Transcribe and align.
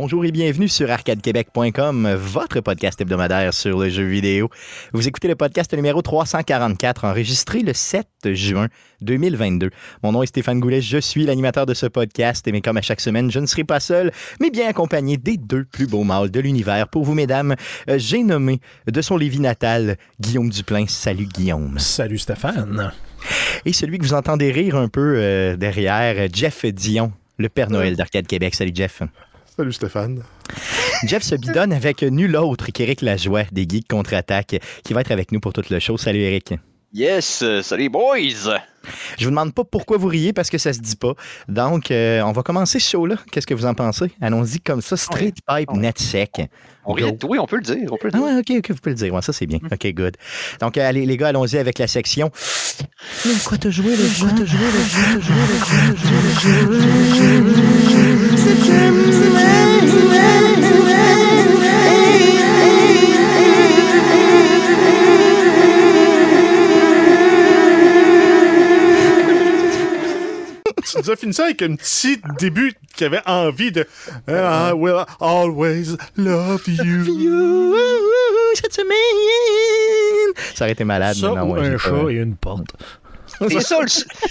Bonjour 0.00 0.24
et 0.24 0.30
bienvenue 0.30 0.68
sur 0.68 0.88
arcadequebec.com, 0.92 2.14
votre 2.14 2.60
podcast 2.60 3.00
hebdomadaire 3.00 3.52
sur 3.52 3.80
le 3.80 3.88
jeu 3.88 4.04
vidéo. 4.04 4.48
Vous 4.92 5.08
écoutez 5.08 5.26
le 5.26 5.34
podcast 5.34 5.74
numéro 5.74 6.02
344, 6.02 7.04
enregistré 7.04 7.62
le 7.62 7.72
7 7.72 8.06
juin 8.26 8.68
2022. 9.00 9.70
Mon 10.04 10.12
nom 10.12 10.22
est 10.22 10.26
Stéphane 10.26 10.60
Goulet, 10.60 10.80
je 10.82 10.98
suis 10.98 11.26
l'animateur 11.26 11.66
de 11.66 11.74
ce 11.74 11.86
podcast, 11.86 12.46
et 12.46 12.52
mais 12.52 12.60
comme 12.60 12.76
à 12.76 12.80
chaque 12.80 13.00
semaine, 13.00 13.28
je 13.32 13.40
ne 13.40 13.46
serai 13.46 13.64
pas 13.64 13.80
seul, 13.80 14.12
mais 14.40 14.50
bien 14.50 14.68
accompagné 14.68 15.16
des 15.16 15.36
deux 15.36 15.64
plus 15.64 15.88
beaux 15.88 16.04
mâles 16.04 16.30
de 16.30 16.38
l'univers. 16.38 16.86
Pour 16.86 17.02
vous, 17.02 17.14
mesdames, 17.14 17.56
euh, 17.90 17.98
j'ai 17.98 18.22
nommé 18.22 18.60
de 18.86 19.02
son 19.02 19.16
Lévis 19.16 19.40
natal 19.40 19.96
Guillaume 20.20 20.48
Duplain. 20.48 20.84
Salut 20.86 21.26
Guillaume. 21.26 21.76
Salut 21.80 22.18
Stéphane. 22.18 22.92
Et 23.64 23.72
celui 23.72 23.98
que 23.98 24.04
vous 24.04 24.14
entendez 24.14 24.52
rire 24.52 24.76
un 24.76 24.86
peu 24.86 25.16
euh, 25.16 25.56
derrière, 25.56 26.28
Jeff 26.32 26.64
Dion, 26.66 27.10
le 27.36 27.48
Père 27.48 27.68
Noël 27.68 27.96
d'Arcade 27.96 28.28
Québec. 28.28 28.54
Salut 28.54 28.70
Jeff. 28.72 29.02
Salut 29.58 29.72
Stéphane. 29.72 30.22
Jeff 31.02 31.24
se 31.24 31.34
bidonne 31.34 31.72
avec 31.72 32.02
nul 32.02 32.36
autre 32.36 32.70
qu'Éric 32.70 33.02
Lajoie 33.02 33.42
des 33.50 33.66
Geeks 33.68 33.88
Contre-Attaque 33.88 34.60
qui 34.84 34.92
va 34.92 35.00
être 35.00 35.10
avec 35.10 35.32
nous 35.32 35.40
pour 35.40 35.52
toute 35.52 35.68
le 35.70 35.80
show. 35.80 35.98
Salut 35.98 36.20
Éric. 36.20 36.54
Yes, 36.92 37.42
euh, 37.42 37.60
salut 37.60 37.90
boys! 37.90 38.56
Je 39.18 39.24
vous 39.24 39.30
demande 39.30 39.52
pas 39.52 39.62
pourquoi 39.64 39.98
vous 39.98 40.06
riez 40.06 40.32
parce 40.32 40.48
que 40.48 40.56
ça 40.56 40.72
se 40.72 40.78
dit 40.80 40.96
pas. 40.96 41.12
Donc, 41.46 41.90
euh, 41.90 42.22
on 42.22 42.32
va 42.32 42.42
commencer 42.42 42.78
ce 42.78 42.90
show-là. 42.92 43.16
Qu'est-ce 43.30 43.46
que 43.46 43.52
vous 43.52 43.66
en 43.66 43.74
pensez? 43.74 44.10
Allons-y 44.22 44.58
comme 44.60 44.80
ça, 44.80 44.96
straight 44.96 45.36
pipe, 45.46 45.70
net 45.74 45.98
sec. 45.98 46.40
On 46.86 46.94
rit, 46.94 47.18
oui, 47.28 47.38
on 47.38 47.44
peut 47.46 47.56
le 47.56 47.62
dire. 47.62 47.92
On 47.92 47.98
peut 47.98 48.06
le 48.06 48.12
dire. 48.12 48.22
Ah 48.22 48.26
ouais, 48.26 48.38
ok, 48.38 48.50
ok, 48.60 48.70
vous 48.70 48.76
pouvez 48.76 48.92
le 48.92 48.96
dire. 48.96 49.12
Ouais, 49.12 49.20
ça, 49.20 49.34
c'est 49.34 49.44
bien. 49.44 49.58
Ok, 49.70 49.86
good. 49.92 50.16
Donc, 50.62 50.78
allez, 50.78 51.04
les 51.04 51.18
gars, 51.18 51.28
allons-y 51.28 51.58
avec 51.58 51.78
la 51.78 51.88
section. 51.88 52.30
Mais 53.26 53.32
quoi 53.44 53.58
te 53.58 53.70
jouer, 53.70 53.94
le 53.94 54.18
quoi 54.18 54.30
te 54.30 54.46
jouer, 54.46 54.58
le 54.58 54.80
quoi 54.88 55.04
te 55.12 55.20
jouer, 55.20 55.36
le 55.44 55.58
quoi 55.60 55.76
te 55.92 56.00
jouer, 56.40 56.62
le 56.62 57.52
quoi 61.44 61.52
te 61.52 61.57
Tu 70.90 70.98
nous 70.98 71.10
as 71.10 71.16
fini 71.16 71.34
ça 71.34 71.44
avec 71.44 71.60
un 71.62 71.74
petit 71.76 72.20
début 72.38 72.72
qui 72.96 73.04
avait 73.04 73.20
envie 73.26 73.70
de 73.72 73.86
I 74.28 74.72
will 74.74 75.04
always 75.20 75.96
love 76.16 76.62
you. 76.66 77.76
Cette 78.54 78.72
semaine. 78.74 78.94
Ça 80.54 80.64
aurait 80.64 80.72
été 80.72 80.84
malade. 80.84 81.16
Ça 81.16 81.28
mais 81.30 81.36
non, 81.36 81.50
ou 81.50 81.54
ouais, 81.54 81.66
un 81.66 81.72
pas- 81.72 81.78
chat 81.78 82.10
et 82.10 82.14
une 82.16 82.36
porte. 82.36 82.74
C'est 83.50 83.60
ça, 83.60 83.80
le- 83.80 83.88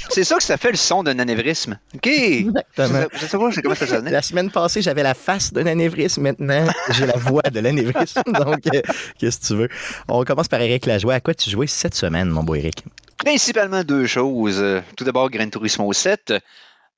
c'est 0.10 0.24
ça 0.26 0.36
que 0.36 0.44
ça 0.44 0.58
fait 0.58 0.72
le 0.72 0.76
son 0.78 1.02
d'un 1.04 1.18
anévrisme. 1.20 1.80
OK. 1.96 2.08
Exactement. 2.08 3.06
Je 3.14 3.20
sais 3.20 3.38
pas 3.38 3.50
comment 3.64 3.76
ça 3.76 3.88
sonne. 3.88 4.10
La 4.10 4.22
semaine 4.22 4.52
passée, 4.52 4.82
j'avais 4.82 5.04
la 5.04 5.14
face 5.14 5.54
d'un 5.54 5.66
anévrisme. 5.66 6.24
Maintenant, 6.24 6.68
j'ai 6.90 7.06
la 7.06 7.16
voix 7.16 7.44
de 7.44 7.60
l'anévrisme. 7.62 8.22
Donc, 8.28 8.60
euh, 8.74 8.82
qu'est-ce 9.18 9.40
que 9.40 9.46
tu 9.46 9.56
veux? 9.56 9.70
On 10.10 10.26
commence 10.26 10.50
par 10.50 10.60
Eric 10.60 10.86
Lajoie. 10.88 11.14
À 11.14 11.20
quoi 11.22 11.34
tu 11.34 11.50
jouais 11.50 11.68
cette 11.68 11.96
semaine, 11.96 12.28
mon 12.28 12.44
beau 12.44 12.56
Eric? 12.56 12.84
Principalement 13.18 13.84
deux 13.84 14.06
choses. 14.08 14.60
Euh, 14.60 14.82
Tout 14.96 15.04
d'abord, 15.04 15.30
Gran 15.30 15.50
Turismo 15.50 15.92
7. 15.94 16.34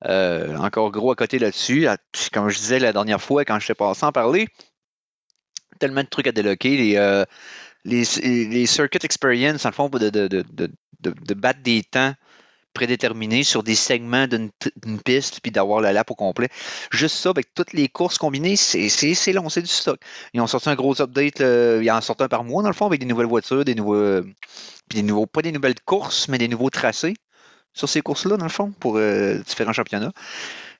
Euh, 0.06 0.56
encore 0.56 0.90
gros 0.90 1.12
à 1.12 1.16
côté 1.16 1.38
là-dessus. 1.38 1.86
Comme 2.32 2.48
je 2.48 2.58
disais 2.58 2.78
la 2.78 2.92
dernière 2.92 3.20
fois 3.20 3.44
quand 3.44 3.58
je 3.58 3.66
t'ai 3.68 3.74
passé 3.74 4.04
en 4.06 4.12
parler, 4.12 4.48
tellement 5.78 6.02
de 6.02 6.08
trucs 6.08 6.26
à 6.26 6.32
déloquer. 6.32 6.76
Les, 6.76 6.96
euh, 6.96 7.24
les, 7.84 8.04
les 8.22 8.66
circuit 8.66 9.00
experience, 9.02 9.64
en 9.66 9.72
fond, 9.72 9.88
de, 9.88 10.10
de, 10.10 10.28
de- 10.28 10.70
de 11.00 11.34
battre 11.34 11.62
des 11.62 11.82
temps 11.82 12.12
prédéterminés 12.72 13.42
sur 13.42 13.62
des 13.62 13.74
segments 13.74 14.26
d'une 14.26 14.50
piste 15.04 15.40
puis 15.40 15.50
d'avoir 15.50 15.80
la 15.80 15.92
lap 15.92 16.10
au 16.10 16.14
complet. 16.14 16.48
Juste 16.90 17.16
ça, 17.16 17.30
avec 17.30 17.52
toutes 17.54 17.72
les 17.72 17.88
courses 17.88 18.18
combinées, 18.18 18.56
c'est 18.56 19.32
long, 19.32 19.48
c'est 19.48 19.62
du 19.62 19.68
stock. 19.68 20.00
Ils 20.34 20.40
ont 20.40 20.46
sorti 20.46 20.68
un 20.68 20.74
gros 20.74 21.00
update, 21.00 21.40
ils 21.40 21.90
en 21.90 22.00
sortent 22.00 22.22
un 22.22 22.28
par 22.28 22.44
mois 22.44 22.62
dans 22.62 22.68
le 22.68 22.74
fond, 22.74 22.86
avec 22.86 23.00
des 23.00 23.06
nouvelles 23.06 23.26
voitures, 23.26 23.64
des 23.64 23.74
nouveaux, 23.74 23.94
euh, 23.94 24.22
puis 24.88 25.00
des 25.00 25.02
nouveaux, 25.02 25.26
pas 25.26 25.42
des 25.42 25.52
nouvelles 25.52 25.80
courses, 25.84 26.28
mais 26.28 26.38
des 26.38 26.48
nouveaux 26.48 26.70
tracés 26.70 27.14
sur 27.72 27.88
ces 27.88 28.00
courses-là, 28.00 28.36
dans 28.36 28.44
le 28.44 28.50
fond, 28.50 28.72
pour 28.80 28.96
euh, 28.96 29.38
différents 29.46 29.72
championnats. 29.72 30.12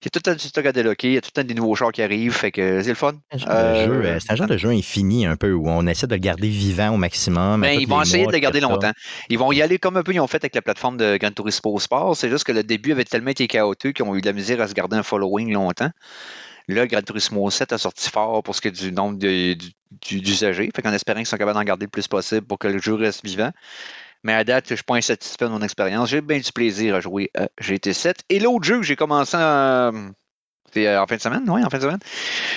Il 0.02 0.06
y 0.06 0.08
a 0.16 0.20
tout 0.20 0.32
du 0.34 0.48
stock 0.48 0.64
à 0.64 0.72
déloquer, 0.72 1.08
il 1.08 1.14
y 1.14 1.18
a 1.18 1.20
tout 1.20 1.28
le 1.36 1.42
temps 1.42 1.46
des 1.46 1.52
nouveaux 1.52 1.74
chars 1.74 1.92
qui 1.92 2.00
arrivent, 2.00 2.32
fait 2.32 2.50
que 2.50 2.82
c'est 2.82 2.88
le 2.88 2.94
fun. 2.94 3.12
Un 3.32 3.36
genre 3.38 3.48
Euh, 3.50 3.84
jeu, 3.84 3.92
euh, 4.06 4.18
C'est 4.18 4.32
un 4.32 4.36
genre 4.36 4.46
de 4.46 4.56
jeu 4.56 4.70
infini, 4.70 5.26
un 5.26 5.36
peu, 5.36 5.52
où 5.52 5.68
on 5.68 5.86
essaie 5.86 6.06
de 6.06 6.14
le 6.14 6.20
garder 6.20 6.48
vivant 6.48 6.94
au 6.94 6.96
maximum. 6.96 7.62
à 7.62 7.66
Ben, 7.66 7.78
ils 7.78 7.86
vont 7.86 8.00
essayer 8.00 8.22
mois, 8.22 8.32
de 8.32 8.36
le 8.36 8.40
garder 8.40 8.60
ça. 8.60 8.68
longtemps. 8.68 8.92
Ils 9.28 9.38
vont 9.38 9.52
y 9.52 9.60
aller 9.60 9.78
comme 9.78 9.98
un 9.98 10.02
peu 10.02 10.14
ils 10.14 10.20
ont 10.20 10.26
fait 10.26 10.38
avec 10.42 10.54
la 10.54 10.62
plateforme 10.62 10.96
de 10.96 11.18
Gran 11.18 11.32
Turismo 11.32 11.78
Sport. 11.78 12.16
C'est 12.16 12.30
juste 12.30 12.44
que 12.44 12.52
le 12.52 12.62
début 12.62 12.92
avait 12.92 13.04
tellement 13.04 13.30
été 13.30 13.46
chaotique 13.46 13.96
qu'ils 13.96 14.06
ont 14.06 14.16
eu 14.16 14.22
de 14.22 14.26
la 14.26 14.32
misère 14.32 14.60
à 14.62 14.68
se 14.68 14.72
garder 14.74 14.96
un 14.96 15.02
following 15.02 15.52
longtemps. 15.52 15.90
Là, 16.68 16.86
Gran 16.86 17.02
Turismo 17.02 17.50
7 17.50 17.72
a 17.74 17.78
sorti 17.78 18.08
fort 18.08 18.42
pour 18.42 18.54
ce 18.54 18.62
qui 18.62 18.68
est 18.68 18.70
du 18.70 18.92
nombre 18.92 19.18
de- 19.18 19.52
du- 19.54 19.72
du- 20.00 20.20
d'usagers. 20.22 20.70
Fait 20.74 20.80
qu'en 20.82 20.92
espérant 20.94 21.18
qu'ils 21.18 21.26
sont 21.26 21.36
capables 21.36 21.58
d'en 21.58 21.64
garder 21.64 21.84
le 21.86 21.90
plus 21.90 22.06
possible 22.08 22.46
pour 22.46 22.58
que 22.58 22.68
le 22.68 22.78
jeu 22.78 22.94
reste 22.94 23.22
vivant. 23.24 23.50
Mais 24.22 24.34
à 24.34 24.44
date, 24.44 24.66
je 24.68 24.74
suis 24.74 24.84
pas 24.84 24.96
insatisfait 24.96 25.46
de 25.46 25.50
mon 25.50 25.62
expérience. 25.62 26.08
J'ai 26.10 26.20
bien 26.20 26.38
du 26.38 26.52
plaisir 26.52 26.94
à 26.94 27.00
jouer 27.00 27.30
à 27.36 27.48
GT7. 27.60 28.14
Et 28.28 28.38
l'autre 28.38 28.64
jeu 28.64 28.76
que 28.78 28.82
j'ai 28.84 28.96
commencé 28.96 29.36
à- 29.38 29.90
c'était, 30.66 30.86
euh, 30.86 31.02
en 31.02 31.06
fin 31.08 31.16
de 31.16 31.20
semaine, 31.20 31.42
oui, 31.48 31.64
en 31.64 31.70
fin 31.70 31.78
de 31.78 31.82
semaine. 31.82 31.98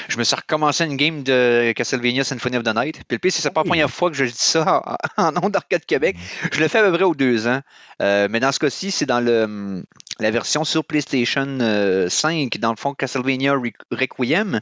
Je 0.07 0.17
me 0.19 0.23
suis 0.23 0.35
recommencé 0.35 0.83
une 0.85 0.97
game 0.97 1.23
de 1.23 1.71
Castlevania 1.75 2.23
Symphony 2.23 2.57
of 2.57 2.63
the 2.63 2.75
Night. 2.75 2.95
Puis 3.07 3.15
le 3.15 3.17
pire, 3.17 3.31
c'est 3.33 3.49
pas 3.49 3.61
la 3.61 3.69
première 3.69 3.89
fois 3.89 4.11
que 4.11 4.15
je 4.17 4.25
dis 4.25 4.33
ça 4.35 4.83
en, 5.17 5.23
en 5.27 5.31
nom 5.31 5.49
d'Arcade 5.49 5.83
Québec. 5.85 6.17
Je 6.51 6.59
le 6.59 6.67
fais 6.67 6.79
à 6.79 6.83
peu 6.83 6.91
près 6.91 7.03
aux 7.05 7.15
deux 7.15 7.47
ans. 7.47 7.61
Euh, 8.01 8.27
mais 8.29 8.39
dans 8.39 8.51
ce 8.51 8.59
cas-ci, 8.59 8.91
c'est 8.91 9.05
dans 9.07 9.19
le, 9.21 9.83
la 10.19 10.29
version 10.31 10.63
sur 10.65 10.83
PlayStation 10.85 11.47
euh, 11.61 12.07
5, 12.09 12.57
dans 12.59 12.69
le 12.71 12.75
fond, 12.77 12.93
Castlevania 12.93 13.55
Re- 13.55 13.73
Requiem, 13.89 14.59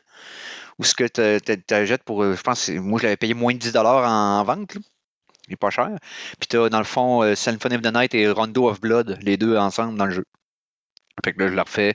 où 0.80 0.84
ce 0.86 0.96
que 0.96 1.04
tu 1.08 1.74
achètes 1.74 2.04
pour, 2.04 2.24
euh, 2.24 2.36
je 2.38 2.42
pense, 2.42 2.70
moi 2.70 3.00
je 3.00 3.04
l'avais 3.04 3.18
payé 3.18 3.34
moins 3.34 3.54
de 3.54 3.60
10$ 3.60 3.76
en 4.08 4.44
vente. 4.46 4.76
là. 4.76 4.82
Il 5.52 5.56
est 5.56 5.58
pas 5.58 5.70
cher. 5.70 5.90
Puis 6.40 6.48
tu 6.50 6.58
as 6.58 6.70
dans 6.70 6.78
le 6.80 6.86
fond 6.86 7.24
euh, 7.24 7.36
Symphony 7.36 7.76
of 7.76 7.82
the 7.82 7.94
Night 7.94 8.16
et 8.16 8.30
Rondo 8.30 8.70
of 8.70 8.80
Blood, 8.80 9.20
les 9.22 9.36
deux 9.38 9.58
ensemble 9.58 9.98
dans 9.98 10.06
le 10.06 10.12
jeu. 10.14 10.24
Fait 11.26 11.34
que 11.34 11.42
là, 11.44 11.50
je 11.50 11.54
le 11.56 11.62
refais. 11.62 11.94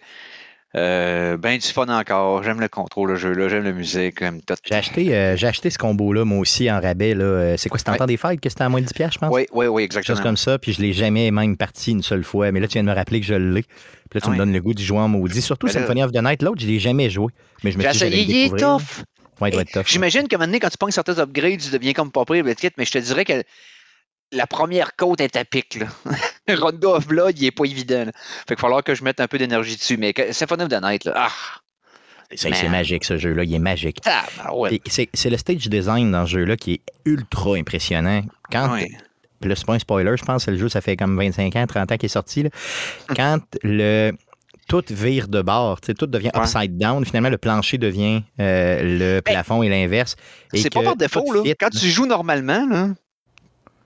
Euh, 0.75 1.39
ben 1.39 1.57
du 1.57 1.67
fun 1.69 1.87
encore. 1.89 2.43
J'aime 2.43 2.61
le 2.61 2.69
contrôle, 2.69 3.11
le 3.11 3.17
jeu, 3.17 3.33
là. 3.33 3.49
J'aime 3.49 3.65
la 3.65 3.73
musique. 3.73 4.17
J'aime 4.19 4.43
tout. 4.43 4.57
J'ai 4.63 4.75
acheté, 4.75 5.17
euh, 5.17 5.35
j'ai 5.35 5.47
acheté 5.47 5.71
ce 5.71 5.79
combo-là, 5.79 6.27
moi 6.27 6.39
aussi, 6.39 6.71
en 6.71 6.81
rabais. 6.81 7.15
là. 7.15 7.57
C'est 7.57 7.71
quoi, 7.71 7.79
c'était 7.79 7.91
en 7.91 7.93
Ouais. 7.95 7.99
temps 7.99 8.07
des 8.07 8.19
fêtes 8.19 8.41
que 8.41 8.51
c'était 8.51 8.65
à 8.65 8.69
moins 8.69 8.83
de 8.83 8.87
10$, 8.87 8.93
piastres, 8.93 9.15
je 9.15 9.19
pense? 9.21 9.33
Oui, 9.35 9.47
oui, 9.53 9.67
oui, 9.69 9.83
Quelque 9.85 9.93
chose 9.93 9.99
exactement. 10.01 10.23
comme 10.29 10.37
ça, 10.37 10.59
puis 10.59 10.75
je 10.75 10.83
l'ai 10.83 10.93
jamais 10.93 11.31
même 11.31 11.57
parti 11.57 11.93
une 11.93 12.03
seule 12.03 12.25
fois. 12.25 12.53
Mais 12.53 12.61
là, 12.61 12.69
tu 12.69 12.75
viens 12.75 12.83
de 12.83 12.89
me 12.91 12.95
rappeler 12.95 13.21
que 13.21 13.27
je 13.27 13.35
l'ai. 13.35 13.63
Puis 13.63 13.71
là, 14.17 14.21
tu 14.21 14.31
me 14.31 14.37
donnes 14.37 14.53
le 14.53 14.61
goût 14.61 14.75
d'y 14.75 14.85
jouer 14.85 14.99
en 14.99 15.09
maudit. 15.09 15.41
Surtout 15.41 15.67
Ben 15.67 15.73
là- 15.73 15.81
Symphony 15.81 16.03
of 16.03 16.13
the 16.13 16.23
Night. 16.23 16.43
L'autre, 16.43 16.61
je 16.61 16.67
l'ai 16.67 16.79
jamais 16.79 17.09
joué. 17.09 17.33
Mais 17.65 17.71
je 17.71 17.79
me 17.79 17.83
suis 17.83 17.93
dit, 17.93 18.05
essayé, 18.07 18.23
il 18.47 18.55
est 18.55 18.59
tough. 18.59 19.03
Ouais, 19.41 19.51
il 19.51 19.53
doit 19.53 19.63
être 19.63 19.73
tough. 19.73 19.85
J'imagine 19.87 20.29
qu'à 20.29 20.37
un 20.37 20.39
moment 20.39 20.47
donné, 20.49 20.61
quand 20.61 20.71
tu 20.71 20.79
pognes 20.79 20.91
certains 20.93 21.19
upgrades, 21.19 21.61
tu 21.61 21.71
deviens 21.71 21.93
comme 21.93 22.11
pas 22.11 22.25
pire, 22.25 22.45
mais 22.45 22.55
je 22.85 22.91
te 22.91 22.99
dirais 22.99 23.25
que 23.25 23.43
la 24.33 24.47
première 24.47 24.97
côte 24.97 25.21
est 25.21 25.37
à 25.37 25.45
pic. 25.45 25.77
Là. 25.81 25.87
Rondo 26.57 26.95
of 26.95 27.07
Blood, 27.07 27.39
il 27.39 27.47
est 27.47 27.51
pas 27.53 27.65
évident. 27.65 28.07
là. 28.07 28.13
Fait 28.15 28.55
qu'il 28.55 28.57
va 28.57 28.61
falloir 28.63 28.83
que 28.85 28.95
je 28.95 29.05
mette 29.05 29.21
un 29.21 29.29
peu 29.29 29.39
d'énergie 29.39 29.77
dessus. 29.77 29.97
Mais 29.99 30.13
que- 30.13 30.33
Symphony 30.33 30.65
of 30.65 30.69
the 30.69 30.83
Night, 30.83 31.05
là, 31.05 31.13
ah, 31.17 31.33
C'est 32.35 32.51
Man. 32.51 32.71
magique, 32.73 33.05
ce 33.05 33.19
jeu-là. 33.19 33.45
Il 33.45 33.55
est 33.55 33.59
magique. 33.61 34.01
tabarouette. 34.01 34.83
Puis 34.83 34.93
C'est 34.93 35.09
c'est 35.15 35.31
le 35.31 35.37
stage 35.37 35.69
design 35.69 36.11
dans 36.11 36.27
ce 36.27 36.33
jeu-là 36.33 36.57
qui 36.57 36.73
est 36.75 36.81
ultra 37.05 37.55
impressionnant. 37.57 38.23
Quand, 38.51 38.73
Ouais. 38.73 38.89
là, 39.43 39.55
c'est 39.55 39.65
pas 39.67 39.75
un 39.75 39.79
spoiler, 39.79 40.13
je 40.17 40.25
pense 40.25 40.47
que 40.47 40.51
le 40.51 40.57
jeu, 40.57 40.69
ça 40.69 40.81
fait 40.81 40.97
comme 40.97 41.17
25 41.17 41.55
ans, 41.55 41.67
30 41.69 41.93
ans 41.93 41.97
qu'il 41.97 42.07
est 42.07 42.09
sorti. 42.09 42.43
là. 42.43 42.51
Quand 43.15 43.39
le 43.63 44.11
tout 44.69 44.83
vire 44.91 45.29
de 45.29 45.43
bord, 45.43 45.81
tu 45.81 45.87
sais, 45.87 45.95
tout 45.95 46.07
devient 46.07 46.31
Ouais. 46.35 46.41
upside 46.43 46.77
down, 46.77 47.05
finalement, 47.05 47.29
le 47.31 47.39
plancher 47.39 47.79
devient 47.79 48.23
euh, 48.41 48.81
le 49.17 49.21
plafond 49.21 49.63
et 49.63 49.69
l'inverse. 49.69 50.17
C'est 50.55 50.71
pas 50.73 50.83
par 50.83 50.97
défaut. 50.97 51.33
Là. 51.33 51.43
fit, 51.45 51.55
Quand 51.59 51.71
tu 51.71 51.89
joues 51.89 52.07
normalement, 52.07 52.67
là, 52.67 52.89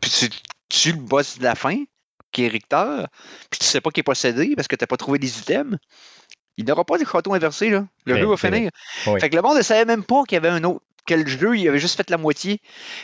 puis 0.00 0.10
tu, 0.10 0.28
tu 0.68 0.92
le 0.92 0.98
boss 0.98 1.38
de 1.38 1.44
la 1.44 1.54
fin, 1.54 1.76
qui 2.32 2.44
est 2.44 2.48
Richter, 2.48 3.04
puis 3.50 3.58
tu 3.60 3.66
sais 3.66 3.80
pas 3.80 3.90
qu'il 3.90 4.00
est 4.00 4.04
possédé 4.04 4.54
parce 4.56 4.68
que 4.68 4.76
tu 4.76 4.82
n'as 4.82 4.86
pas 4.86 4.96
trouvé 4.96 5.18
les 5.18 5.38
items, 5.40 5.76
il 6.56 6.64
n'aura 6.64 6.84
pas 6.84 6.98
de 6.98 7.04
château 7.04 7.34
inversé. 7.34 7.70
Là. 7.70 7.86
Le 8.06 8.14
Ouais, 8.14 8.20
jeu 8.20 8.26
va 8.26 8.36
finir. 8.36 8.70
Oui. 9.06 9.20
Fait 9.20 9.30
que 9.30 9.36
le 9.36 9.42
monde 9.42 9.56
ne 9.56 9.62
savait 9.62 9.84
même 9.84 10.04
pas 10.04 10.22
qu'il 10.24 10.36
y 10.36 10.38
avait 10.38 10.48
un 10.48 10.62
autre. 10.64 10.82
Que 11.06 11.14
le 11.14 11.26
jeu, 11.26 11.56
il 11.56 11.68
avait 11.68 11.78
juste 11.78 11.96
fait 11.96 12.10
la 12.10 12.18
moitié. 12.18 12.60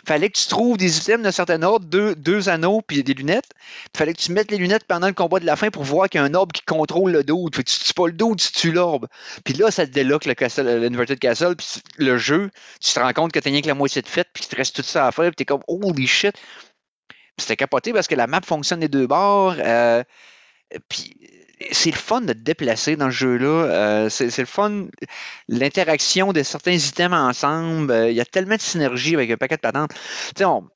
Fallait 0.07 0.29
que 0.31 0.39
tu 0.39 0.47
trouves 0.49 0.77
des 0.77 0.99
items 0.99 1.23
d'un 1.23 1.33
certain 1.33 1.63
ordre, 1.63 1.87
deux, 1.87 2.15
deux 2.15 2.49
anneaux 2.49 2.83
puis 2.87 3.03
des 3.03 3.15
lunettes. 3.15 3.51
Fallait 3.97 4.13
que 4.13 4.21
tu 4.21 4.33
mettes 4.33 4.51
les 4.51 4.59
lunettes 4.59 4.85
pendant 4.85 5.07
le 5.07 5.13
combat 5.13 5.41
de 5.41 5.47
la 5.47 5.57
fin 5.57 5.71
pour 5.71 5.83
voir 5.83 6.09
qu'il 6.09 6.21
y 6.21 6.23
a 6.23 6.27
un 6.27 6.35
orbe 6.35 6.53
qui 6.53 6.63
contrôle 6.63 7.13
le 7.13 7.25
dos. 7.25 7.49
Fait 7.55 7.65
que 7.65 7.71
tu 7.71 7.79
tues 7.81 7.95
pas 7.95 8.07
le 8.07 8.13
dos, 8.13 8.35
tu 8.37 8.53
tues 8.53 8.73
l'orbe. 8.73 9.07
Puis 9.45 9.55
là, 9.55 9.71
ça 9.71 9.87
te 9.87 9.93
déloque 9.93 10.27
le 10.27 10.35
castle, 10.35 10.67
l'Inverted 10.81 11.19
Castle, 11.19 11.57
puis 11.57 11.67
le 11.99 12.19
jeu, 12.19 12.51
tu 12.81 12.93
te 12.93 13.01
rends 13.01 13.13
compte 13.13 13.33
que 13.33 13.39
t'as 13.41 13.51
rien 13.51 13.63
que 13.63 13.69
la 13.69 13.75
moitié 13.75 14.03
de 14.03 14.09
fait, 14.09 14.29
puis 14.33 14.43
qu'il 14.43 14.51
te 14.51 14.57
reste 14.57 14.77
tout 14.77 14.83
ça 14.83 15.07
à 15.07 15.13
faire, 15.13 15.27
puis 15.27 15.37
t'es 15.37 15.45
comme 15.45 15.63
holy 15.67 16.07
shit. 16.07 16.33
Puis 16.33 17.43
C'était 17.43 17.57
capoté 17.57 17.93
parce 17.93 18.07
que 18.07 18.15
la 18.15 18.27
map 18.27 18.41
fonctionne 18.43 18.81
des 18.81 18.89
deux 18.89 19.07
bords. 19.07 19.57
euh, 19.59 20.03
puis 20.89 21.17
c'est 21.73 21.91
le 21.91 21.97
fun 21.97 22.21
de 22.21 22.33
te 22.33 22.39
déplacer 22.39 22.97
dans 22.97 23.11
ce 23.11 23.17
jeu-là. 23.17 23.47
euh, 23.47 24.09
c'est 24.11 24.39
le 24.39 24.45
fun, 24.47 24.87
l'interaction 25.49 26.33
de 26.33 26.43
certains 26.43 26.73
items 26.73 27.17
ensemble. 27.17 27.91
euh, 27.91 28.11
Il 28.11 28.17
y 28.17 28.21
a 28.21 28.25
tellement 28.25 28.57
de 28.57 28.61
synergie 28.61 29.15
avec 29.15 29.31
un 29.31 29.37
paquet 29.37 29.57
de 29.57 29.61
patentes. 29.61 29.95
Tu 29.95 30.01
sais, 30.39 30.45
on, 30.45 30.69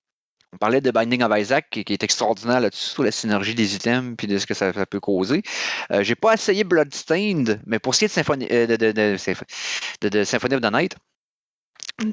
parlait 0.59 0.81
de 0.81 0.91
Binding 0.91 1.23
of 1.23 1.39
Isaac 1.39 1.71
qui, 1.71 1.85
est 1.93 2.03
extraordinaire 2.03 2.61
là-dessus, 2.61 3.05
la 3.05 3.13
synergie 3.13 3.55
des 3.55 3.77
items 3.77 4.17
puis 4.17 4.27
de 4.27 4.39
ce 4.39 4.47
que 4.47 4.55
ça, 4.55 4.73
peut 4.87 5.01
causer. 5.01 5.43
Euh, 5.93 6.03
J'ai 6.03 6.17
pas 6.17 6.35
essayé 6.35 6.65
Bloodstained, 6.65 7.61
mais 7.67 7.79
pour 7.79 7.95
ce 7.95 8.01
qui 8.01 8.05
est 8.07 8.09
de 8.09 8.13
Symphony, 8.13 8.49
euh, 8.51 8.67
de 8.67 10.25
Symphony 10.25 10.55
of 10.55 10.61
the 10.61 10.73
Night, 10.73 10.97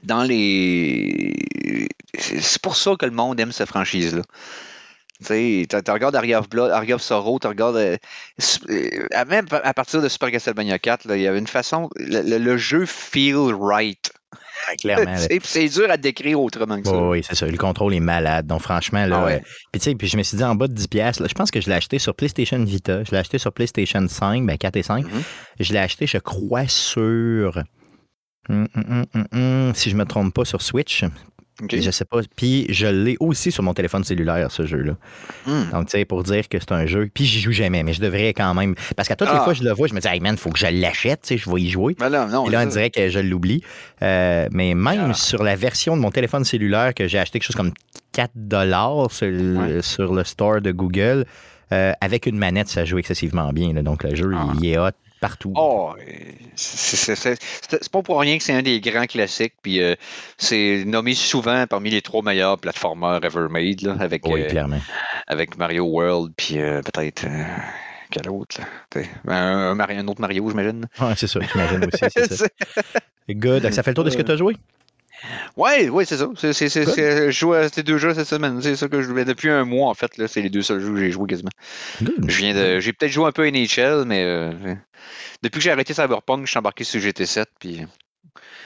dans 0.04 0.24
les. 0.24 1.88
C'est 2.18 2.62
pour 2.62 2.76
ça 2.76 2.96
que 3.00 3.06
le 3.06 3.12
monde 3.12 3.40
aime 3.40 3.52
cette 3.52 3.70
franchise-là. 3.70 4.24
Tu 5.26 5.66
regardes 5.92 6.16
Aria 6.16 6.40
of 6.40 6.50
Blood, 6.50 6.72
Sorrow, 7.00 7.40
tu 7.40 7.48
regardes. 7.48 7.76
euh, 7.78 7.98
euh, 8.70 9.26
même 9.28 9.46
à 9.52 9.74
partir 9.74 10.02
de 10.02 10.10
Super 10.10 10.32
Castlevania 10.32 10.78
4, 10.80 11.06
là, 11.06 11.16
il 11.18 11.24
y 11.24 11.28
avait 11.28 11.40
une 11.40 11.48
façon. 11.48 11.90
Le, 11.96 12.22
le- 12.22 12.38
le 12.38 12.58
jeu 12.58 12.86
feel 12.86 13.54
right. 13.60 14.12
Ouais, 14.70 14.76
clairement. 14.76 15.16
C'est 15.44 15.70
dur 15.70 15.90
à 15.92 15.98
décrire 15.98 16.42
autrement 16.42 16.82
que 16.82 16.88
ça. 16.88 16.94
Oh, 16.96 17.12
oui, 17.12 17.24
c'est 17.24 17.36
ça. 17.36 17.46
Le 17.46 17.56
contrôle 17.58 17.94
est 17.94 18.00
malade. 18.00 18.48
Donc, 18.48 18.62
franchement, 18.62 19.06
là. 19.06 19.20
Ah 19.22 19.26
ouais. 19.26 19.36
euh, 19.36 19.40
puis, 19.72 19.80
tu 19.80 19.92
sais, 19.92 19.96
puis 19.96 20.08
je 20.08 20.18
me 20.18 20.24
suis 20.24 20.36
dit 20.36 20.44
en 20.44 20.56
bas 20.56 20.68
de 20.68 20.74
10$, 20.74 20.88
piastres, 20.88 21.22
là, 21.22 21.28
je 21.30 21.36
pense 21.36 21.52
que 21.52 21.62
je 21.62 21.68
l'ai 21.70 21.76
acheté 21.76 22.00
sur 22.00 22.16
PlayStation 22.16 22.62
Vita. 22.64 23.04
Je 23.04 23.12
l'ai 23.12 23.18
acheté 23.20 23.38
sur 23.38 23.54
PlayStation 23.54 24.06
5, 24.08 24.46
ben 24.48 24.58
4 24.58 24.76
et 24.78 24.82
5. 24.84 25.06
Mhm. 25.06 25.22
Je 25.60 25.74
l'ai 25.74 25.80
acheté, 25.80 26.08
je 26.08 26.18
crois, 26.18 26.68
sur. 26.68 27.62
Hum, 28.50 28.68
hum, 28.76 29.06
hum, 29.32 29.72
si 29.76 29.92
je 29.92 29.96
me 29.96 30.06
trompe 30.06 30.34
pas, 30.34 30.44
sur 30.44 30.62
Switch. 30.64 31.04
Je 31.72 31.90
sais 31.92 32.06
pas. 32.06 32.20
Puis 32.36 32.68
je 32.70 32.86
l'ai 32.88 33.18
aussi 33.20 33.52
sur 33.52 33.64
mon 33.64 33.74
téléphone 33.74 34.04
cellulaire, 34.04 34.52
ce 34.52 34.66
jeu-là. 34.66 34.94
Hmm. 35.48 35.70
Donc, 35.72 35.86
tu 35.86 35.92
sais, 35.92 36.06
pour 36.06 36.22
dire 36.24 36.48
que 36.48 36.60
c'est 36.60 36.72
un 36.72 36.86
jeu. 36.86 37.10
Puis 37.14 37.26
j'y 37.26 37.40
joue 37.42 37.52
jamais, 37.52 37.82
mais 37.84 37.94
je 37.94 38.02
devrais 38.02 38.34
quand 38.34 38.54
même. 38.54 38.76
Parce 38.96 39.08
qu'à 39.08 39.16
toutes 39.16 39.30
les 39.30 39.38
Ah. 39.38 39.44
fois 39.44 39.54
que 39.54 39.60
je 39.60 39.64
le 39.64 39.72
vois, 39.74 39.88
je 39.88 39.94
me 39.96 40.00
dis, 40.00 40.08
hey 40.08 40.20
man, 40.20 40.38
faut 40.38 40.50
que 40.52 40.60
je 40.60 40.68
l'achète, 40.68 41.22
tu 41.24 41.28
sais, 41.30 41.38
je 41.38 41.50
vais 41.50 41.62
y 41.62 41.70
jouer. 41.70 41.96
Ben 42.00 42.10
non, 42.10 42.48
Et 42.48 42.52
là, 42.52 42.62
on 42.64 42.68
dirait 42.68 42.90
que 42.92 43.10
je 43.10 43.20
l'oublie. 43.20 43.64
Euh, 44.04 44.48
mais 44.52 44.76
même 44.76 45.10
Ah. 45.12 45.14
sur 45.14 45.42
la 45.44 45.56
version 45.56 45.98
de 45.98 46.02
mon 46.02 46.12
téléphone 46.12 46.44
cellulaire 46.44 46.94
que 46.94 47.08
j'ai 47.08 47.18
acheté 47.18 47.40
quelque 47.40 47.48
chose 47.48 47.56
comme 47.56 47.74
4 48.12 48.32
sur, 49.12 49.28
le- 49.28 49.58
Ouais. 49.58 49.82
sur 49.82 50.14
le 50.14 50.24
store 50.24 50.62
de 50.62 50.72
Google, 50.72 51.26
euh, 51.72 51.92
avec 52.02 52.28
une 52.28 52.38
manette, 52.38 52.68
ça 52.70 52.86
joue 52.86 52.98
excessivement 53.00 53.52
bien. 53.52 53.74
là. 53.74 53.82
Donc, 53.82 54.04
le 54.04 54.16
jeu, 54.16 54.32
Ah. 54.36 54.54
il 54.62 54.68
est 54.70 54.78
hot 54.78 54.92
partout. 55.20 55.54
Oh, 55.56 55.94
c'est- 56.56 57.90
pas 57.92 58.02
pour 58.02 58.20
rien 58.20 58.38
que 58.38 58.44
c'est 58.44 58.54
un 58.54 58.62
des 58.62 58.80
grands 58.80 59.06
classiques, 59.06 59.54
puis 59.62 59.82
euh, 59.82 59.96
c'est 60.38 60.84
nommé 60.86 61.14
souvent 61.14 61.66
parmi 61.68 61.90
les 61.90 62.02
trois 62.02 62.22
meilleurs 62.24 62.58
platformers 62.58 63.20
ever 63.24 63.48
made, 63.50 63.82
là, 63.82 63.96
avec, 64.00 64.26
oui, 64.26 64.44
euh, 64.44 64.80
avec 65.28 65.58
Mario 65.58 65.86
World, 65.86 66.34
puis 66.36 66.60
euh, 66.60 66.82
peut-être. 66.82 67.26
quel 68.12 68.30
autre, 68.30 68.60
là? 68.62 68.68
Ben, 69.26 69.76
Un, 69.78 70.08
autre 70.08 70.22
Mario, 70.22 70.50
j'imagine. 70.50 70.88
Ouais, 71.00 71.14
c'est 71.16 71.28
ça, 71.28 71.40
j'imagine 71.52 71.86
aussi. 71.86 72.36
ça. 72.36 72.46
Good. 73.30 73.72
Ça 73.72 73.84
fait 73.84 73.92
le 73.92 73.96
tour 73.96 74.04
de 74.04 74.10
ce 74.10 74.18
que 74.18 74.22
tu 74.22 74.32
as 74.32 74.38
joué? 74.38 74.56
Ouais, 75.56 75.90
ouais, 75.90 76.06
c'est 76.06 76.18
ça. 76.18 76.28
C'est, 76.38 76.54
c'est, 76.54 76.70
c'est, 76.70 76.86
c'est- 76.86 77.32
je 77.32 77.40
joue 77.40 77.54
à 77.54 77.68
ces 77.70 77.84
deux 77.84 77.98
jeux 77.98 78.14
cette 78.14 78.28
semaine. 78.28 78.62
C'est 78.62 78.76
ça 78.76 78.88
que 78.88 79.02
je 79.02 79.08
jouais 79.08 79.26
depuis 79.26 79.50
un 79.50 79.66
mois, 79.66 79.90
en 79.90 79.94
fait. 79.94 80.18
Là, 80.18 80.28
c'est 80.28 80.42
les 80.42 80.50
deux 80.50 80.62
seuls 80.62 80.80
jeux 80.80 80.94
que 80.94 81.00
j'ai 81.00 81.12
joué 81.12 81.28
quasiment. 81.28 81.50
Good. 82.02 82.30
Je 82.30 82.38
viens 82.38 82.54
de, 82.54 82.80
j'ai 82.80 82.94
peut-être 82.94 83.12
joué 83.12 83.26
un 83.26 83.32
peu 83.32 83.44
à 83.44 83.52
NHL, 83.52 84.04
mais 84.06 84.24
euh, 84.24 84.52
depuis 85.42 85.58
que 85.58 85.64
j'ai 85.64 85.72
arrêté 85.72 85.94
Cyberpunk, 85.94 86.46
je 86.46 86.52
suis 86.52 86.60
embarqué 86.60 86.84
sur 86.84 87.00
GT7, 87.02 87.46
puis 87.60 87.86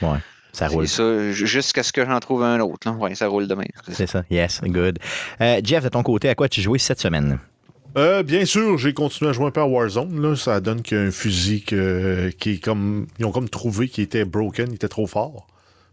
Ça 0.00 0.18
c'est 0.52 0.66
roule. 0.66 0.86
ça, 0.88 1.32
ju- 1.32 1.46
jusqu'à 1.46 1.82
ce 1.82 1.92
que 1.92 2.04
j'en 2.04 2.20
trouve 2.20 2.42
un 2.42 2.60
autre. 2.60 2.86
Là. 2.88 2.92
Ouais, 2.96 3.14
ça 3.14 3.28
roule 3.28 3.48
demain. 3.48 3.64
C'est 3.86 3.92
ça. 3.92 3.96
C'est 3.96 4.06
ça. 4.06 4.24
Yes, 4.30 4.60
good. 4.62 4.98
Euh, 5.40 5.60
Jeff, 5.64 5.84
de 5.84 5.88
ton 5.88 6.02
côté, 6.02 6.28
à 6.28 6.34
quoi 6.34 6.48
tu 6.48 6.60
joué 6.60 6.78
cette 6.78 7.00
semaine? 7.00 7.38
Euh, 7.96 8.22
bien 8.22 8.44
sûr, 8.46 8.78
j'ai 8.78 8.94
continué 8.94 9.30
à 9.30 9.32
jouer 9.32 9.46
un 9.46 9.50
peu 9.50 9.60
à 9.60 9.66
Warzone. 9.66 10.20
Là. 10.22 10.34
Ça 10.36 10.60
donne 10.60 10.80
qu'il 10.82 10.96
y 10.96 11.00
a 11.00 11.04
un 11.04 11.10
fusil 11.10 11.62
que- 11.62 12.30
qui 12.38 12.52
est 12.52 12.58
comme. 12.58 13.06
Ils 13.18 13.24
ont 13.26 13.32
comme 13.32 13.48
trouvé 13.50 13.88
qu'il 13.88 14.02
était 14.04 14.24
broken, 14.24 14.68
il 14.70 14.74
était 14.76 14.88
trop 14.88 15.06
fort. 15.06 15.46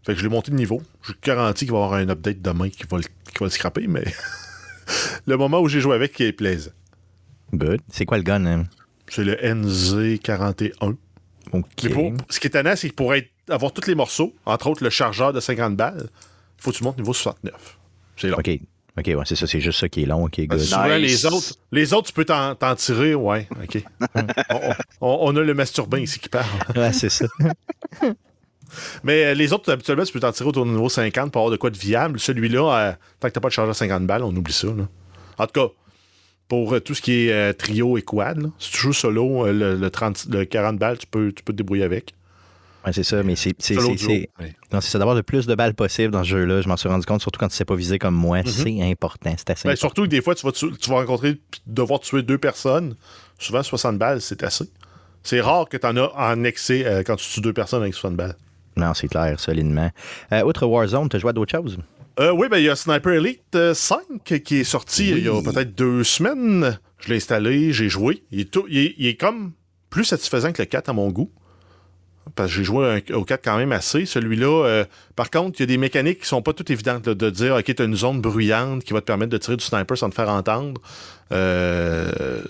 Fait 0.04 0.14
que 0.14 0.18
je 0.18 0.24
l'ai 0.24 0.30
monté 0.30 0.50
de 0.50 0.56
niveau. 0.56 0.82
Je 1.02 1.12
garantis 1.22 1.64
qu'il 1.66 1.72
va 1.72 1.80
y 1.80 1.82
avoir 1.82 1.98
un 2.00 2.08
update 2.08 2.40
demain 2.40 2.68
qui 2.70 2.84
va 2.90 2.96
le, 2.98 3.02
qui 3.02 3.38
va 3.38 3.46
le 3.46 3.50
scraper, 3.50 3.86
mais 3.86 4.04
le 5.26 5.36
moment 5.36 5.60
où 5.60 5.68
j'ai 5.68 5.80
joué 5.80 5.94
avec, 5.94 6.18
il 6.20 6.26
est 6.26 6.32
plaisant. 6.32 6.70
Good. 7.52 7.80
C'est 7.90 8.06
quoi 8.06 8.16
le 8.16 8.22
gun? 8.22 8.44
hein? 8.46 8.64
C'est 9.08 9.24
le 9.24 9.34
NZ41. 9.34 10.94
OK. 11.52 11.64
Mais 11.84 11.90
pour- 11.90 12.12
ce 12.28 12.38
qui 12.40 12.46
est 12.46 12.50
étonnant, 12.50 12.76
c'est 12.76 12.90
que 12.90 12.94
pour 12.94 13.12
être, 13.14 13.28
avoir 13.48 13.72
tous 13.72 13.86
les 13.88 13.94
morceaux, 13.94 14.34
entre 14.46 14.68
autres 14.68 14.84
le 14.84 14.90
chargeur 14.90 15.32
de 15.32 15.40
50 15.40 15.76
balles, 15.76 16.08
il 16.58 16.62
faut 16.62 16.70
que 16.70 16.76
tu 16.76 16.84
montes 16.84 16.96
niveau 16.98 17.12
69. 17.12 17.78
C'est 18.16 18.28
long. 18.28 18.38
OK. 18.38 18.50
OK, 18.98 19.06
ouais, 19.06 19.22
c'est 19.24 19.36
ça. 19.36 19.46
C'est 19.46 19.60
juste 19.60 19.80
ça 19.80 19.88
qui 19.88 20.02
est 20.02 20.06
long. 20.06 20.24
OK, 20.24 20.40
good. 20.46 20.58
Souvent, 20.60 20.84
Nice. 20.98 21.10
les 21.10 21.26
autres, 21.26 21.54
les 21.72 21.92
autres, 21.92 22.08
tu 22.08 22.12
peux 22.12 22.24
t'en 22.24 22.54
t'en 22.54 22.74
tirer, 22.74 23.14
ouais, 23.14 23.48
OK. 23.62 23.82
on, 24.50 24.58
on- 25.00 25.18
on 25.32 25.36
a 25.36 25.40
le 25.40 25.54
masturbin 25.54 25.98
ici 26.00 26.18
qui 26.20 26.28
parle. 26.28 26.46
Ouais, 26.76 26.92
c'est 26.92 27.08
ça. 27.08 27.26
Mais 29.04 29.24
euh, 29.26 29.34
les 29.34 29.52
autres, 29.52 29.70
habituellement, 29.72 30.04
tu 30.04 30.12
peux 30.12 30.20
t'en 30.20 30.32
tirer 30.32 30.48
autour 30.48 30.64
du 30.64 30.70
niveau 30.72 30.88
50 30.88 31.32
pour 31.32 31.40
avoir 31.42 31.50
de 31.52 31.56
quoi 31.56 31.70
de 31.70 31.76
viable. 31.78 32.18
Celui-là, 32.20 32.78
euh, 32.78 32.92
tant 33.20 33.28
que 33.28 33.32
t'as 33.34 33.40
pas 33.40 33.48
de 33.48 33.52
chargeur 33.54 33.74
50 33.74 34.06
balles, 34.06 34.22
on 34.22 34.34
oublie 34.34 34.52
ça. 34.52 34.68
là. 34.68 34.88
En 35.38 35.46
tout 35.46 35.52
cas, 35.68 35.72
pour 36.48 36.74
euh, 36.74 36.80
tout 36.80 36.94
ce 36.94 37.02
qui 37.02 37.26
est 37.26 37.32
euh, 37.32 37.52
trio 37.52 37.96
et 37.98 38.02
quad, 38.02 38.42
là, 38.42 38.48
si 38.58 38.72
tu 38.72 38.78
joues 38.78 38.92
solo, 38.92 39.46
euh, 39.46 39.52
le, 39.52 39.76
le 39.76 39.90
30, 39.90 40.26
le 40.30 40.44
40 40.44 40.78
balles, 40.78 40.98
tu 40.98 41.06
peux, 41.06 41.32
tu 41.32 41.42
peux 41.42 41.52
te 41.52 41.58
débrouiller 41.58 41.84
avec. 41.84 42.12
Ouais, 42.86 42.94
c'est 42.94 43.02
ça. 43.02 43.22
Mais 43.22 43.36
c'est 43.36 43.54
c'est- 43.58 43.74
ça 44.80 44.98
d'avoir 44.98 45.14
le 45.14 45.22
plus 45.22 45.46
de 45.46 45.54
balles 45.54 45.74
possible 45.74 46.12
dans 46.12 46.24
ce 46.24 46.30
jeu-là. 46.30 46.62
Je 46.62 46.68
m'en 46.68 46.78
suis 46.78 46.88
rendu 46.88 47.04
compte, 47.04 47.20
surtout 47.20 47.38
quand 47.38 47.48
tu 47.48 47.54
sais 47.54 47.66
pas 47.66 47.74
viser 47.74 47.98
comme 47.98 48.14
moi. 48.14 48.38
C'est 48.46 48.80
important. 48.82 49.34
C'est 49.36 49.50
assez 49.50 49.68
Ben, 49.68 49.72
important. 49.74 49.80
surtout 49.88 50.02
que 50.04 50.08
des 50.08 50.22
fois, 50.22 50.34
tu 50.34 50.46
vas, 50.46 50.52
tu, 50.52 50.70
tu 50.72 50.88
vas 50.90 50.96
rencontrer 50.96 51.36
devoir 51.66 52.00
tuer 52.00 52.22
deux 52.22 52.38
personnes. 52.38 52.96
Souvent, 53.38 53.62
60 53.62 53.98
balles, 53.98 54.22
c'est 54.22 54.42
assez. 54.42 54.64
C'est 55.22 55.42
rare 55.42 55.68
que 55.68 55.76
tu 55.76 55.86
en 55.86 55.94
as 55.98 56.10
en 56.16 56.42
excès 56.44 56.86
euh, 56.86 57.02
quand 57.04 57.16
tu 57.16 57.28
tues 57.28 57.42
deux 57.42 57.52
personnes 57.52 57.82
avec 57.82 57.92
60 57.92 58.16
balles. 58.16 58.34
Non, 58.76 58.94
c'est 58.94 59.08
clair, 59.08 59.38
solidement. 59.40 59.90
Euh, 60.32 60.42
outre 60.42 60.66
Warzone, 60.66 61.08
tu 61.08 61.16
as 61.16 61.18
joué 61.18 61.30
à 61.30 61.32
d'autres 61.32 61.50
choses? 61.52 61.78
Euh, 62.18 62.32
oui, 62.32 62.48
ben 62.50 62.58
il 62.58 62.64
y 62.64 62.68
a 62.68 62.76
Sniper 62.76 63.12
Elite 63.14 63.54
euh, 63.54 63.72
5 63.74 63.98
qui 64.44 64.56
est 64.58 64.64
sorti 64.64 65.12
Oui. 65.12 65.18
il 65.20 65.24
y 65.24 65.28
a 65.28 65.42
peut-être 65.42 65.74
deux 65.74 66.04
semaines. 66.04 66.78
Je 66.98 67.08
l'ai 67.08 67.16
installé, 67.16 67.72
j'ai 67.72 67.88
joué. 67.88 68.22
Il 68.30 68.40
est, 68.40 68.50
tout- 68.50 68.66
il 68.68 68.78
est- 68.78 68.94
il 68.98 69.06
est 69.06 69.16
comme 69.16 69.52
plus 69.88 70.04
satisfaisant 70.04 70.52
que 70.52 70.60
le 70.60 70.66
4 70.66 70.88
à 70.88 70.92
mon 70.92 71.08
goût. 71.10 71.30
Parce 72.36 72.50
que 72.50 72.56
j'ai 72.58 72.64
joué 72.64 73.02
au 73.14 73.24
4 73.24 73.42
quand 73.42 73.56
même 73.56 73.72
assez. 73.72 74.04
Celui-là, 74.06 74.64
euh, 74.66 74.84
par 75.16 75.30
contre, 75.30 75.58
il 75.58 75.62
y 75.62 75.64
a 75.64 75.66
des 75.66 75.78
mécaniques 75.78 76.20
qui 76.20 76.26
sont 76.28 76.42
pas 76.42 76.52
toutes 76.52 76.70
évidentes. 76.70 77.06
là, 77.06 77.14
de 77.14 77.30
dire, 77.30 77.56
OK, 77.56 77.64
tu 77.74 77.82
as 77.82 77.84
une 77.86 77.96
zone 77.96 78.20
bruyante 78.20 78.84
qui 78.84 78.92
va 78.92 79.00
te 79.00 79.06
permettre 79.06 79.30
de 79.32 79.38
tirer 79.38 79.56
du 79.56 79.64
sniper 79.64 79.96
sans 79.96 80.10
te 80.10 80.14
faire 80.14 80.28
entendre. 80.28 80.80
Euh, 81.32 82.42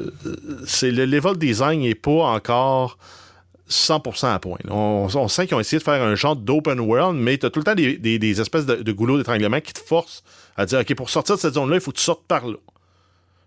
c'est 0.66 0.90
le 0.90 1.04
level 1.06 1.36
design 1.38 1.80
n'est 1.80 1.94
pas 1.94 2.10
encore 2.32 2.98
100% 3.70 4.34
à 4.34 4.38
point. 4.38 4.58
On, 4.68 5.08
on 5.14 5.28
sent 5.28 5.46
qu'ils 5.46 5.56
ont 5.56 5.60
essayé 5.60 5.78
de 5.78 5.84
faire 5.84 6.02
un 6.02 6.14
genre 6.14 6.36
d'open 6.36 6.80
world, 6.80 7.16
mais 7.16 7.38
tu 7.38 7.46
as 7.46 7.50
tout 7.50 7.60
le 7.60 7.64
temps 7.64 7.74
des, 7.74 8.40
espèces 8.40 8.66
de, 8.66 8.92
goulots 8.92 9.16
d'étranglement 9.16 9.60
qui 9.60 9.72
te 9.72 9.78
forcent 9.78 10.22
à 10.56 10.66
dire 10.66 10.80
OK, 10.80 10.94
pour 10.94 11.08
sortir 11.08 11.36
de 11.36 11.40
cette 11.40 11.54
zone-là, 11.54 11.76
il 11.76 11.80
faut 11.80 11.92
que 11.92 11.96
tu 11.96 12.02
sortes 12.02 12.26
par 12.26 12.46
là. 12.46 12.56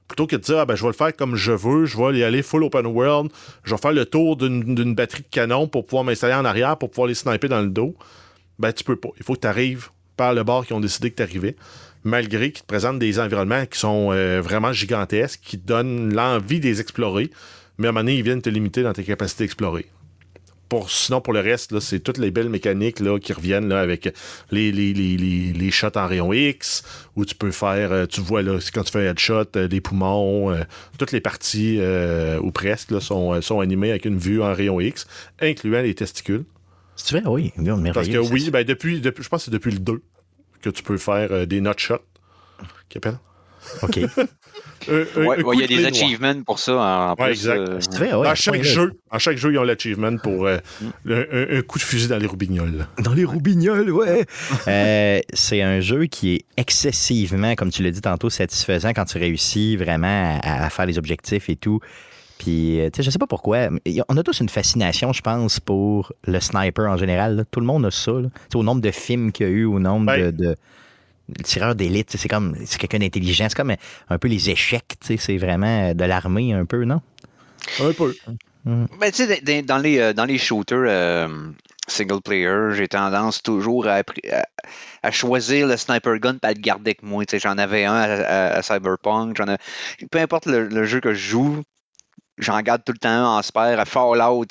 Plutôt 0.07 0.27
que 0.27 0.35
de 0.35 0.41
dire 0.41 0.59
ah, 0.59 0.65
ben, 0.65 0.75
je 0.75 0.81
vais 0.81 0.89
le 0.89 0.93
faire 0.93 1.15
comme 1.15 1.35
je 1.35 1.51
veux, 1.51 1.85
je 1.85 1.97
vais 1.97 2.17
y 2.17 2.23
aller 2.23 2.41
full 2.41 2.63
open 2.63 2.85
world, 2.85 3.31
je 3.63 3.75
vais 3.75 3.81
faire 3.81 3.91
le 3.91 4.05
tour 4.05 4.37
d'une 4.37 4.95
batterie 4.95 5.23
de 5.23 5.27
canon 5.29 5.67
pour 5.67 5.85
pouvoir 5.85 6.03
m'installer 6.03 6.35
en 6.35 6.45
arrière, 6.45 6.77
pour 6.77 6.89
pouvoir 6.89 7.07
les 7.07 7.15
sniper 7.15 7.49
dans 7.49 7.61
le 7.61 7.69
dos. 7.69 7.95
Ben, 8.59 8.71
tu 8.71 8.83
peux 8.83 8.95
pas. 8.95 9.09
Il 9.17 9.23
faut 9.23 9.33
que 9.33 9.41
tu 9.41 9.47
arrives 9.47 9.89
par 10.15 10.33
le 10.33 10.43
bord 10.43 10.65
qui 10.65 10.73
ont 10.73 10.79
décidé 10.79 11.11
que 11.11 11.17
tu 11.17 11.23
arrivais, 11.23 11.55
malgré 12.03 12.51
qu'ils 12.51 12.61
te 12.61 12.67
présentent 12.67 12.99
des 12.99 13.19
environnements 13.19 13.65
qui 13.65 13.79
sont 13.79 14.11
euh, 14.11 14.41
vraiment 14.41 14.71
gigantesques, 14.71 15.41
qui 15.43 15.57
donnent 15.57 16.13
l'envie 16.13 16.59
de 16.59 16.65
les 16.65 16.79
explorer, 16.79 17.31
mais 17.77 17.87
à 17.87 17.89
un 17.89 17.91
moment 17.93 18.01
donné, 18.01 18.17
ils 18.17 18.23
viennent 18.23 18.41
te 18.41 18.49
limiter 18.49 18.83
dans 18.83 18.93
tes 18.93 19.03
capacités 19.03 19.45
d'explorer. 19.45 19.87
Pour, 20.73 20.89
sinon, 20.89 21.21
pour 21.21 21.33
le 21.33 21.39
reste, 21.39 21.79
c'est 21.81 21.99
toutes 21.99 22.17
les 22.17 22.31
belles 22.31 22.49
mécaniques 22.49 22.99
là, 22.99 23.19
qui 23.19 23.31
reviennent 23.31 23.69
là, 23.69 23.79
avec 23.79 24.11
les, 24.49 24.71
les, 24.71 24.91
les, 24.91 25.17
les, 25.17 25.53
les 25.53 25.71
shots 25.71 25.95
en 25.95 26.07
rayon 26.07 26.33
X, 26.33 26.83
où 27.15 27.25
tu 27.25 27.35
peux 27.35 27.51
faire, 27.51 27.91
euh, 27.91 28.05
tu 28.07 28.21
vois, 28.21 28.41
là, 28.41 28.57
quand 28.73 28.81
tu 28.81 28.91
fais 28.91 29.07
un 29.07 29.11
headshot, 29.11 29.45
euh, 29.55 29.67
les 29.67 29.81
poumons, 29.81 30.49
euh, 30.49 30.63
toutes 30.97 31.11
les 31.11 31.21
parties, 31.21 31.77
euh, 31.79 32.39
ou 32.39 32.49
presque, 32.51 32.89
là, 32.89 32.99
sont, 32.99 33.33
euh, 33.35 33.41
sont 33.41 33.59
animées 33.59 33.91
avec 33.91 34.05
une 34.05 34.17
vue 34.17 34.41
en 34.41 34.51
rayon 34.51 34.79
X, 34.79 35.05
incluant 35.39 35.83
les 35.83 35.93
testicules. 35.93 36.43
Si 36.95 37.05
tu 37.05 37.19
veux, 37.19 37.27
oui. 37.29 37.53
Parce 37.93 38.07
que 38.07 38.17
oui, 38.33 38.49
ben, 38.49 38.63
depuis, 38.63 38.99
depuis, 38.99 39.23
je 39.23 39.29
pense 39.29 39.41
que 39.41 39.45
c'est 39.45 39.51
depuis 39.51 39.73
le 39.73 39.79
2 39.79 40.01
que 40.63 40.71
tu 40.71 40.81
peux 40.81 40.97
faire 40.97 41.31
euh, 41.31 41.45
des 41.45 41.61
nut 41.61 41.77
shots. 41.77 42.01
OK. 43.81 43.99
Euh, 44.89 45.05
Ouais, 45.15 45.27
ouais, 45.37 45.43
coup 45.43 45.53
il 45.53 45.59
y 45.61 45.63
a 45.63 45.67
de 45.67 45.75
des 45.77 45.85
achievements 45.85 46.43
pour 46.43 46.59
ça. 46.59 46.75
En 46.75 47.09
Ouais, 47.11 47.27
plus, 47.27 47.47
exact. 47.47 47.57
euh, 47.57 48.11
dans 48.11 48.23
à 48.23 48.35
chaque 48.35 48.63
jeu, 48.63 48.91
en 49.09 49.17
chaque 49.17 49.37
jeu, 49.37 49.53
ils 49.53 49.57
ont 49.57 49.63
l'achievement 49.63 50.17
pour 50.17 50.45
euh, 50.45 50.57
le- 51.05 51.53
un, 51.55 51.59
un 51.59 51.61
coup 51.61 51.77
de 51.79 51.83
fusil 51.83 52.09
dans 52.09 52.17
les 52.17 52.27
roubignoles. 52.27 52.85
Dans 52.99 53.13
les 53.13 53.23
roubignoles, 53.23 53.89
ouais. 53.91 54.25
Euh, 54.67 55.21
c'est 55.33 55.61
un 55.61 55.79
jeu 55.79 56.07
qui 56.07 56.35
est 56.35 56.45
excessivement, 56.57 57.55
comme 57.55 57.71
tu 57.71 57.81
l'as 57.81 57.91
dit 57.91 58.01
tantôt, 58.01 58.29
satisfaisant 58.29 58.89
quand 58.89 59.05
tu 59.05 59.17
réussis 59.17 59.77
vraiment 59.77 60.39
à, 60.43 60.65
à 60.65 60.69
faire 60.69 60.85
les 60.85 60.97
objectifs 60.97 61.47
et 61.49 61.55
tout. 61.55 61.79
Puis, 62.37 62.81
euh, 62.81 62.89
tu 62.89 62.97
sais, 62.97 63.03
je 63.03 63.09
sais 63.09 63.19
pas 63.19 63.27
pourquoi. 63.27 63.69
On 64.09 64.17
a 64.17 64.23
tous 64.23 64.41
une 64.41 64.49
fascination, 64.49 65.13
je 65.13 65.21
pense, 65.21 65.61
pour 65.61 66.11
le 66.27 66.41
sniper 66.41 66.89
en 66.91 66.97
général. 66.97 67.37
là. 67.37 67.43
Tout 67.49 67.61
le 67.61 67.65
monde 67.65 67.85
a 67.85 67.91
ça. 67.91 68.11
là. 68.11 68.23
Tu 68.23 68.39
sais, 68.51 68.57
au 68.57 68.63
nombre 68.63 68.81
de 68.81 68.91
films 68.91 69.31
qu'il 69.31 69.45
y 69.47 69.49
a 69.49 69.51
eu, 69.53 69.63
au 69.65 69.79
nombre 69.79 70.07
Ben. 70.07 70.29
de, 70.31 70.31
de 70.43 70.55
tireurs 71.43 71.75
d'élite. 71.75 72.07
tu 72.07 72.11
sais, 72.13 72.23
C'est 72.23 72.29
comme, 72.29 72.55
c'est 72.65 72.79
quelqu'un 72.79 72.99
d'intelligent. 72.99 73.47
C'est 73.49 73.55
comme 73.55 73.75
un, 74.09 74.17
peu 74.17 74.27
les 74.27 74.49
échecs. 74.49 74.95
C'est 75.01 75.37
vraiment 75.37 75.93
de 75.93 76.03
l'armée 76.05 76.53
un 76.53 76.65
peu, 76.65 76.85
non? 76.85 77.01
Un 77.79 77.93
peu. 77.93 78.13
Ben, 78.65 78.87
tu 79.11 79.25
sais, 79.25 79.41
dans- 79.41 79.65
dans 79.65 79.77
les, 79.77 79.99
euh, 79.99 80.13
dans 80.13 80.23
les 80.23 80.37
shooters, 80.37 80.85
euh, 80.87 81.51
single 81.87 82.21
player, 82.21 82.73
j'ai 82.73 82.87
tendance 82.87 83.43
toujours 83.43 83.87
à, 83.87 83.97
à, 84.31 84.43
à, 85.03 85.11
choisir 85.11 85.67
le 85.67 85.75
sniper 85.75 86.17
gun 86.19 86.37
et 86.41 86.45
à 86.45 86.53
le 86.53 86.59
garder 86.61 86.91
avec 86.91 87.03
moi. 87.03 87.25
J'en 87.33 87.57
avais 87.57 87.83
un 87.83 87.93
à, 87.93 88.61
Cyberpunk. 88.61 89.37
Ai... 89.41 90.07
Peu 90.09 90.19
importe 90.19 90.45
le, 90.45 90.67
le, 90.67 90.85
jeu 90.85 91.01
que 91.01 91.13
je 91.13 91.29
joue, 91.29 91.63
j'en 92.37 92.61
garde 92.61 92.83
tout 92.85 92.93
le 92.93 92.99
temps 92.99 93.09
un 93.09 93.37
en 93.37 93.41
spare. 93.41 93.79
À 93.79 93.85
Fallout, 93.85 94.47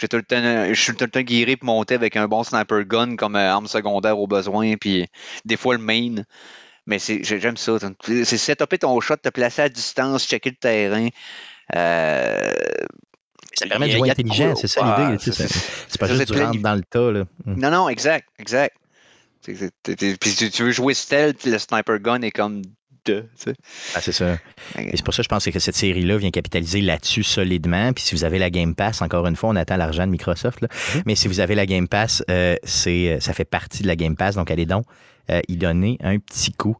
j'ai 0.00 0.08
tout 0.08 0.16
le 0.16 0.22
temps, 0.22 0.72
je 0.72 0.80
suis 0.80 0.94
tout 0.94 1.04
le 1.04 1.10
temps 1.10 1.20
guéri 1.20 1.56
pour 1.56 1.66
monter 1.66 1.94
avec 1.94 2.16
un 2.16 2.26
bon 2.26 2.42
sniper 2.42 2.84
gun 2.84 3.16
comme 3.16 3.36
euh, 3.36 3.50
arme 3.50 3.66
secondaire 3.66 4.18
au 4.18 4.26
besoin, 4.26 4.76
puis 4.76 5.06
des 5.44 5.56
fois 5.56 5.74
le 5.76 5.82
main. 5.82 6.22
Mais 6.86 6.98
j'aime 6.98 7.56
ça. 7.56 7.76
C'est 8.02 8.38
setuper 8.38 8.78
ton 8.78 8.98
shot, 9.00 9.16
te 9.16 9.28
placer 9.28 9.62
à 9.62 9.68
distance, 9.68 10.26
checker 10.26 10.50
le 10.50 10.56
terrain. 10.56 11.08
Euh, 11.76 12.52
ça 13.54 13.66
permet 13.66 13.88
de 13.88 13.98
jouer 13.98 14.10
intelligent, 14.10 14.54
c'est 14.56 14.66
ça 14.66 14.96
l'idée. 15.08 15.18
c'est 15.20 16.00
pas 16.00 16.06
juste 16.08 16.34
rentres 16.34 16.60
dans 16.60 16.74
le 16.74 16.82
tas. 16.82 17.12
Là. 17.12 17.24
Mm. 17.44 17.60
Non, 17.60 17.70
non, 17.70 17.88
exact, 17.88 18.28
exact. 18.38 18.74
Puis 19.42 19.56
si 20.24 20.50
tu 20.50 20.62
veux 20.64 20.70
jouer 20.72 20.94
stealth, 20.94 21.44
le 21.44 21.58
sniper 21.58 21.98
gun 21.98 22.22
est 22.22 22.30
comme 22.30 22.62
ah, 23.94 24.00
c'est 24.00 24.12
ça. 24.12 24.38
Et 24.78 24.96
c'est 24.96 25.04
pour 25.04 25.14
ça 25.14 25.22
que 25.22 25.24
je 25.24 25.28
pense 25.28 25.44
que 25.44 25.58
cette 25.58 25.76
série-là 25.76 26.16
vient 26.16 26.30
capitaliser 26.30 26.80
là-dessus 26.80 27.22
solidement. 27.22 27.92
Puis 27.92 28.04
si 28.04 28.14
vous 28.14 28.24
avez 28.24 28.38
la 28.38 28.50
Game 28.50 28.74
Pass, 28.74 29.02
encore 29.02 29.26
une 29.26 29.36
fois, 29.36 29.50
on 29.50 29.56
attend 29.56 29.76
l'argent 29.76 30.06
de 30.06 30.10
Microsoft. 30.10 30.60
Là. 30.60 30.68
Mm-hmm. 30.68 31.02
Mais 31.06 31.14
si 31.14 31.28
vous 31.28 31.40
avez 31.40 31.54
la 31.54 31.66
Game 31.66 31.88
Pass, 31.88 32.22
euh, 32.30 32.56
c'est, 32.64 33.18
ça 33.20 33.32
fait 33.32 33.44
partie 33.44 33.82
de 33.82 33.88
la 33.88 33.96
Game 33.96 34.16
Pass. 34.16 34.34
Donc 34.34 34.50
allez 34.50 34.66
donc 34.66 34.84
euh, 35.30 35.40
y 35.48 35.56
donner 35.56 35.96
un 36.02 36.18
petit 36.18 36.52
coup. 36.52 36.76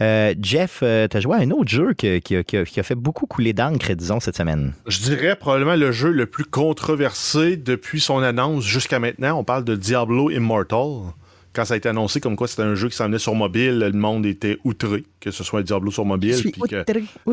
Euh, 0.00 0.34
Jeff, 0.42 0.80
euh, 0.82 1.08
tu 1.08 1.16
as 1.16 1.20
joué 1.20 1.36
à 1.36 1.40
un 1.40 1.50
autre 1.52 1.70
jeu 1.70 1.94
qui, 1.94 2.20
qui, 2.20 2.44
qui, 2.44 2.80
a 2.80 2.82
fait 2.82 2.94
beaucoup 2.94 3.26
couler 3.26 3.52
d'encre, 3.52 3.92
disons, 3.94 4.20
cette 4.20 4.36
semaine. 4.36 4.74
Je 4.86 4.98
dirais 4.98 5.36
probablement 5.36 5.76
le 5.76 5.90
jeu 5.90 6.10
le 6.10 6.26
plus 6.26 6.44
controversé 6.44 7.56
depuis 7.56 8.00
son 8.00 8.18
annonce 8.18 8.64
jusqu'à 8.64 8.98
maintenant. 8.98 9.38
On 9.38 9.44
parle 9.44 9.64
de 9.64 9.74
Diablo 9.76 10.30
Immortal 10.30 11.12
quand 11.54 11.64
ça 11.64 11.74
a 11.74 11.76
été 11.76 11.88
annoncé 11.88 12.20
comme 12.20 12.36
quoi 12.36 12.48
c'était 12.48 12.62
un 12.62 12.74
jeu 12.74 12.88
qui 12.88 12.96
s'en 12.96 13.06
venait 13.06 13.18
sur 13.18 13.34
mobile, 13.34 13.78
le 13.78 13.92
monde 13.92 14.26
était 14.26 14.58
outré 14.64 15.04
que 15.20 15.30
ce 15.30 15.44
soit 15.44 15.62
Diablo 15.62 15.90
sur 15.90 16.04
mobile. 16.04 16.36
Puis 16.42 16.52
que 16.52 16.84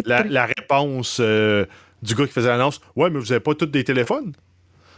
La, 0.05 0.45
réponse 0.45 1.17
euh, 1.19 1.65
du 2.01 2.15
gars 2.15 2.27
qui 2.27 2.33
faisait 2.33 2.49
l'annonce 2.49 2.79
Ouais, 2.95 3.09
mais 3.09 3.19
vous 3.19 3.31
avez 3.31 3.41
pas 3.41 3.55
tous 3.55 3.65
des 3.65 3.83
téléphones 3.83 4.33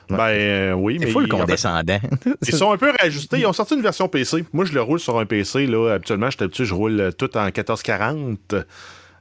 Ben 0.09 0.19
euh, 0.19 0.73
oui, 0.73 0.97
mais. 0.99 1.11
C'est 1.11 1.19
le 1.19 1.27
condescendant. 1.27 1.99
ils 2.47 2.55
sont 2.55 2.71
un 2.71 2.77
peu 2.77 2.91
réajustés. 2.99 3.39
Ils 3.39 3.45
ont 3.45 3.53
sorti 3.53 3.75
une 3.75 3.81
version 3.81 4.07
PC. 4.07 4.45
Moi, 4.53 4.65
je 4.65 4.73
le 4.73 4.81
roule 4.81 4.99
sur 4.99 5.17
un 5.17 5.25
PC. 5.25 5.65
Là. 5.65 5.93
Habituellement, 5.93 6.29
j'étais 6.29 6.43
habitué, 6.43 6.65
je 6.65 6.73
roule 6.73 7.11
tout 7.17 7.35
en 7.37 7.45
1440. 7.45 8.55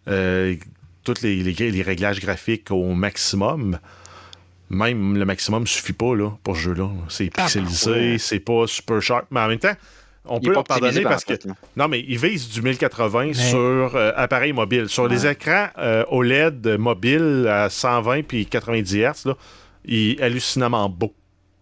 Euh, 0.09 0.57
tous 1.05 1.23
les, 1.23 1.43
les, 1.43 1.83
réglages 1.83 2.21
graphiques 2.21 2.71
au 2.71 2.93
maximum 2.95 3.79
même 4.73 5.17
le 5.17 5.25
maximum 5.25 5.67
suffit 5.67 5.93
pas 5.93 6.17
là, 6.17 6.31
pour 6.43 6.57
ce 6.57 6.63
jeu-là. 6.63 6.89
C'est 7.09 7.31
ah, 7.37 7.43
pixelisé, 7.43 8.19
c'est 8.19 8.41
pas 8.41 8.67
super 8.67 9.01
sharp, 9.01 9.27
mais 9.31 9.41
en 9.41 9.49
même 9.49 9.59
temps, 9.59 9.77
on 10.25 10.41
peut 10.41 10.53
leur 10.53 10.65
pardonner 10.65 11.03
parce 11.03 11.25
que. 11.25 11.35
non, 11.77 11.89
mais 11.89 12.05
ils 12.07 12.19
visent 12.19 12.49
du 12.49 12.63
1080 12.63 13.35
sur 13.35 13.61
euh, 13.61 14.13
appareil 14.17 14.53
mobile. 14.53 14.89
Sur 14.89 15.09
les 15.09 15.27
écrans 15.27 15.69
euh, 15.79 16.05
OLED 16.09 16.79
mobiles 16.79 17.47
à 17.49 17.69
120 17.69 18.23
puis 18.23 18.47
90 18.47 18.97
Hz, 18.97 19.27
là, 19.27 19.37
il 19.85 20.13
est 20.13 20.23
hallucinamment 20.23 20.89
beau. 20.89 21.13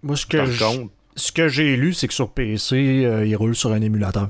Moi, 0.02 0.16
ce 0.16 1.32
que 1.32 1.48
j'ai 1.48 1.76
lu, 1.76 1.92
c'est 1.92 2.08
que 2.08 2.14
sur 2.14 2.30
PC, 2.30 3.04
euh, 3.04 3.26
il 3.26 3.34
roule 3.34 3.54
sur 3.54 3.72
un 3.72 3.80
émulateur. 3.80 4.28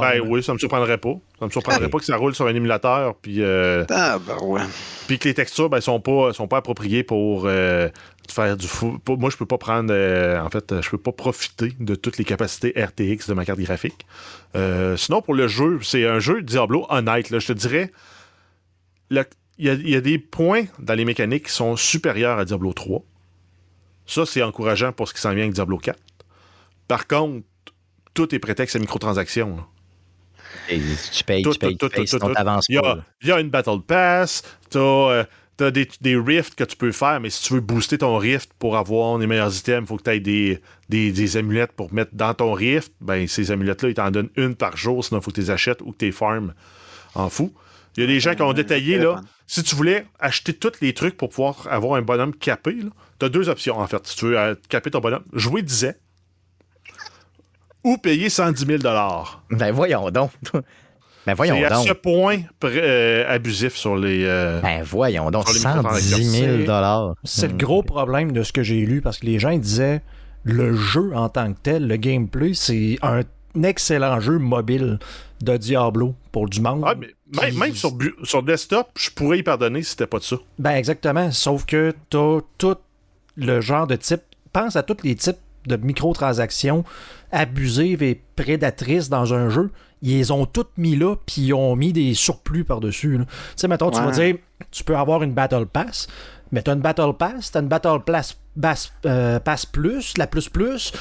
Ben 0.00 0.20
oui, 0.26 0.42
ça 0.42 0.52
me 0.52 0.58
surprendrait 0.58 0.98
pas. 0.98 1.14
Ça 1.38 1.46
me 1.46 1.50
surprendrait 1.50 1.88
pas 1.88 1.98
que 1.98 2.04
ça 2.04 2.16
roule 2.16 2.34
sur 2.34 2.46
un 2.46 2.54
émulateur, 2.54 3.14
puis. 3.16 3.42
Euh, 3.42 3.84
ah, 3.90 4.18
ben 4.18 4.36
ouais. 4.42 4.62
Puis 5.06 5.18
que 5.18 5.28
les 5.28 5.34
textures, 5.34 5.68
ben, 5.68 5.80
sont 5.80 6.00
pas, 6.00 6.32
sont 6.32 6.48
pas 6.48 6.58
appropriées 6.58 7.02
pour 7.02 7.44
euh, 7.46 7.88
faire 8.30 8.56
du 8.56 8.66
fou. 8.66 8.98
Moi, 9.08 9.30
je 9.30 9.36
peux 9.36 9.46
pas 9.46 9.58
prendre. 9.58 9.92
Euh, 9.92 10.40
en 10.40 10.50
fait, 10.50 10.80
je 10.80 10.90
peux 10.90 10.98
pas 10.98 11.12
profiter 11.12 11.72
de 11.78 11.94
toutes 11.94 12.18
les 12.18 12.24
capacités 12.24 12.72
RTX 12.76 13.28
de 13.28 13.34
ma 13.34 13.44
carte 13.44 13.60
graphique. 13.60 14.06
sinon, 14.96 15.22
pour 15.22 15.34
le 15.34 15.48
jeu, 15.48 15.78
c'est 15.82 16.06
un 16.06 16.18
jeu 16.18 16.42
Diablo 16.42 16.86
honnête. 16.88 17.30
Là, 17.30 17.38
je 17.38 17.48
te 17.48 17.52
dirais. 17.52 17.90
Il 19.10 19.24
y, 19.58 19.90
y, 19.90 19.96
a 19.96 20.00
des 20.00 20.18
points 20.18 20.64
dans 20.80 20.94
les 20.94 21.04
mécaniques 21.04 21.46
qui 21.46 21.52
sont 21.52 21.76
supérieurs 21.76 22.38
à 22.38 22.44
Diablo 22.44 22.72
3. 22.72 23.02
Ça, 24.06 24.26
c'est 24.26 24.42
encourageant 24.42 24.92
pour 24.92 25.08
ce 25.08 25.14
qui 25.14 25.20
s'en 25.20 25.32
vient 25.32 25.44
avec 25.44 25.54
Diablo 25.54 25.78
4. 25.78 25.98
Par 26.88 27.06
contre, 27.06 27.46
tout 28.14 28.34
est 28.34 28.38
prétexte 28.38 28.76
à 28.76 28.78
microtransactions. 28.78 29.56
payes, 29.56 29.73
tu 31.12 31.24
payes, 31.24 31.42
tu 31.42 31.58
payes 31.58 31.76
il, 32.68 33.28
y 33.28 33.32
a, 33.32 33.40
une 33.40 33.50
Battle 33.50 33.80
Pass, 33.86 34.42
tu 34.70 34.78
as, 34.78 34.80
euh, 34.80 35.70
des, 35.70 35.88
des, 36.00 36.16
rifts 36.16 36.54
que 36.54 36.64
tu 36.64 36.76
peux 36.76 36.92
faire, 36.92 37.20
mais 37.20 37.30
si 37.30 37.42
tu 37.42 37.54
veux 37.54 37.60
booster 37.60 37.98
ton 37.98 38.16
rift 38.16 38.50
pour 38.58 38.76
avoir 38.76 39.18
les 39.18 39.26
meilleurs 39.26 39.56
items, 39.56 39.84
il 39.84 39.86
faut 39.86 39.96
que 39.96 40.02
tu 40.02 40.10
aies 40.10 40.20
des, 40.20 40.60
des, 40.88 41.36
amulettes 41.36 41.72
pour 41.72 41.92
mettre 41.92 42.10
dans 42.14 42.34
ton 42.34 42.52
rift. 42.52 42.92
Ben, 43.00 43.26
ces 43.28 43.50
amulettes-là, 43.50 43.88
ils 43.90 43.94
t'en 43.94 44.10
donnent 44.10 44.30
une 44.36 44.54
par 44.54 44.76
jour, 44.76 45.04
sinon 45.04 45.20
il 45.20 45.24
faut 45.24 45.30
que 45.30 45.36
tu 45.36 45.42
les 45.42 45.50
achètes 45.50 45.80
ou 45.82 45.92
que 45.92 45.98
tu 45.98 46.06
les 46.06 46.12
farmes 46.12 46.54
en 47.14 47.28
fou. 47.28 47.52
Il 47.96 48.00
y 48.00 48.04
a 48.04 48.06
des 48.08 48.18
gens 48.18 48.34
qui 48.34 48.42
ont 48.42 48.52
détaillé, 48.52 48.98
là, 48.98 49.20
si 49.46 49.62
tu 49.62 49.76
voulais 49.76 50.06
acheter 50.18 50.52
tous 50.52 50.72
les 50.80 50.94
trucs 50.94 51.16
pour 51.16 51.28
pouvoir 51.28 51.68
avoir 51.70 51.94
un 51.94 52.02
bonhomme 52.02 52.34
capé, 52.34 52.76
tu 53.18 53.24
as 53.24 53.28
deux 53.28 53.48
options, 53.48 53.78
en 53.78 53.86
fait. 53.86 54.04
Si 54.06 54.16
tu 54.16 54.26
veux 54.26 54.38
euh, 54.38 54.54
caper 54.68 54.90
ton 54.90 54.98
bonhomme, 54.98 55.24
jouer 55.32 55.62
10 55.62 55.84
ou 57.84 57.98
payer 57.98 58.28
110 58.28 58.66
000 58.66 58.78
Ben 59.50 59.70
voyons 59.70 60.10
donc. 60.10 60.30
Ben 61.26 61.32
voyons 61.32 61.56
C'est 61.56 61.64
à 61.64 61.76
ce 61.76 61.92
point 61.92 62.40
euh, 62.64 63.24
abusif 63.34 63.74
sur 63.76 63.96
les. 63.96 64.24
Euh, 64.24 64.60
ben 64.60 64.82
voyons 64.82 65.30
donc, 65.30 65.48
110 65.48 66.66
000 66.66 67.14
C'est 67.24 67.48
le 67.48 67.56
gros 67.56 67.82
problème 67.82 68.32
de 68.32 68.42
ce 68.42 68.52
que 68.52 68.62
j'ai 68.62 68.80
lu 68.80 69.00
parce 69.00 69.18
que 69.18 69.26
les 69.26 69.38
gens 69.38 69.56
disaient 69.56 70.02
le 70.42 70.74
jeu 70.74 71.12
en 71.14 71.30
tant 71.30 71.52
que 71.52 71.58
tel, 71.62 71.86
le 71.86 71.96
gameplay, 71.96 72.52
c'est 72.52 72.98
un 73.00 73.22
excellent 73.62 74.20
jeu 74.20 74.38
mobile 74.38 74.98
de 75.40 75.56
Diablo 75.56 76.14
pour 76.30 76.48
du 76.48 76.60
monde. 76.60 76.84
Ah, 76.86 76.94
mais 76.94 77.52
même, 77.52 77.74
sur, 77.74 77.96
sur, 78.22 78.42
desktop, 78.42 78.88
je 78.98 79.10
pourrais 79.10 79.38
y 79.38 79.42
pardonner 79.42 79.82
si 79.82 79.90
c'était 79.90 80.06
pas 80.06 80.18
de 80.18 80.24
ça. 80.24 80.36
Ben 80.58 80.72
exactement. 80.72 81.30
Sauf 81.30 81.64
que 81.64 81.94
t'as 82.10 82.40
tout 82.58 82.76
le 83.36 83.60
genre 83.62 83.86
de 83.86 83.96
type. 83.96 84.22
Pense 84.52 84.76
à 84.76 84.82
tous 84.82 84.98
les 85.02 85.16
types 85.16 85.38
de 85.66 85.76
microtransactions 85.76 86.84
abusives 87.32 88.02
et 88.02 88.22
prédatrices 88.36 89.08
dans 89.08 89.34
un 89.34 89.48
jeu, 89.48 89.70
ils 90.02 90.18
les 90.18 90.30
ont 90.30 90.46
toutes 90.46 90.76
mis 90.76 90.96
là, 90.96 91.16
puis 91.26 91.42
ils 91.42 91.54
ont 91.54 91.74
mis 91.76 91.92
des 91.92 92.14
surplus 92.14 92.64
par-dessus. 92.64 93.18
Tu 93.18 93.26
sais, 93.56 93.68
mettons, 93.68 93.90
tu 93.90 94.00
vas 94.00 94.10
dire, 94.10 94.36
tu 94.70 94.84
peux 94.84 94.96
avoir 94.96 95.22
une 95.22 95.32
Battle 95.32 95.66
Pass, 95.66 96.08
mais 96.52 96.62
tu 96.62 96.70
as 96.70 96.74
une 96.74 96.80
Battle 96.80 97.14
Pass, 97.18 97.50
tu 97.50 97.58
as 97.58 97.60
une 97.62 97.68
Battle 97.68 98.00
Pass, 98.04 98.36
euh, 99.06 99.40
Pass, 99.40 99.66
Plus, 99.66 100.16
la 100.18 100.26
Plus 100.26 100.48
Plus. 100.48 100.92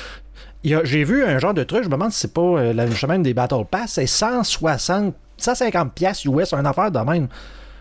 J'ai 0.64 1.04
vu 1.04 1.26
un 1.26 1.38
genre 1.40 1.54
de 1.54 1.64
truc, 1.64 1.84
je 1.84 1.90
me 1.90 1.94
demande 1.94 2.12
si 2.12 2.22
c'est 2.22 2.34
pas 2.34 2.42
euh, 2.42 2.74
la 2.74 2.90
chemin 2.92 3.20
des 3.20 3.34
Battle 3.34 3.66
Pass, 3.70 3.94
c'est 3.94 4.08
160, 4.08 5.14
150 5.38 5.94
pièces 5.94 6.24
US, 6.26 6.54
une 6.54 6.66
affaire 6.66 6.90
de 6.90 7.00
même. 7.00 7.28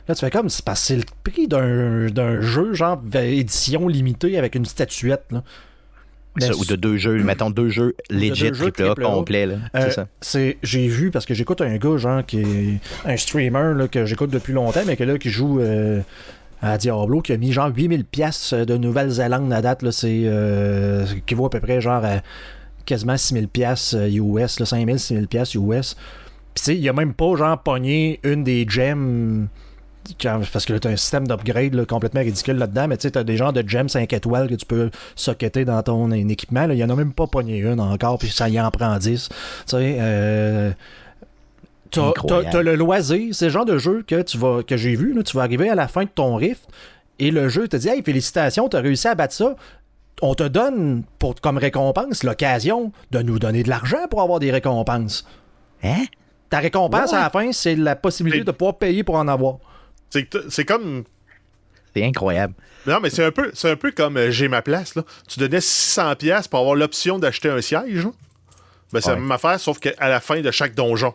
Là, 0.08 0.16
tu 0.16 0.20
fais 0.20 0.30
comme, 0.30 0.48
c'est 0.48 0.68
c'est 0.74 0.96
le 0.96 1.04
prix 1.22 1.46
d'un 1.46 2.40
jeu, 2.40 2.74
genre 2.74 3.00
édition 3.14 3.86
limitée 3.86 4.36
avec 4.36 4.56
une 4.56 4.64
statuette. 4.64 5.24
Là. 5.30 5.44
Ben, 6.36 6.50
ou 6.54 6.64
de 6.64 6.76
deux 6.76 6.96
jeux, 6.96 7.22
mettons 7.22 7.50
deux 7.50 7.68
jeux 7.68 7.94
legit 8.08 8.52
triple 8.52 8.84
A 8.84 8.94
complets. 8.94 9.48
Euh, 9.76 9.90
c'est 10.22 10.56
J'ai 10.62 10.88
vu, 10.88 11.10
parce 11.10 11.26
que 11.26 11.34
j'écoute 11.34 11.60
un 11.60 11.76
gars, 11.76 11.96
genre, 11.98 12.24
qui 12.24 12.40
est 12.40 12.80
un 13.04 13.16
streamer 13.16 13.74
là, 13.76 13.86
que 13.86 14.06
j'écoute 14.06 14.30
depuis 14.30 14.54
longtemps, 14.54 14.82
mais 14.86 14.96
que 14.96 15.04
là, 15.04 15.18
qui 15.18 15.28
joue 15.28 15.60
euh, 15.60 16.00
à 16.62 16.78
Diablo, 16.78 17.20
qui 17.20 17.32
a 17.32 17.36
mis 17.36 17.52
genre 17.52 17.70
8000 17.74 18.04
pièces 18.04 18.54
de 18.54 18.76
Nouvelle-Zélande 18.78 19.52
à 19.52 19.60
date. 19.60 19.82
Là, 19.82 19.92
c'est, 19.92 20.22
euh, 20.24 21.04
qui 21.26 21.34
vaut 21.34 21.46
à 21.46 21.50
peu 21.50 21.60
près 21.60 21.82
genre 21.82 22.02
à 22.02 22.22
quasiment 22.86 23.16
6000 23.16 23.48
pièces 23.48 23.94
US, 23.94 24.58
là, 24.58 24.66
5000, 24.66 24.98
6000 24.98 25.28
pièces 25.28 25.54
US. 25.54 25.96
Puis 26.54 26.74
il 26.74 26.88
a 26.88 26.92
même 26.94 27.12
pas 27.12 27.36
genre 27.36 27.62
pogné 27.62 28.20
une 28.24 28.42
des 28.42 28.66
gems 28.66 29.48
parce 30.52 30.64
que 30.64 30.72
là, 30.72 30.78
tu 30.78 30.88
as 30.88 30.90
un 30.90 30.96
système 30.96 31.26
d'upgrade 31.26 31.84
complètement 31.86 32.20
ridicule 32.20 32.56
là-dedans, 32.56 32.88
mais 32.88 32.96
tu 32.96 33.02
sais, 33.02 33.10
tu 33.10 33.18
as 33.18 33.24
des 33.24 33.36
genres 33.36 33.52
de 33.52 33.66
gems 33.66 33.88
5 33.88 34.12
étoiles 34.12 34.48
que 34.48 34.54
tu 34.54 34.66
peux 34.66 34.90
socketer 35.14 35.64
dans 35.64 35.82
ton 35.82 36.10
équipement. 36.10 36.68
Il 36.70 36.76
y 36.76 36.84
en 36.84 36.90
a 36.90 36.96
même 36.96 37.12
pas 37.12 37.26
pogné 37.26 37.58
une 37.58 37.80
encore, 37.80 38.18
puis 38.18 38.28
ça 38.28 38.48
y 38.48 38.60
en 38.60 38.70
prend 38.70 38.96
10. 38.98 39.28
Tu 39.28 39.34
sais, 39.66 39.96
euh, 40.00 40.72
T'as 41.90 42.62
le 42.62 42.74
loisir, 42.74 43.34
c'est 43.34 43.46
le 43.46 43.50
genre 43.50 43.64
de 43.64 43.78
jeu 43.78 44.02
que 44.06 44.22
tu 44.22 44.38
vas 44.38 44.62
que 44.62 44.76
j'ai 44.76 44.94
vu, 44.94 45.12
là, 45.12 45.22
tu 45.22 45.36
vas 45.36 45.42
arriver 45.42 45.68
à 45.68 45.74
la 45.74 45.88
fin 45.88 46.04
de 46.04 46.08
ton 46.08 46.36
rift 46.36 46.66
et 47.18 47.30
le 47.30 47.48
jeu 47.48 47.68
te 47.68 47.76
dit 47.76 47.88
Hey, 47.88 48.02
félicitations, 48.02 48.68
tu 48.68 48.76
as 48.76 48.80
réussi 48.80 49.08
à 49.08 49.14
battre 49.14 49.34
ça. 49.34 49.54
On 50.22 50.34
te 50.34 50.44
donne 50.44 51.02
pour, 51.18 51.34
comme 51.40 51.58
récompense 51.58 52.22
l'occasion 52.22 52.92
de 53.10 53.20
nous 53.20 53.38
donner 53.38 53.62
de 53.62 53.68
l'argent 53.68 54.08
pour 54.10 54.22
avoir 54.22 54.38
des 54.38 54.50
récompenses. 54.50 55.26
Hein? 55.82 56.04
Ta 56.48 56.58
récompense 56.58 57.12
à 57.12 57.22
la 57.22 57.30
fin, 57.30 57.50
c'est 57.52 57.76
la 57.76 57.96
possibilité 57.96 58.44
de 58.44 58.50
pouvoir 58.52 58.76
payer 58.76 59.04
pour 59.04 59.16
en 59.16 59.26
avoir. 59.26 59.58
C'est 60.48 60.64
comme. 60.64 61.04
C'est 61.94 62.04
incroyable. 62.04 62.54
Non, 62.86 62.98
mais 63.00 63.10
c'est 63.10 63.24
un 63.24 63.30
peu, 63.30 63.50
c'est 63.54 63.70
un 63.70 63.76
peu 63.76 63.92
comme 63.92 64.16
euh, 64.16 64.30
j'ai 64.30 64.48
ma 64.48 64.62
place. 64.62 64.94
Là. 64.94 65.04
Tu 65.28 65.38
donnais 65.38 65.60
600 65.60 66.16
pièces 66.16 66.48
pour 66.48 66.60
avoir 66.60 66.74
l'option 66.74 67.18
d'acheter 67.18 67.48
un 67.50 67.60
siège. 67.60 68.06
Ben, 68.92 69.00
c'est 69.00 69.10
la 69.10 69.16
même 69.16 69.30
affaire, 69.32 69.58
sauf 69.60 69.78
qu'à 69.78 70.08
la 70.08 70.20
fin 70.20 70.40
de 70.40 70.50
chaque 70.50 70.74
donjon. 70.74 71.14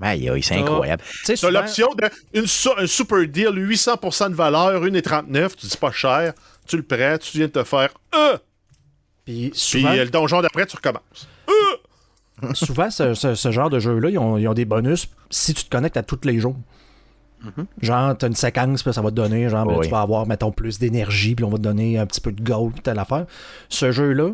Aïe, 0.00 0.30
c'est 0.42 0.54
incroyable. 0.54 1.02
Tu 1.24 1.46
as 1.46 1.50
l'option 1.50 1.88
d'un 1.96 2.86
super 2.86 3.26
deal, 3.26 3.48
800% 3.48 4.30
de 4.30 4.34
valeur, 4.34 4.82
1,39, 4.84 5.56
tu 5.56 5.66
dis 5.66 5.76
pas 5.76 5.90
cher, 5.90 6.32
tu 6.66 6.76
le 6.76 6.82
prêtes, 6.84 7.22
tu 7.22 7.38
viens 7.38 7.46
de 7.48 7.52
te 7.52 7.64
faire 7.64 7.90
un 8.12 8.38
Puis 9.24 9.50
Puis 9.50 9.58
souvent, 9.58 9.90
euh, 9.90 10.04
le 10.04 10.10
donjon 10.10 10.40
d'après, 10.40 10.66
tu 10.66 10.76
recommences. 10.76 11.28
souvent 12.54 12.90
ce, 12.90 13.14
ce- 13.14 13.34
ce 13.34 13.50
genre 13.50 13.70
de 13.70 13.80
jeu-là, 13.80 14.10
ils 14.10 14.18
ont, 14.18 14.38
ils 14.38 14.46
ont 14.46 14.54
des 14.54 14.64
bonus 14.64 15.08
si 15.30 15.52
tu 15.54 15.64
te 15.64 15.70
connectes 15.70 15.96
à 15.96 16.02
tous 16.04 16.20
les 16.24 16.38
jours. 16.38 16.56
Mhm. 17.42 17.66
Genre, 17.82 18.16
t'as 18.18 18.26
une 18.26 18.34
séquence, 18.34 18.82
puis 18.82 18.92
ça 18.92 19.00
va 19.02 19.10
te 19.10 19.14
donner, 19.14 19.48
genre, 19.48 19.64
ben, 19.66 19.76
Oui. 19.76 19.86
tu 19.86 19.90
vas 19.90 20.00
avoir, 20.00 20.26
mettons, 20.26 20.50
plus 20.50 20.78
d'énergie, 20.78 21.34
puis 21.34 21.44
on 21.44 21.50
va 21.50 21.56
te 21.58 21.62
donner 21.62 21.98
un 21.98 22.06
petit 22.06 22.20
peu 22.20 22.32
de 22.32 22.42
gold, 22.42 22.72
puis 22.72 22.82
telle 22.82 22.98
affaire. 22.98 23.26
Ce 23.68 23.92
jeu-là 23.92 24.30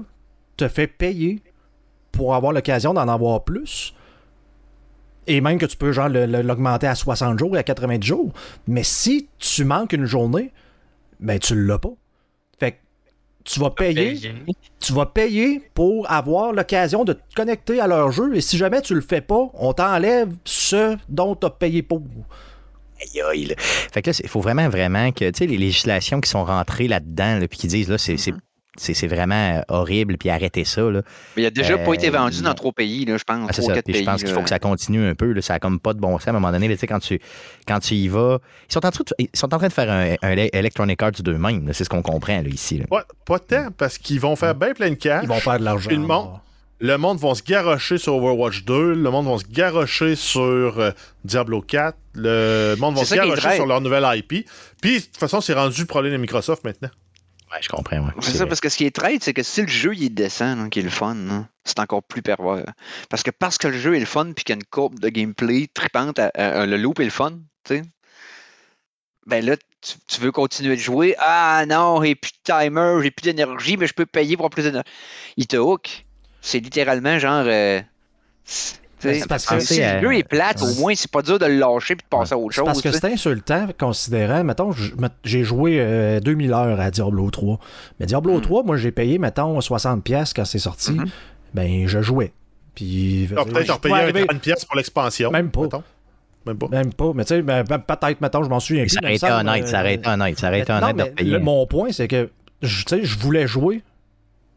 te 0.56 0.68
fait 0.68 0.86
payer 0.86 1.42
pour 2.12 2.34
avoir 2.34 2.52
l'occasion 2.52 2.94
d'en 2.94 3.08
avoir 3.08 3.44
plus. 3.44 3.94
Et 5.26 5.40
même 5.40 5.58
que 5.58 5.66
tu 5.66 5.76
peux, 5.76 5.92
genre, 5.92 6.08
l'augmenter 6.08 6.86
à 6.86 6.94
60 6.94 7.38
jours 7.38 7.56
et 7.56 7.58
à 7.58 7.62
90 7.62 8.06
jours. 8.06 8.32
Mais 8.66 8.82
si 8.84 9.28
tu 9.38 9.64
manques 9.64 9.92
une 9.92 10.04
journée, 10.04 10.52
ben, 11.20 11.38
tu 11.38 11.54
l'as 11.66 11.78
pas. 11.78 11.92
Fait 12.58 12.72
que 12.72 12.76
tu 13.44 13.60
vas 13.60 13.70
payer 13.70 14.18
tu 14.80 14.92
vas 14.92 15.06
payer 15.06 15.62
pour 15.72 16.10
avoir 16.10 16.52
l'occasion 16.52 17.04
de 17.04 17.14
te 17.14 17.34
connecter 17.34 17.80
à 17.80 17.86
leur 17.86 18.12
jeu 18.12 18.36
et 18.36 18.42
si 18.42 18.58
jamais 18.58 18.82
tu 18.82 18.94
le 18.94 19.00
fais 19.00 19.22
pas, 19.22 19.48
on 19.54 19.72
t'enlève 19.72 20.34
ce 20.44 20.96
dont 21.08 21.34
tu 21.34 21.46
as 21.46 21.50
payé 21.50 21.82
pour. 21.82 22.02
Aïe, 23.04 23.22
aïe, 23.30 23.44
là. 23.46 23.54
Fait 23.58 24.02
que 24.02 24.10
là, 24.10 24.20
il 24.22 24.28
faut 24.28 24.40
vraiment, 24.40 24.68
vraiment 24.68 25.12
que, 25.12 25.24
tu 25.30 25.38
sais, 25.38 25.46
les 25.46 25.58
législations 25.58 26.20
qui 26.20 26.28
sont 26.30 26.44
rentrées 26.44 26.88
là-dedans, 26.88 27.38
là, 27.38 27.46
puis 27.48 27.58
qui 27.58 27.66
disent, 27.68 27.88
là, 27.88 27.98
c'est 27.98 28.16
c'est- 28.16 28.34
c'est- 28.76 28.94
c'est 28.94 29.06
vraiment 29.06 29.58
euh, 29.58 29.60
horrible, 29.68 30.16
puis 30.18 30.30
arrêtez 30.30 30.64
ça, 30.64 30.80
là. 30.82 31.02
Mais 31.36 31.42
il 31.42 31.46
a 31.46 31.50
déjà 31.50 31.78
pas 31.78 31.94
été 31.94 32.08
Euh, 32.08 32.10
vendu 32.18 32.42
dans 32.42 32.54
trois 32.54 32.72
pays, 32.72 33.04
là, 33.04 33.16
je 33.16 33.22
pense. 33.22 33.46
Ah, 33.48 33.52
trois, 33.52 33.68
ça. 33.68 33.74
quatre 33.74 33.86
je 33.96 34.02
pense 34.04 34.22
qu'il 34.24 34.32
faut 34.34 34.42
que 34.42 34.48
ça 34.48 34.58
continue 34.58 35.06
un 35.06 35.14
peu. 35.14 35.30
Là. 35.32 35.42
Ça 35.42 35.54
a 35.54 35.58
comme 35.60 35.78
pas 35.78 35.92
de 35.94 36.00
bon 36.00 36.18
sens 36.18 36.26
à 36.26 36.30
un 36.30 36.34
moment 36.34 36.50
donné. 36.50 36.66
là, 36.66 36.74
tu 36.74 36.80
sais, 36.80 36.86
quand, 36.88 36.98
tu, 36.98 37.20
quand 37.68 37.78
tu 37.78 37.94
y 37.94 38.08
vas. 38.08 38.38
Ils 38.68 38.72
sont 38.72 38.84
en 38.84 38.90
train 38.90 39.04
de, 39.04 39.14
ils 39.18 39.28
sont 39.38 39.54
en 39.54 39.58
train 39.58 39.68
de 39.68 39.72
faire 39.72 39.90
un, 39.90 40.14
un 40.22 40.36
Electronic 40.52 41.00
Arts 41.02 41.12
d'eux-mêmes. 41.20 41.68
là. 41.68 41.72
C'est 41.72 41.84
ce 41.84 41.88
qu'on 41.88 42.02
comprend 42.02 42.42
là, 42.42 42.48
ici. 42.48 42.78
là. 42.78 42.86
Pas, 42.90 43.04
pas 43.24 43.38
tant, 43.38 43.68
parce 43.76 43.96
qu'ils 43.96 44.18
vont 44.18 44.34
faire 44.34 44.56
bien 44.56 44.72
plein 44.72 44.90
de 44.90 44.94
cash. 44.94 45.20
Ils 45.22 45.28
vont 45.28 45.34
faire 45.38 45.58
de 45.60 45.64
l'argent. 45.64 45.90
Le 46.86 46.98
monde, 46.98 47.18
va 47.18 47.34
se 47.34 47.42
garrocher 47.42 47.96
sur 47.96 48.14
Overwatch 48.16 48.64
2, 48.64 48.92
le 48.94 49.10
monde 49.10 49.26
va 49.26 49.38
se 49.38 49.44
garrocher 49.50 50.16
sur 50.16 50.42
euh, 50.78 50.90
Diablo 51.24 51.62
4, 51.62 51.96
le 52.14 52.74
monde 52.78 52.94
va 52.96 53.04
se 53.06 53.14
garrocher 53.14 53.40
sur 53.56 53.66
leur 53.66 53.80
nouvelle 53.80 54.04
IP. 54.18 54.46
Puis, 54.82 54.98
de 55.00 55.04
toute 55.04 55.16
façon, 55.16 55.40
c'est 55.40 55.54
rendu 55.54 55.80
le 55.80 55.86
problème 55.86 56.12
de 56.12 56.18
Microsoft 56.18 56.62
maintenant. 56.64 56.90
Ouais, 57.50 57.58
je 57.62 57.68
comprends. 57.70 57.98
ouais. 58.00 58.12
C'est 58.20 58.32
ça, 58.36 58.46
parce 58.46 58.60
que 58.60 58.68
ce 58.68 58.76
qui 58.76 58.84
est 58.84 58.94
traite, 58.94 59.22
c'est 59.24 59.32
que 59.32 59.42
si 59.42 59.62
le 59.62 59.68
jeu 59.68 59.94
il 59.94 60.04
est 60.04 60.08
décent, 60.10 60.56
là, 60.56 60.68
qui 60.68 60.80
est 60.80 60.82
le 60.82 60.90
fun, 60.90 61.14
là, 61.14 61.46
c'est 61.64 61.78
encore 61.78 62.02
plus 62.02 62.20
pervers. 62.20 62.64
Parce 63.08 63.22
que 63.22 63.30
parce 63.30 63.56
que 63.58 63.68
le 63.68 63.78
jeu 63.78 63.94
est 63.96 64.00
le 64.00 64.06
fun, 64.06 64.32
puis 64.34 64.44
qu'il 64.44 64.54
y 64.54 64.58
a 64.58 64.60
une 64.60 64.64
courbe 64.64 64.98
de 64.98 65.08
gameplay 65.08 65.68
tripante, 65.72 66.18
à- 66.18 66.30
à- 66.34 66.62
à- 66.62 66.66
le 66.66 66.76
loop 66.76 67.00
est 67.00 67.04
le 67.04 67.10
fun, 67.10 67.38
tu 67.64 67.76
sais, 67.76 67.82
ben 69.26 69.44
là, 69.44 69.56
tu, 69.80 69.94
tu 70.06 70.20
veux 70.20 70.32
continuer 70.32 70.76
de 70.76 70.80
jouer. 70.80 71.14
Ah 71.18 71.64
non, 71.66 72.02
j'ai 72.02 72.14
plus 72.14 72.32
de 72.32 72.52
timer, 72.52 72.98
j'ai 73.02 73.10
plus 73.10 73.22
d'énergie, 73.24 73.76
mais 73.78 73.86
je 73.86 73.94
peux 73.94 74.04
payer 74.06 74.36
pour 74.36 74.42
avoir 74.46 74.50
plus 74.50 74.64
d'énergie. 74.64 74.88
Il 75.38 75.46
te 75.46 75.56
hook. 75.56 76.03
C'est 76.46 76.60
littéralement 76.60 77.18
genre. 77.18 77.44
euh, 77.46 77.80
parce 79.28 79.46
que- 79.46 79.60
si 79.60 79.80
le 79.80 80.00
jeu 80.00 80.16
est 80.18 80.22
plate, 80.28 80.62
au 80.62 80.74
moins, 80.80 80.94
c'est 80.94 81.10
pas 81.10 81.22
dur 81.22 81.38
de 81.38 81.46
le 81.46 81.56
lâcher 81.58 81.96
puis 81.96 82.04
de 82.04 82.08
passer 82.16 82.34
à 82.34 82.38
autre 82.38 82.54
chose. 82.54 82.64
parce 82.64 82.80
que 82.82 82.90
c'est 82.90 83.04
insultant, 83.06 83.66
considérant, 83.78 84.44
mettons, 84.44 84.70
j'ai 85.24 85.42
joué 85.44 85.76
euh, 85.78 86.20
2000 86.20 86.52
heures 86.52 86.80
à 86.80 86.90
Diablo 86.90 87.30
3. 87.30 87.58
Mais 88.00 88.06
Diablo 88.06 88.38
Mm. 88.38 88.42
3, 88.42 88.62
moi, 88.62 88.76
j'ai 88.76 88.92
payé, 88.92 89.18
mettons, 89.18 89.58
60$ 89.60 90.32
quand 90.34 90.44
c'est 90.44 90.58
sorti. 90.58 90.92
Mhm. 90.92 91.06
Ben, 91.54 91.86
je 91.86 92.02
jouais. 92.02 92.32
Puis. 92.74 93.28
Peut-être 93.30 93.78
un 93.86 93.92
arriver- 93.92 94.24
30$ 94.26 94.38
pièces 94.40 94.64
pour 94.64 94.76
l'expansion. 94.76 95.30
Même 95.30 95.50
pas. 95.50 95.62
mettons. 95.62 95.82
Même 96.46 96.58
pas. 96.58 96.68
Même 96.68 96.92
pas. 96.92 97.12
Mais 97.14 97.24
tu 97.24 97.28
sais, 97.36 97.42
ben, 97.42 97.62
ben, 97.64 97.78
peut-être, 97.78 98.20
mettons, 98.20 98.42
je 98.42 98.48
m'en 98.50 98.60
souviens 98.60 98.86
Ça 98.86 98.98
aurait 99.02 99.14
été 99.16 99.30
honnête, 99.30 99.66
ça 99.68 99.80
aurait 99.80 99.90
euh, 99.92 99.94
été 99.94 100.08
honnête. 100.10 100.38
Ça 100.38 100.48
aurait 100.48 100.60
été 100.60 100.72
honnête 100.72 101.14
de 101.22 101.38
mon 101.38 101.66
point, 101.66 101.90
c'est 101.92 102.08
que 102.08 102.28
je, 102.62 102.84
tu 102.84 102.96
sais, 102.96 103.04
je 103.04 103.18
voulais 103.18 103.46
jouer, 103.46 103.82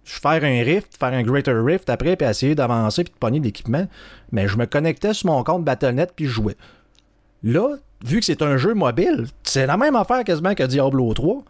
faire 0.10 0.44
un 0.44 0.64
rift, 0.64 0.98
faire 0.98 1.14
un 1.14 1.24
greater 1.24 1.64
rift 1.64 1.90
après, 1.90 2.16
puis 2.16 2.28
essayer 2.28 2.56
d'avancer, 2.56 3.04
puis 3.04 3.14
de 3.14 3.20
pogner 3.20 3.40
de 3.40 3.46
l'équipement. 3.46 3.88
Mais 4.32 4.48
je 4.48 4.58
me 4.58 4.66
connectais 4.66 5.14
sur 5.14 5.28
mon 5.28 5.44
compte 5.44 5.64
Battle.net, 5.64 6.14
puis 6.16 6.26
je 6.26 6.32
jouais. 6.32 6.58
Là, 7.44 7.76
vu 8.04 8.20
que 8.20 8.26
c'est 8.26 8.42
un 8.42 8.58
jeu 8.58 8.74
mobile, 8.74 9.28
c'est 9.44 9.66
la 9.68 9.78
même 9.78 9.96
affaire 9.96 10.24
quasiment 10.24 10.54
que 10.54 10.64
Diablo 10.64 11.14
3. 11.14 11.44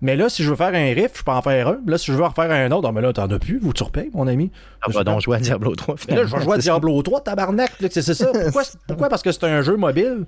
Mais 0.00 0.16
là, 0.16 0.28
si 0.28 0.42
je 0.42 0.50
veux 0.50 0.56
faire 0.56 0.74
un 0.74 0.92
rift, 0.92 1.16
je 1.16 1.22
peux 1.22 1.30
en 1.30 1.40
faire 1.40 1.68
un. 1.68 1.78
Là, 1.86 1.96
si 1.96 2.12
je 2.12 2.16
veux 2.16 2.24
en 2.24 2.28
refaire 2.28 2.50
un 2.50 2.70
autre, 2.72 2.82
non, 2.82 2.92
mais 2.92 3.00
là, 3.00 3.12
t'en 3.12 3.30
as 3.30 3.38
plus, 3.38 3.58
vous 3.58 3.72
tu 3.72 3.82
repayes, 3.84 4.10
mon 4.12 4.26
ami. 4.26 4.50
On 4.86 4.90
va 4.90 5.04
donc 5.04 5.22
jouer 5.22 5.36
à 5.36 5.40
Diablo 5.40 5.74
3. 5.74 5.94
Mais 6.08 6.16
là, 6.16 6.24
je 6.26 6.36
vais 6.36 6.42
jouer 6.42 6.54
à. 6.56 6.58
Diablo 6.58 7.00
3, 7.02 7.22
tabarnak. 7.22 7.72
C'est 7.80 8.02
c'est 8.02 8.14
ça. 8.14 8.26
Pourquoi, 8.26 8.62
pourquoi? 8.86 9.08
Parce 9.08 9.22
que 9.22 9.32
c'est 9.32 9.44
un 9.44 9.62
jeu 9.62 9.76
mobile 9.76 10.26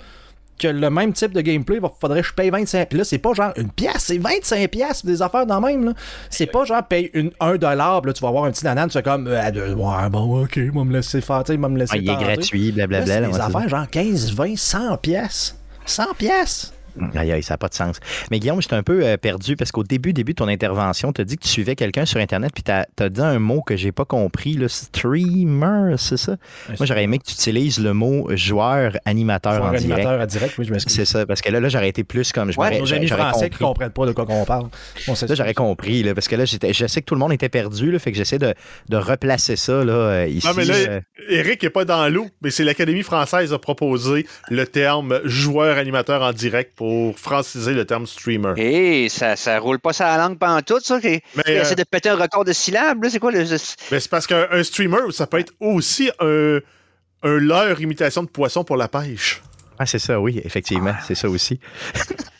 que 0.58 0.68
le 0.68 0.90
même 0.90 1.12
type 1.12 1.32
de 1.32 1.40
gameplay, 1.40 1.76
il 1.82 1.88
faudrait 2.00 2.22
que 2.22 2.28
je 2.28 2.32
paye 2.34 2.50
25. 2.50 2.88
Puis 2.88 2.98
là, 2.98 3.04
c'est 3.04 3.18
pas 3.18 3.32
genre 3.34 3.52
une 3.56 3.70
pièce, 3.70 4.04
c'est 4.06 4.18
25 4.18 4.68
pièces 4.70 5.04
des 5.04 5.20
affaires 5.22 5.46
dans 5.46 5.60
le 5.60 5.66
même. 5.66 5.84
là. 5.86 5.92
C'est 6.30 6.46
pas 6.46 6.64
genre 6.64 6.82
paye 6.86 7.10
une, 7.14 7.30
un 7.40 7.56
dollar, 7.56 8.00
puis 8.02 8.08
là, 8.10 8.12
tu 8.14 8.22
vas 8.22 8.28
avoir 8.28 8.44
un 8.44 8.50
petit 8.50 8.64
nanan, 8.64 8.88
tu 8.88 8.94
fais 8.94 9.02
comme, 9.02 9.26
euh, 9.28 9.74
ouais, 9.74 10.08
bon, 10.10 10.42
ok, 10.44 10.58
moi 10.72 10.84
me 10.84 10.92
laisser 10.92 11.20
faire, 11.20 11.44
tu 11.44 11.52
sais, 11.52 11.58
moi 11.58 11.68
me 11.68 11.78
laisser 11.78 11.94
Ouais, 11.96 12.02
il 12.02 12.10
est 12.10 12.16
gratuit, 12.16 12.72
blablabla. 12.72 13.20
là, 13.20 13.28
des 13.28 13.40
affaires 13.40 13.68
genre 13.68 13.88
15, 13.90 14.32
20, 14.34 14.56
100 14.56 14.96
pièces. 14.98 15.56
100 15.84 16.04
pièces. 16.18 16.72
Aïe, 17.14 17.32
aïe, 17.32 17.42
ça 17.42 17.54
n'a 17.54 17.58
pas 17.58 17.68
de 17.68 17.74
sens. 17.74 17.98
Mais 18.30 18.38
Guillaume, 18.38 18.60
j'étais 18.62 18.74
un 18.74 18.82
peu 18.82 19.04
euh, 19.04 19.16
perdu 19.16 19.56
parce 19.56 19.72
qu'au 19.72 19.82
début, 19.84 20.12
début 20.12 20.32
de 20.32 20.36
ton 20.36 20.48
intervention, 20.48 21.12
tu 21.12 21.20
as 21.20 21.24
dit 21.24 21.36
que 21.36 21.42
tu 21.42 21.48
suivais 21.48 21.76
quelqu'un 21.76 22.06
sur 22.06 22.20
Internet, 22.20 22.52
puis 22.54 22.62
tu 22.62 22.70
as, 22.72 23.08
dit 23.08 23.20
un 23.20 23.38
mot 23.38 23.62
que 23.62 23.76
j'ai 23.76 23.92
pas 23.92 24.04
compris, 24.04 24.54
le 24.54 24.68
streamer, 24.68 25.94
c'est 25.98 26.16
ça? 26.16 26.36
Moi, 26.68 26.86
j'aurais 26.86 27.04
aimé 27.04 27.18
que 27.18 27.24
tu 27.24 27.32
utilises 27.32 27.78
le 27.78 27.92
mot 27.92 28.28
joueur, 28.34 28.92
animateur 29.04 29.54
Joueur 29.56 29.66
en 29.66 29.70
direct. 29.72 29.92
animateur 29.92 30.20
à 30.20 30.26
direct, 30.26 30.54
oui, 30.58 30.64
je 30.64 30.72
m'excuse. 30.72 30.94
C'est 30.94 31.04
ça, 31.04 31.26
parce 31.26 31.40
que 31.42 31.50
là, 31.50 31.60
là 31.60 31.68
j'aurais 31.68 31.88
été 31.88 32.04
plus 32.04 32.32
comme. 32.32 32.50
Je 32.52 32.58
Ouais, 32.58 32.78
Nos 32.78 32.92
amis 32.92 33.08
français 33.08 33.50
qui 33.50 33.58
compris. 33.58 33.64
comprennent 33.64 33.90
pas 33.90 34.06
de 34.06 34.12
quoi 34.12 34.24
qu'on 34.26 34.44
parle. 34.44 34.68
Là, 35.06 35.14
j'aurais 35.34 35.54
compris, 35.54 36.02
là, 36.02 36.14
parce 36.14 36.28
que 36.28 36.36
là, 36.36 36.44
j'étais- 36.44 36.72
je 36.72 36.86
sais 36.86 37.00
que 37.00 37.06
tout 37.06 37.14
le 37.14 37.20
monde 37.20 37.32
était 37.32 37.48
perdu, 37.48 37.90
là, 37.90 37.98
fait 37.98 38.10
que 38.12 38.16
j'essaie 38.16 38.38
de, 38.38 38.54
de 38.88 38.96
replacer 38.96 39.56
ça 39.56 39.84
là, 39.84 39.92
euh, 39.92 40.26
ici. 40.28 40.46
Non, 40.46 40.54
mais 40.56 40.64
là, 40.64 40.74
euh, 40.74 41.00
Eric 41.28 41.62
n'est 41.62 41.70
pas 41.70 41.84
dans 41.84 42.08
l'eau, 42.08 42.26
mais 42.42 42.50
c'est 42.50 42.64
l'Académie 42.64 43.02
française 43.02 43.52
a 43.52 43.58
proposé 43.58 44.26
le 44.50 44.66
terme 44.66 45.20
joueur-animateur 45.24 46.22
en 46.22 46.32
direct 46.32 46.72
pour 46.76 46.85
franciser 47.16 47.72
le 47.74 47.84
terme 47.84 48.06
streamer. 48.06 48.54
Et 48.56 49.08
ça, 49.08 49.36
ça 49.36 49.58
roule 49.58 49.78
pas 49.78 49.92
sa 49.92 50.16
langue 50.16 50.38
pendant 50.38 50.60
tout, 50.62 50.80
ça. 50.82 51.00
qui- 51.00 51.20
Mais, 51.34 51.42
qui 51.44 51.50
euh, 51.52 51.62
essaie 51.62 51.74
de 51.74 51.84
péter 51.84 52.08
un 52.08 52.16
record 52.16 52.44
de 52.44 52.52
syllabes, 52.52 53.02
là, 53.02 53.10
c'est 53.10 53.18
quoi 53.18 53.32
le. 53.32 53.44
Mais 53.90 54.00
c'est 54.00 54.10
parce 54.10 54.26
qu'un 54.26 54.46
un 54.50 54.62
streamer, 54.62 55.10
ça 55.10 55.26
peut 55.26 55.38
être 55.38 55.52
aussi 55.60 56.10
un, 56.20 56.58
un 57.22 57.38
leurre 57.38 57.80
imitation 57.80 58.22
de 58.22 58.28
poisson 58.28 58.64
pour 58.64 58.76
la 58.76 58.88
pêche. 58.88 59.42
ah, 59.78 59.86
c'est 59.86 59.98
ça, 59.98 60.20
oui, 60.20 60.40
effectivement, 60.44 60.94
c'est 61.06 61.14
ça 61.14 61.28
aussi. 61.28 61.60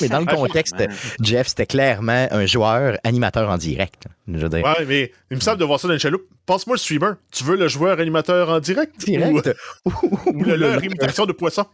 Mais 0.00 0.08
dans 0.08 0.20
le 0.20 0.26
contexte. 0.26 0.76
Jeff, 1.20 1.48
c'était 1.48 1.66
clairement 1.66 2.26
un 2.30 2.46
joueur 2.46 2.98
animateur 3.04 3.50
en 3.50 3.58
direct. 3.58 4.04
Je 4.28 4.38
veux 4.38 4.48
dire. 4.48 4.64
Ouais, 4.64 4.84
mais 4.86 5.12
il 5.30 5.36
me 5.36 5.40
semble 5.40 5.58
de 5.58 5.64
voir 5.64 5.80
ça 5.80 5.88
dans 5.88 5.94
une 5.94 6.00
chaloupe. 6.00 6.26
Passe-moi 6.46 6.76
le 6.76 6.78
streamer. 6.78 7.12
Tu 7.30 7.44
veux 7.44 7.56
le 7.56 7.68
joueur 7.68 8.00
animateur 8.00 8.48
en 8.50 8.60
direct? 8.60 8.98
Direct. 8.98 9.50
Ou, 9.84 9.90
ou 10.26 10.44
le 10.44 10.56
leurre 10.56 10.82
imitation 10.84 11.26
de 11.26 11.32
poisson? 11.32 11.66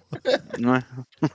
Ouais. 0.59 0.81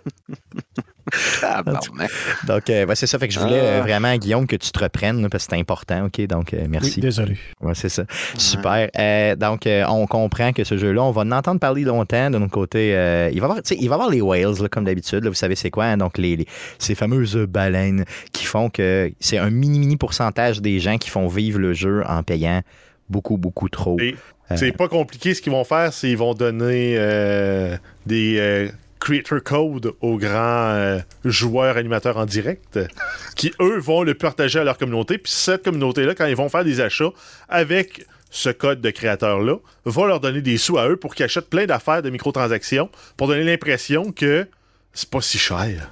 Tabarnak. 1.41 2.09
Donc, 2.47 2.69
euh, 2.69 2.85
ouais, 2.85 2.95
c'est 2.95 3.07
ça. 3.07 3.19
Fait 3.19 3.27
que 3.27 3.33
je 3.33 3.39
voulais 3.39 3.59
Ah. 3.59 3.77
euh, 3.77 3.81
vraiment, 3.81 4.15
Guillaume, 4.17 4.47
que 4.47 4.55
tu 4.55 4.71
te 4.71 4.79
reprennes, 4.79 5.27
parce 5.29 5.45
que 5.45 5.51
c'est 5.53 5.59
important. 5.59 6.05
OK, 6.05 6.21
donc, 6.27 6.53
euh, 6.53 6.59
Oui, 6.63 6.67
merci. 6.69 6.99
désolé. 7.01 7.37
Ouais, 7.61 7.73
c'est 7.75 7.89
ça. 7.89 8.03
Super. 8.37 8.89
Euh, 8.97 9.35
donc, 9.35 9.67
euh, 9.67 9.83
on 9.89 10.07
comprend 10.07 10.53
que 10.53 10.63
ce 10.63 10.77
jeu-là, 10.77 11.01
on 11.03 11.11
va 11.11 11.21
en 11.21 11.31
entendre 11.31 11.59
parler 11.59 11.83
longtemps 11.83 12.29
de 12.29 12.37
notre 12.37 12.51
côté. 12.51 12.95
euh, 12.95 13.29
il, 13.33 13.39
va 13.41 13.47
y 13.47 13.49
avoir, 13.51 13.61
il 13.71 13.89
va 13.89 13.95
avoir 13.95 14.09
les 14.09 14.21
whales, 14.21 14.55
là, 14.61 14.67
comme 14.69 14.85
d'habitude. 14.85 15.25
Vous 15.27 15.33
savez, 15.33 15.55
c'est 15.55 15.71
quoi? 15.71 15.85
hein? 15.85 15.97
Donc, 15.97 16.17
les, 16.17 16.35
les- 16.35 16.47
ces 16.79 16.95
fameuses 16.95 17.35
baleines 17.37 18.05
qui 18.31 18.45
font 18.45 18.69
que 18.69 19.11
c'est 19.19 19.37
un 19.37 19.49
mini-mini 19.49 19.97
pourcentage 19.97 20.61
des 20.61 20.79
gens 20.79 20.97
qui 20.97 21.09
font 21.09 21.27
vivre 21.27 21.59
le 21.59 21.73
jeu 21.73 22.03
en 22.07 22.23
payant 22.23 22.61
beaucoup, 23.09 23.37
beaucoup 23.37 23.69
trop. 23.69 23.99
Et 23.99 24.15
C'est 24.55 24.71
pas 24.71 24.87
compliqué. 24.87 25.33
Ce 25.33 25.41
qu'ils 25.41 25.51
vont 25.51 25.63
faire, 25.63 25.91
c'est 25.93 26.07
qu'ils 26.07 26.17
vont 26.17 26.33
donner 26.33 26.95
euh, 26.97 27.75
des 28.05 28.37
euh, 28.39 28.69
creator 29.03 29.43
code 29.43 29.93
aux 29.99 30.17
grands 30.17 30.71
euh, 30.71 30.99
joueurs 31.25 31.75
animateurs 31.75 32.17
en 32.17 32.25
direct 32.25 32.79
qui, 33.35 33.51
eux, 33.59 33.77
vont 33.79 34.03
le 34.03 34.13
partager 34.13 34.59
à 34.59 34.63
leur 34.63 34.77
communauté. 34.77 35.17
Puis 35.17 35.33
cette 35.33 35.63
communauté-là, 35.63 36.15
quand 36.15 36.25
ils 36.25 36.37
vont 36.37 36.47
faire 36.47 36.63
des 36.63 36.79
achats 36.79 37.11
avec 37.49 38.05
ce 38.29 38.49
code 38.49 38.79
de 38.79 38.89
créateur-là, 38.89 39.57
va 39.85 40.07
leur 40.07 40.21
donner 40.21 40.41
des 40.41 40.57
sous 40.57 40.77
à 40.77 40.87
eux 40.87 40.95
pour 40.95 41.15
qu'ils 41.15 41.25
achètent 41.25 41.49
plein 41.49 41.65
d'affaires 41.65 42.01
de 42.01 42.09
microtransactions 42.09 42.89
pour 43.17 43.27
donner 43.27 43.43
l'impression 43.43 44.11
que 44.13 44.47
c'est 44.93 45.09
pas 45.09 45.21
si 45.21 45.37
cher. 45.37 45.91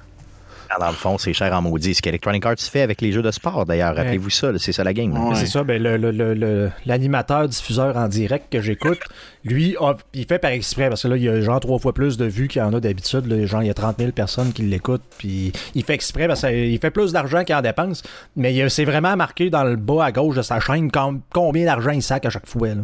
Ah, 0.74 0.78
Dans 0.80 0.88
le 0.88 0.94
fond, 0.94 1.18
c'est 1.18 1.32
cher 1.32 1.52
en 1.52 1.60
maudit. 1.62 1.94
Ce 1.94 2.00
qu'Electronic 2.02 2.46
Arts 2.46 2.54
fait 2.58 2.82
avec 2.82 3.00
les 3.00 3.12
jeux 3.12 3.20
de 3.22 3.30
sport, 3.30 3.66
d'ailleurs. 3.66 3.94
Rappelez-vous 3.94 4.30
ça, 4.30 4.50
c'est 4.58 4.72
ça 4.72 4.82
la 4.84 4.92
game. 4.94 5.12
Ouais. 5.12 5.34
C'est 5.34 5.46
ça, 5.46 5.62
ben, 5.64 5.82
le- 5.82 5.96
le- 5.96 6.10
le- 6.10 6.34
le- 6.34 6.70
l'animateur 6.86 7.46
diffuseur 7.48 7.96
en 7.96 8.08
direct 8.08 8.46
que 8.50 8.60
j'écoute, 8.60 8.98
lui, 9.44 9.76
a- 9.80 9.96
il 10.14 10.24
fait 10.26 10.38
par 10.38 10.50
exprès, 10.52 10.88
parce 10.88 11.02
que 11.02 11.08
là, 11.08 11.16
il 11.16 11.22
y 11.24 11.28
a 11.28 11.40
genre 11.40 11.60
trois 11.60 11.78
fois 11.78 11.92
plus 11.92 12.16
de 12.16 12.24
vues 12.24 12.48
qu'il 12.48 12.60
y 12.60 12.64
en 12.64 12.72
a 12.72 12.80
d'habitude. 12.80 13.44
Genre, 13.46 13.62
il 13.62 13.66
y 13.66 13.70
a 13.70 13.74
30 13.74 13.96
000 13.98 14.12
personnes 14.12 14.52
qui 14.52 14.62
l'écoutent, 14.62 15.02
puis 15.18 15.52
il 15.74 15.84
fait 15.84 15.94
exprès 15.94 16.26
parce 16.26 16.40
qu'il 16.40 16.78
fait 16.78 16.90
plus 16.90 17.12
d'argent 17.12 17.44
qu'il 17.44 17.54
en 17.54 17.60
dépense, 17.62 18.02
mais 18.36 18.68
c'est 18.68 18.84
vraiment 18.84 19.16
marqué 19.16 19.50
dans 19.50 19.64
le 19.64 19.76
bas 19.76 20.04
à 20.06 20.12
gauche 20.12 20.36
de 20.36 20.42
sa 20.42 20.58
chaîne 20.60 20.90
com- 20.90 21.20
combien 21.32 21.66
d'argent 21.66 21.90
il 21.90 22.02
sac 22.02 22.24
à 22.24 22.30
chaque 22.30 22.46
fois. 22.46 22.68
là. 22.68 22.82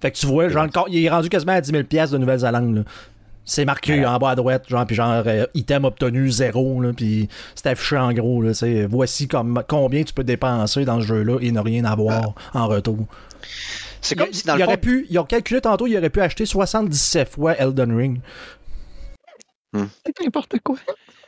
Fait 0.00 0.12
que 0.12 0.16
tu 0.16 0.26
vois, 0.26 0.48
genre, 0.48 0.66
il 0.88 1.04
est 1.04 1.10
rendu 1.10 1.28
quasiment 1.28 1.52
à 1.52 1.60
10 1.60 1.72
000 1.72 1.82
pièces 1.84 2.12
de 2.12 2.18
Nouvelle-Zélande. 2.18 2.84
C'est 3.50 3.64
marqué 3.64 4.04
en 4.04 4.18
bas 4.18 4.30
à 4.30 4.34
droite, 4.34 4.68
genre, 4.68 4.84
puis 4.86 4.94
genre, 4.94 5.22
euh, 5.26 5.46
item 5.54 5.86
obtenu 5.86 6.30
zéro, 6.30 6.82
là, 6.82 6.92
puis 6.92 7.28
c'est 7.54 7.66
affiché 7.68 7.96
en 7.96 8.12
gros, 8.12 8.42
là, 8.42 8.52
voici 8.90 9.26
comme, 9.26 9.62
combien 9.66 10.02
tu 10.04 10.12
peux 10.12 10.22
dépenser 10.22 10.84
dans 10.84 11.00
ce 11.00 11.06
jeu-là 11.06 11.38
et 11.40 11.50
ne 11.50 11.60
rien 11.60 11.86
avoir 11.86 12.34
en 12.52 12.66
retour. 12.68 13.06
C'est 14.02 14.16
comme 14.16 14.28
Il- 14.30 14.36
si 14.36 14.46
dans 14.46 14.54
il 14.54 14.58
le 14.58 14.64
fond, 14.64 14.70
aurait 14.72 14.76
pu, 14.80 15.06
ils 15.08 15.18
ont 15.18 15.24
calculé 15.24 15.62
tantôt, 15.62 15.86
il 15.86 15.96
aurait 15.96 16.10
pu 16.10 16.20
acheter 16.20 16.44
77 16.44 17.30
fois 17.30 17.56
Elden 17.56 17.96
Ring. 17.96 18.20
C'est 19.74 20.20
n'importe 20.22 20.58
quoi. 20.62 20.76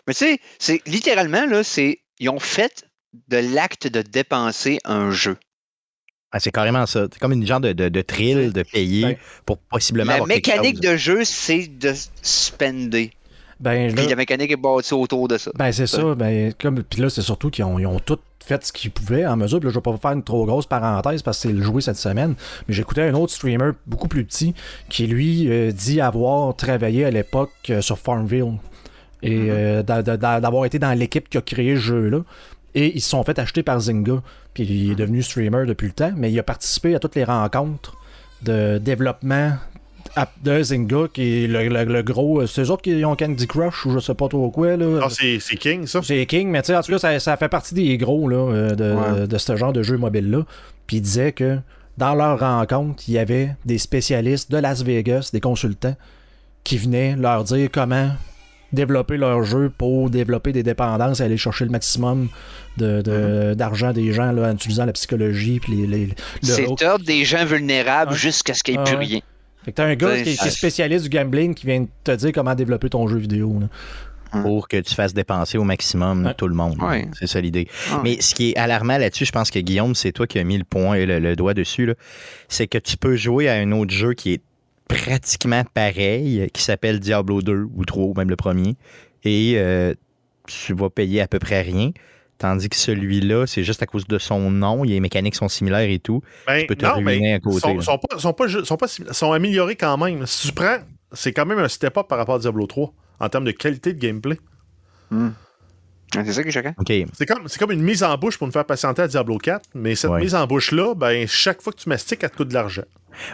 Mais 0.07 0.15
tu 0.15 0.25
sais, 0.27 0.41
c'est 0.59 0.83
littéralement, 0.87 1.47
là, 1.47 1.63
c'est. 1.63 2.01
Ils 2.19 2.29
ont 2.29 2.39
fait 2.39 2.85
de 3.29 3.39
l'acte 3.55 3.87
de 3.87 4.03
dépenser 4.03 4.79
un 4.85 5.11
jeu. 5.11 5.37
Ah, 6.33 6.39
c'est 6.41 6.53
carrément 6.53 6.87
ça. 6.87 7.07
C'est 7.13 7.19
comme 7.19 7.33
une 7.33 7.47
genre 7.47 7.61
de, 7.61 7.73
de, 7.73 7.89
de 7.89 8.01
thrill 8.03 8.53
de 8.53 8.63
payer 8.63 9.03
Ben, 9.03 9.17
pour 9.45 9.59
possiblement 9.59 10.09
La 10.11 10.15
avoir 10.15 10.29
mécanique 10.29 10.77
chose. 10.83 10.93
de 10.93 10.97
jeu, 10.97 11.25
c'est 11.25 11.67
de 11.67 11.93
spender. 12.23 13.11
Ben, 13.59 13.93
Puis 13.93 14.05
là- 14.05 14.11
la 14.11 14.17
mécanique 14.17 14.51
est 14.53 14.57
bâtie 14.57 14.95
autour 14.95 15.29
de 15.29 15.37
ça. 15.37 15.51
Ben 15.55 15.71
c'est 15.71 15.87
ça, 15.87 16.15
ben 16.15 16.53
comme 16.59 16.83
puis 16.83 17.03
là 17.03 17.11
c'est 17.11 17.21
surtout 17.21 17.51
qu'ils 17.51 17.65
ont, 17.65 17.79
ils 17.79 17.87
ont 17.87 17.99
tout 18.01 18.19
fait 18.43 18.65
ce 18.65 18.73
qu'ils 18.73 18.91
pouvaient 18.91 19.27
en 19.27 19.37
mesure. 19.37 19.59
Puis 19.61 19.67
là, 19.67 19.71
je 19.71 19.79
vais 19.79 19.83
pas 19.83 19.95
faire 19.99 20.13
une 20.13 20.23
trop 20.23 20.47
grosse 20.47 20.65
parenthèse 20.67 21.21
parce 21.23 21.37
que 21.43 21.49
c'est 21.49 21.53
le 21.55 21.63
joué 21.63 21.83
cette 21.83 21.97
semaine, 21.99 22.35
mais 22.67 22.75
j'écoutais 22.75 23.03
un 23.03 23.15
autre 23.15 23.33
streamer 23.33 23.73
beaucoup 23.87 24.09
plus 24.09 24.25
petit 24.25 24.55
qui 24.89 25.07
lui 25.07 25.51
euh, 25.51 25.73
dit 25.73 26.01
avoir 26.01 26.57
travaillé 26.57 27.05
à 27.05 27.11
l'époque 27.11 27.51
euh, 27.69 27.83
sur 27.83 27.99
Farmville 27.99 28.55
et 29.23 29.37
euh, 29.51 29.83
d'a- 29.83 30.03
d'a- 30.03 30.41
d'avoir 30.41 30.65
été 30.65 30.79
dans 30.79 30.97
l'équipe 30.99 31.29
qui 31.29 31.37
a 31.37 31.43
créé 31.43 31.75
ce 31.77 31.81
jeu-là. 31.81 32.21
Et 32.75 32.95
ils 32.97 33.01
se 33.01 33.11
sont 33.11 33.23
fait 33.25 33.39
acheter 33.39 33.63
par 33.63 33.81
Zynga. 33.81 34.23
Puis 34.55 34.65
il 34.65 34.93
est 34.93 34.95
devenu 34.95 35.23
streamer 35.23 35.67
depuis 35.67 35.87
le 35.89 35.93
temps, 35.93 36.13
mais 36.17 36.31
il 36.31 36.39
a 36.39 36.43
participé 36.43 36.95
à 36.95 36.99
toutes 36.99 37.15
les 37.17 37.25
rencontres 37.25 37.97
de 38.43 38.79
développement 38.79 39.53
de 40.43 40.63
Zynga, 40.63 41.05
qui 41.13 41.45
est 41.45 41.47
le, 41.47 41.69
le- 41.69 41.85
le 41.85 42.03
gros. 42.03 42.45
C'est 42.47 42.63
eux 42.63 42.71
autres 42.71 42.83
qui 42.83 43.05
ont 43.05 43.15
Candy 43.15 43.47
Crush 43.47 43.87
ou 43.87 43.93
je 43.93 43.99
sais 44.01 44.15
pas 44.15 44.29
trop 44.29 44.51
quoi. 44.51 44.77
Là. 44.77 45.01
Ah, 45.05 45.09
c'est 45.11 45.39
King, 45.57 45.87
ça? 45.87 46.01
C'est 46.03 46.27
King, 46.27 46.49
mais 46.49 46.63
tu 46.63 46.69
sais, 46.69 46.77
en 46.77 46.83
tout 46.83 46.91
cas, 46.93 46.99
ça, 46.99 47.19
ça 47.21 47.37
fait 47.37 47.49
partie 47.49 47.75
des 47.75 47.97
gros 47.99 48.29
là, 48.29 48.37
euh, 48.37 48.75
de, 48.75 48.93
Ouais. 49.21 49.27
de 49.29 49.39
ce 49.39 49.57
genre 49.57 49.73
de 49.73 49.83
jeu 49.83 49.97
mobile-là. 49.99 50.45
Puis 50.87 50.97
il 50.97 51.03
disait 51.03 51.33
que 51.33 51.59
dans 51.99 52.15
leur 52.15 52.41
rencontre, 52.41 53.03
il 53.09 53.15
y 53.15 53.19
avait 53.19 53.55
des 53.65 53.79
spécialistes 53.79 54.51
de 54.51 54.57
Las 54.59 54.83
Vegas, 54.83 55.31
des 55.33 55.41
consultants, 55.41 55.95
qui 56.65 56.77
venaient 56.79 57.15
leur 57.17 57.45
dire 57.45 57.69
comment 57.73 58.11
développer 58.73 59.17
leur 59.17 59.43
jeu 59.43 59.71
pour 59.77 60.11
développer 60.11 60.53
des 60.53 60.63
dépendances 60.63 61.21
et 61.21 61.25
aller 61.25 61.37
chercher 61.37 61.65
le 61.65 61.71
maximum 61.71 62.29
de- 62.77 63.03
de- 63.03 63.55
d'argent 63.55 63.93
des 63.93 64.13
gens 64.13 64.33
là, 64.33 64.49
en 64.51 64.55
utilisant 64.55 64.85
la 64.87 64.93
psychologie 64.93 65.61
puis 65.61 65.75
les, 65.75 65.87
les- 65.87 66.07
le 66.07 66.13
C'est 66.43 66.67
top 66.77 67.03
des 67.03 67.25
gens 67.25 67.45
vulnérables 67.45 68.13
jusqu'à 68.15 68.55
ce 68.55 68.63
qu'il 68.63 68.75
n'y 68.75 68.81
ait 68.81 68.85
Ah 68.87 68.91
plus 68.91 68.99
ouais. 68.99 69.05
rien. 69.07 69.21
Fait 69.65 69.73
que 69.73 69.77
t'as 69.77 69.85
un 69.85 69.95
gars 69.95 70.17
qui, 70.17 70.37
qui 70.37 70.47
est 70.47 70.51
spécialiste 70.51 71.05
du 71.05 71.11
gambling 71.11 71.55
qui 71.55 71.67
vient 71.67 71.85
te 72.05 72.13
dire 72.13 72.31
comment 72.33 72.55
développer 72.55 72.89
ton 72.89 73.07
jeu 73.09 73.19
vidéo. 73.19 73.59
là. 73.61 73.67
pour 74.43 74.69
que 74.69 74.77
tu 74.77 74.95
fasses 74.95 75.13
dépenser 75.13 75.59
au 75.59 75.65
maximum 75.65 76.25
Ouais. 76.25 76.35
tout 76.35 76.47
le 76.47 76.55
monde. 76.55 76.81
Ouais. 76.81 77.09
C'est 77.19 77.27
ça 77.27 77.41
l'idée. 77.41 77.67
Mais 78.05 78.21
ce 78.21 78.33
qui 78.33 78.51
est 78.51 78.57
alarmant 78.57 78.97
là-dessus, 78.97 79.25
je 79.25 79.33
pense 79.33 79.51
que 79.51 79.59
Guillaume, 79.59 79.97
c'est 79.97 80.13
toi 80.13 80.29
qui 80.29 80.39
as 80.39 80.45
mis 80.45 80.57
le 80.57 80.63
point 80.63 80.95
et 80.95 81.05
le, 81.05 81.19
le 81.19 81.35
doigt 81.35 81.53
dessus, 81.53 81.85
là, 81.87 81.95
c'est 82.49 82.69
que 82.69 82.79
tu 82.79 82.97
peux 82.97 83.17
jouer 83.17 83.49
à 83.49 83.55
un 83.55 83.73
autre 83.73 83.91
jeu 83.93 84.15
qui 84.15 84.35
est 84.35 84.41
pratiquement 84.91 85.63
pareil, 85.73 86.49
qui 86.53 86.63
s'appelle 86.63 87.01
Diablo 87.01 87.43
2 87.43 87.69
ou 87.75 87.85
3 87.85 88.05
ou 88.05 88.15
même 88.15 88.29
le 88.29 88.37
premier, 88.37 88.77
et 89.25 89.55
euh, 89.57 89.95
tu 90.47 90.75
vas 90.75 90.91
payer 90.91 91.21
à 91.21 91.29
peu 91.29 91.39
près 91.39 91.63
rien. 91.63 91.93
Tandis 92.39 92.71
que 92.71 92.77
celui-là, 92.77 93.47
c'est 93.47 93.65
juste 93.65 93.83
à 93.83 93.87
cause 93.87 94.07
de 94.07 94.17
son 94.17 94.51
nom, 94.51 94.83
les 94.83 94.99
mécaniques 94.99 95.35
sont 95.35 95.49
similaires 95.49 95.89
et 95.89 95.99
tout. 95.99 96.23
Ben, 96.47 96.61
Tu 96.61 96.67
peux 96.67 96.75
te 96.75 96.87
non, 96.87 96.95
ruiner 96.95 97.21
mais 97.21 97.33
à 97.35 97.41
côté, 97.41 97.61
sont, 97.61 97.81
sont 97.83 97.99
pas, 97.99 98.19
sont, 98.19 98.33
pas, 98.33 98.49
sont, 98.65 98.77
pas 98.79 98.89
sont 98.89 99.33
améliorés 99.33 99.77
quand 99.77 99.99
même. 99.99 100.27
Si 100.27 100.49
tu 100.49 100.55
prends, 100.55 100.79
c'est 101.13 101.33
quand 101.33 101.45
même 101.45 101.59
un 101.59 101.69
step-up 101.69 102.09
par 102.09 102.17
rapport 102.17 102.37
à 102.37 102.39
Diablo 102.39 102.67
3 102.67 102.95
en 103.21 103.29
termes 103.29 103.45
de 103.45 103.51
qualité 103.51 103.93
de 103.93 103.99
gameplay. 103.99 104.39
Hmm. 105.11 105.31
Ah, 106.17 106.23
C'est 106.25 106.33
ça 106.33 106.43
qui 106.43 106.49
est 106.49 106.53
choquant. 106.53 106.75
OK. 106.79 106.93
C'est 107.13 107.27
comme, 107.27 107.49
c'est 107.49 107.59
comme 107.59 107.71
une 107.73 107.83
mise 107.83 108.03
en 108.03 108.17
bouche 108.17 108.37
pour 108.39 108.47
nous 108.47 108.53
faire 108.53 108.65
patienter 108.65 109.03
à 109.03 109.09
Diablo 109.09 109.39
4, 109.39 109.71
mais 109.75 109.95
cette 109.95 110.11
Ouais. 110.11 110.21
mise 110.21 110.35
en 110.35 110.47
bouche-là, 110.47 110.95
ben, 110.95 111.27
chaque 111.29 111.63
fois 111.63 111.73
que 111.73 111.79
tu 111.79 111.89
mastiques, 111.89 112.21
elle 112.23 112.31
te 112.31 112.37
coûte 112.37 112.49
de 112.49 112.55
l'argent. 112.55 112.83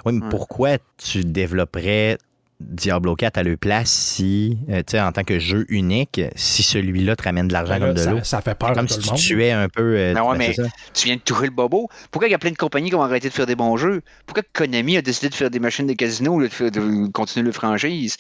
Oui, 0.05 0.15
mais 0.15 0.23
Ouais. 0.23 0.29
pourquoi 0.31 0.71
tu 0.99 1.25
développerais 1.25 2.19
Diablo 2.61 3.15
4 3.17 3.37
à 3.39 3.43
leur 3.43 3.59
place 3.59 3.91
si, 3.91 4.59
euh, 4.71 4.79
tu 4.79 4.93
sais, 4.93 5.01
en 5.01 5.13
tant 5.13 5.25
que 5.25 5.39
jeu 5.39 5.67
unique, 5.69 6.21
si 6.37 6.63
celui-là 6.63 7.15
te 7.15 7.23
ramène 7.25 7.49
de 7.49 7.53
l'argent 7.53 7.75
Ben 7.75 7.81
Là, 7.81 7.87
comme 7.95 7.95
de 7.95 8.11
l'eau? 8.11 8.21
ça, 8.25 8.41
fait 8.41 8.55
peur 8.55 8.73
Comme 8.73 8.85
à 8.87 8.89
tout 8.89 8.95
si 8.95 8.99
le 9.01 9.03
tu 9.05 9.11
monde. 9.11 9.19
tuais 9.19 9.51
un 9.53 9.69
peu. 9.69 9.83
euh, 9.97 10.15
Ben 10.15 10.23
ouais, 10.23 10.39
ben, 10.39 10.39
mais-. 10.39 10.55
Tu 10.95 11.05
viens 11.07 11.17
de 11.17 11.21
toucher 11.21 11.45
le 11.45 11.51
bobo. 11.51 11.89
Pourquoi 12.11 12.29
il 12.29 12.31
y 12.31 12.35
a 12.35 12.39
plein 12.39 12.51
de 12.51 12.57
compagnies 12.57 12.89
qui 12.89 12.95
ont 12.95 13.03
arrêté 13.03 13.29
de 13.29 13.35
faire 13.35 13.45
des 13.47 13.57
bons 13.57 13.77
jeux? 13.77 14.01
Pourquoi 14.25 14.43
Konami 14.55 14.97
a 14.97 15.03
décidé 15.03 15.29
de 15.29 15.35
faire 15.35 15.51
des 15.51 15.59
machines 15.61 15.87
de 15.87 15.93
casino 15.93 16.35
au 16.35 16.41
lieu 16.41 16.49
de, 16.49 16.53
faire- 16.55 16.71
de 16.71 17.09
continuer 17.13 17.45
le 17.45 17.53
franchise? 17.53 18.17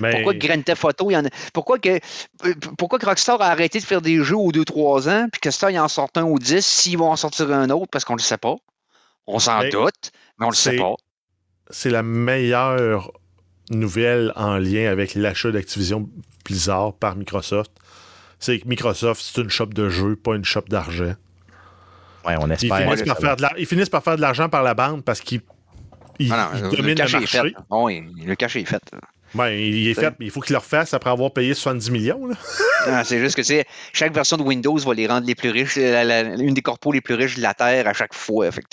Mais 0.00 0.10
Pourquoi 0.10 0.34
que 0.34 0.38
Grand 0.46 0.60
Theft 0.62 0.84
Auto, 0.84 1.10
il 1.10 1.14
y 1.14 1.16
en 1.16 1.24
a... 1.24 1.28
pourquoi, 1.54 1.78
que... 1.78 1.90
euh, 1.90 2.54
pourquoi 2.78 2.98
que 2.98 3.06
Rockstar 3.06 3.40
a 3.40 3.46
arrêté 3.46 3.78
de 3.78 3.84
faire 3.84 4.02
des 4.02 4.22
jeux 4.24 4.36
aux 4.36 4.50
2-3 4.50 5.08
ans, 5.08 5.28
puis 5.30 5.40
que 5.40 5.50
Star 5.52 5.70
il 5.70 5.78
en 5.78 5.86
sort 5.88 6.08
un 6.16 6.24
ou 6.24 6.38
10, 6.40 6.64
s'ils 6.66 6.98
vont 6.98 7.10
en 7.12 7.16
sortir 7.16 7.52
un 7.52 7.70
autre, 7.70 7.86
parce 7.92 8.04
qu'on 8.04 8.16
le 8.16 8.20
sait 8.22 8.36
pas? 8.38 8.56
On 9.28 9.38
s'en 9.38 9.60
Mais 9.60 9.70
doute, 9.70 10.10
mais 10.38 10.46
on 10.46 10.50
le 10.50 10.54
sait 10.56 10.76
pas. 10.76 10.94
c'est 11.70 11.90
la 11.90 12.02
meilleure 12.02 13.12
nouvelle 13.70 14.32
en 14.36 14.56
lien 14.58 14.90
avec 14.90 15.14
l'achat 15.14 15.50
d'Activision 15.50 16.08
Blizzard 16.44 16.92
par 16.94 17.16
Microsoft. 17.16 17.70
C'est 18.38 18.58
que 18.58 18.68
Microsoft, 18.68 19.22
c'est 19.22 19.40
une 19.42 19.50
shop 19.50 19.66
de 19.66 19.88
jeux, 19.88 20.14
pas 20.16 20.34
une 20.36 20.44
shop 20.44 20.64
d'argent. 20.68 21.14
Ouais, 22.26 22.34
on 22.38 22.46
Ils, 22.48 22.52
espère. 22.52 22.78
finissent 22.78 23.02
que 23.02 23.06
par 23.08 23.16
ça 23.16 23.20
faire 23.26 23.36
de 23.36 23.42
la- 23.42 23.52
ils 23.56 23.66
finissent 23.66 23.88
par 23.88 24.02
faire 24.02 24.16
de 24.16 24.20
l'argent 24.20 24.48
par 24.48 24.62
la 24.62 24.74
bande 24.74 25.04
parce 25.04 25.20
qu'ils 25.20 25.40
ils, 26.18 26.32
Ah 26.32 26.50
ils 26.54 26.62
non, 26.62 26.70
le 26.70 26.76
dominent 26.76 26.88
le 26.90 26.94
cachet 26.96 27.16
est 27.16 27.20
marché. 27.20 27.38
fait. 27.38 27.54
Ah 27.70 28.26
le 28.26 28.34
cachet 28.34 28.60
est 28.62 28.64
fait. 28.64 28.82
Ben, 29.34 29.48
il 29.48 29.88
est 29.88 29.94
fait, 29.94 30.14
mais 30.18 30.26
il 30.26 30.30
faut 30.30 30.40
qu'ils 30.40 30.54
le 30.54 30.58
refassent 30.58 30.94
après 30.94 31.10
avoir 31.10 31.30
payé 31.32 31.52
70 31.54 31.90
millions. 31.90 32.28
Ah, 32.88 33.02
c'est 33.02 33.18
juste 33.18 33.34
que 33.34 33.40
tu 33.40 33.48
sais, 33.48 33.64
chaque 33.92 34.14
version 34.14 34.36
de 34.36 34.42
Windows 34.44 34.76
va 34.76 34.94
les 34.94 35.08
rendre 35.08 35.26
les 35.26 35.34
plus 35.34 35.50
riches, 35.50 35.74
la- 35.76 36.04
la- 36.04 36.20
une 36.22 36.54
des 36.54 36.62
corpos 36.62 36.92
les 36.92 37.00
plus 37.00 37.14
riches 37.14 37.34
de 37.36 37.42
la 37.42 37.52
Terre 37.52 37.88
à 37.88 37.92
chaque 37.92 38.14
fois. 38.14 38.48
Fait 38.52 38.62
que, 38.62 38.68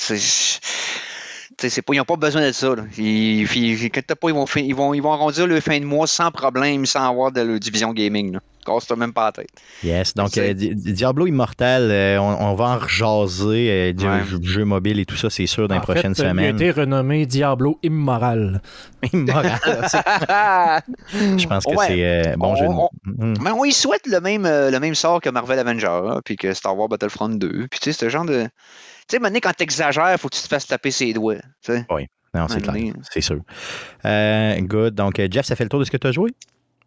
pas, 1.69 1.93
ils 1.93 1.97
n'ont 1.97 2.03
pas 2.05 2.15
besoin 2.15 2.45
de 2.45 2.51
ça. 2.51 2.75
Là. 2.75 2.83
Ils, 2.97 3.41
ils, 3.41 3.89
pas, 3.89 4.27
ils 4.29 4.33
vont, 4.33 4.45
ils, 4.55 4.75
vont, 4.75 4.93
ils 4.93 5.01
vont 5.01 5.11
arrondir 5.13 5.47
le 5.47 5.59
fin 5.59 5.79
de 5.79 5.85
mois 5.85 6.07
sans 6.07 6.31
problème, 6.31 6.85
sans 6.85 7.09
avoir 7.09 7.31
de 7.31 7.41
la 7.41 7.59
division 7.59 7.93
gaming. 7.93 8.33
là. 8.33 8.39
Casse-toi 8.65 8.95
même 8.95 9.11
pas 9.11 9.25
la 9.25 9.31
tête. 9.33 9.49
Yes. 9.83 10.13
Donc, 10.13 10.37
euh, 10.37 10.53
Di- 10.53 10.73
Diablo 10.73 11.27
Immortal, 11.27 11.89
euh, 11.91 12.17
on, 12.17 12.51
on 12.51 12.53
va 12.55 12.65
en 12.69 12.77
rejaser 12.77 13.69
euh, 13.69 13.91
du 13.91 14.07
Ouais. 14.07 14.23
jeu, 14.23 14.39
jeu 14.41 14.63
mobile 14.63 15.01
et 15.01 15.05
tout 15.05 15.17
ça, 15.17 15.29
c'est 15.29 15.47
sûr, 15.47 15.67
dans 15.67 15.75
les 15.75 15.81
prochaines 15.81 16.15
fait, 16.15 16.21
Il 16.21 16.25
a 16.27 16.29
semaines. 16.29 16.55
été 16.55 16.71
renommé 16.71 17.25
Diablo 17.25 17.77
Immoral. 17.83 18.61
Immoral, 19.11 19.59
c'est- 19.89 19.97
Je 21.37 21.45
pense 21.47 21.65
que 21.65 21.75
Ouais. 21.75 21.87
c'est 21.87 22.05
euh, 22.05 22.35
bon 22.37 22.53
On- 22.53 22.55
jeu 22.55 22.67
de 22.67 22.71
mots. 22.71 22.89
on- 23.19 23.25
Mhm. 23.25 23.33
Mais 23.41 23.51
on 23.51 23.65
y 23.65 23.73
souhaite 23.73 24.07
le 24.07 24.21
même, 24.21 24.45
euh, 24.45 24.71
le 24.71 24.79
même 24.79 24.95
sort 24.95 25.19
que 25.19 25.29
Marvel 25.29 25.59
Avenger, 25.59 25.87
hein, 25.87 26.21
puis 26.23 26.37
que 26.37 26.53
Star 26.53 26.77
Wars 26.77 26.87
Battlefront 26.87 27.27
2. 27.29 27.67
Puis 27.69 27.81
tu 27.81 27.91
sais, 27.91 27.93
ce 27.93 28.07
genre 28.07 28.23
de. 28.25 28.47
Tu 29.07 29.15
sais, 29.15 29.19
maintenant, 29.19 29.39
quand 29.41 29.53
t'exagères, 29.53 30.17
faut 30.19 30.29
que 30.29 30.35
tu 30.35 30.41
te 30.41 30.47
fasses 30.47 30.67
taper 30.67 30.91
ses 30.91 31.13
doigts. 31.13 31.35
sais. 31.61 31.85
Non, 32.35 32.47
c'est 32.47 32.61
clair, 32.61 32.93
c'est 33.11 33.21
sûr. 33.21 33.41
Euh, 34.05 34.59
good. 34.61 34.95
Donc, 34.95 35.19
euh, 35.19 35.27
Jeff, 35.29 35.45
ça 35.45 35.55
fait 35.55 35.65
le 35.65 35.69
tour 35.69 35.79
de 35.79 35.85
ce 35.85 35.91
que 35.91 35.97
tu 35.97 36.07
as 36.07 36.11
joué? 36.11 36.31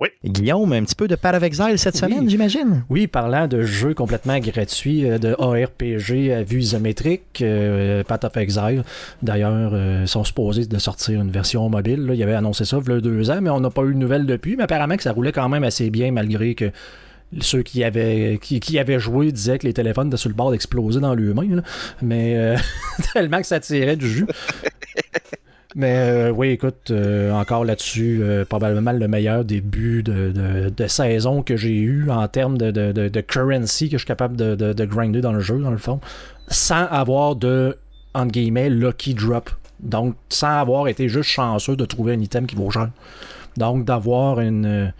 Oui. 0.01 0.09
Guillaume, 0.25 0.73
un 0.75 0.83
petit 0.85 0.95
peu 0.97 1.09
de 1.09 1.15
Path 1.15 1.37
of 1.37 1.43
Exile 1.45 1.79
cette 1.79 1.95
Oui. 1.95 2.01
semaine, 2.01 2.29
j'imagine? 2.29 2.85
Oui, 2.91 3.07
parlant 3.07 3.47
de 3.47 3.63
jeux 3.63 3.95
complètement 3.95 4.39
gratuits, 4.41 5.09
euh, 5.09 5.19
de 5.19 5.35
ARPG 5.39 6.33
à 6.33 6.43
vue 6.43 6.59
isométrique, 6.61 7.41
euh, 7.41 8.03
Path 8.05 8.25
of 8.25 8.37
Exile, 8.37 8.83
d'ailleurs, 9.23 9.71
euh, 9.73 10.05
sont 10.07 10.25
supposés 10.25 10.67
de 10.67 10.79
sortir 10.79 11.21
une 11.23 11.31
version 11.31 11.67
mobile. 11.71 12.05
là. 12.05 12.15
Il 12.15 12.23
avait 12.23 12.35
annoncé 12.35 12.65
ça 12.67 12.79
il 12.85 12.93
y 12.93 12.97
a 12.97 13.01
deux 13.01 13.31
ans, 13.31 13.39
mais 13.41 13.49
on 13.51 13.61
n'a 13.61 13.71
pas 13.71 13.85
eu 13.85 13.95
de 13.95 13.99
nouvelles 13.99 14.27
depuis. 14.27 14.57
Mais 14.57 14.65
apparemment 14.65 14.97
que 14.97 15.03
ça 15.05 15.13
roulait 15.13 15.33
quand 15.33 15.49
même 15.49 15.65
assez 15.65 15.89
bien, 15.91 16.11
malgré 16.13 16.55
que 16.55 16.71
ceux 17.41 17.63
qui 17.63 17.83
avaient, 17.85 18.39
qui, 18.41 18.61
qui 18.61 18.79
avaient 18.79 18.99
joué 19.01 19.33
disaient 19.33 19.59
que 19.59 19.67
les 19.67 19.73
téléphones 19.75 20.09
étaient 20.09 20.17
sur 20.17 20.29
le 20.29 20.35
bord 20.35 20.51
d'exploser 20.51 21.01
dans 21.01 21.15
l'humain. 21.15 21.63
Mais 22.03 22.37
euh, 22.37 22.57
tellement 23.13 23.41
que 23.41 23.47
ça 23.47 23.61
tirait 23.61 23.97
du 23.97 24.09
jus. 24.09 24.27
Mais 25.79 25.95
euh, 25.99 26.31
oui, 26.31 26.49
écoute, 26.51 26.91
euh, 26.91 27.31
encore 27.33 27.65
là-dessus, 27.67 28.21
euh, 28.23 28.47
probablement 28.47 28.93
le 28.93 29.09
meilleur 29.09 29.45
début 29.45 30.03
de, 30.03 30.33
de- 30.75 30.87
saison 30.87 31.43
que 31.43 31.57
j'ai 31.57 31.77
eu 31.77 32.11
en 32.11 32.27
termes 32.29 32.57
de, 32.57 32.71
de- 32.71 33.21
currency 33.21 33.89
que 33.91 33.93
je 33.93 33.99
suis 33.99 34.07
capable 34.07 34.37
de, 34.37 34.55
de- 34.55 34.73
de 34.73 34.85
grinder 34.87 35.21
dans 35.21 35.33
le 35.33 35.41
jeu, 35.41 35.59
dans 35.59 35.71
le 35.71 35.77
fond, 35.77 36.01
sans 36.49 36.87
avoir 36.87 37.37
de, 37.37 37.77
entre 38.15 38.33
guillemets, 38.33 38.71
lucky 38.71 39.13
drop. 39.13 39.51
Donc, 39.81 40.15
sans 40.31 40.59
avoir 40.61 40.89
été 40.89 41.11
juste 41.11 41.29
chanceux 41.29 41.77
de 41.77 41.85
trouver 41.85 42.15
un 42.15 42.21
item 42.23 42.47
qui 42.47 42.57
vaut 42.57 42.71
cher. 42.71 42.89
Donc, 43.59 43.85
d'avoir 43.85 44.41
une 44.41 44.95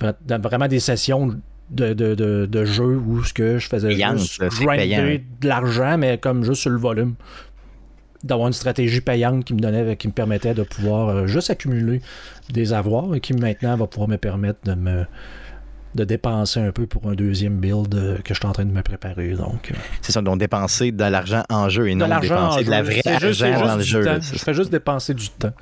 vraiment 0.00 0.68
des 0.68 0.80
sessions 0.80 1.38
de, 1.70 1.92
de, 1.92 2.14
de, 2.14 2.46
de 2.46 2.64
jeu 2.64 2.96
où 2.96 3.22
ce 3.24 3.32
que 3.34 3.58
je 3.58 3.68
faisais 3.68 3.88
Payante, 3.88 4.18
juste 4.18 4.40
grinder 4.60 5.24
de 5.40 5.48
l'argent, 5.48 5.98
mais 5.98 6.18
comme 6.18 6.44
juste 6.44 6.62
sur 6.62 6.70
le 6.70 6.78
volume 6.78 7.14
d'avoir 8.24 8.48
une 8.48 8.52
stratégie 8.54 9.00
payante 9.00 9.44
qui 9.44 9.54
me 9.54 9.60
donnait, 9.60 9.94
qui 9.96 10.08
me 10.08 10.12
permettait 10.12 10.54
de 10.54 10.64
pouvoir 10.64 11.08
euh, 11.08 11.26
juste 11.26 11.50
accumuler 11.50 12.00
des 12.50 12.72
avoirs 12.72 13.14
et 13.14 13.20
qui 13.20 13.32
maintenant 13.32 13.76
va 13.76 13.86
pouvoir 13.86 14.08
me 14.08 14.16
permettre 14.16 14.58
de 14.64 14.74
me 14.74 15.04
de 15.94 16.04
dépenser 16.04 16.60
un 16.60 16.70
peu 16.70 16.86
pour 16.86 17.08
un 17.08 17.14
deuxième 17.14 17.58
build 17.60 17.94
euh, 17.94 18.18
que 18.18 18.34
je 18.34 18.38
suis 18.38 18.46
en 18.46 18.52
train 18.52 18.64
de 18.66 18.70
me 18.70 18.82
préparer. 18.82 19.30
Donc, 19.32 19.70
euh, 19.70 19.74
C'est 20.02 20.12
ça, 20.12 20.20
donc 20.20 20.38
dépenser 20.38 20.92
de 20.92 21.04
l'argent 21.04 21.42
en 21.48 21.68
jeu 21.70 21.88
et 21.88 21.94
de 21.94 21.98
non 21.98 22.08
l'argent 22.08 22.34
en 22.36 22.56
dépenser 22.56 22.64
de 22.64 22.70
la 22.70 22.78
jeu. 22.78 22.90
vraie 22.90 23.00
C'est 23.02 23.20
juste- 23.20 23.40
c'est 23.40 23.52
argent 23.52 23.58
juste 23.58 23.68
dans 23.70 23.76
le 23.76 23.82
du 23.82 23.88
jeu. 23.88 24.04
temps. 24.04 24.18
Je 24.20 24.38
fais 24.38 24.54
juste 24.54 24.70
dépenser 24.70 25.14
du 25.14 25.28
temps. 25.30 25.52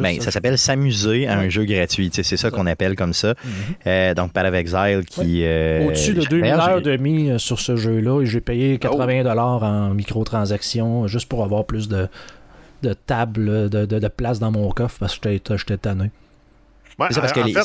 Ben, 0.00 0.20
ça 0.20 0.30
s'appelle 0.30 0.58
s'amuser 0.58 1.26
à 1.26 1.38
un 1.38 1.48
jeu 1.48 1.64
gratuit. 1.64 2.10
C'est 2.12 2.36
ça 2.36 2.50
qu'on 2.50 2.66
appelle 2.66 2.96
comme 2.96 3.12
ça. 3.14 3.34
Mhm. 3.44 3.52
Euh, 3.86 4.14
donc, 4.14 4.32
Path 4.32 4.46
of 4.46 4.54
Exile 4.54 5.02
qui. 5.08 5.44
euh, 5.44 5.86
Au-dessus 5.86 6.14
de 6.14 6.20
j'ai- 6.22 6.28
2000 6.28 6.50
d'ailleurs, 6.50 6.68
heures 6.68 6.82
de 6.82 6.96
mis 6.96 7.30
euh, 7.30 7.38
sur 7.38 7.60
ce 7.60 7.76
jeu-là 7.76 8.20
et 8.22 8.26
j'ai 8.26 8.40
payé 8.40 8.78
80$ 8.78 9.22
dollars 9.24 9.62
en 9.62 9.90
microtransactions 9.94 11.06
juste 11.06 11.28
pour 11.28 11.44
avoir 11.44 11.64
plus 11.64 11.88
de, 11.88 12.08
de 12.82 12.92
tables, 12.94 13.68
de, 13.70 13.84
de, 13.86 13.98
de 13.98 14.08
place 14.08 14.38
dans 14.38 14.50
mon 14.50 14.70
coffre 14.70 14.98
parce 15.00 15.18
que 15.18 15.30
j'étais- 15.32 15.76
tanné. 15.76 16.10
Ouais, 16.98 17.06
C'est 17.10 17.20
parce 17.20 17.32
en 17.32 17.40
que 17.42 17.46
les- 17.46 17.52
fait, 17.54 17.62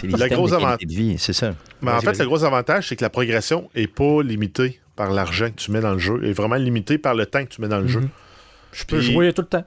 c'est 0.00 0.04
le 0.06 0.28
gros 0.34 0.48
de 0.48 0.54
avant- 0.54 0.66
qualité 0.76 0.86
de 0.86 0.92
vie, 0.92 1.16
c'est 1.18 1.32
ça. 1.32 1.52
Mais 1.82 1.90
en 1.90 2.00
fait, 2.00 2.18
le 2.18 2.24
gros 2.26 2.44
avantage, 2.44 2.88
c'est 2.88 2.96
que 2.96 3.02
la 3.04 3.10
progression 3.10 3.68
n'est 3.74 3.86
pas 3.88 4.22
limitée 4.22 4.80
par 4.94 5.10
l'argent 5.10 5.46
que 5.46 5.56
tu 5.56 5.70
mets 5.72 5.80
dans 5.80 5.92
le 5.92 5.98
jeu, 5.98 6.20
elle 6.22 6.28
est 6.28 6.32
vraiment 6.32 6.56
limitée 6.56 6.98
par 6.98 7.14
le 7.14 7.26
temps 7.26 7.44
que 7.44 7.48
tu 7.50 7.60
mets 7.60 7.68
dans 7.68 7.80
le 7.80 7.88
jeu. 7.88 8.00
Mhm. 8.00 8.08
Je 8.72 8.84
peux 8.84 8.98
Puis- 8.98 9.12
jouer 9.12 9.32
tout 9.32 9.42
le 9.42 9.48
temps. 9.48 9.64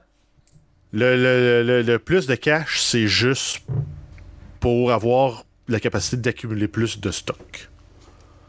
Le, 0.96 1.16
le- 1.64 1.82
le- 1.82 1.98
plus 1.98 2.28
de 2.28 2.36
cash, 2.36 2.80
c'est 2.80 3.08
juste 3.08 3.62
pour 4.60 4.92
avoir 4.92 5.44
la 5.66 5.80
capacité 5.80 6.16
d'accumuler 6.16 6.68
plus 6.68 7.00
de 7.00 7.10
stock. 7.10 7.68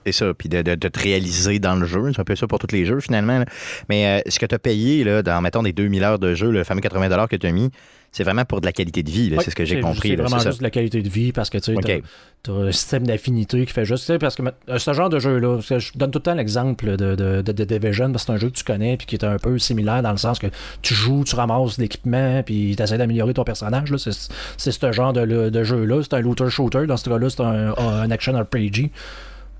C'est 0.05 0.11
ça, 0.11 0.33
puis 0.33 0.49
de, 0.49 0.61
de- 0.61 0.75
de 0.75 0.87
te 0.87 0.99
réaliser 0.99 1.59
dans 1.59 1.75
le 1.75 1.85
jeu. 1.85 2.11
C'est 2.13 2.21
un 2.21 2.23
peu 2.25 2.35
ça 2.35 2.45
pour 2.47 2.59
tous 2.59 2.71
les 2.73 2.85
jeux, 2.85 2.99
finalement. 2.99 3.39
là. 3.39 3.45
Mais 3.89 4.19
euh, 4.19 4.29
ce 4.29 4.37
que 4.39 4.45
tu 4.45 4.53
as 4.55 4.59
payé, 4.59 5.03
là, 5.03 5.23
dans, 5.23 5.41
mettons, 5.41 5.63
des 5.63 5.73
2000 5.73 6.03
heures 6.03 6.19
de 6.19 6.33
jeu, 6.35 6.51
le 6.51 6.63
fameux 6.63 6.81
80 6.81 7.27
que 7.27 7.35
tu 7.35 7.47
as 7.47 7.51
mis, 7.51 7.69
c'est 8.11 8.23
vraiment 8.23 8.45
pour 8.45 8.61
de 8.61 8.65
la 8.65 8.71
qualité 8.71 9.03
de 9.03 9.09
vie. 9.11 9.33
c'est 9.43 9.49
ce 9.49 9.55
que 9.55 9.65
j'ai 9.65 9.81
compris. 9.81 10.09
C'est 10.09 10.15
là, 10.15 10.23
vraiment 10.23 10.39
ça. 10.39 10.49
juste 10.51 10.59
de 10.59 10.63
la 10.63 10.69
qualité 10.69 11.01
de 11.01 11.09
vie 11.09 11.33
parce 11.33 11.49
que 11.49 11.57
tu 11.57 11.75
sais, 11.75 12.01
t'as 12.43 12.53
un 12.53 12.71
système 12.71 13.05
d'affinité 13.05 13.65
qui 13.65 13.73
fait 13.73 13.83
juste. 13.83 14.05
tu 14.05 14.13
sais, 14.13 14.19
Parce 14.19 14.35
que 14.35 14.43
euh, 14.69 14.77
ce 14.77 14.93
genre 14.93 15.09
de 15.09 15.19
jeu-là, 15.19 15.59
je 15.59 15.91
donne 15.95 16.11
tout 16.11 16.19
le 16.19 16.23
temps 16.23 16.33
l'exemple 16.35 16.95
de, 16.95 17.15
de, 17.15 17.41
de, 17.41 17.51
de 17.51 17.63
Division 17.65 18.11
parce 18.13 18.23
que 18.23 18.27
c'est 18.27 18.33
un 18.33 18.39
jeu 18.39 18.49
que 18.51 18.55
tu 18.55 18.63
connais 18.63 18.95
puis 18.95 19.05
qui 19.07 19.15
est 19.15 19.25
un 19.25 19.37
peu 19.37 19.57
similaire 19.57 20.01
dans 20.01 20.11
le 20.11 20.17
sens 20.17 20.39
que 20.39 20.47
tu 20.81 20.93
joues, 20.93 21.23
tu 21.25 21.35
ramasses 21.35 21.77
l'équipement 21.77 22.41
puis 22.43 22.75
tu 22.77 22.81
essaies 22.83 22.97
d'améliorer 22.99 23.33
ton 23.33 23.43
personnage. 23.43 23.93
C'est 23.97 24.11
c'est 24.57 24.71
ce 24.71 24.91
genre 24.93 25.11
de, 25.11 25.49
de 25.49 25.63
jeu-là. 25.63 26.01
C'est 26.03 26.13
un 26.13 26.21
looter-shooter. 26.21 26.85
Dans 26.87 26.95
ce 26.97 27.09
cas-là, 27.09 27.29
c'est 27.29 27.41
un, 27.41 27.73
un 27.75 28.11
action 28.11 28.31
RPG. 28.39 28.91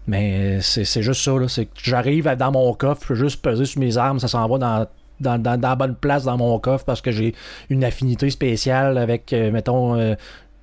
Mais 0.08 0.60
c'est 0.62 0.86
c'est 0.86 1.02
juste 1.02 1.22
ça. 1.22 1.32
là. 1.32 1.48
C'est 1.48 1.66
que 1.66 1.72
j'arrive 1.82 2.26
dans 2.38 2.52
mon 2.52 2.74
coffre, 2.74 3.02
je 3.04 3.08
peux 3.10 3.16
juste 3.16 3.42
peser 3.42 3.66
sur 3.66 3.80
mes 3.80 3.98
armes, 3.98 4.20
ça 4.20 4.28
s'en 4.28 4.48
va 4.48 4.58
dans. 4.58 4.88
Dans, 5.22 5.42
dans- 5.42 5.58
dans 5.58 5.70
la 5.70 5.76
bonne 5.78 5.96
place 5.96 6.26
dans 6.26 6.36
mon 6.36 6.60
coffre 6.60 6.84
parce 6.84 7.00
que 7.02 7.10
j'ai 7.10 7.34
une 7.70 7.86
affinité 7.86 8.30
spéciale 8.30 8.98
avec, 8.98 9.32
euh, 9.32 9.50
mettons, 9.50 9.96
euh, 9.98 10.14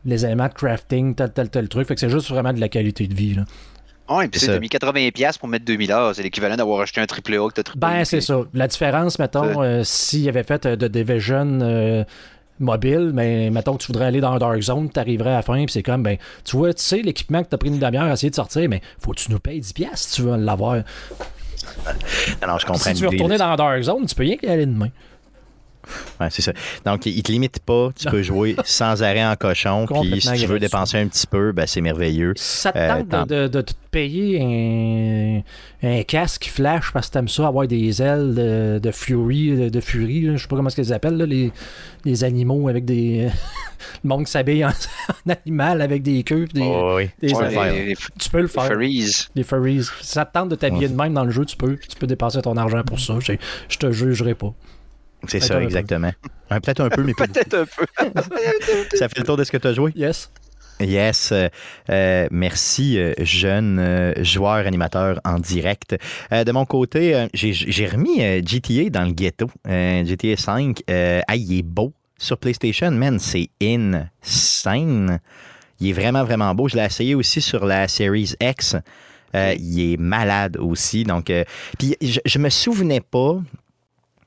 les 0.04 0.26
éléments 0.26 0.46
de 0.48 0.52
crafting, 0.52 1.14
tel, 1.14 1.32
tel, 1.32 1.48
tel 1.48 1.70
truc. 1.70 1.88
Fait 1.88 1.94
que 1.94 2.00
c'est 2.00 2.10
juste 2.10 2.28
vraiment 2.28 2.52
de 2.52 2.60
la 2.60 2.68
qualité 2.68 3.06
de 3.06 3.14
vie. 3.14 3.32
Là. 3.34 3.44
Ouais, 4.10 4.28
puis 4.28 4.38
C'est 4.38 4.52
tu 4.52 4.60
mis 4.60 4.68
80$ 4.68 5.38
pour 5.38 5.48
mettre 5.48 5.64
2000 5.64 5.90
heures. 5.90 6.14
C'est 6.14 6.22
l'équivalent 6.22 6.56
d'avoir 6.56 6.82
acheté 6.82 7.00
un 7.00 7.06
triple 7.06 7.32
A 7.32 7.48
que 7.48 7.54
t'as 7.54 7.62
triplé. 7.62 7.80
Ben, 7.80 8.04
c'est 8.04 8.20
ça. 8.20 8.42
La 8.52 8.68
différence, 8.68 9.18
mettons, 9.18 9.62
euh, 9.62 9.80
s'il 9.84 10.28
avait 10.28 10.42
fait 10.42 10.66
euh, 10.66 10.76
de 10.76 10.86
Division 10.86 11.60
euh, 11.62 12.04
mobile, 12.62 13.10
mais 13.12 13.50
mettons 13.50 13.76
que 13.76 13.82
tu 13.82 13.88
voudrais 13.88 14.06
aller 14.06 14.20
dans 14.20 14.32
un 14.32 14.38
Dark 14.38 14.60
Zone, 14.60 14.90
tu 14.90 14.98
arriverais 14.98 15.30
à 15.30 15.36
la 15.36 15.42
fin, 15.42 15.56
puis 15.56 15.72
c'est 15.72 15.82
comme, 15.82 16.02
ben, 16.02 16.16
tu 16.44 16.56
vois, 16.56 16.72
tu 16.72 16.82
sais, 16.82 17.02
l'équipement 17.02 17.42
que 17.42 17.48
tu 17.48 17.54
as 17.54 17.58
pris 17.58 17.68
une 17.68 17.78
demi-heure 17.78 18.04
à 18.04 18.12
essayer 18.12 18.30
de 18.30 18.34
sortir, 18.34 18.68
mais 18.68 18.80
faut 18.98 19.12
que 19.12 19.16
tu 19.16 19.30
nous 19.30 19.40
payes 19.40 19.60
10$ 19.60 19.88
si 19.94 20.12
tu 20.16 20.22
veux 20.22 20.36
l'avoir. 20.36 20.76
Non, 22.46 22.58
je 22.58 22.66
comprends. 22.66 22.78
Si 22.78 22.94
tu 22.94 23.02
veux 23.02 23.08
retourner 23.10 23.38
dans 23.38 23.54
Dark 23.56 23.82
Zone, 23.82 24.06
tu 24.06 24.14
peux 24.14 24.22
rien 24.22 24.36
aller 24.48 24.66
demain. 24.66 24.90
Ouais, 26.20 26.28
c'est 26.30 26.42
ça. 26.42 26.52
Donc, 26.84 27.06
il 27.06 27.22
te 27.22 27.32
limite 27.32 27.58
pas. 27.60 27.90
Tu 27.98 28.08
peux 28.08 28.22
jouer 28.22 28.56
sans 28.64 29.02
arrêt 29.02 29.24
en 29.24 29.34
cochon. 29.36 29.86
Puis, 29.86 30.20
si 30.20 30.32
tu 30.34 30.46
veux 30.46 30.58
dépenser 30.58 30.98
un 30.98 31.06
petit 31.08 31.26
peu, 31.26 31.52
ben, 31.52 31.66
c'est 31.66 31.80
merveilleux. 31.80 32.32
Si 32.36 32.58
ça 32.60 32.72
te 32.72 32.78
Euh, 32.78 32.88
tente 32.88 33.08
tant- 33.08 33.26
de, 33.26 33.42
de- 33.42 33.48
de 33.48 33.60
te 33.62 33.72
payer 33.90 34.40
un, 35.82 35.88
un 35.88 36.02
casque 36.04 36.46
flash 36.52 36.90
parce 36.92 37.08
que 37.08 37.12
t'aimes 37.14 37.28
ça, 37.28 37.46
avoir 37.46 37.66
des 37.66 38.00
ailes 38.02 38.34
de, 38.34 38.78
de 38.82 38.90
Fury, 38.90 39.50
de, 39.56 39.68
de 39.68 39.80
Fury, 39.80 40.22
là, 40.22 40.36
je 40.36 40.42
sais 40.42 40.48
pas 40.48 40.56
comment 40.56 40.68
est-ce 40.68 40.76
qu'ils 40.76 40.92
appellent, 40.92 41.16
là, 41.16 41.26
les, 41.26 41.52
les 42.04 42.24
animaux 42.24 42.68
avec 42.68 42.84
des. 42.84 43.28
le 44.04 44.08
monde 44.08 44.24
qui 44.24 44.30
s'habille 44.30 44.64
en, 44.64 44.68
en 44.70 45.32
animal 45.44 45.82
avec 45.82 46.02
des 46.02 46.22
queues. 46.22 46.46
Des, 46.54 46.62
Oh, 46.62 46.94
oui. 46.96 47.10
des 47.20 47.28
Tu 47.28 47.34
peux 47.34 47.40
le 47.42 47.46
Ouais, 47.48 47.50
faire. 47.54 47.72
les, 47.72 47.84
les 47.86 47.96
Tu 48.18 48.30
peux 48.30 48.40
le 48.40 48.46
faire. 48.48 48.66
furries. 48.66 49.10
Les 49.34 49.42
furries. 49.42 49.82
Si 49.82 49.90
ça 50.12 50.24
te 50.24 50.32
tente 50.32 50.48
de 50.50 50.54
t'habiller 50.54 50.88
de 50.88 50.94
même 50.96 51.14
dans 51.14 51.24
le 51.24 51.30
jeu, 51.32 51.44
tu 51.44 51.56
peux. 51.56 51.74
puis 51.76 51.88
Tu 51.88 51.96
peux 51.96 52.06
dépenser 52.06 52.40
ton 52.42 52.56
argent 52.56 52.82
pour 52.84 53.00
ça. 53.00 53.14
Je, 53.20 53.32
je 53.68 53.78
te 53.78 53.90
jugerai 53.90 54.34
pas. 54.34 54.54
C'est 55.28 55.40
ça, 55.40 55.54
un 55.56 55.58
peu. 55.58 55.64
exactement. 55.64 56.12
Un- 56.50 56.60
Peut-être 56.60 56.80
un 56.80 56.88
peu, 56.88 57.02
mais. 57.02 57.14
Peut-être 57.16 57.54
un 57.54 57.64
peu. 57.64 57.86
Ça 58.96 59.08
fait 59.08 59.18
le 59.18 59.24
tour 59.24 59.36
de 59.36 59.44
ce 59.44 59.52
que 59.52 59.56
tu 59.56 59.66
as 59.68 59.72
joué? 59.72 59.92
Yes. 59.94 60.30
Yes. 60.80 61.30
euh, 61.32 61.48
euh, 61.90 62.26
merci, 62.32 62.98
euh, 62.98 63.12
jeune 63.20 63.78
euh, 63.78 64.12
joueur 64.24 64.66
animateur 64.66 65.20
en 65.24 65.38
direct. 65.38 65.96
Euh, 66.32 66.42
de 66.44 66.50
mon 66.52 66.64
côté, 66.64 67.26
j'ai 67.34 67.86
remis 67.86 68.18
GTA 68.44 68.90
dans 68.90 69.04
le 69.04 69.12
ghetto. 69.12 69.48
Euh, 69.68 70.04
GTA 70.04 70.36
5. 70.36 70.82
Euh, 70.90 71.20
ah, 71.28 71.36
il 71.36 71.56
est 71.58 71.62
beau 71.62 71.92
sur 72.18 72.36
PlayStation, 72.38 72.90
man. 72.90 73.18
C'est 73.20 73.48
insane. 74.22 75.20
Il 75.80 75.88
est 75.88 75.92
vraiment, 75.92 76.24
vraiment 76.24 76.54
beau. 76.54 76.68
Je 76.68 76.76
l'ai 76.76 76.84
essayé 76.84 77.14
aussi 77.14 77.40
sur 77.40 77.64
la 77.64 77.86
Series 77.88 78.34
X. 78.40 78.76
Euh, 79.34 79.54
il 79.58 79.92
est 79.92 79.96
malade 79.96 80.56
aussi. 80.58 81.04
Donc, 81.04 81.30
euh, 81.30 81.44
puis 81.78 81.96
je, 82.02 82.20
je 82.24 82.38
me 82.38 82.50
souvenais 82.50 83.00
pas 83.00 83.38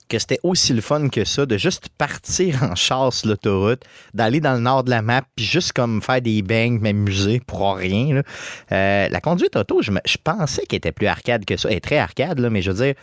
que 0.07 0.19
c'était 0.19 0.39
aussi 0.43 0.73
le 0.73 0.81
fun 0.81 1.09
que 1.09 1.25
ça 1.25 1.45
de 1.45 1.57
juste 1.57 1.89
partir 1.97 2.63
en 2.63 2.75
chasse 2.75 3.25
l'autoroute, 3.25 3.83
d'aller 4.13 4.39
dans 4.39 4.53
le 4.53 4.59
nord 4.59 4.83
de 4.83 4.89
la 4.91 5.01
map, 5.01 5.23
puis 5.35 5.45
juste 5.45 5.73
comme 5.73 6.01
faire 6.01 6.21
des 6.21 6.41
bangs, 6.41 6.79
m'amuser 6.79 7.39
pour 7.45 7.75
rien. 7.75 8.15
là. 8.15 8.23
Euh, 8.71 9.09
la 9.09 9.21
conduite 9.21 9.55
auto, 9.55 9.81
je, 9.81 9.91
me- 9.91 9.99
je 10.05 10.17
pensais 10.23 10.65
qu'elle 10.65 10.77
était 10.77 10.91
plus 10.91 11.07
arcade 11.07 11.45
que 11.45 11.57
ça. 11.57 11.69
Elle 11.69 11.77
est 11.77 11.81
très 11.81 11.97
arcade, 11.97 12.39
là, 12.39 12.49
mais 12.49 12.61
je 12.61 12.71
veux 12.71 12.85
dire, 12.85 12.93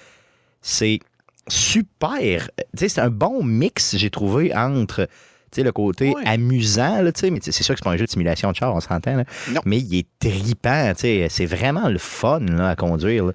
c'est 0.61 1.01
super. 1.49 2.49
Sais, 2.75 2.89
c'est 2.89 3.01
un 3.01 3.11
bon 3.11 3.43
mix, 3.43 3.97
j'ai 3.97 4.11
trouvé, 4.11 4.55
entre 4.55 5.09
le 5.57 5.71
côté 5.73 6.15
amusant, 6.25 7.03
là, 7.03 7.11
mais 7.25 7.39
c'est 7.43 7.53
sûr 7.53 7.75
que 7.75 7.81
c'est 7.81 7.85
pas 7.85 7.91
un 7.91 7.97
jeu 7.99 8.07
de 8.07 8.11
simulation 8.11 8.51
de 8.53 8.57
char, 8.57 8.75
on 8.75 8.81
s'entend. 8.81 9.23
Mais 9.67 9.79
il 9.81 9.99
est 9.99 10.07
tripant, 10.19 10.93
c'est 10.97 11.45
vraiment 11.47 11.89
le 11.91 11.99
fun 11.99 12.41
là, 12.41 12.71
à 12.71 12.77
conduire. 12.77 13.33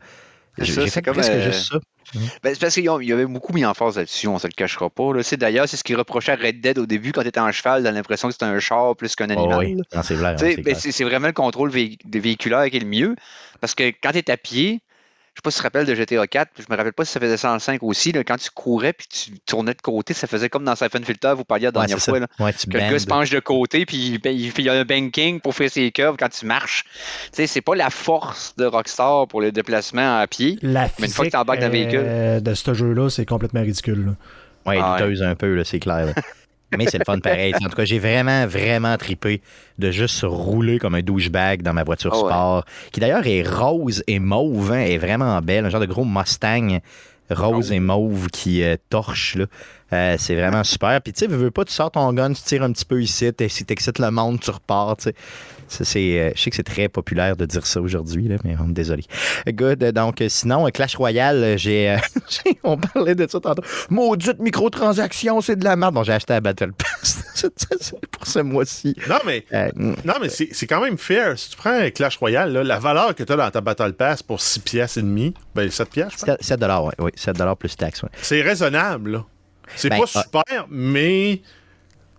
J'ai 0.57 0.73
fait 0.89 1.01
presque 1.13 1.29
euh, 1.31 1.51
juste 1.51 1.71
ça. 1.73 1.79
Ben, 2.13 2.53
c'est 2.53 2.59
parce 2.59 2.73
qu'il 2.73 2.83
y 2.85 3.11
avait 3.11 3.25
beaucoup 3.25 3.53
mis 3.53 3.65
en 3.65 3.73
force 3.73 3.97
là-dessus, 3.97 4.27
on 4.27 4.39
se 4.39 4.47
le 4.47 4.53
cachera 4.53 4.89
pas. 4.89 5.11
C'est 5.23 5.37
D'ailleurs, 5.37 5.67
c'est 5.67 5.77
ce 5.77 5.83
qu'il 5.83 5.95
reprochait 5.97 6.31
à 6.31 6.35
Red 6.35 6.61
Dead 6.61 6.77
au 6.79 6.85
début 6.85 7.11
quand 7.11 7.21
tu 7.21 7.27
étais 7.27 7.39
en 7.39 7.51
cheval, 7.51 7.83
dans 7.83 7.91
l'impression 7.93 8.27
que 8.27 8.33
c'était 8.33 8.45
un 8.45 8.59
char 8.59 8.95
plus 8.95 9.15
qu'un 9.15 9.27
Oh, 9.29 9.39
animal. 9.39 9.59
oui. 9.59 9.77
c'est 10.03 10.15
vrai. 10.15 10.35
Ben, 10.63 10.75
c'est 10.75 11.03
vraiment 11.03 11.27
le 11.27 11.33
contrôle 11.33 11.69
vé- 11.69 11.97
des 12.05 12.19
véhiculaires 12.19 12.69
qui 12.69 12.77
est 12.77 12.81
le 12.81 12.85
mieux. 12.87 13.15
Parce 13.61 13.75
que 13.75 13.83
quand 13.89 14.11
tu 14.11 14.19
es 14.19 14.31
à 14.31 14.37
pied, 14.37 14.79
sais 15.37 15.41
pas 15.43 15.51
si 15.51 15.55
tu 15.57 15.59
te 15.61 15.63
rappelles 15.63 15.85
de 15.85 15.95
GTA 15.95 16.27
4, 16.27 16.51
puis 16.53 16.63
je 16.67 16.71
me 16.71 16.77
rappelle 16.77 16.93
pas 16.93 17.05
si 17.05 17.11
ça 17.13 17.19
faisait 17.19 17.37
ça 17.37 17.51
en 17.53 17.59
5 17.59 17.81
aussi. 17.83 18.11
là, 18.11 18.23
quand 18.23 18.37
tu 18.37 18.49
courais 18.51 18.93
puis 18.93 19.07
tu 19.07 19.31
tournais 19.45 19.73
de 19.73 19.81
côté, 19.81 20.13
ça 20.13 20.27
faisait 20.27 20.49
comme 20.49 20.63
dans 20.63 20.75
Siphon 20.75 21.01
Filter, 21.03 21.33
vous 21.35 21.43
parliez 21.45 21.65
la 21.65 21.71
dernière 21.71 21.99
fois. 21.99 22.19
Là, 22.19 22.27
Ouais, 22.39 22.53
tu 22.53 22.67
que 22.67 22.73
le 22.77 22.79
gars 22.79 22.99
se 22.99 23.05
penche 23.05 23.29
de 23.29 23.39
côté 23.39 23.85
puis 23.85 24.19
il, 24.23 24.31
il 24.31 24.51
fait 24.51 24.61
il 24.61 24.69
a 24.69 24.73
un 24.73 24.83
banking 24.85 25.39
pour 25.39 25.55
faire 25.55 25.69
ses 25.69 25.91
curves 25.91 26.17
quand 26.19 26.29
tu 26.29 26.45
marches. 26.45 26.83
Tu 27.25 27.29
sais, 27.33 27.47
c'est 27.47 27.61
pas 27.61 27.75
la 27.75 27.89
force 27.89 28.55
de 28.57 28.65
Rockstar 28.65 29.27
pour 29.27 29.41
le 29.41 29.51
déplacement 29.51 30.19
à 30.19 30.27
pied. 30.27 30.57
La 30.61 30.89
Mais 30.99 31.05
une 31.07 31.11
fois 31.13 31.25
que 31.25 31.29
physique 31.29 31.31
t'embarques 31.33 31.59
dans 31.59 31.67
le 31.67 31.71
véhicule. 31.71 32.01
euh, 32.03 32.39
de 32.39 32.53
ce 32.53 32.73
jeu-là, 32.73 33.09
c'est 33.09 33.25
complètement 33.25 33.61
ridicule. 33.61 34.05
là. 34.05 34.11
Ouais, 34.65 34.79
Ah 34.81 34.97
ouais. 35.05 35.21
un 35.21 35.35
peu, 35.35 35.63
c'est 35.63 35.79
clair. 35.79 36.13
Mais 36.75 36.85
c'est 36.87 36.97
le 36.97 37.05
fun 37.05 37.19
pareil. 37.19 37.53
En 37.63 37.69
tout 37.69 37.75
cas, 37.75 37.85
j'ai 37.85 37.99
vraiment, 37.99 38.45
vraiment 38.47 38.97
tripé 38.97 39.41
de 39.79 39.91
juste 39.91 40.21
rouler 40.23 40.79
comme 40.79 40.95
un 40.95 41.01
douchebag 41.01 41.61
dans 41.61 41.73
ma 41.73 41.83
voiture 41.83 42.11
Ah 42.13 42.17
ouais. 42.17 42.29
sport, 42.29 42.65
qui 42.91 42.99
d'ailleurs 42.99 43.25
est 43.27 43.43
rose 43.47 44.03
et 44.07 44.19
mauve, 44.19 44.71
hein, 44.73 44.79
est 44.81 44.97
vraiment 44.97 45.39
belle, 45.41 45.65
un 45.65 45.69
genre 45.69 45.81
de 45.81 45.85
gros 45.85 46.03
Mustang 46.05 46.79
rose 47.29 47.69
Oh. 47.71 47.73
et 47.73 47.79
mauve 47.79 48.27
qui 48.27 48.63
euh, 48.63 48.75
torche. 48.89 49.35
Là. 49.35 49.45
Euh, 49.93 50.15
c'est 50.17 50.35
vraiment 50.35 50.63
super. 50.63 51.01
Puis 51.01 51.13
tu 51.13 51.19
sais, 51.19 51.27
veux, 51.27 51.37
veux 51.37 51.51
pas, 51.51 51.63
tu 51.65 51.73
sors 51.73 51.91
ton 51.91 52.11
gun, 52.13 52.33
tu 52.33 52.41
tires 52.41 52.63
un 52.63 52.71
petit 52.71 52.85
peu 52.85 53.01
ici, 53.01 53.31
si 53.49 53.65
t'excites 53.65 53.99
le 53.99 54.11
monde, 54.11 54.39
tu 54.39 54.49
repars. 54.51 54.95
Ça, 55.67 55.83
c'est, 55.85 56.19
euh, 56.19 56.31
je 56.35 56.41
sais 56.41 56.49
que 56.49 56.55
c'est 56.55 56.63
très 56.63 56.87
populaire 56.89 57.35
de 57.35 57.45
dire 57.45 57.65
ça 57.65 57.81
aujourd'hui, 57.81 58.27
là, 58.27 58.35
mais 58.43 58.55
on 58.59 58.69
est 58.69 58.73
désolé. 58.73 59.03
Good. 59.47 59.83
Donc, 59.91 60.21
euh, 60.21 60.29
sinon, 60.29 60.65
euh, 60.65 60.69
Clash 60.69 60.95
Royale, 60.95 61.55
j'ai, 61.57 61.95
on 62.63 62.77
parlait 62.77 63.15
de 63.15 63.27
ça 63.29 63.39
tantôt. 63.39 63.63
Maudite 63.89 64.39
microtransaction, 64.39 65.41
c'est 65.41 65.55
de 65.57 65.63
la 65.63 65.75
merde. 65.75 65.93
Bon, 65.93 66.03
j'ai 66.03 66.13
acheté 66.13 66.33
la 66.33 66.41
Battle 66.41 66.71
Pass 66.73 67.23
pour 68.11 68.27
ce 68.27 68.39
mois-ci. 68.39 68.95
Non, 69.09 69.17
mais, 69.25 69.45
Euh, 69.53 69.69
mm, 69.75 69.95
non, 70.05 70.13
mais 70.21 70.29
c'est 70.29 70.49
c'est 70.51 70.67
quand 70.67 70.81
même 70.81 70.97
fair. 70.97 71.37
Si 71.37 71.51
tu 71.51 71.57
prends 71.57 71.71
un 71.71 71.89
Clash 71.89 72.17
Royale, 72.17 72.51
là, 72.53 72.63
la 72.63 72.79
valeur 72.79 73.13
que 73.15 73.23
tu 73.23 73.31
as 73.31 73.35
dans 73.35 73.51
ta 73.51 73.61
Battle 73.61 73.93
Pass 73.93 74.23
pour 74.23 74.41
6 74.41 74.59
piastres 74.59 74.97
et 74.99 75.01
demi, 75.01 75.33
ben 75.55 75.69
7 75.69 75.89
piastres, 75.89 76.19
je 76.19 76.25
pense, 76.25 76.37
7 76.41 76.59
7 76.59 76.63
ouais, 76.63 76.93
oui, 76.99 77.11
7 77.15 77.37
plus 77.59 77.75
taxes. 77.75 78.01
c'est 78.21 78.41
raisonnable. 78.41 79.11
là. 79.11 79.25
C'est 79.75 79.89
Ben, 79.89 79.99
pas 79.99 80.05
ah. 80.15 80.23
super, 80.23 80.67
mais 80.69 81.41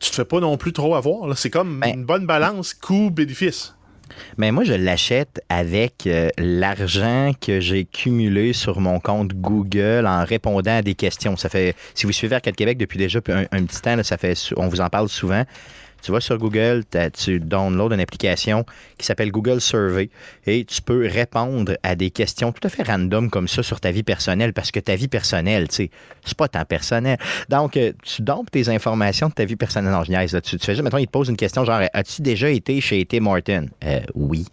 tu 0.00 0.10
te 0.10 0.14
fais 0.14 0.24
pas 0.24 0.40
non 0.40 0.56
plus 0.56 0.72
trop 0.72 0.94
avoir. 0.94 1.26
là. 1.28 1.34
C'est 1.36 1.50
comme 1.50 1.80
Ben. 1.80 1.94
une 1.94 2.04
bonne 2.04 2.26
balance 2.26 2.74
coût-bénéfice. 2.74 3.74
Mais 4.38 4.50
moi, 4.52 4.64
je 4.64 4.72
l'achète 4.72 5.40
avec 5.48 6.06
euh, 6.06 6.30
l'argent 6.38 7.32
que 7.40 7.60
j'ai 7.60 7.84
cumulé 7.84 8.52
sur 8.52 8.80
mon 8.80 9.00
compte 9.00 9.34
Google 9.34 10.06
en 10.06 10.24
répondant 10.24 10.78
à 10.78 10.82
des 10.82 10.94
questions. 10.94 11.36
Ça 11.36 11.48
fait, 11.48 11.76
si 11.94 12.06
vous 12.06 12.12
suivez 12.12 12.36
Arcade 12.36 12.56
Québec 12.56 12.78
depuis 12.78 12.98
déjà 12.98 13.20
un, 13.28 13.42
un 13.52 13.64
petit 13.64 13.80
temps, 13.80 13.96
là, 13.96 14.02
ça 14.02 14.16
fait, 14.16 14.34
on 14.56 14.68
vous 14.68 14.80
en 14.80 14.88
parle 14.88 15.08
souvent. 15.08 15.44
Tu 16.02 16.12
vas 16.12 16.20
sur 16.20 16.38
Google, 16.38 16.84
tu 17.12 17.40
downloads 17.40 17.92
une 17.92 18.00
application 18.00 18.64
qui 18.96 19.06
s'appelle 19.06 19.30
Google 19.30 19.60
Survey 19.60 20.10
et 20.46 20.64
tu 20.64 20.80
peux 20.80 21.06
répondre 21.06 21.76
à 21.82 21.94
des 21.94 22.10
questions 22.10 22.52
tout 22.52 22.66
à 22.66 22.70
fait 22.70 22.82
random 22.82 23.30
comme 23.30 23.48
ça 23.48 23.62
sur 23.62 23.80
ta 23.80 23.90
vie 23.90 24.02
personnelle 24.02 24.52
parce 24.52 24.70
que 24.70 24.80
ta 24.80 24.94
vie 24.96 25.08
personnelle, 25.08 25.68
tu 25.68 25.74
sais, 25.74 25.90
c'est 26.24 26.36
pas 26.36 26.48
tant 26.48 26.64
personnel. 26.64 27.18
Donc, 27.48 27.76
euh, 27.76 27.92
tu 28.02 28.22
dompes 28.22 28.50
tes 28.50 28.68
informations 28.68 29.28
de 29.28 29.34
ta 29.34 29.44
vie 29.44 29.56
personnelle. 29.56 29.92
Non, 29.92 30.04
je 30.04 30.12
là. 30.12 30.26
Tu, 30.40 30.56
tu 30.58 30.64
fais 30.64 30.72
juste, 30.72 30.84
mettons, 30.84 30.98
il 30.98 31.06
te 31.06 31.12
pose 31.12 31.28
une 31.28 31.36
question 31.36 31.64
genre 31.64 31.80
As-tu 31.92 32.22
déjà 32.22 32.48
été 32.48 32.80
chez 32.80 33.04
Tim 33.04 33.20
Martin 33.20 33.66
Euh, 33.84 34.00
Oui. 34.14 34.46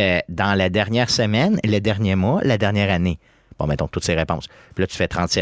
Euh, 0.00 0.20
dans 0.28 0.54
la 0.54 0.70
dernière 0.70 1.10
semaine, 1.10 1.60
le 1.64 1.78
dernier 1.80 2.14
mois, 2.14 2.40
la 2.44 2.56
dernière 2.56 2.90
année. 2.90 3.18
Bon, 3.58 3.66
mettons 3.66 3.88
toutes 3.88 4.04
ces 4.04 4.14
réponses. 4.14 4.46
Puis 4.74 4.82
là, 4.82 4.86
tu 4.86 4.96
fais 4.96 5.08
30 5.08 5.38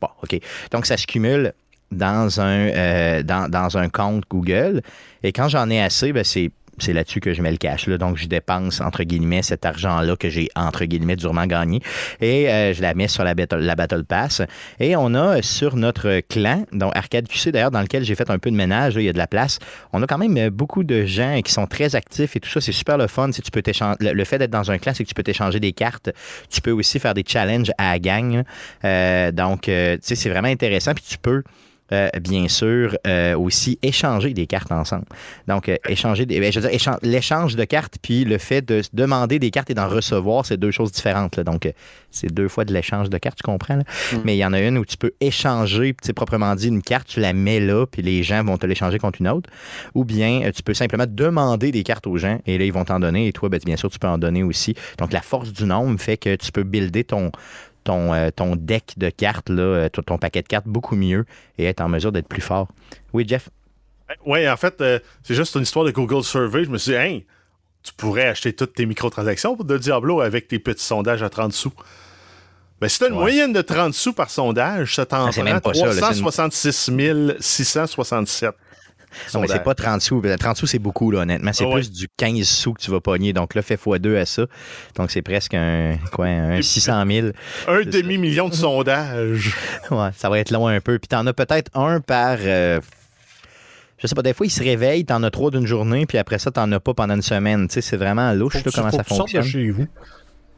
Bon, 0.00 0.08
OK. 0.22 0.38
Donc, 0.70 0.86
ça 0.86 0.96
se 0.96 1.06
cumule 1.06 1.52
dans 1.90 2.40
un, 2.40 2.68
euh, 2.68 3.22
dans, 3.22 3.50
dans 3.50 3.78
un 3.78 3.88
compte 3.88 4.24
Google. 4.30 4.82
Et 5.22 5.32
quand 5.32 5.48
j'en 5.48 5.70
ai 5.70 5.80
assez, 5.80 6.12
ben, 6.12 6.24
c'est 6.24 6.50
c'est 6.78 6.92
là-dessus 6.92 7.20
que 7.20 7.34
je 7.34 7.42
mets 7.42 7.50
le 7.50 7.56
cash. 7.56 7.86
Là. 7.86 7.98
Donc, 7.98 8.16
je 8.16 8.26
dépense, 8.26 8.80
entre 8.80 9.02
guillemets, 9.02 9.42
cet 9.42 9.64
argent-là 9.64 10.16
que 10.16 10.28
j'ai, 10.28 10.48
entre 10.54 10.84
guillemets, 10.84 11.16
durement 11.16 11.46
gagné. 11.46 11.80
Et 12.20 12.48
euh, 12.48 12.72
je 12.72 12.82
la 12.82 12.94
mets 12.94 13.08
sur 13.08 13.24
la 13.24 13.34
Battle, 13.34 13.58
la 13.58 13.76
Pass. 13.76 14.42
Et 14.80 14.96
on 14.96 15.14
a 15.14 15.42
sur 15.42 15.76
notre 15.76 16.20
clan, 16.28 16.64
donc 16.72 16.96
Arcade 16.96 17.28
QC, 17.28 17.52
d'ailleurs, 17.52 17.70
dans 17.70 17.80
lequel 17.80 18.04
j'ai 18.04 18.14
fait 18.14 18.30
un 18.30 18.38
peu 18.38 18.50
de 18.50 18.56
ménage, 18.56 18.94
il 18.96 19.02
y 19.02 19.08
a 19.08 19.12
de 19.12 19.18
la 19.18 19.26
place. 19.26 19.58
On 19.92 20.02
a 20.02 20.06
quand 20.06 20.18
même 20.18 20.36
euh, 20.36 20.50
beaucoup 20.50 20.84
de 20.84 21.04
gens 21.04 21.40
qui 21.42 21.52
sont 21.52 21.66
très 21.66 21.94
actifs 21.94 22.36
et 22.36 22.40
tout 22.40 22.48
ça. 22.50 22.60
C'est 22.60 22.72
super 22.72 22.98
le 22.98 23.06
fun. 23.06 23.32
Si 23.32 23.42
tu 23.42 23.50
peux 23.50 23.62
le, 24.00 24.24
fait 24.24 24.38
d'être 24.38 24.50
dans 24.50 24.70
un 24.70 24.78
clan, 24.78 24.92
c'est 24.94 25.04
que 25.04 25.08
tu 25.08 25.14
peux 25.14 25.22
t'échanger 25.22 25.60
des 25.60 25.72
cartes. 25.72 26.10
Tu 26.50 26.60
peux 26.60 26.70
aussi 26.70 26.98
faire 26.98 27.14
des 27.14 27.24
challenges 27.26 27.72
à 27.78 27.92
la 27.92 27.98
gang. 27.98 28.44
donc, 29.32 29.62
tu 29.62 29.70
sais, 29.70 30.14
c'est 30.14 30.30
vraiment 30.30 30.48
intéressant. 30.48 30.94
Puis 30.94 31.04
tu 31.08 31.18
peux. 31.18 31.42
Euh, 31.92 32.08
bien 32.20 32.48
sûr, 32.48 32.96
euh, 33.06 33.36
aussi 33.36 33.78
échanger 33.82 34.34
des 34.34 34.46
cartes 34.46 34.72
ensemble. 34.72 35.06
Donc, 35.46 35.68
euh, 35.68 35.76
échanger 35.88 36.26
des, 36.26 36.40
ben, 36.40 36.52
je 36.52 36.60
veux 36.60 36.68
dire, 36.68 36.76
échan- 36.78 36.98
l'échange 37.02 37.56
de 37.56 37.64
cartes, 37.64 37.96
puis 38.02 38.24
le 38.24 38.38
fait 38.38 38.62
de 38.62 38.82
demander 38.92 39.38
des 39.38 39.50
cartes 39.50 39.70
et 39.70 39.74
d'en 39.74 39.88
recevoir, 39.88 40.44
c'est 40.46 40.56
deux 40.56 40.70
choses 40.70 40.92
différentes. 40.92 41.36
là. 41.36 41.44
Donc, 41.44 41.70
c'est 42.10 42.32
deux 42.32 42.48
fois 42.48 42.64
de 42.64 42.72
l'échange 42.72 43.10
de 43.10 43.18
cartes, 43.18 43.38
tu 43.38 43.42
comprends? 43.42 43.76
là? 43.76 43.84
Mais 44.24 44.34
il 44.36 44.38
y 44.38 44.44
en 44.44 44.52
a 44.52 44.60
une 44.60 44.78
où 44.78 44.84
tu 44.84 44.96
peux 44.96 45.12
échanger, 45.20 45.94
tu 45.94 46.06
sais, 46.06 46.12
proprement 46.12 46.54
dit, 46.54 46.68
une 46.68 46.82
carte, 46.82 47.08
tu 47.08 47.20
la 47.20 47.32
mets 47.32 47.60
là, 47.60 47.86
puis 47.86 48.02
les 48.02 48.22
gens 48.22 48.42
vont 48.44 48.56
te 48.56 48.66
l'échanger 48.66 48.98
contre 48.98 49.20
une 49.20 49.28
autre. 49.28 49.50
Ou 49.94 50.04
bien, 50.04 50.50
tu 50.54 50.62
peux 50.62 50.74
simplement 50.74 51.04
demander 51.08 51.70
des 51.70 51.82
cartes 51.82 52.06
aux 52.06 52.16
gens, 52.16 52.40
et 52.46 52.58
là, 52.58 52.64
ils 52.64 52.72
vont 52.72 52.84
t'en 52.84 53.00
donner, 53.00 53.28
et 53.28 53.32
toi, 53.32 53.48
ben, 53.48 53.60
bien 53.64 53.76
sûr, 53.76 53.90
tu 53.90 53.98
peux 53.98 54.08
en 54.08 54.18
donner 54.18 54.42
aussi. 54.42 54.74
Donc, 54.98 55.12
la 55.12 55.20
force 55.22 55.52
du 55.52 55.64
nombre 55.64 55.98
fait 56.00 56.16
que 56.16 56.36
tu 56.36 56.52
peux 56.52 56.64
builder 56.64 57.04
ton, 57.04 57.30
ton, 57.88 58.12
euh, 58.12 58.28
ton 58.30 58.54
deck 58.54 58.94
de 58.98 59.08
cartes, 59.10 59.48
là, 59.48 59.62
euh, 59.62 59.88
ton 59.88 60.02
ton 60.02 60.18
paquet 60.18 60.42
de 60.42 60.46
cartes 60.48 60.66
beaucoup 60.68 60.94
mieux 60.94 61.24
et 61.56 61.64
être 61.64 61.80
en 61.80 61.88
mesure 61.88 62.12
d'être 62.12 62.28
plus 62.28 62.42
fort. 62.42 62.68
Oui, 63.14 63.24
Jeff? 63.26 63.48
Oui, 64.26 64.48
en 64.48 64.56
fait, 64.58 64.80
euh, 64.80 64.98
c'est 65.22 65.34
juste 65.34 65.54
une 65.54 65.62
histoire 65.62 65.84
de 65.86 65.90
Google 65.90 66.22
Survey. 66.22 66.64
Je 66.64 66.70
me 66.70 66.76
suis 66.78 66.92
dit, 66.92 66.98
Hein, 66.98 67.20
tu 67.82 67.92
pourrais 67.94 68.26
acheter 68.28 68.52
toutes 68.52 68.74
tes 68.74 68.84
microtransactions 68.86 69.54
de 69.54 69.78
Diablo 69.78 70.20
avec 70.20 70.48
tes 70.48 70.58
petits 70.58 70.84
sondages 70.84 71.22
à 71.22 71.30
30 71.30 71.52
sous. 71.54 71.72
Ben, 72.80 72.88
si 72.88 72.98
tu 72.98 73.04
as 73.04 73.08
une 73.08 73.14
Ouais. 73.14 73.20
moyenne 73.20 73.52
de 73.54 73.62
30 73.62 73.94
sous 73.94 74.12
par 74.12 74.28
sondage, 74.30 74.94
ça 74.96 75.06
t'en 75.06 75.26
Ah, 75.26 75.30
prend 75.30 75.42
même 75.42 75.60
pas 75.60 75.72
ça, 75.74 75.86
là, 75.86 75.92
c'est 75.92 75.98
une- 75.98 76.02
366 76.02 76.90
667. 77.40 78.54
Non, 79.34 79.40
mais 79.40 79.48
c'est 79.48 79.62
pas 79.62 79.74
30 79.74 80.00
sous. 80.00 80.22
30 80.38 80.56
sous, 80.56 80.66
c'est 80.66 80.78
beaucoup, 80.78 81.10
là, 81.10 81.20
honnêtement. 81.20 81.52
C'est 81.52 81.64
Ah 81.64 81.68
ouais. 81.68 81.74
plus 81.74 81.90
du 81.90 82.06
15 82.16 82.42
sous 82.46 82.72
que 82.74 82.80
tu 82.80 82.90
vas 82.90 83.00
pogner. 83.00 83.32
Donc 83.32 83.54
là, 83.54 83.62
fais 83.62 83.76
x2 83.76 84.16
à 84.18 84.26
ça. 84.26 84.46
Donc 84.96 85.10
c'est 85.10 85.22
presque 85.22 85.54
un, 85.54 85.96
quoi, 86.12 86.26
un 86.26 86.62
600 86.62 87.04
000. 87.06 87.28
Un 87.68 87.82
demi-million 87.82 88.48
de 88.48 88.54
sondages. 88.54 89.54
Ouais, 89.90 90.10
ça 90.16 90.28
va 90.28 90.38
être 90.38 90.50
long 90.50 90.66
un 90.66 90.80
peu. 90.80 90.98
Puis 90.98 91.08
t'en 91.08 91.26
as 91.26 91.32
peut-être 91.32 91.70
un 91.74 92.00
par. 92.00 92.36
euh, 92.40 92.80
je 94.00 94.06
sais 94.06 94.14
pas, 94.14 94.22
des 94.22 94.32
fois, 94.32 94.46
il 94.46 94.50
se 94.50 94.62
réveille, 94.62 95.04
t'en 95.04 95.22
as 95.24 95.30
trois 95.30 95.50
d'une 95.50 95.66
journée, 95.66 96.06
puis 96.06 96.18
après 96.18 96.38
ça, 96.38 96.50
t'en 96.52 96.70
as 96.70 96.78
pas 96.78 96.94
pendant 96.94 97.14
une 97.16 97.22
semaine. 97.22 97.66
Tu 97.66 97.74
sais, 97.74 97.80
c'est 97.80 97.96
vraiment 97.96 98.32
louche, 98.32 98.54
là, 98.54 98.70
comment 98.72 98.90
ça 98.90 98.98
sortes 99.02 99.08
de 99.10 99.14
fonctionne. 99.16 99.42
chez 99.42 99.70
vous. 99.70 99.86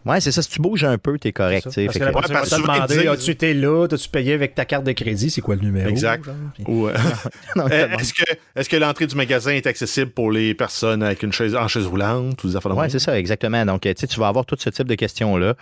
Ouais, 0.06 0.20
c'est 0.20 0.32
ça. 0.32 0.40
Si 0.42 0.48
tu 0.48 0.60
bouges 0.62 0.84
un 0.84 0.96
peu, 0.98 1.18
t'es 1.18 1.32
correct. 1.32 1.64
tu 1.64 1.72
sais. 1.72 1.84
Parce 1.84 1.98
que 1.98 2.04
que- 2.04 2.32
la 2.32 2.44
souvent, 2.44 2.74
ils 2.74 2.80
demander 2.80 3.08
as-tu 3.08 3.30
été 3.32 3.52
là? 3.54 3.86
T'as-tu 3.86 4.08
payé 4.08 4.32
avec 4.32 4.54
ta 4.54 4.64
carte 4.64 4.84
de 4.84 4.92
crédit? 4.92 5.30
C'est 5.30 5.40
quoi 5.42 5.56
le 5.56 5.60
numéro 5.62 5.88
Exact. 5.88 6.24
Ou, 6.66 6.88
euh, 6.88 6.94
bon. 7.56 7.66
Est-ce 7.68 8.14
que, 8.14 8.22
est 8.56 8.68
que 8.68 8.76
l'entrée 8.76 9.06
du 9.06 9.14
magasin 9.14 9.50
est 9.52 9.66
accessible 9.66 10.10
pour 10.10 10.32
les 10.32 10.54
personnes 10.54 11.02
avec 11.02 11.22
une 11.22 11.32
chaise 11.32 11.54
en 11.54 11.68
chaise 11.68 11.86
roulante 11.86 12.42
ou 12.44 12.48
des 12.48 12.56
affaires 12.56 12.70
de 12.72 12.76
Ouais, 12.76 12.82
même? 12.84 12.90
c'est 12.90 12.98
ça, 12.98 13.18
exactement. 13.18 13.64
Donc, 13.66 13.84
euh, 13.84 13.92
tu 13.94 14.18
vas 14.20 14.28
avoir 14.28 14.46
tout 14.46 14.56
ce 14.58 14.70
type 14.70 14.86
de 14.88 14.94
questions-là. 14.94 15.54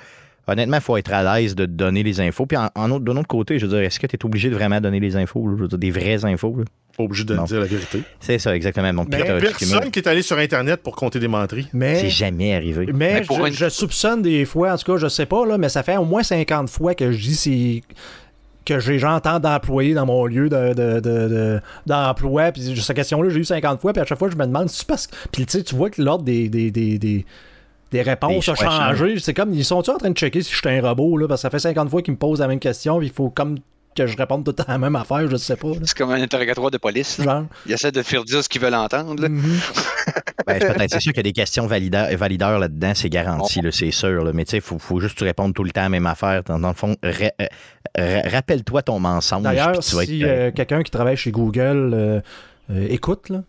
Honnêtement, 0.49 0.79
il 0.79 0.83
faut 0.83 0.97
être 0.97 1.13
à 1.13 1.39
l'aise 1.39 1.55
de 1.55 1.67
donner 1.67 2.03
les 2.03 2.21
infos. 2.21 2.47
Puis, 2.47 2.57
en, 2.57 2.69
en 2.75 2.91
autre, 2.91 3.05
d'un 3.05 3.17
autre 3.17 3.29
côté, 3.29 3.59
je 3.59 3.67
veux 3.67 3.73
dire, 3.77 3.83
est-ce 3.87 4.01
que 4.01 4.07
tu 4.07 4.17
es 4.17 4.25
obligé 4.25 4.49
de 4.51 4.55
vraiment 4.55 4.81
donner 4.81 4.99
les 4.99 5.15
infos, 5.17 5.47
là? 5.47 5.55
Je 5.57 5.63
veux 5.63 5.69
dire, 5.69 5.79
des 5.79 5.91
vraies 5.91 6.25
infos? 6.25 6.57
là? 6.59 6.65
Pas 6.97 7.05
obligé 7.05 7.23
de 7.25 7.35
Non. 7.35 7.45
dire 7.45 7.61
la 7.61 7.67
vérité. 7.67 8.03
C'est 8.19 8.39
ça, 8.39 8.57
exactement. 8.57 9.05
Personne 9.05 9.91
qui 9.93 9.99
est 10.01 10.09
allé 10.09 10.23
sur 10.23 10.37
Internet 10.39 10.83
pour 10.83 10.97
compter 10.97 11.21
des 11.21 11.29
menteries. 11.29 11.69
Mais 11.73 12.01
c'est 12.01 12.11
jamais 12.11 12.55
arrivé. 12.55 12.89
Mais, 12.93 13.23
je, 13.23 13.33
une- 13.33 13.53
je 13.53 13.69
soupçonne 13.69 14.23
des 14.23 14.45
fois, 14.45 14.73
en 14.73 14.77
tout 14.77 14.93
cas, 14.93 14.99
je 14.99 15.07
sais 15.09 15.27
pas, 15.27 15.47
là, 15.47 15.59
mais 15.59 15.69
ça 15.69 15.83
fait 15.85 15.97
au 15.97 16.05
moins 16.05 16.23
50 16.25 16.69
fois 16.71 16.95
que 16.95 17.13
je 17.13 17.19
dis 17.19 17.35
c'est 17.37 17.83
que 18.65 18.81
j'ai 18.81 18.99
j'entends 18.99 19.39
d'employés 19.41 19.95
dans 19.95 20.05
mon 20.07 20.27
lieu 20.27 20.49
de, 20.49 20.75
de- 20.75 21.01
de- 21.01 21.29
de- 21.29 21.61
d'emploi. 21.87 22.53
Puis 22.53 22.75
cette 22.83 22.97
question-là, 22.97 23.31
j'ai 23.31 23.41
eu 23.41 23.45
50 23.45 23.81
fois, 23.81 23.93
puis 23.93 24.03
à 24.03 24.05
chaque 24.05 24.19
fois, 24.19 24.29
je 24.31 24.37
me 24.37 24.45
demande 24.47 24.69
si 24.69 24.79
c'est 24.79 24.87
parce 24.89 25.07
que. 25.07 25.15
Puis 25.33 25.47
tu 25.47 25.59
sais, 25.59 25.65
tu 25.65 25.75
vois 25.77 25.91
que 25.91 26.03
l'ordre 26.03 26.25
des, 26.25 26.49
des, 26.49 26.71
des, 26.71 26.99
des, 26.99 27.25
des 27.91 28.03
réponses 28.03 28.45
choix 28.45 28.55
changé. 28.57 29.19
C'est 29.21 29.35
comme, 29.35 29.53
ils 29.55 29.65
sont-ils 29.65 29.91
en 29.91 29.99
train 29.99 30.11
de 30.11 30.17
checker 30.17 30.43
si 30.43 30.53
je 30.53 30.57
suis 30.59 30.69
un 30.69 30.81
robot, 30.81 31.17
là, 31.17 31.29
parce 31.29 31.41
que 31.41 31.43
ça 31.43 31.51
fait 31.51 31.59
50 31.59 31.89
fois 31.91 32.03
qu'ils 32.03 32.13
me 32.15 32.19
posent 32.19 32.41
la 32.41 32.49
même 32.49 32.61
question, 32.61 32.99
puis 32.99 33.09
il 33.09 33.13
faut 33.13 33.31
comme 33.31 33.59
que 33.97 34.07
je 34.07 34.17
réponde 34.17 34.45
tout 34.45 34.53
le 34.53 34.55
temps 34.55 34.69
à 34.69 34.73
la 34.73 34.79
même 34.79 34.95
affaire, 34.95 35.29
je 35.29 35.37
sais 35.37 35.57
pas. 35.57 35.73
C'est 35.83 35.97
comme 35.97 36.11
un 36.13 36.23
interrogatoire 36.23 36.71
de 36.71 36.79
police. 36.79 37.21
Genre. 37.21 37.45
Ils 37.67 37.73
essaient 37.73 37.91
de 37.91 38.03
faire 38.03 38.23
dire 38.23 38.45
ce 38.45 38.49
qu'ils 38.49 38.61
veulent 38.61 38.75
entendre. 38.75 39.21
là. 39.21 39.29
Mhm. 39.29 39.43
Ben, 40.47 40.57
c'est 40.61 40.73
peut-être 40.73 40.91
c'est 40.93 41.01
sûr 41.01 41.13
qu'il 41.13 41.19
y 41.19 41.21
a 41.21 41.25
des 41.25 41.33
questions 41.33 41.67
valideurs, 41.67 42.09
valideurs 42.17 42.59
là-dedans, 42.59 42.93
c'est 42.95 43.11
garanti, 43.11 43.61
c'est 43.71 43.91
sûr. 43.91 44.25
là. 44.25 44.31
Mais 44.33 44.47
tu 44.47 44.53
sais, 44.53 44.57
il 44.59 44.63
faut, 44.63 44.79
faut 44.79 44.99
juste 44.99 45.15
que 45.15 45.19
tu 45.19 45.25
répondes 45.25 45.53
tout 45.53 45.63
le 45.65 45.73
temps 45.73 45.81
à 45.83 45.85
la 45.85 45.89
même 45.91 46.07
affaire. 46.07 46.43
Dans, 46.45 46.59
dans 46.59 46.69
le 46.69 46.75
fond, 46.75 46.97
euh, 47.05 47.13
ra- 47.99 48.23
rappelle-toi 48.31 48.83
ton 48.83 48.99
mensonge. 48.99 49.43
D'ailleurs, 49.43 49.83
si 49.83 49.99
être, 50.01 50.11
euh, 50.23 50.51
quelqu'un 50.53 50.83
qui 50.83 50.91
travaille 50.91 51.17
chez 51.17 51.33
Google 51.33 51.91
euh, 51.93 52.21
euh, 52.71 52.87
écoute, 52.89 53.29
là, 53.29 53.43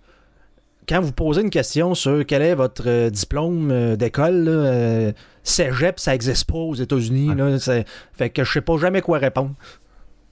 quand 0.89 1.01
vous 1.01 1.11
posez 1.11 1.41
une 1.41 1.51
question 1.51 1.93
sur 1.93 2.25
quel 2.25 2.41
est 2.41 2.55
votre 2.55 2.83
euh, 2.87 3.09
diplôme 3.11 3.69
euh, 3.71 3.95
d'école, 3.95 4.43
là, 4.43 4.51
euh, 4.51 5.11
cégep, 5.43 5.99
ça 5.99 6.11
n'existe 6.11 6.49
pas 6.49 6.57
aux 6.57 6.73
États-Unis. 6.75 7.35
là, 7.35 7.59
c'est- 7.59 7.85
Fait 8.13 8.29
que 8.31 8.43
je 8.43 8.51
sais 8.51 8.61
pas 8.61 8.77
jamais 8.77 9.01
quoi 9.01 9.19
répondre. 9.19 9.51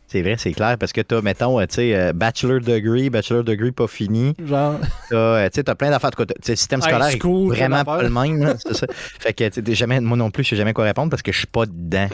C'est 0.10 0.22
vrai, 0.22 0.36
c'est 0.38 0.54
clair, 0.54 0.78
parce 0.80 0.93
que 0.93 1.02
tu 1.02 1.15
as, 1.15 1.22
mettons, 1.22 1.60
tu 1.60 1.65
sais, 1.70 2.13
bachelor 2.13 2.62
degree, 2.62 3.10
bachelor 3.10 3.43
degree 3.43 3.74
pas 3.74 3.88
fini. 3.88 4.34
Genre, 4.46 4.80
T'as, 5.10 5.50
t'as 5.50 5.76
plein 5.76 5.89
d'affaires. 5.89 6.12
Tu 6.12 6.24
sais, 6.41 6.52
le 6.54 6.56
système 6.56 6.82
scolaire 6.82 7.12
school, 7.12 7.54
est 7.54 7.58
vraiment 7.58 7.84
pas 7.84 8.02
le 8.04 8.10
même. 8.10 8.41
là, 8.41 8.54
c'est 8.58 8.74
ça. 8.74 8.88
Fait 9.20 9.34
que, 9.34 9.74
jamais, 9.74 10.00
moi 10.00 10.15
non 10.15 10.32
plus, 10.32 10.46
je 10.46 10.52
sais 10.52 10.56
jamais 10.56 10.72
quoi 10.72 10.86
répondre 10.86 11.10
parce 11.10 11.22
que 11.22 11.34
je 11.34 11.39
suis 11.39 11.48
pas 11.48 11.65
dedans. 11.65 12.08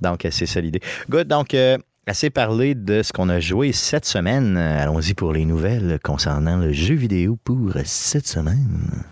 Donc, 0.00 0.28
c'est 0.30 0.46
ça 0.46 0.60
l'idée. 0.60 0.80
Good. 1.10 1.26
Donc, 1.26 1.54
euh, 1.54 1.76
assez 2.08 2.30
parlé 2.30 2.74
de 2.74 3.02
ce 3.02 3.12
qu'on 3.12 3.28
a 3.28 3.40
joué 3.40 3.72
cette 3.72 4.04
semaine. 4.04 4.56
Allons-y 4.56 5.14
pour 5.14 5.32
les 5.32 5.44
nouvelles 5.44 5.98
concernant 6.02 6.56
le 6.56 6.72
jeu 6.72 6.94
vidéo 6.94 7.36
pour 7.44 7.72
cette 7.84 8.26
semaine. 8.26 9.04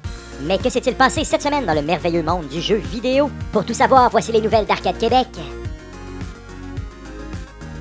Mais 0.46 0.58
que 0.58 0.70
s'est-il 0.70 0.94
passé 0.94 1.24
cette 1.24 1.42
semaine 1.42 1.66
dans 1.66 1.74
le 1.74 1.82
merveilleux 1.82 2.22
monde 2.22 2.48
du 2.48 2.60
jeu 2.60 2.76
vidéo? 2.76 3.30
Pour 3.52 3.64
tout 3.64 3.74
savoir, 3.74 4.10
voici 4.10 4.32
les 4.32 4.40
nouvelles 4.40 4.66
d'Arcade 4.66 4.98
Québec. 4.98 5.28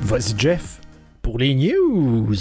vas-y, 0.01 0.37
Jeff, 0.37 0.79
pour 1.21 1.39
les 1.39 1.55
news. 1.55 2.35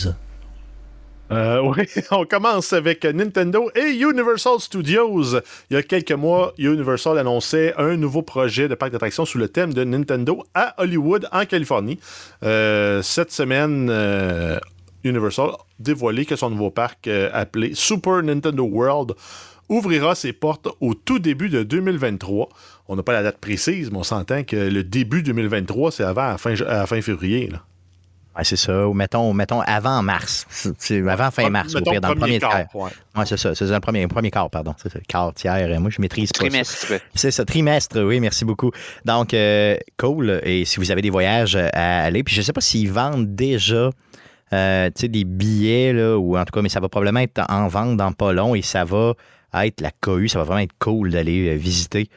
Euh, 1.31 1.61
oui, 1.61 1.87
on 2.11 2.25
commence 2.25 2.73
avec 2.73 3.05
Nintendo 3.05 3.71
et 3.75 3.91
Universal 3.93 4.61
Studios. 4.61 5.37
Il 5.71 5.75
y 5.75 5.77
a 5.77 5.83
quelques 5.83 6.13
mois, 6.13 6.53
Universal 6.59 7.19
annonçait 7.19 7.75
un 7.79 7.97
nouveau 7.97 8.23
projet 8.23 8.69
de 8.69 8.75
parc 8.75 8.93
d'attractions 8.93 9.25
sous 9.25 9.39
le 9.39 9.49
thème 9.49 9.73
de 9.73 9.85
Nintendo 9.85 10.45
à 10.55 10.75
Hollywood, 10.83 11.27
en 11.33 11.47
Californie. 11.47 11.99
Euh, 12.43 13.01
cette 13.03 13.33
semaine, 13.33 13.89
euh, 13.91 14.59
Universal 15.03 15.51
a 15.51 15.59
dévoilé 15.79 16.27
que 16.27 16.37
son 16.37 16.51
nouveau 16.51 16.71
parc, 16.71 17.09
appelé 17.09 17.73
Super 17.75 18.23
Nintendo 18.23 18.65
World, 18.65 19.15
ouvrira 19.69 20.15
ses 20.15 20.33
portes 20.33 20.69
au 20.81 20.95
tout 20.95 21.19
début 21.19 21.49
de 21.49 21.63
2023. 21.63 22.49
On 22.89 22.97
n'a 22.97 23.03
pas 23.03 23.13
la 23.13 23.23
date 23.23 23.39
précise, 23.39 23.91
mais 23.91 23.99
on 23.99 24.03
s'entend 24.03 24.45
que 24.45 24.57
le 24.57 24.85
début 24.85 25.23
2023, 25.23 25.91
c'est 25.91 26.05
avant 26.05 26.35
à 26.35 26.39
fin, 26.39 27.01
février. 27.01 27.51
Ouais, 28.37 28.45
c'est 28.45 28.57
ça. 28.57 28.89
Ou 28.89 28.95
mettons, 28.95 29.33
mettons 29.33 29.61
avant 29.61 30.03
mars. 30.03 30.47
Avant 31.09 31.31
fin 31.31 31.49
mars, 31.51 31.75
au 31.75 31.79
Mettons 31.79 31.91
pire, 31.93 32.01
dans 32.01 32.09
le 32.11 32.15
premier 32.17 32.39
quart, 32.41 32.51
tiers. 32.51 32.67
ouais. 32.75 32.91
Ouais, 33.17 33.27
c'est 33.27 33.37
ça. 33.37 33.55
C'est 33.55 33.67
le 33.67 33.81
premier, 33.81 34.07
premier 34.09 34.31
quart, 34.31 34.51
pardon. 34.51 34.75
C'est 34.83 34.93
ça. 34.93 34.99
Quart, 35.07 35.33
tiers. 35.35 35.81
Moi, 35.81 35.91
je 35.91 36.01
maîtrise 36.01 36.33
pas. 36.33 36.41
Trimestre. 36.41 36.93
C'est 37.15 37.31
ça, 37.31 37.45
trimestre, 37.45 38.01
oui, 38.03 38.19
merci 38.21 38.45
beaucoup. 38.45 38.73
Donc, 39.05 39.35
euh, 39.35 39.77
cool. 39.99 40.41
Et 40.45 40.65
si 40.65 40.79
vous 40.81 40.91
avez 40.91 41.03
des 41.03 41.11
voyages 41.11 41.57
à 41.57 42.03
aller, 42.05 42.25
puis 42.25 42.35
je 42.35 42.41
ne 42.41 42.45
sais 42.45 42.53
pas 42.53 42.61
s'ils 42.61 42.91
vendent 42.91 43.35
déjà 43.35 43.91
euh, 44.53 44.91
des 45.01 45.25
billets, 45.25 45.93
là, 45.93 46.17
ou 46.19 46.37
en 46.37 46.45
tout 46.45 46.53
cas, 46.53 46.63
mais 46.63 46.69
ça 46.69 46.81
va 46.81 46.89
probablement 46.89 47.21
être 47.21 47.43
en 47.49 47.69
vente 47.69 47.97
dans 47.97 48.13
pas 48.13 48.33
long 48.33 48.55
et 48.55 48.63
ça 48.63 48.85
va 48.85 49.15
être 49.55 49.81
la 49.81 49.91
cohue. 50.01 50.29
Ça 50.29 50.39
va 50.39 50.45
vraiment 50.45 50.61
être 50.61 50.75
cool 50.81 51.11
d'aller 51.11 51.51
euh, 51.51 51.55
visiter 51.57 52.09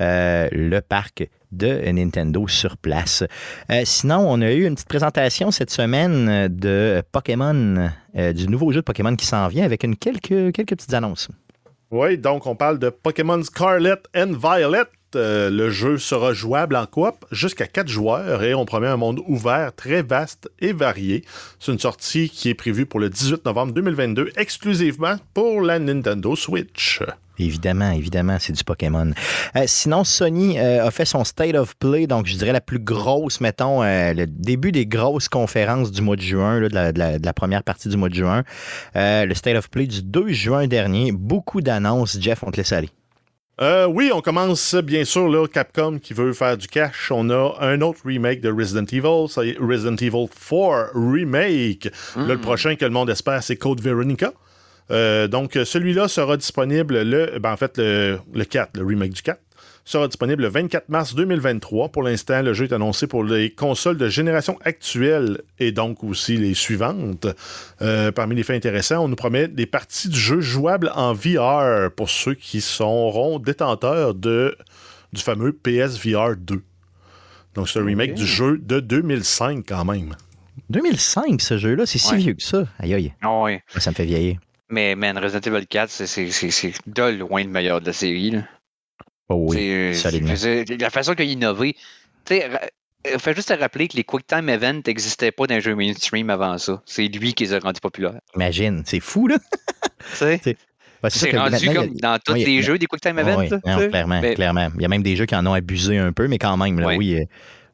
euh, 0.00 0.48
le 0.52 0.80
parc 0.80 1.28
de 1.52 1.90
Nintendo 1.90 2.46
sur 2.48 2.76
place. 2.76 3.24
Euh, 3.70 3.82
sinon, 3.84 4.26
on 4.28 4.42
a 4.42 4.52
eu 4.52 4.66
une 4.66 4.74
petite 4.74 4.88
présentation 4.88 5.50
cette 5.50 5.70
semaine 5.70 6.48
de 6.48 7.02
Pokémon, 7.12 7.90
euh, 8.16 8.32
du 8.32 8.48
nouveau 8.48 8.72
jeu 8.72 8.80
de 8.80 8.84
Pokémon 8.84 9.16
qui 9.16 9.26
s'en 9.26 9.48
vient 9.48 9.64
avec 9.64 9.86
quelques, 9.98 10.52
petites 10.52 10.92
annonces. 10.92 11.28
Oui, 11.90 12.18
donc 12.18 12.46
on 12.46 12.56
parle 12.56 12.78
de 12.78 12.90
Pokémon 12.90 13.42
Scarlet 13.42 13.96
and 14.14 14.32
Violet. 14.32 14.84
Le 15.14 15.70
jeu 15.70 15.96
sera 15.96 16.34
jouable 16.34 16.76
en 16.76 16.84
coop 16.84 17.24
jusqu'à 17.32 17.66
4 17.66 17.88
joueurs 17.88 18.42
et 18.42 18.52
on 18.52 18.66
promet 18.66 18.88
un 18.88 18.98
monde 18.98 19.22
ouvert, 19.26 19.74
très 19.74 20.02
vaste 20.02 20.50
et 20.60 20.74
varié. 20.74 21.24
C'est 21.58 21.72
une 21.72 21.78
sortie 21.78 22.28
qui 22.28 22.50
est 22.50 22.54
prévue 22.54 22.84
pour 22.84 23.00
le 23.00 23.08
18 23.08 23.46
novembre 23.46 23.72
2022 23.72 24.32
exclusivement 24.36 25.16
pour 25.32 25.62
la 25.62 25.78
Nintendo 25.78 26.36
Switch. 26.36 27.00
Évidemment, 27.38 27.90
évidemment, 27.92 28.36
c'est 28.40 28.52
du 28.52 28.64
Pokémon. 28.64 29.10
Euh, 29.56 29.64
sinon, 29.66 30.04
Sony 30.04 30.58
euh, 30.58 30.86
a 30.86 30.90
fait 30.90 31.04
son 31.04 31.24
State 31.24 31.54
of 31.54 31.76
Play, 31.76 32.06
donc 32.06 32.26
je 32.26 32.34
dirais 32.36 32.52
la 32.52 32.60
plus 32.60 32.78
grosse, 32.78 33.40
mettons, 33.40 33.82
euh, 33.82 34.12
le 34.14 34.26
début 34.26 34.72
des 34.72 34.86
grosses 34.86 35.28
conférences 35.28 35.90
du 35.92 36.00
mois 36.02 36.16
de 36.16 36.22
juin, 36.22 36.60
là, 36.60 36.68
de, 36.68 36.74
la, 36.74 36.92
de 36.92 36.98
la- 36.98 37.18
de 37.18 37.26
la 37.26 37.32
première 37.32 37.62
partie 37.62 37.88
du 37.88 37.96
mois 37.96 38.08
de 38.08 38.14
juin. 38.14 38.42
Euh, 38.96 39.24
le 39.26 39.34
State 39.34 39.56
of 39.56 39.68
Play 39.70 39.86
du 39.86 40.02
2 40.02 40.28
juin 40.28 40.66
dernier. 40.66 41.12
Beaucoup 41.12 41.60
d'annonces. 41.60 42.18
Jeff, 42.20 42.42
on 42.42 42.50
te 42.50 42.56
laisse 42.56 42.72
aller. 42.72 42.90
Euh, 43.58 43.86
oui, 43.86 44.10
on 44.14 44.20
commence 44.20 44.74
bien 44.74 45.04
sûr 45.06 45.28
là, 45.30 45.46
Capcom 45.46 45.98
qui 45.98 46.12
veut 46.12 46.34
faire 46.34 46.58
du 46.58 46.66
cash. 46.66 47.10
On 47.10 47.30
a 47.30 47.54
un 47.60 47.80
autre 47.80 48.00
remake 48.04 48.42
de 48.42 48.50
Resident 48.52 48.84
Evil, 48.92 49.28
c'est 49.30 49.56
Resident 49.58 49.96
Evil 49.96 50.26
4 50.28 50.90
Remake. 50.94 51.88
Là, 52.16 52.34
le 52.34 52.38
prochain 52.38 52.76
que 52.76 52.84
le 52.84 52.90
monde 52.90 53.08
espère, 53.08 53.42
c'est 53.42 53.56
Code 53.56 53.80
Veronica. 53.80 54.32
Euh, 54.90 55.26
donc, 55.28 55.58
celui-là 55.64 56.08
sera 56.08 56.36
disponible 56.36 57.02
le, 57.02 57.38
ben, 57.38 57.52
en 57.52 57.56
fait, 57.56 57.78
le, 57.78 58.18
le 58.32 58.44
4, 58.44 58.76
le 58.76 58.84
remake 58.84 59.12
du 59.12 59.22
4, 59.22 59.40
sera 59.84 60.08
disponible 60.08 60.42
le 60.42 60.48
24 60.48 60.88
mars 60.88 61.14
2023. 61.14 61.90
Pour 61.90 62.02
l'instant, 62.02 62.42
le 62.42 62.52
jeu 62.54 62.64
est 62.64 62.72
annoncé 62.72 63.06
pour 63.06 63.22
les 63.22 63.50
consoles 63.50 63.96
de 63.96 64.08
génération 64.08 64.58
actuelle 64.64 65.42
et 65.60 65.70
donc 65.70 66.02
aussi 66.02 66.36
les 66.36 66.54
suivantes. 66.54 67.26
Euh, 67.82 68.10
parmi 68.10 68.34
les 68.34 68.42
faits 68.42 68.56
intéressants, 68.56 69.04
on 69.04 69.08
nous 69.08 69.14
promet 69.16 69.46
des 69.46 69.66
parties 69.66 70.08
du 70.08 70.18
jeu 70.18 70.40
jouables 70.40 70.90
en 70.96 71.12
VR 71.12 71.90
pour 71.96 72.10
ceux 72.10 72.34
qui 72.34 72.60
seront 72.60 73.38
détenteurs 73.38 74.14
de, 74.14 74.56
du 75.12 75.22
fameux 75.22 75.52
PSVR 75.52 76.34
2. 76.36 76.62
Donc, 77.54 77.68
c'est 77.68 77.78
un 77.78 77.84
remake 77.84 78.14
du 78.14 78.26
jeu 78.26 78.58
de 78.58 78.80
2005 78.80 79.64
quand 79.68 79.84
même. 79.84 80.14
2005, 80.68 81.40
ce 81.40 81.58
jeu-là, 81.58 81.86
c'est 81.86 81.98
si 81.98 82.12
Ouais. 82.12 82.18
vieux 82.18 82.34
que 82.34 82.42
ça. 82.42 82.64
Aïe, 82.80 82.92
aïe, 82.92 83.14
Ah 83.22 83.40
ouais. 83.42 83.62
ça 83.76 83.90
me 83.90 83.94
fait 83.94 84.04
vieillir. 84.04 84.38
Mais, 84.68 84.94
man, 84.96 85.16
Resident 85.18 85.40
Evil 85.54 85.66
4, 85.66 85.90
c'est- 85.90 86.72
de 86.86 87.02
loin 87.18 87.42
le 87.44 87.50
meilleur 87.50 87.80
de 87.80 87.86
la 87.86 87.92
série. 87.92 88.30
Là. 88.32 88.42
Oh 89.28 89.46
oui, 89.50 89.94
C'est- 89.94 90.36
c'est- 90.36 90.80
La 90.80 90.90
façon 90.90 91.14
qu'il 91.14 91.28
a 91.28 91.32
innové. 91.32 91.74
Tu 92.24 92.36
sais, 92.36 92.46
ra- 92.48 92.60
euh, 93.06 93.18
fait 93.18 93.34
juste 93.34 93.48
te 93.48 93.58
rappeler 93.58 93.88
que 93.88 93.96
les 93.96 94.04
Quick 94.04 94.26
Time 94.26 94.48
Events 94.48 94.82
n'existaient 94.86 95.30
pas 95.32 95.46
dans 95.46 95.54
les 95.56 95.60
jeux 95.60 95.74
mainstream 95.74 96.30
avant 96.30 96.58
ça. 96.58 96.82
C'est 96.86 97.06
lui 97.08 97.34
qui 97.34 97.44
les 97.44 97.54
a 97.54 97.58
rendus 97.60 97.80
populaires. 97.80 98.20
Imagine, 98.34 98.82
c'est 98.84 99.00
fou, 99.00 99.26
là. 99.28 99.36
Tu 100.10 100.16
sais, 100.16 100.40
C'est- 100.42 100.56
c'est 101.10 101.36
rendu 101.36 101.68
a- 101.68 101.74
comme 101.74 101.94
dans 101.96 102.18
tous 102.24 102.32
oui, 102.34 102.44
les 102.44 102.62
jeux 102.62 102.78
des 102.78 102.86
Quick 102.86 103.00
Time 103.02 103.18
Events. 103.18 103.38
oui, 103.38 103.48
non, 103.64 103.88
clairement, 103.88 104.20
Mais- 104.20 104.34
clairement. 104.34 104.68
Il 104.76 104.82
y 104.82 104.84
a 104.84 104.88
même 104.88 105.02
des 105.02 105.14
jeux 105.16 105.26
qui 105.26 105.34
en 105.36 105.44
ont 105.46 105.52
abusé 105.52 105.98
un 105.98 106.12
peu, 106.12 106.26
mais 106.28 106.38
quand 106.38 106.56
même, 106.56 106.78
là, 106.80 106.96
oui, 106.96 107.14
euh, 107.16 107.24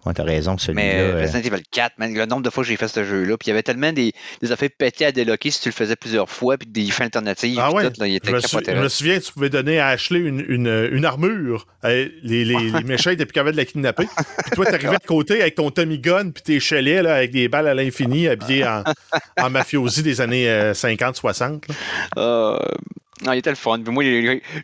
ouais, 0.07 0.13
t'as 0.15 0.25
raison, 0.25 0.57
celui-là. 0.59 0.83
Mais 0.83 0.95
euh, 1.01 1.21
Resident 1.23 1.41
Evil 1.41 1.63
4, 1.71 1.99
man, 1.99 2.15
le 2.15 2.27
nombre 2.27 2.43
de 2.43 2.51
fois 2.51 2.63
que 2.65 2.69
j'ai 2.69 2.77
fait 2.77 2.89
ce 2.89 3.05
jeu-là, 3.05 3.37
puis 3.37 3.47
il 3.47 3.51
y 3.51 3.53
avait 3.53 3.63
tellement 3.63 3.93
des, 3.93 4.13
des 4.43 4.53
effets 4.53 4.69
pétés 4.69 5.05
à 5.07 5.13
déloquer 5.13 5.51
si 5.51 5.61
tu 5.61 5.69
le 5.69 5.75
faisais 5.75 5.97
plusieurs 5.97 6.29
fois, 6.31 6.57
puis 6.59 6.69
des 6.69 6.91
fins 6.91 7.05
alternatives. 7.05 7.59
Ah 7.61 7.73
ouais? 7.73 7.91
tout, 7.91 8.01
là, 8.01 8.07
il 8.07 8.19
Je 8.25 8.31
me, 8.31 8.41
sou- 8.41 8.49
capoté. 8.59 8.73
je 8.77 8.83
me 8.83 8.89
souviens, 8.89 9.19
tu 9.21 9.33
pouvais 9.33 9.51
donner 9.51 9.79
à 9.81 9.89
Ashley 9.89 10.21
une, 10.21 10.45
une- 10.49 10.89
une 10.93 11.05
armure. 11.05 11.67
Euh, 11.85 12.09
Les, 12.23 12.45
les, 12.45 12.59
les 12.71 12.85
méchants 12.85 13.11
étaient 13.11 13.27
plus 13.27 13.33
capables 13.33 13.53
de 13.53 13.57
la 13.59 13.65
kidnapper. 13.65 14.07
Puis 14.07 14.51
toi, 14.55 14.67
t'arrivais 14.67 14.99
de 14.99 15.07
côté 15.07 15.41
avec 15.43 15.55
ton 15.55 15.71
Tommy 15.71 15.99
Gun 15.99 16.31
puis 16.31 16.43
tes 16.43 16.61
chalets 16.61 17.03
là, 17.03 17.15
avec 17.17 17.31
des 17.31 17.49
balles 17.49 17.69
à 17.69 17.75
l'infini 17.75 18.29
habillé 18.29 18.65
en, 18.67 18.83
en 19.41 19.51
mafiosi 19.51 20.03
des 20.03 20.21
années 20.21 20.49
euh, 20.49 20.73
50-60. 20.73 21.63
là. 21.69 21.75
Euh, 22.19 22.59
non, 23.25 23.33
il 23.33 23.39
était 23.39 23.51
le 23.51 23.57
fun. 23.57 23.79
Moi, 23.79 24.05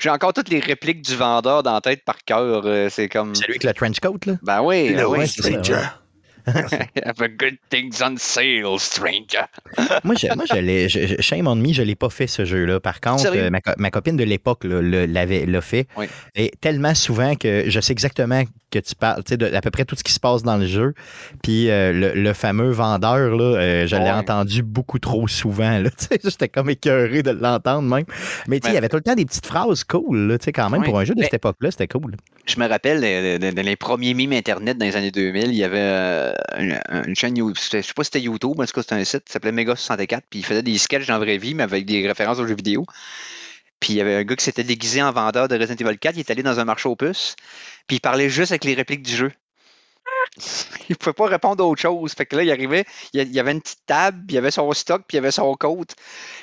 j'ai 0.01 0.11
encore 0.11 0.33
toutes 0.33 0.49
les 0.49 0.61
répliques 0.61 1.03
du 1.03 1.15
vendeur 1.17 1.63
dans 1.63 1.75
la 1.75 1.81
tête 1.81 2.05
par 2.05 2.25
cœur. 2.25 2.63
euh, 2.67 2.89
C'est 2.91 3.09
comme. 3.09 3.35
Celui 3.35 3.51
avec 3.53 3.65
le 3.65 3.73
trench 3.73 4.01
coat, 4.01 4.19
là. 4.27 4.35
Ben 4.43 4.63
oui, 4.63 4.95
ben 4.95 5.05
oui. 5.07 5.27
c'est 5.29 5.57
ouais. 5.57 5.77
Have 7.05 7.21
a 7.23 7.29
good 7.29 7.57
things 7.71 8.01
on 8.03 8.17
sale, 8.17 8.79
stranger. 8.79 9.47
moi, 10.05 10.15
je, 10.19 10.27
moi, 10.35 10.45
je 10.53 10.59
l'ai. 10.59 10.89
je- 10.89 11.21
Shame 11.21 11.47
on 11.47 11.55
me, 11.57 11.73
je 11.73 11.83
l'ai 11.83 11.95
pas 11.97 12.11
fait 12.11 12.27
ce 12.27 12.45
jeu-là. 12.45 12.81
Par 12.81 13.01
contre, 13.01 13.31
euh, 13.35 13.51
ma, 13.51 13.61
co- 13.61 13.73
ma 13.79 13.91
copine 13.91 14.17
de 14.17 14.25
l'époque 14.25 14.65
l'avait 14.65 15.47
l'a 15.47 15.61
fait. 15.61 15.87
Oui. 15.97 16.07
Et 16.35 16.51
tellement 16.61 16.95
souvent 16.95 17.35
que 17.35 17.65
je 17.69 17.81
sais 17.81 17.93
exactement 17.93 18.43
que 18.71 18.79
tu 18.81 18.95
parles, 18.95 19.25
tu 19.25 19.35
sais, 19.41 19.55
à 19.57 19.61
peu 19.63 19.71
près 19.71 19.85
tout 19.87 19.97
ce 19.97 20.05
qui 20.05 20.13
se 20.13 20.21
passe 20.21 20.43
dans 20.43 20.57
le 20.59 20.67
jeu. 20.67 20.93
Puis 21.43 21.71
euh, 21.71 21.93
le, 21.93 22.13
le 22.21 22.33
fameux 22.35 22.71
vendeur, 22.71 23.35
là, 23.37 23.57
euh, 23.59 23.87
je 23.87 23.97
l'ai 23.97 24.03
Ouais. 24.03 24.11
entendu 24.11 24.63
beaucoup 24.63 24.99
trop 24.99 25.27
souvent. 25.29 25.79
Là, 25.79 25.91
J'étais 26.25 26.49
comme 26.49 26.69
écœuré 26.71 27.23
de 27.23 27.31
l'entendre 27.31 27.83
même. 27.89 28.05
Mais 28.47 28.59
il 28.59 28.67
y 28.69 28.73
Mais- 28.73 28.77
avait 28.79 28.89
tout 28.89 28.97
le 28.97 29.03
temps 29.03 29.15
des 29.15 29.25
petites 29.25 29.47
phrases 29.47 29.85
cool, 29.85 30.29
là, 30.29 30.37
quand 30.55 30.71
même. 30.71 30.81
Oui. 30.83 30.87
Pour 30.87 30.99
un 30.99 31.05
jeu 31.05 31.15
de 31.15 31.21
Mais- 31.21 31.25
cette 31.27 31.35
époque-là, 31.35 31.71
c'était 31.71 31.89
cool. 31.89 32.15
Je 32.47 32.59
me 32.61 32.67
rappelle, 32.69 33.01
dans 33.41 33.63
les 33.65 33.77
premiers 33.77 34.15
mimes 34.15 34.33
Internet 34.33 34.79
dans 34.79 34.87
les 34.87 34.97
années 34.97 35.11
2000, 35.11 35.49
il 35.49 35.55
y 35.55 35.65
avait 35.65 36.33
une, 36.57 36.81
une 37.07 37.17
chaîne, 37.17 37.37
You- 37.37 37.55
c'était- 37.57 37.83
je 37.83 37.89
sais 37.89 37.95
pas 37.95 38.05
si 38.05 38.09
c'était 38.13 38.21
YouTube, 38.21 38.55
mais 38.57 38.65
en 38.65 38.67
tout 38.67 38.73
cas, 38.73 38.83
c'était 38.83 38.95
un 38.95 39.05
site 39.05 39.25
qui 39.25 39.33
s'appelait 39.33 39.53
Mega64, 39.53 40.23
puis 40.31 40.41
il 40.41 40.45
faisait 40.45 40.63
des 40.63 40.79
sketchs 40.79 41.07
dans 41.07 41.15
la 41.15 41.19
vraie 41.21 41.39
vie, 41.39 41.55
mais 41.55 41.63
avec 41.63 41.87
des 41.87 42.07
références 42.07 42.39
aux 42.39 42.47
jeux 42.47 42.55
vidéo. 42.57 42.85
Puis 43.81 43.93
il 43.93 43.97
y 43.97 44.01
avait 44.01 44.17
un 44.17 44.25
gars 44.25 44.35
qui 44.37 44.45
s'était 44.45 44.65
déguisé 44.65 45.03
en 45.03 45.13
vendeur 45.13 45.49
de 45.49 45.57
Resident 45.59 45.87
Evil 45.87 45.99
4, 45.99 46.17
il 46.17 46.21
est 46.21 46.31
allé 46.31 46.43
dans 46.43 46.59
un 46.59 46.65
marché 46.65 46.89
aux 46.89 46.97
puces, 46.97 47.37
puis 47.87 47.97
il 47.97 48.01
parlait 48.01 48.29
juste 48.29 48.53
avec 48.53 48.65
les 48.65 48.75
répliques 48.75 49.03
du 49.03 49.15
jeu. 49.15 49.33
Il 50.89 50.97
pouvait 50.97 51.13
pas 51.13 51.27
répondre 51.27 51.63
à 51.63 51.67
autre 51.67 51.81
chose. 51.81 52.13
Fait 52.15 52.25
que 52.27 52.37
là, 52.37 52.43
il 52.43 52.51
arrivait, 52.51 52.85
il 53.13 53.33
y 53.33 53.41
avait 53.41 53.53
une 53.53 53.61
petite 53.61 53.81
table, 53.87 54.19
puis 54.27 54.33
il 54.33 54.35
y 54.37 54.39
avait 54.39 54.51
son 54.51 54.71
stock, 54.73 55.03
puis 55.07 55.17
il 55.17 55.19
y 55.19 55.19
avait 55.19 55.31
son 55.31 55.55
coat, 55.55 55.85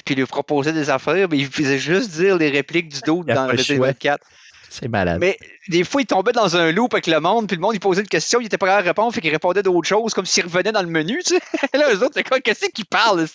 puis 0.06 0.14
il 0.14 0.18
lui 0.18 0.26
proposait 0.26 0.74
des 0.74 0.90
affaires, 0.90 1.28
mais 1.30 1.38
il 1.38 1.48
faisait 1.48 1.80
juste 1.80 2.12
dire 2.12 2.38
les 2.38 2.50
répliques 2.50 2.90
du 2.90 3.00
dos 3.02 3.24
dans 3.24 3.48
Resident. 3.48 3.84
Evil 3.86 3.96
4. 3.96 4.24
C'est 4.78 4.90
malade. 4.90 5.20
Mais 5.22 5.38
des 5.70 5.86
fois, 5.86 6.02
il 6.02 6.06
tombait 6.06 6.34
dans 6.34 6.58
un 6.58 6.72
loop 6.74 6.94
avec 6.94 7.08
le 7.08 7.20
monde, 7.22 7.48
puis 7.48 7.56
le 7.56 7.62
monde, 7.62 7.76
il 7.76 7.80
posait 7.80 8.02
une 8.02 8.08
question, 8.10 8.42
il 8.42 8.48
était 8.48 8.58
capable 8.58 8.84
de 8.84 8.88
répondre, 8.90 9.14
fait 9.14 9.22
qu'il 9.22 9.32
répondait 9.32 9.64
d'autres 9.64 9.88
choses, 9.88 10.14
comme 10.14 10.26
s'il 10.26 10.44
revenait 10.44 10.74
dans 10.74 10.82
le 10.82 10.90
menu, 10.90 11.22
tu 11.26 11.36
sais. 11.36 11.42
là, 11.78 11.94
eux 11.94 12.04
autres, 12.04 12.12
c'est 12.16 12.28
quoi, 12.28 12.42
qu'est-ce 12.42 12.68
qu'ils 12.70 12.86
parlent, 12.86 13.26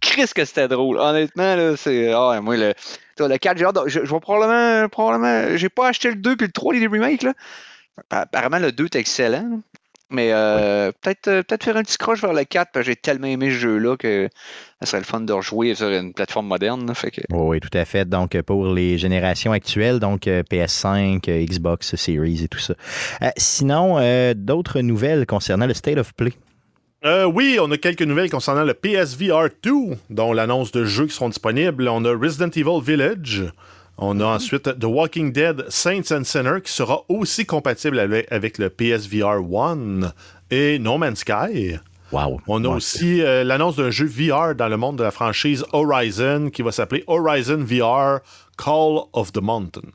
Chris, 0.00 0.30
que 0.34 0.44
c'était 0.46 0.66
drôle. 0.66 0.98
Honnêtement, 0.98 1.56
là, 1.56 1.76
c'est. 1.76 2.10
Ah, 2.12 2.40
moi, 2.40 2.56
le. 2.56 2.72
Le 3.20 3.36
4, 3.36 3.58
j'ai 3.58 3.64
hâte 3.64 3.78
je, 3.86 4.00
vais 4.00 4.20
probablement. 4.20 4.88
probablement 4.88 5.56
j'ai 5.56 5.68
pas 5.68 5.88
acheté 5.88 6.08
le 6.08 6.14
2 6.14 6.36
puis 6.36 6.46
le 6.46 6.52
3, 6.52 6.72
les 6.74 6.86
remakes, 6.86 7.22
là. 7.22 7.34
Pa- 8.08 8.20
Apparemment, 8.20 8.58
le 8.60 8.72
2 8.72 8.84
est 8.86 8.96
excellent. 8.96 9.60
Mais 10.10 10.32
euh, 10.32 10.90
peut-être 11.02 11.28
euh, 11.28 11.42
peut-être 11.42 11.64
faire 11.64 11.76
un 11.76 11.82
petit 11.82 11.98
croche 11.98 12.22
vers 12.22 12.32
le 12.32 12.44
4, 12.44 12.70
parce 12.72 12.86
que 12.86 12.92
j'ai 12.92 12.96
tellement 12.96 13.26
aimé 13.26 13.50
ce 13.50 13.56
jeu-là 13.56 13.96
que 13.96 14.28
ça 14.80 14.86
serait 14.86 14.98
le 14.98 15.04
fun 15.04 15.20
de 15.20 15.32
rejouer 15.32 15.74
sur 15.74 15.88
une 15.88 16.14
plateforme 16.14 16.46
moderne. 16.46 16.94
fait 16.94 17.10
que... 17.10 17.20
Oui, 17.30 17.40
oui, 17.40 17.60
tout 17.60 17.76
à 17.76 17.84
fait. 17.84 18.08
Donc, 18.08 18.40
pour 18.42 18.72
les 18.72 18.96
générations 18.96 19.52
actuelles, 19.52 19.98
donc 19.98 20.26
euh, 20.26 20.42
PS5, 20.42 21.28
euh, 21.28 21.44
Xbox 21.44 21.96
Series 21.96 22.44
et 22.44 22.48
tout 22.48 22.58
ça. 22.58 22.74
Euh, 23.22 23.28
sinon, 23.36 23.98
euh, 23.98 24.32
d'autres 24.34 24.80
nouvelles 24.80 25.26
concernant 25.26 25.66
le 25.66 25.74
State 25.74 25.98
of 25.98 26.14
Play? 26.14 26.32
Euh, 27.04 27.24
oui, 27.24 27.58
on 27.60 27.70
a 27.70 27.76
quelques 27.76 28.02
nouvelles 28.02 28.30
concernant 28.30 28.64
le 28.64 28.74
PSVR 28.74 29.48
2, 29.62 29.72
dont 30.10 30.32
l'annonce 30.32 30.72
de 30.72 30.84
jeux 30.84 31.06
qui 31.06 31.14
seront 31.14 31.28
disponibles. 31.28 31.88
On 31.88 32.04
a 32.04 32.10
Resident 32.10 32.50
Evil 32.50 32.82
Village. 32.82 33.44
On 34.00 34.20
a 34.20 34.24
ensuite 34.24 34.78
The 34.78 34.84
Walking 34.84 35.32
Dead 35.32 35.64
Saints 35.68 36.12
and 36.12 36.22
Sinners 36.22 36.62
qui 36.64 36.72
sera 36.72 37.04
aussi 37.08 37.44
compatible 37.46 37.98
avec, 37.98 38.30
avec 38.30 38.58
le 38.58 38.70
PSVR 38.70 39.40
1 39.42 40.12
et 40.52 40.78
No 40.78 40.98
Man's 40.98 41.18
Sky. 41.20 41.78
Wow. 42.12 42.40
On 42.46 42.64
a 42.64 42.68
aussi 42.68 43.20
euh, 43.20 43.42
l'annonce 43.42 43.76
d'un 43.76 43.90
jeu 43.90 44.06
VR 44.06 44.54
dans 44.54 44.68
le 44.68 44.76
monde 44.76 44.96
de 44.96 45.02
la 45.02 45.10
franchise 45.10 45.64
Horizon 45.72 46.48
qui 46.50 46.62
va 46.62 46.70
s'appeler 46.70 47.02
Horizon 47.08 47.58
VR 47.58 48.20
Call 48.56 49.00
of 49.12 49.32
the 49.32 49.42
Mountain. 49.42 49.88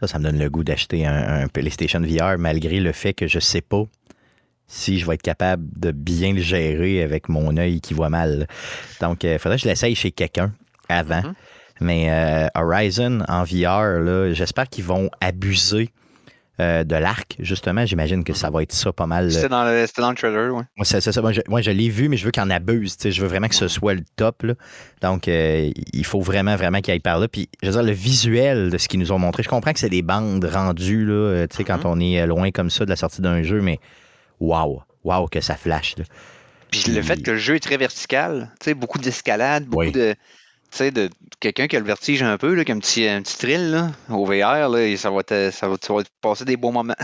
Ça, 0.00 0.06
ça 0.06 0.18
me 0.18 0.24
donne 0.24 0.38
le 0.38 0.48
goût 0.48 0.64
d'acheter 0.64 1.06
un, 1.06 1.42
un 1.44 1.48
PlayStation 1.48 2.00
VR 2.00 2.38
malgré 2.38 2.80
le 2.80 2.92
fait 2.92 3.12
que 3.12 3.26
je 3.26 3.38
sais 3.38 3.60
pas 3.60 3.84
si 4.68 4.98
je 4.98 5.06
vais 5.06 5.14
être 5.14 5.22
capable 5.22 5.64
de 5.76 5.92
bien 5.92 6.32
le 6.32 6.40
gérer 6.40 7.02
avec 7.02 7.28
mon 7.28 7.56
œil 7.56 7.80
qui 7.80 7.94
voit 7.94 8.08
mal. 8.08 8.48
Donc, 9.00 9.22
il 9.22 9.38
faudrait 9.38 9.58
que 9.58 9.62
je 9.62 9.68
l'essaye 9.68 9.94
chez 9.94 10.10
quelqu'un 10.10 10.52
avant. 10.88 11.22
Mhm. 11.22 11.34
Mais 11.80 12.06
euh, 12.10 12.48
Horizon 12.54 13.20
en 13.28 13.44
VR, 13.44 14.32
j'espère 14.34 14.68
qu'ils 14.68 14.84
vont 14.84 15.10
abuser 15.20 15.90
euh, 16.58 16.84
de 16.84 16.96
l'arc, 16.96 17.36
justement. 17.38 17.84
J'imagine 17.84 18.24
que 18.24 18.32
ça 18.32 18.48
va 18.48 18.62
être 18.62 18.72
ça 18.72 18.90
pas 18.90 19.06
mal. 19.06 19.30
C'était 19.30 19.50
dans, 19.50 19.64
le- 19.64 19.86
c'était 19.86 20.00
dans 20.00 20.08
le 20.08 20.16
trailer, 20.16 20.54
ouais. 20.54 20.62
Moi, 20.76 20.84
c'est 20.86 21.02
c'est 21.02 21.12
ça. 21.12 21.20
Moi, 21.20 21.32
je, 21.60 21.70
l'ai 21.70 21.90
vu, 21.90 22.08
mais 22.08 22.16
je 22.16 22.24
veux 22.24 22.30
qu'il 22.30 22.42
en 22.42 22.48
abuse. 22.48 22.96
Je 23.04 23.20
veux 23.20 23.28
vraiment 23.28 23.48
que 23.48 23.54
ce 23.54 23.68
soit 23.68 23.92
le 23.92 24.02
top. 24.16 24.42
là. 24.42 24.54
Donc, 25.02 25.28
euh, 25.28 25.70
il 25.92 26.04
faut 26.06 26.22
vraiment, 26.22 26.56
vraiment 26.56 26.80
qu'il 26.80 26.92
aille 26.92 27.00
par 27.00 27.18
là. 27.18 27.28
Puis, 27.28 27.50
je 27.62 27.66
veux 27.66 27.72
dire, 27.74 27.82
le 27.82 27.92
visuel 27.92 28.70
de 28.70 28.78
ce 28.78 28.88
qu'ils 28.88 29.00
nous 29.00 29.12
ont 29.12 29.18
montré, 29.18 29.42
je 29.42 29.50
comprends 29.50 29.74
que 29.74 29.78
c'est 29.78 29.90
des 29.90 30.00
bandes 30.00 30.46
rendues, 30.46 31.04
là, 31.04 31.12
euh, 31.12 31.46
quand 31.66 31.84
on 31.84 32.00
est 32.00 32.26
loin 32.26 32.50
comme 32.52 32.70
ça 32.70 32.86
de 32.86 32.90
la 32.90 32.96
sortie 32.96 33.20
d'un 33.20 33.42
jeu, 33.42 33.60
mais 33.60 33.78
waouh, 34.40 34.80
waouh, 35.04 35.26
que 35.26 35.42
ça 35.42 35.56
flash. 35.56 35.96
Là. 35.98 36.04
Puis 36.70 36.90
le 36.90 37.02
fait 37.02 37.22
que 37.22 37.32
le 37.32 37.36
jeu 37.36 37.56
est 37.56 37.60
très 37.60 37.76
vertical, 37.76 38.50
beaucoup 38.76 38.98
d'escalade, 38.98 39.64
beaucoup 39.66 39.84
Oui. 39.84 39.92
de. 39.92 40.14
Sais, 40.76 40.90
de 40.90 41.08
quelqu'un 41.40 41.68
qui 41.68 41.76
a 41.76 41.80
le 41.80 41.86
vertige 41.86 42.22
un 42.22 42.36
peu, 42.36 42.52
là, 42.54 42.62
qui 42.62 42.70
a 42.70 42.74
un 42.74 42.78
petit, 42.78 43.08
un 43.08 43.22
petit 43.22 43.38
thrill 43.38 43.70
là, 43.70 43.92
au 44.10 44.26
VR, 44.26 44.68
là, 44.68 44.80
et 44.82 44.98
ça 44.98 45.10
va 45.10 45.22
te, 45.22 45.50
ça 45.50 45.68
va, 45.68 45.78
te 45.78 45.86
passer 46.20 46.44
des 46.44 46.58
bons 46.58 46.72
moments. 46.72 46.94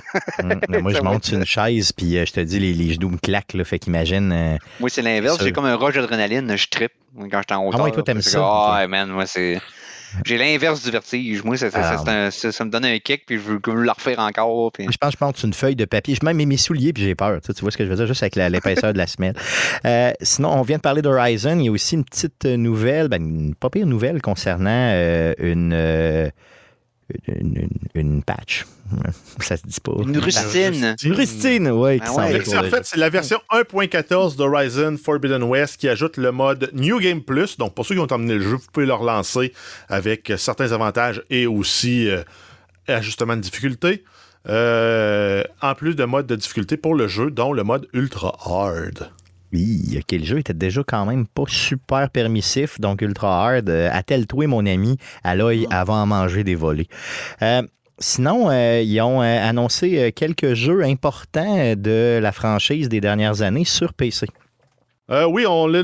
Hum, 0.40 0.60
mais 0.68 0.82
moi, 0.82 0.92
je 0.94 1.00
monte 1.00 1.24
sur 1.24 1.38
une 1.38 1.46
chaise, 1.46 1.90
puis 1.92 2.18
euh, 2.18 2.26
je 2.26 2.32
te 2.32 2.40
dis, 2.40 2.58
les, 2.58 2.74
les 2.74 2.92
genoux 2.92 3.08
me 3.08 3.16
claquent. 3.16 3.54
Là, 3.54 3.64
fait 3.64 3.78
qu'imagine. 3.78 4.30
euh, 4.30 4.56
Moi, 4.78 4.90
c'est 4.90 5.00
l'inverse. 5.00 5.42
J'ai 5.42 5.52
comme 5.52 5.64
un 5.64 5.76
rush 5.76 5.94
d'adrénaline. 5.94 6.54
Je 6.54 6.66
trippe 6.68 6.92
quand 7.30 7.38
j'étais 7.40 7.54
en 7.54 7.64
hauteur. 7.66 7.80
Ah 7.80 7.84
ouais, 7.84 7.92
toi, 7.92 8.02
t'aimes 8.02 8.20
ça, 8.20 8.40
Ah, 8.42 8.86
man, 8.86 9.08
moi, 9.08 9.24
c'est. 9.24 9.58
J'ai 10.24 10.38
l'inverse 10.38 10.82
du 10.82 10.90
vertige. 10.90 11.42
Moi, 11.42 11.56
ça, 11.56 11.70
ça, 11.70 11.78
Ah, 11.82 11.98
ça, 12.04 12.12
un- 12.26 12.30
ça- 12.30 12.52
ça 12.52 12.64
me 12.64 12.70
donne 12.70 12.84
un 12.84 12.98
kick, 12.98 13.24
puis 13.26 13.36
je 13.36 13.42
veux 13.42 13.60
le 13.82 13.90
refaire 13.90 14.18
encore. 14.18 14.72
Puis... 14.72 14.86
Je 14.90 14.96
pense 14.96 15.14
que 15.16 15.26
je 15.32 15.38
sur 15.38 15.46
une 15.46 15.54
feuille 15.54 15.76
de 15.76 15.84
papier. 15.84 16.14
Je 16.14 16.24
mets 16.24 16.34
même 16.34 16.48
mes 16.48 16.56
souliers 16.56 16.92
puis 16.92 17.02
j'ai 17.02 17.14
peur. 17.14 17.40
Tu, 17.40 17.52
vois 17.60 17.70
ce 17.70 17.76
que 17.76 17.84
je 17.84 17.88
veux 17.90 17.96
dire, 17.96 18.06
juste 18.06 18.22
avec 18.22 18.36
l'épaisseur 18.36 18.92
de 18.92 18.98
la 18.98 19.06
semelle. 19.06 19.34
Euh, 19.84 20.12
sinon, 20.20 20.50
on 20.50 20.62
vient 20.62 20.76
de 20.76 20.82
parler 20.82 21.02
d'Horizon. 21.02 21.58
Il 21.58 21.64
y 21.66 21.68
a 21.68 21.72
aussi 21.72 21.94
une 21.94 22.04
petite 22.04 22.44
nouvelle, 22.44 23.08
ben, 23.08 23.22
une 23.22 23.54
pas 23.54 23.70
pire 23.70 23.86
nouvelle 23.86 24.20
concernant 24.22 24.70
euh, 24.92 25.34
une, 25.38 25.72
euh, 25.72 26.28
une, 27.28 27.56
une- 27.56 27.68
une 27.94 28.22
patch. 28.22 28.66
Ça 29.40 29.56
se 29.56 29.62
dit 29.66 29.80
pas. 29.80 29.92
Une 29.98 30.18
rustine. 30.18 30.96
Une 31.04 31.12
rustine, 31.12 31.68
oui. 31.70 32.00
Ah 32.04 32.14
ouais. 32.14 32.56
En 32.56 32.62
fait, 32.64 32.84
c'est 32.84 32.96
la 32.98 33.08
version 33.10 33.38
1.14 33.52 34.36
d'Horizon 34.36 34.96
Forbidden 35.02 35.42
West 35.44 35.78
qui 35.78 35.88
ajoute 35.88 36.16
le 36.16 36.30
mode 36.32 36.70
New 36.74 36.98
Game 37.00 37.22
Plus. 37.22 37.56
Donc, 37.58 37.74
pour 37.74 37.86
ceux 37.86 37.94
qui 37.94 38.00
ont 38.00 38.06
terminé 38.06 38.34
le 38.34 38.42
jeu, 38.42 38.56
vous 38.56 38.66
pouvez 38.72 38.86
le 38.86 38.94
relancer 38.94 39.52
avec 39.88 40.32
certains 40.36 40.72
avantages 40.72 41.22
et 41.30 41.46
aussi 41.46 42.08
euh, 42.08 42.22
ajustement 42.88 43.36
de 43.36 43.40
difficulté. 43.42 44.04
Euh, 44.48 45.44
en 45.60 45.74
plus 45.76 45.94
de 45.94 46.04
mode 46.04 46.26
de 46.26 46.34
difficulté 46.36 46.76
pour 46.76 46.94
le 46.96 47.06
jeu, 47.06 47.30
dont 47.30 47.52
le 47.52 47.62
mode 47.62 47.86
Ultra 47.92 48.36
Hard. 48.44 49.10
Oui, 49.52 49.98
ok, 49.98 50.12
le 50.12 50.24
jeu 50.24 50.38
était 50.38 50.54
déjà 50.54 50.82
quand 50.86 51.04
même 51.04 51.26
pas 51.26 51.44
super 51.46 52.08
permissif, 52.08 52.80
donc 52.80 53.02
ultra 53.02 53.46
hard. 53.46 53.68
Euh, 53.68 53.90
Attelle-toi, 53.92 54.46
mon 54.46 54.64
ami, 54.64 54.96
à 55.24 55.34
l'œil 55.34 55.66
avant 55.70 56.02
de 56.04 56.08
manger 56.08 56.42
des 56.42 56.54
volets. 56.54 56.88
Euh, 57.42 57.62
sinon, 57.98 58.50
euh, 58.50 58.80
ils 58.80 59.00
ont 59.02 59.20
euh, 59.20 59.48
annoncé 59.48 60.10
quelques 60.12 60.54
jeux 60.54 60.82
importants 60.82 61.74
de 61.76 62.18
la 62.20 62.32
franchise 62.32 62.88
des 62.88 63.02
dernières 63.02 63.42
années 63.42 63.66
sur 63.66 63.92
PC. 63.92 64.26
Euh, 65.10 65.26
oui, 65.26 65.44
on 65.48 65.74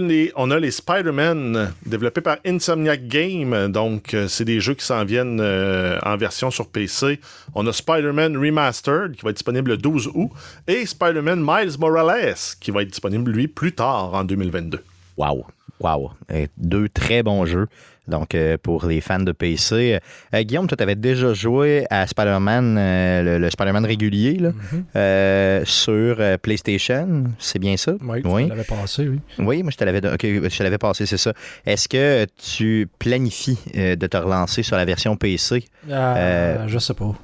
a 0.50 0.58
les, 0.58 0.70
Spider-Man 0.70 1.72
développés 1.84 2.20
par 2.20 2.36
Insomniac 2.46 3.08
Game. 3.08 3.70
Donc, 3.72 4.14
euh, 4.14 4.28
c'est 4.28 4.44
des 4.44 4.60
jeux 4.60 4.74
qui 4.74 4.84
s'en 4.84 5.04
viennent 5.04 5.40
euh, 5.40 5.98
en 6.04 6.16
version 6.16 6.50
sur 6.52 6.68
PC. 6.68 7.18
On 7.54 7.66
a 7.66 7.72
Spider-Man 7.72 8.36
Remastered 8.36 9.16
qui 9.16 9.22
va 9.22 9.30
être 9.30 9.36
disponible 9.36 9.72
le 9.72 9.76
12 9.76 10.10
août 10.14 10.30
et 10.68 10.86
Spider-Man 10.86 11.40
Miles 11.44 11.78
Morales 11.80 12.36
qui 12.60 12.70
va 12.70 12.82
être 12.82 12.90
disponible, 12.90 13.32
lui, 13.32 13.48
plus 13.48 13.72
tard 13.72 14.14
en 14.14 14.22
2022. 14.22 14.84
Wow, 15.16 15.46
wow. 15.80 16.12
Deux 16.56 16.88
très 16.88 17.24
bons 17.24 17.44
jeux. 17.44 17.66
Donc, 18.08 18.34
euh, 18.34 18.56
pour 18.62 18.86
les 18.86 19.00
fans 19.00 19.18
de 19.20 19.32
PC. 19.32 19.98
Euh, 20.34 20.42
Guillaume, 20.42 20.66
toi, 20.66 20.76
tu 20.76 20.82
avais 20.82 20.96
déjà 20.96 21.32
joué 21.34 21.86
à 21.90 22.06
Spider-Man, 22.06 22.76
euh, 22.78 23.22
le, 23.22 23.38
le 23.38 23.50
Spider-Man 23.50 23.84
régulier, 23.84 24.34
là, 24.38 24.50
euh, 24.96 25.62
sur 25.64 26.16
euh, 26.18 26.36
PlayStation. 26.38 27.24
C'est 27.38 27.58
bien 27.58 27.76
ça? 27.76 27.92
Oui, 28.00 28.20
Oui. 28.24 28.44
tu 28.44 28.48
l'avais 28.48 28.64
passé, 28.64 29.08
oui. 29.08 29.20
Oui, 29.38 29.62
moi 29.62 29.70
je 29.70 29.76
te 29.76 29.84
l'avais 29.84 29.98
ok, 30.06 30.20
je 30.24 30.56
te 30.58 30.62
l'avais 30.62 30.78
passé, 30.78 31.06
c'est 31.06 31.16
ça. 31.18 31.32
Est-ce 31.66 31.88
que 31.88 32.26
tu 32.36 32.88
planifies 32.98 33.58
euh, 33.76 33.96
de 33.96 34.06
te 34.06 34.16
relancer 34.16 34.62
sur 34.62 34.76
la 34.76 34.84
version 34.84 35.16
PC? 35.16 35.64
Ah, 35.90 36.16
Euh, 36.16 36.64
Je 36.68 36.78
sais 36.78 36.94
pas. 36.94 37.14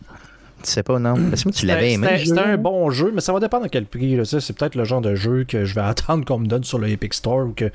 Tu 0.64 0.70
sais 0.70 0.82
pas, 0.82 0.98
non? 0.98 1.14
Parce 1.30 1.42
que 1.44 1.48
moi, 1.48 1.52
tu 1.54 1.66
l'avais 1.66 1.94
C'était- 1.94 2.06
aimé. 2.14 2.24
C'était 2.24 2.40
un 2.40 2.56
bon 2.56 2.90
jeu, 2.90 3.12
mais 3.14 3.20
ça 3.20 3.32
va 3.32 3.40
dépendre 3.40 3.64
à 3.66 3.68
quel 3.68 3.84
prix. 3.86 4.18
C'est 4.24 4.56
peut-être 4.56 4.74
le 4.76 4.84
genre 4.84 5.00
de 5.00 5.14
jeu 5.14 5.44
que 5.44 5.64
je 5.64 5.74
vais 5.74 5.80
attendre 5.84 6.24
qu'on 6.24 6.38
me 6.38 6.46
donne 6.46 6.64
sur 6.64 6.78
le 6.78 6.88
Epic 6.88 7.12
Store 7.14 7.46
ou 7.46 7.52
que 7.52 7.66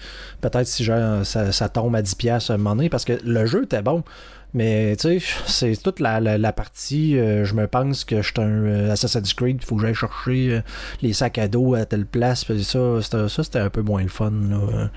peut-être 0.42 0.66
si 0.68 0.84
genre, 0.84 1.26
ça, 1.26 1.52
ça 1.52 1.70
tombe 1.70 1.96
à 1.96 2.02
10$ 2.02 2.50
à 2.52 2.54
un 2.54 2.58
moment 2.58 2.76
donné 2.76 2.90
parce 2.90 3.06
que 3.06 3.14
le 3.24 3.46
jeu 3.46 3.64
était 3.64 3.82
bon. 3.82 4.04
Mais 4.56 4.96
tu 4.96 5.20
sais, 5.20 5.26
c'est 5.46 5.76
toute 5.84 6.00
la, 6.00 6.20
la, 6.20 6.40
la 6.40 6.52
partie, 6.52 7.20
euh, 7.20 7.46
je 7.46 7.54
me 7.54 7.68
pense 7.68 8.04
que 8.04 8.24
je 8.24 8.28
suis 8.30 8.34
un 8.42 8.48
euh, 8.66 8.92
Assassin's 8.92 9.36
Creed, 9.36 9.60
il 9.62 9.64
faut 9.66 9.76
que 9.76 9.84
j'aille 9.84 9.94
chercher 9.94 10.50
euh, 10.54 10.62
les 11.04 11.14
sacs 11.14 11.38
à 11.38 11.48
dos 11.48 11.76
à 11.76 11.86
telle 11.86 12.08
place. 12.08 12.46
ça, 12.48 12.54
c'était- 13.04 13.30
ça 13.30 13.44
c'était 13.44 13.60
un 13.60 13.70
peu 13.70 13.84
moins 13.84 14.02
le 14.02 14.08
fun. 14.10 14.32
Là. 14.50 14.90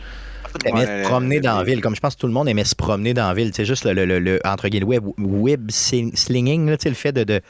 Ouais, 0.72 0.86
se 0.86 1.09
promener 1.09 1.40
dans 1.40 1.59
la 1.59 1.64
ville, 1.64 1.80
comme 1.82 1.95
je 1.95 2.01
pense 2.01 2.14
que 2.14 2.20
tout 2.20 2.26
le 2.26 2.32
monde 2.32 2.49
aimait 2.49 2.64
se 2.64 2.74
promener 2.74 3.12
dans 3.14 3.26
la 3.28 3.34
ville. 3.34 3.51
C'est 3.55 3.64
juste 3.66 3.84
le, 3.84 3.93
le, 3.93 4.05
le- 4.07 4.18
le- 4.20 4.40
entre 4.45 4.68
guillemets, 4.68 4.86
web, 4.99 5.05
web 5.18 5.70
sling- 5.70 6.16
slinging, 6.16 6.68
là, 6.70 6.76
tu 6.78 6.84
sais, 6.84 6.88
le 6.88 6.95
fait 6.95 7.12
de, 7.12 7.24
de, 7.24 7.40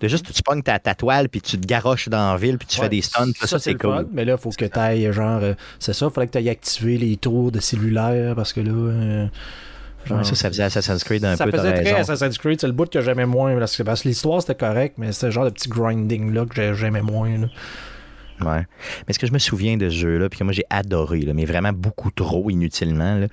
de 0.00 0.08
juste, 0.08 0.32
tu 0.32 0.42
pognes 0.42 0.62
ta, 0.62 0.78
ta 0.78 0.94
toile, 0.94 1.28
puis 1.28 1.40
tu 1.40 1.58
te 1.58 1.66
garoches 1.66 2.08
dans 2.08 2.32
la 2.32 2.36
ville, 2.38 2.58
puis 2.58 2.66
tu 2.68 2.78
fais 2.80 2.88
des 2.88 3.02
stunts. 3.02 3.32
Ça, 3.40 3.46
ça, 3.46 3.58
c'est 3.58 3.74
cool. 3.74 3.90
fun, 3.90 4.04
mais 4.12 4.24
là, 4.24 4.34
il 4.34 4.38
faut 4.40 4.50
que 4.50 4.64
tu 4.64 4.78
ailles, 4.78 5.12
genre, 5.12 5.40
euh, 5.42 5.54
c'est 5.78 5.92
ça, 5.92 6.06
il 6.06 6.12
fallait 6.12 6.26
que 6.26 6.32
tu 6.32 6.38
ailles 6.38 6.50
activer 6.50 6.98
les 6.98 7.16
tours 7.16 7.50
de 7.52 7.60
cellulaire 7.60 8.34
parce 8.34 8.52
que 8.52 8.60
là. 8.60 8.70
euh, 8.72 9.26
Ouais, 10.08 10.22
ça, 10.22 10.36
ça 10.36 10.48
faisait 10.50 10.62
Assassin's 10.62 11.02
Creed 11.02 11.24
un 11.24 11.34
ça 11.34 11.44
peu, 11.46 11.50
t'as 11.50 11.58
faisait 11.58 11.82
très. 11.82 11.92
Assassin's 11.94 12.38
Creed, 12.38 12.60
c'est 12.60 12.68
le 12.68 12.72
bout 12.72 12.88
que 12.88 13.00
j'aimais 13.00 13.26
moins. 13.26 13.58
Parce 13.58 13.76
que, 13.76 13.82
parce 13.82 14.02
que 14.02 14.08
l'histoire 14.08 14.40
c'était 14.40 14.54
correct, 14.54 14.94
mais 14.98 15.10
c'était 15.10 15.26
le 15.26 15.32
genre 15.32 15.44
de 15.46 15.50
petit 15.50 15.68
grinding 15.68 16.32
là 16.32 16.46
que 16.46 16.54
j'ai- 16.54 16.74
j'aimais 16.76 17.02
moins. 17.02 17.36
là. 17.38 17.46
Ouais. 18.40 18.62
Mais 19.08 19.14
ce 19.14 19.18
que 19.18 19.26
je 19.26 19.32
me 19.32 19.40
souviens 19.40 19.76
de 19.76 19.88
ce 19.88 19.96
jeu-là, 19.96 20.28
puis 20.28 20.38
que 20.38 20.44
moi 20.44 20.52
j'ai 20.52 20.62
adoré, 20.70 21.22
là, 21.22 21.32
mais 21.34 21.44
vraiment 21.44 21.72
beaucoup 21.72 22.12
trop 22.12 22.48
inutilement, 22.50 23.16
là, 23.16 23.26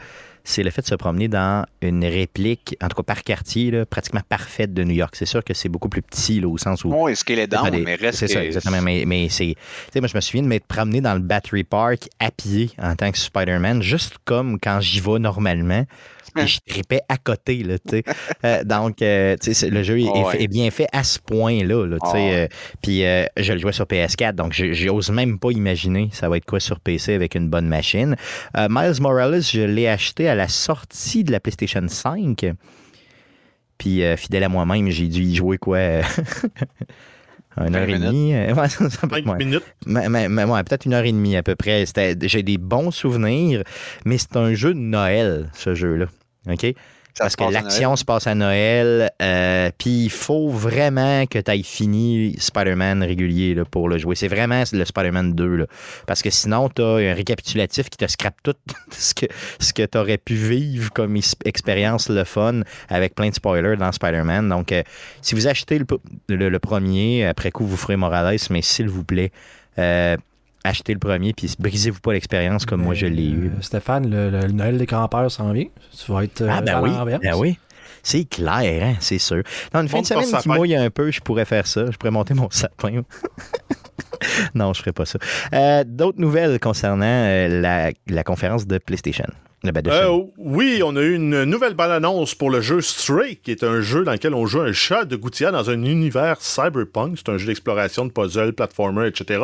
c'est 0.44 0.64
le 0.64 0.70
fait 0.72 0.82
de 0.82 0.88
se 0.88 0.96
promener 0.96 1.28
dans 1.28 1.66
une 1.82 2.04
réplique, 2.06 2.76
en 2.82 2.88
tout 2.90 2.96
cas 2.98 3.04
par 3.04 3.24
quartier, 3.24 3.72
là, 3.72 3.86
pratiquement 3.86 4.22
parfaite 4.28 4.74
de 4.74 4.84
New 4.84 4.94
York. 4.94 5.16
C'est 5.16 5.26
sûr 5.26 5.44
que 5.44 5.54
c'est 5.54 5.70
beaucoup 5.70 5.90
plus 5.90 6.02
petit, 6.02 6.40
là, 6.42 6.48
au 6.50 6.58
sens 6.58 6.84
où. 6.84 6.94
Oui, 6.94 7.16
ce 7.16 7.24
qu'il 7.24 7.40
est 7.40 7.48
des- 7.48 7.58
mais 7.84 7.96
reste. 7.96 8.20
C'est 8.20 8.28
ça, 8.28 8.44
exactement. 8.44 8.82
Mais, 8.82 9.04
mais 9.06 9.30
c'est. 9.30 9.56
Tu 9.56 9.56
sais, 9.94 10.00
moi, 10.00 10.08
je 10.08 10.16
me 10.16 10.22
souviens 10.22 10.44
de 10.44 10.48
m'être 10.48 10.66
promené 10.68 11.02
dans 11.02 11.14
le 11.14 11.20
Battery 11.22 11.64
Park 11.64 12.10
à 12.20 12.32
pied 12.32 12.72
en 12.82 12.96
tant 12.96 13.12
que 13.12 13.18
Spider-Man, 13.18 13.82
juste 13.82 14.16
comme 14.26 14.60
quand 14.60 14.80
j'y 14.82 15.00
vais 15.00 15.20
normalement. 15.20 15.86
Puis 16.36 16.48
je 16.48 16.60
tripais 16.68 17.02
à 17.10 17.18
côté, 17.18 17.62
là, 17.64 17.78
tu 17.78 17.98
sais. 17.98 18.04
Euh, 18.46 18.64
donc, 18.66 19.02
euh, 19.02 19.36
tu 19.40 19.46
sais, 19.48 19.54
c'est- 19.54 19.70
le 19.70 19.84
jeu 19.84 20.00
est, 20.02 20.08
Ah 20.14 20.18
est 20.18 20.24
ouais. 20.26 20.32
fait- 20.32 20.44
est 20.44 20.48
bien 20.48 20.70
fait 20.72 20.88
à 20.92 21.04
ce 21.04 21.18
point-là, 21.20 21.86
là, 21.86 21.98
tu 22.04 22.10
sais. 22.10 22.14
ouais. 22.16 22.34
euh, 22.36 22.48
puis 22.82 23.06
euh, 23.06 23.26
je 23.38 23.54
le 23.54 23.60
jouais 23.60 23.72
sur 23.72 23.86
PS4, 23.86 24.34
donc 24.36 24.52
je- 24.54 24.74
j'ose 24.74 25.12
même 25.12 25.40
pas 25.40 25.52
imaginer 25.52 26.10
ça 26.12 26.28
va 26.28 26.36
être 26.38 26.46
quoi 26.46 26.60
sur 26.60 26.80
PC 26.82 27.14
avec 27.14 27.36
une 27.36 27.48
bonne 27.50 27.68
machine. 27.68 28.16
Euh, 28.58 28.68
Miles 28.70 29.00
Morales, 29.02 29.42
je 29.44 29.62
l'ai 29.62 29.88
acheté 29.88 30.28
à 30.28 30.33
la 30.36 30.48
sortie 30.48 31.24
de 31.24 31.32
la 31.32 31.40
PlayStation 31.40 31.84
5. 31.88 32.46
Puis, 33.78 34.04
euh, 34.04 34.16
fidèle 34.18 34.44
à 34.44 34.50
moi-même, 34.50 34.90
j'ai 34.90 35.08
dû 35.08 35.22
y 35.24 35.36
jouer 35.36 35.58
quoi 35.58 35.78
euh, 35.78 36.04
Une 37.58 37.76
heure 37.76 37.88
et 37.88 38.00
demie. 38.00 38.34
euh, 38.34 38.54
ouais, 38.56 38.70
ça, 38.70 38.90
ça 38.90 39.08
peut 39.08 39.18
être 39.18 39.24
5 39.24 39.26
moins. 39.26 39.38
minutes. 39.38 39.64
Mais- 39.86 40.10
mais- 40.10 40.28
mais 40.30 40.44
ouais, 40.44 40.64
peut-être 40.64 40.86
une 40.86 40.94
heure 40.94 41.04
et 41.06 41.12
demie 41.12 41.36
à 41.36 41.44
peu 41.44 41.56
près. 41.56 41.86
J'ai 42.24 42.44
des 42.44 42.58
bons 42.58 42.92
souvenirs, 42.92 43.64
mais 44.06 44.18
c'est 44.18 44.36
un 44.38 44.54
jeu 44.54 44.74
de 44.74 44.80
Noël, 44.80 45.50
ce 45.54 45.76
jeu-là. 45.76 46.06
OK? 46.50 46.66
Ça 47.16 47.26
Parce 47.26 47.36
que 47.36 47.44
l'action 47.54 47.96
se 47.96 48.04
passe 48.04 48.26
à 48.26 48.34
Noël, 48.34 49.12
euh, 49.22 49.70
puis 49.78 50.06
il 50.06 50.10
faut 50.10 50.50
vraiment 50.50 51.28
que 51.28 51.38
tu 51.38 51.52
aies 51.52 51.62
fini 51.62 52.36
Spider-Man 52.40 53.04
régulier 53.04 53.54
là, 53.54 53.66
pour 53.66 53.88
le 53.88 54.00
jouer. 54.00 54.16
C'est 54.16 54.28
vraiment 54.28 54.64
le 54.74 54.84
Spider-Man 54.84 55.34
2. 55.34 55.56
Là. 55.58 55.66
Parce 56.08 56.24
que 56.24 56.32
sinon, 56.32 56.70
tu 56.70 56.82
as 56.82 56.86
un 57.12 57.14
récapitulatif 57.14 57.90
qui 57.92 57.98
te 57.98 58.08
scrape 58.08 58.38
tout 58.42 58.56
ce 58.92 59.14
que, 59.14 59.28
ce 59.60 59.74
que 59.74 59.84
tu 59.86 59.96
aurais 59.98 60.18
pu 60.18 60.34
vivre 60.34 60.92
comme 60.92 61.16
expérience, 61.46 62.10
le 62.10 62.24
fun, 62.24 62.62
avec 62.90 63.14
plein 63.14 63.30
de 63.30 63.36
spoilers 63.36 63.78
dans 63.78 63.92
Spider-Man. 63.92 64.50
Donc, 64.50 64.72
euh, 64.72 64.82
si 65.22 65.36
vous 65.36 65.48
achetez 65.48 65.78
le, 65.78 65.86
le- 66.30 66.50
le 66.50 66.60
premier, 66.60 67.26
après 67.28 67.52
coup, 67.52 67.66
vous 67.68 67.78
ferez 67.78 67.96
Morales, 67.96 68.38
mais 68.50 68.64
s'il 68.64 68.90
vous 68.90 69.04
plaît, 69.04 69.32
euh, 69.78 70.18
achetez 70.64 70.94
le 70.94 71.00
premier, 71.00 71.34
puis 71.34 71.54
brisez-vous 71.60 72.00
pas 72.00 72.14
l'expérience 72.14 72.66
comme 72.66 72.82
moi 72.82 72.94
je 72.94 73.06
l'ai 73.06 73.30
eu. 73.30 73.48
Euh, 73.48 73.62
Stéphane, 73.62 74.10
le, 74.10 74.48
Noël 74.48 74.78
des 74.78 74.86
grands-pères 74.86 75.30
s'en 75.30 75.52
vient. 75.52 75.68
Tu 75.98 76.12
vas 76.12 76.24
être 76.24 76.42
euh, 76.42 76.48
Ah, 76.50 76.62
ben 76.62 76.82
dans 76.82 77.06
oui. 77.06 77.18
Ben 77.22 77.36
oui. 77.36 77.58
C'est 78.06 78.26
clair, 78.26 78.84
hein, 78.84 78.96
c'est 79.00 79.18
sûr. 79.18 79.44
Dans 79.72 79.82
une 79.82 79.88
fin 79.88 80.02
de 80.02 80.06
semaine 80.06 80.42
qui 80.42 80.50
mouille 80.50 80.76
un 80.76 80.90
peu, 80.90 81.10
je 81.10 81.22
pourrais 81.22 81.46
faire 81.46 81.66
ça. 81.66 81.90
Je 81.90 81.98
pourrais 81.98 82.12
monter 82.12 82.34
mon 82.34 82.50
sapin. 82.52 83.02
non, 84.54 84.74
je 84.74 84.80
ferais 84.80 84.92
pas 84.92 85.06
ça. 85.06 85.20
Euh, 85.54 85.84
D'autres 85.88 86.20
nouvelles 86.20 86.60
concernant 86.60 87.06
euh, 87.06 87.62
la, 87.62 87.92
la 88.08 88.24
conférence 88.24 88.68
de 88.68 88.78
PlayStation. 88.78 89.28
Ben, 89.64 89.82
Euh, 89.88 90.24
oui, 90.38 90.82
on 90.84 90.94
a 90.98 91.02
eu 91.02 91.16
une 91.16 91.46
nouvelle 91.46 91.74
bande-annonce 91.74 92.36
pour 92.36 92.50
le 92.50 92.60
jeu 92.60 92.82
Stray, 92.82 93.38
qui 93.38 93.50
est 93.50 93.64
un 93.64 93.80
jeu 93.80 94.04
dans 94.04 94.12
lequel 94.12 94.34
on 94.34 94.46
joue 94.46 94.60
un 94.60 94.74
chat 94.74 95.06
de 95.06 95.16
gouttière 95.16 95.54
dans 95.54 95.70
un 95.70 95.82
univers 95.86 96.42
cyberpunk. 96.42 97.18
C'est 97.18 97.30
un 97.30 97.38
jeu 97.38 97.48
d'exploration, 97.48 98.06
de 98.06 98.12
puzzle, 98.12 98.52
platformer, 98.52 99.08
etc. 99.08 99.42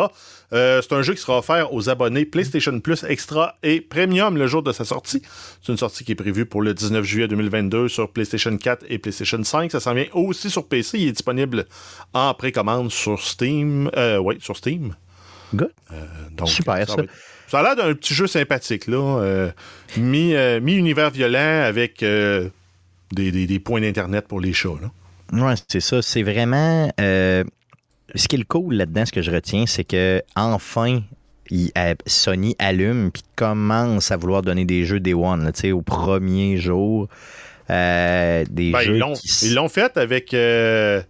Euh, 0.52 0.82
c'est 0.82 0.94
un 0.94 1.04
jeu 1.04 1.14
qui 1.14 1.22
sera 1.22 1.38
offert 1.38 1.74
aux 1.74 1.90
abonnés 1.90 2.26
PlayStation 2.26 2.78
Plus 2.82 3.06
Extra 3.08 3.56
et 3.64 3.80
Premium 3.80 4.36
le 4.36 4.46
jour 4.48 4.62
de 4.62 4.74
sa 4.74 4.84
sortie. 4.84 5.22
C'est 5.62 5.72
une 5.72 5.78
sortie 5.78 6.04
qui 6.04 6.12
est 6.12 6.16
prévue 6.16 6.46
pour 6.46 6.64
le 6.64 6.74
19 6.74 7.06
juillet 7.06 7.30
2022 7.30 7.88
sur 7.88 8.12
PlayStation 8.12 8.58
4 8.58 8.88
et 8.90 8.98
PlayStation 8.98 9.42
5. 9.42 9.72
Ça 9.72 9.80
s'en 9.80 9.94
vient 9.94 10.08
aussi 10.12 10.50
sur 10.50 10.68
PC. 10.68 11.00
Il 11.00 11.08
est 11.08 11.12
disponible 11.14 11.66
en 12.14 12.34
précommande 12.34 12.92
sur 12.92 13.22
Steam. 13.22 13.90
Euh, 13.96 14.18
oui, 14.18 14.36
sur 14.42 14.58
Steam. 14.58 14.96
Good. 15.54 15.72
Donc, 16.38 16.48
Super, 16.50 16.88
ça. 16.88 16.96
a 17.60 17.64
l'air 17.64 17.76
d'un 17.76 17.94
petit 17.96 18.14
jeu 18.14 18.28
sympathique, 18.28 18.88
là. 18.88 19.20
euh, 19.22 19.52
mi, 19.98 20.36
euh, 20.36 20.60
mi-univers 20.62 21.10
violent 21.10 21.64
avec 21.66 22.04
euh, 22.04 22.50
des, 23.12 23.32
des- 23.32 23.48
des 23.48 23.60
points 23.60 23.82
d'Internet 23.82 24.28
pour 24.28 24.40
les 24.40 24.54
chats, 24.54 24.70
là. 24.82 24.92
Ouais, 25.32 25.54
c'est 25.68 25.80
ça. 25.80 26.02
C'est 26.02 26.24
vraiment. 26.24 26.92
euh, 27.00 27.44
ce 28.16 28.28
qui 28.28 28.36
est 28.36 28.40
le 28.40 28.46
cool 28.46 28.76
là-dedans, 28.76 29.06
ce 29.06 29.12
que 29.12 29.22
je 29.22 29.32
retiens, 29.32 29.66
c'est 29.68 29.84
que 29.84 30.22
enfin, 30.36 31.02
il- 31.50 31.72
euh, 31.78 31.94
Sony 32.08 32.56
allume 32.60 33.12
puis 33.12 33.24
commence 33.36 34.12
à 34.12 34.18
vouloir 34.18 34.42
donner 34.44 34.66
des 34.66 34.86
jeux 34.86 35.00
Day 35.00 35.14
One, 35.14 35.44
là, 35.44 35.52
tu 35.52 35.62
sais, 35.62 35.72
au 35.72 35.82
premier 35.82 36.58
jour. 36.58 37.08
Euh, 37.70 38.44
des 38.50 38.72
Ben, 38.72 38.80
jeux 38.82 38.96
ils 38.96 39.00
l'ont- 39.00 39.14
qui 39.14 39.28
fait 39.70 39.98
avec, 39.98 40.34
euh, 40.34 40.38
euh, 41.00 41.04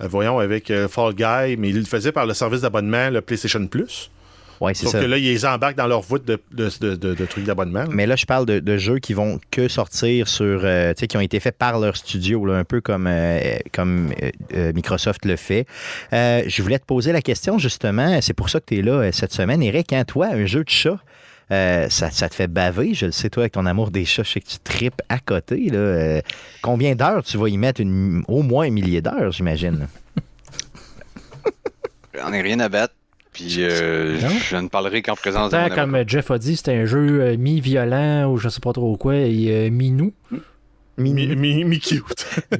voyons, 0.00 0.38
avec 0.38 0.70
euh, 0.70 0.88
Fall 0.88 1.14
Guy, 1.14 1.56
mais 1.58 1.70
ils 1.70 1.78
le 1.78 1.84
faisaient 1.84 2.12
par 2.12 2.26
le 2.26 2.34
service 2.34 2.60
d'abonnement, 2.60 3.10
le 3.10 3.20
PlayStation 3.20 3.66
Plus. 3.66 4.10
Ouais, 4.60 4.74
c'est 4.74 4.84
Sauf 4.86 4.92
ça. 4.94 5.00
que 5.00 5.06
là, 5.06 5.18
ils 5.18 5.22
les 5.24 5.46
embarquent 5.46 5.76
dans 5.76 5.86
leur 5.86 6.00
voûte 6.00 6.24
de, 6.24 6.36
de, 6.50 6.68
de- 6.80 6.96
de- 6.96 7.14
de 7.14 7.24
trucs 7.26 7.44
d'abonnement. 7.44 7.84
Mais 7.90 8.06
là, 8.06 8.16
je 8.16 8.26
parle 8.26 8.44
de, 8.44 8.76
jeux 8.76 8.98
qui 8.98 9.14
vont 9.14 9.38
que 9.52 9.68
sortir 9.68 10.26
sur, 10.26 10.62
euh, 10.64 10.92
tu 10.94 11.00
sais, 11.00 11.06
qui 11.06 11.16
ont 11.16 11.20
été 11.20 11.38
faits 11.38 11.56
par 11.56 11.78
leur 11.78 11.96
studio, 11.96 12.44
là, 12.44 12.54
un 12.56 12.64
peu 12.64 12.80
comme, 12.80 13.06
euh, 13.08 13.56
comme 13.72 14.10
euh, 14.20 14.30
euh, 14.54 14.72
Microsoft 14.72 15.24
le 15.26 15.36
fait. 15.36 15.64
Euh, 16.12 16.42
je 16.48 16.60
voulais 16.62 16.80
te 16.80 16.84
poser 16.86 17.12
la 17.12 17.22
question, 17.22 17.56
justement, 17.58 18.20
c'est 18.20 18.34
pour 18.34 18.50
ça 18.50 18.58
que 18.58 18.64
tu 18.66 18.78
es 18.78 18.82
là 18.82 18.94
euh, 18.94 19.10
cette 19.12 19.32
semaine, 19.32 19.62
Eric. 19.62 19.92
Hein, 19.92 20.02
toi, 20.04 20.26
un 20.32 20.44
jeu 20.46 20.64
de 20.64 20.68
chat, 20.70 20.98
euh, 21.50 21.88
ça, 21.88 22.10
ça 22.10 22.28
te 22.28 22.34
fait 22.34 22.46
baver, 22.48 22.94
je 22.94 23.06
le 23.06 23.12
sais, 23.12 23.30
toi, 23.30 23.44
avec 23.44 23.52
ton 23.52 23.66
amour 23.66 23.90
des 23.90 24.04
chats, 24.04 24.22
je 24.22 24.32
sais 24.32 24.40
que 24.40 24.48
tu 24.48 24.58
tripes 24.58 25.00
à 25.08 25.18
côté. 25.18 25.70
Là. 25.70 25.78
Euh, 25.78 26.20
combien 26.62 26.94
d'heures 26.94 27.22
tu 27.22 27.36
vas 27.38 27.48
y 27.48 27.56
mettre? 27.56 27.80
Une- 27.80 28.22
au 28.28 28.42
moins 28.42 28.66
un 28.66 28.70
millier 28.70 29.00
d'heures, 29.00 29.32
j'imagine? 29.32 29.88
J'en 32.14 32.32
ai 32.32 32.40
rien 32.42 32.60
à 32.60 32.68
battre. 32.68 32.94
Puis 33.32 33.56
euh, 33.62 34.18
je 34.18 34.56
ne 34.56 34.66
parlerai 34.68 35.00
qu'en 35.00 35.14
présence 35.14 35.52
de 35.52 35.56
mon 35.56 35.68
comme 35.68 35.94
avocat. 35.94 36.04
Jeff 36.08 36.30
a 36.32 36.38
dit, 36.38 36.56
c'était 36.56 36.74
un 36.74 36.86
jeu 36.86 37.20
euh, 37.20 37.36
mi-violent 37.36 38.32
ou 38.32 38.36
je 38.38 38.48
sais 38.48 38.58
pas 38.60 38.72
trop 38.72 38.96
quoi, 38.96 39.14
et 39.14 39.46
euh, 39.50 39.70
mi-nous. 39.70 40.12
Mi, 40.96 41.12
mi, 41.12 41.64
mi 41.64 41.78
cute. 41.78 42.26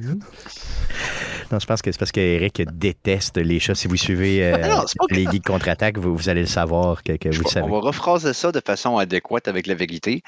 Non, 1.51 1.59
je 1.59 1.65
pense 1.65 1.81
que 1.81 1.91
c'est 1.91 1.97
parce 1.97 2.11
qu'Eric 2.11 2.61
déteste 2.77 3.37
les 3.37 3.59
chats. 3.59 3.75
Si 3.75 3.87
vous 3.87 3.95
suivez 3.95 4.43
euh, 4.43 4.57
Ah 4.61 4.67
non, 4.67 4.85
que- 5.07 5.15
les 5.15 5.25
geeks 5.25 5.45
contre-attaque, 5.45 5.97
vous, 5.97 6.15
vous 6.15 6.29
allez 6.29 6.41
le 6.41 6.47
savoir 6.47 7.01
que, 7.03 7.11
vous 7.35 7.43
le 7.43 7.49
savez. 7.49 7.65
On 7.65 7.69
va 7.71 7.79
rephraser 7.79 8.33
ça 8.33 8.51
de 8.51 8.61
façon 8.65 8.97
adéquate 8.97 9.47
avec 9.47 9.65
la 9.67 9.73
vérité. 9.75 10.21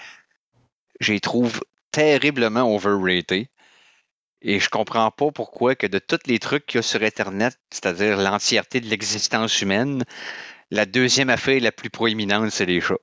Je 0.99 1.13
les 1.13 1.19
trouve 1.19 1.61
terriblement 1.91 2.73
overrated. 2.73 3.47
Et 4.43 4.59
je 4.59 4.69
comprends 4.69 5.11
pas 5.11 5.31
pourquoi 5.31 5.75
que 5.75 5.85
de 5.85 5.99
tous 5.99 6.17
les 6.25 6.39
trucs 6.39 6.65
qu'il 6.65 6.77
y 6.77 6.79
a 6.79 6.81
sur 6.81 7.03
Internet, 7.03 7.59
c'est-à-dire 7.69 8.17
l'entièreté 8.17 8.79
de 8.81 8.87
l'existence 8.87 9.61
humaine, 9.61 10.03
la 10.71 10.87
deuxième 10.87 11.29
affaire 11.29 11.61
la 11.61 11.71
plus 11.71 11.91
proéminente, 11.91 12.49
c'est 12.49 12.65
les 12.65 12.81
chats. 12.81 12.95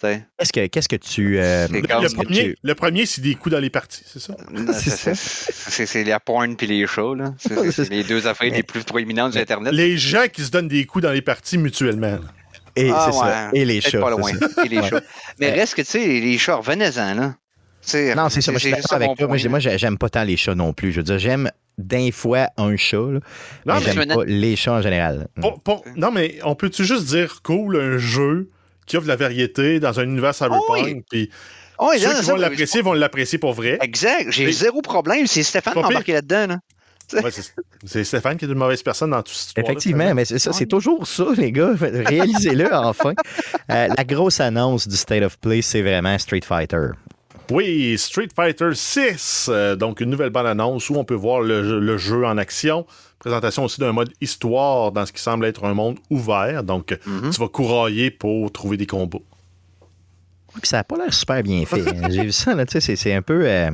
Qu'est-ce 0.00 0.52
que, 0.52 0.66
qu'est-ce 0.66 0.88
que 0.88 0.96
tu. 0.96 1.38
euh, 1.38 1.66
Le, 1.70 1.80
premier, 2.14 2.34
tu- 2.52 2.56
le 2.62 2.74
premier, 2.74 3.06
c'est 3.06 3.20
des 3.22 3.34
coups 3.34 3.52
dans 3.54 3.60
les 3.60 3.70
parties, 3.70 4.02
c'est 4.06 4.20
ça? 4.20 4.34
C'est 4.72 4.90
c'est- 4.90 5.14
c'est 5.14 5.52
c'est- 5.70 5.86
c'est 5.86 6.04
la 6.04 6.20
porn 6.20 6.54
puis 6.56 6.66
les 6.66 6.86
chats. 6.86 7.14
là. 7.16 7.34
C'est- 7.38 7.54
C'est 7.70 7.84
c'est 7.84 7.90
les 7.90 8.04
deux 8.04 8.26
affaires 8.26 8.52
les 8.52 8.62
plus 8.62 8.84
proéminentes 8.84 9.32
sur 9.32 9.40
Internet. 9.40 9.72
Les 9.72 9.96
gens 9.96 10.26
qui 10.32 10.42
se 10.44 10.50
donnent 10.50 10.68
des 10.68 10.84
coups 10.84 11.02
dans 11.04 11.12
les 11.12 11.22
parties 11.22 11.58
mutuellement. 11.58 12.06
là. 12.12 12.20
Et, 12.78 12.90
Ah, 12.92 13.08
c'est 13.10 13.18
ça. 13.18 13.50
Et 13.54 13.64
les 13.64 13.80
chats. 13.80 14.00
pas 14.00 14.10
c'est 14.10 14.32
loin. 14.32 14.48
ça. 14.54 14.64
Et 14.64 14.68
les 14.68 14.78
Ouais. 14.80 14.88
chats. 14.90 15.00
Mais 15.40 15.50
reste 15.50 15.74
que, 15.76 15.80
tu 15.82 15.88
sais, 15.88 16.06
les 16.06 16.36
chats, 16.36 16.56
revenez-en, 16.56 17.14
là. 17.14 17.34
Non, 18.16 18.28
c'est 18.28 18.40
ça. 18.42 18.50
Moi, 18.52 18.58
je 18.58 18.66
suis 18.66 18.70
d'accord 18.72 18.92
avec 18.96 19.16
toi. 19.16 19.28
Moi, 19.28 19.38
moi, 19.48 19.58
j'aime 19.60 19.96
pas 19.96 20.10
tant 20.10 20.24
les 20.24 20.36
chats 20.36 20.54
non 20.54 20.72
plus. 20.74 20.92
Je 20.92 20.96
veux 20.98 21.02
dire, 21.04 21.18
j'aime 21.18 21.50
d'un 21.78 22.10
fois 22.10 22.48
un 22.58 22.76
chat, 22.76 22.96
là, 22.96 23.02
Non, 23.04 23.20
mais 23.66 23.74
mais 23.80 23.92
j'aime 23.92 24.08
pas 24.14 24.24
les 24.26 24.56
chats 24.56 24.72
en 24.72 24.82
général. 24.82 25.28
Pour- 25.40 25.60
pour- 25.62 25.84
non, 25.96 26.10
mais 26.10 26.38
on 26.44 26.54
peut-tu 26.54 26.84
juste 26.84 27.04
dire 27.06 27.40
cool, 27.42 27.76
un 27.76 27.96
jeu 27.98 28.50
qui 28.86 28.96
offre 28.96 29.04
de 29.04 29.10
la 29.10 29.16
variété 29.16 29.80
dans 29.80 29.98
un 30.00 30.04
univers 30.04 30.34
cyberpunk, 30.34 30.62
Oh 30.68 30.74
oui. 30.84 31.02
puis 31.10 31.30
Oh, 31.78 31.90
ceux 31.98 32.14
qui 32.20 32.26
vont 32.26 32.36
l'apprécier 32.36 32.82
vont 32.82 32.92
l'apprécier 32.94 33.38
pour 33.38 33.52
vrai. 33.52 33.78
Exact. 33.82 34.30
J'ai 34.30 34.50
zéro 34.52 34.80
problème. 34.80 35.26
C'est 35.26 35.42
Stéphane 35.42 35.74
qui 35.74 35.78
embarqué 35.78 36.12
là-dedans. 36.12 36.46
Là. 36.48 36.58
Ouais, 37.12 37.30
c'est 37.84 38.02
Stéphane 38.02 38.36
qui 38.36 38.46
est 38.46 38.48
une 38.48 38.54
mauvaise 38.54 38.82
personne 38.82 39.10
dans 39.10 39.22
tout 39.22 39.32
ce 39.32 39.52
Effectivement, 39.56 40.12
mais 40.12 40.24
c'est 40.24 40.40
ça, 40.40 40.52
c'est 40.52 40.66
toujours 40.66 41.06
ça, 41.06 41.26
les 41.36 41.52
gars. 41.52 41.70
Réalisez-le 41.80 42.74
enfin. 42.74 43.12
Euh, 43.70 43.86
la 43.96 44.04
grosse 44.04 44.40
annonce 44.40 44.88
du 44.88 44.96
State 44.96 45.22
of 45.22 45.38
Play, 45.38 45.62
c'est 45.62 45.82
vraiment 45.82 46.18
Street 46.18 46.40
Fighter. 46.44 46.88
Oui, 47.52 47.96
Street 47.96 48.26
Fighter 48.34 48.70
6, 48.74 49.46
euh, 49.48 49.76
donc 49.76 50.00
une 50.00 50.10
nouvelle 50.10 50.30
bande-annonce 50.30 50.90
où 50.90 50.96
on 50.96 51.04
peut 51.04 51.14
voir 51.14 51.42
le 51.42 51.96
jeu 51.96 52.26
en 52.26 52.38
action. 52.38 52.84
Présentation 53.18 53.64
aussi 53.64 53.80
d'un 53.80 53.92
mode 53.92 54.12
histoire 54.20 54.92
dans 54.92 55.04
ce 55.06 55.12
qui 55.12 55.20
semble 55.22 55.46
être 55.46 55.64
un 55.64 55.74
monde 55.74 55.98
ouvert. 56.10 56.62
Donc, 56.62 56.96
Mhm. 57.06 57.30
tu 57.30 57.40
vas 57.40 57.48
courailler 57.48 58.10
pour 58.10 58.52
trouver 58.52 58.76
des 58.76 58.86
combats. 58.86 59.18
Puis 60.60 60.68
ça 60.68 60.78
n'a 60.78 60.84
pas 60.84 60.96
l'air 60.96 61.12
super 61.12 61.42
bien 61.42 61.64
fait. 61.66 61.80
hein. 61.86 62.08
J'ai 62.10 62.22
vu 62.24 62.32
ça, 62.32 62.54
là, 62.54 62.64
tu 62.66 62.72
sais, 62.72 62.80
c'est- 62.80 62.96
c'est 62.96 63.12
un 63.14 63.22
peu. 63.22 63.42
euh, 63.46 63.70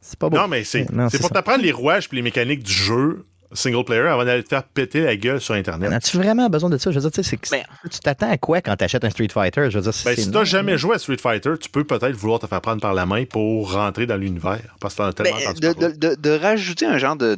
c'est 0.00 0.18
pas 0.18 0.28
beau. 0.28 0.36
Non, 0.36 0.48
mais 0.48 0.64
c'est 0.64 0.90
Non, 0.90 1.08
c'est 1.08 1.16
c'est 1.16 1.20
pour 1.22 1.28
ça. 1.28 1.34
t'apprendre 1.34 1.62
les 1.62 1.72
rouages 1.72 2.08
et 2.12 2.16
les 2.16 2.22
mécaniques 2.22 2.62
du 2.62 2.72
jeu 2.72 3.24
single 3.52 3.84
player 3.84 4.02
avant 4.06 4.24
d'aller 4.24 4.44
te 4.44 4.48
faire 4.48 4.62
péter 4.62 5.00
la 5.02 5.16
gueule 5.16 5.40
sur 5.40 5.54
Internet. 5.54 5.92
As-tu 5.92 6.16
vraiment 6.16 6.48
besoin 6.48 6.70
de 6.70 6.78
ça? 6.78 6.90
Je 6.92 6.96
veux 6.96 7.00
dire, 7.02 7.10
tu 7.10 7.22
sais, 7.22 7.30
c'est 7.30 7.36
que- 7.36 7.50
Ben- 7.50 7.64
tu 7.90 7.98
t'attends 7.98 8.30
à 8.30 8.38
quoi 8.38 8.60
quand 8.60 8.76
tu 8.76 8.84
achètes 8.84 9.04
un 9.04 9.10
Street 9.10 9.28
Fighter? 9.32 9.70
Je 9.70 9.78
veux 9.78 9.82
dire, 9.82 9.92
Ben, 10.04 10.14
c'est 10.16 10.22
si 10.22 10.30
t'as 10.30 10.44
jamais 10.44 10.78
joué 10.78 10.94
à 10.94 10.98
Street 10.98 11.16
Fighter, 11.18 11.54
tu 11.60 11.68
peux 11.68 11.82
peut-être 11.84 12.14
vouloir 12.16 12.38
te 12.38 12.46
faire 12.46 12.60
prendre 12.60 12.80
par 12.80 12.94
la 12.94 13.06
main 13.06 13.24
pour 13.24 13.72
rentrer 13.72 14.06
dans 14.06 14.16
l'univers. 14.16 14.60
Parce 14.80 14.94
que 14.94 14.98
t'en 14.98 15.08
as 15.08 15.12
tellement 15.12 15.36
Ben, 15.36 15.44
entendu 15.48 15.60
de, 15.60 15.72
parler. 15.72 15.94
de- 15.94 16.08
de- 16.08 16.14
de 16.14 16.30
rajouter 16.30 16.86
un 16.86 16.98
genre 16.98 17.16
de, 17.16 17.34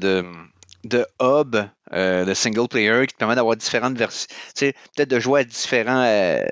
de, 0.84 1.06
hub 1.20 1.56
euh, 1.92 2.24
de 2.24 2.34
single 2.34 2.68
player 2.68 3.06
qui 3.06 3.14
te 3.14 3.18
permet 3.18 3.34
d'avoir 3.34 3.56
différentes 3.56 3.96
versions. 3.96 4.26
Tu 4.28 4.36
sais, 4.54 4.74
peut-être 4.96 5.10
de 5.10 5.20
jouer 5.20 5.40
à 5.40 5.44
différents, 5.44 6.04
euh, 6.06 6.44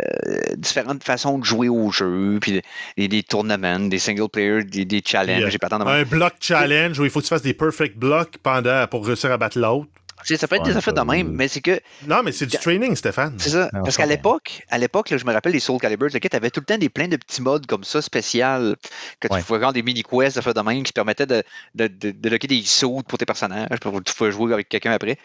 différentes 0.57 1.03
façons 1.03 1.39
de 1.39 1.45
jouer 1.45 1.69
au 1.69 1.91
jeu, 1.91 2.39
puis 2.41 2.63
des, 2.97 3.09
des 3.09 3.23
tournaments, 3.23 3.81
des 3.81 3.99
single 3.99 4.29
player, 4.29 4.65
des, 4.65 4.85
des 4.85 5.03
challenges. 5.05 5.53
Yeah. 5.53 5.59
Pas 5.59 5.77
Un 5.77 6.05
block 6.05 6.35
challenge 6.41 6.99
où 6.99 7.05
il 7.05 7.11
faut 7.11 7.21
que 7.21 7.25
tu 7.25 7.31
fasses 7.31 7.43
des 7.43 7.55
perfect 7.55 7.97
blocks 7.97 8.39
pendant, 8.43 8.87
pour 8.87 9.07
réussir 9.07 9.33
à 9.33 9.37
battre 9.37 9.59
l'autre. 9.59 9.91
Ça 10.25 10.47
peut 10.49 10.57
être 10.57 10.63
Ouais, 10.63 10.71
des 10.71 10.77
affaires 10.77 10.93
de 10.95 11.01
même, 11.01 11.29
mais 11.33 11.49
c'est 11.49 11.61
que 11.61 11.81
Non, 12.07 12.23
mais 12.23 12.33
c'est 12.33 12.47
du 12.47 12.57
training, 12.59 12.95
Stéphane. 12.97 13.35
C'est 13.39 13.51
ça. 13.51 13.71
Parce 13.73 13.97
qu'à 13.97 14.07
l'époque, 14.07 14.63
à 14.69 14.79
l'époque, 14.79 15.15
je 15.17 15.25
me 15.25 15.33
rappelle 15.33 15.53
les 15.53 15.61
Soul 15.61 15.81
Calibur, 15.81 16.09
tu 16.11 16.19
avais 16.33 16.51
tout 16.51 16.61
le 16.61 16.67
temps 16.67 16.79
des 16.79 16.89
plein 16.89 17.09
de 17.09 17.17
petits 17.17 17.43
modes 17.43 17.67
comme 17.67 17.85
ça, 17.85 18.03
spécial, 18.03 18.77
que 19.21 19.29
tu 19.29 19.35
Ouais. 19.35 19.43
pouvais 19.43 19.61
faire 19.61 19.73
des 19.73 19.83
mini-quests 19.83 20.37
de 20.37 20.41
faire 20.43 20.55
de 20.55 20.61
même 20.61 20.83
qui 20.83 20.93
te 20.93 20.95
permettaient 20.95 21.27
de, 21.27 21.43
de, 21.75 21.87
de, 21.87 22.11
de 22.11 22.29
locker 22.29 22.47
des 22.49 22.63
sauts 22.63 23.03
pour 23.07 23.19
tes 23.19 23.27
personnages, 23.27 23.69
pour 23.81 24.03
tu 24.03 24.15
pouvais 24.15 24.33
jouer 24.33 24.53
avec 24.53 24.69
quelqu'un 24.69 24.93
après. 24.93 25.17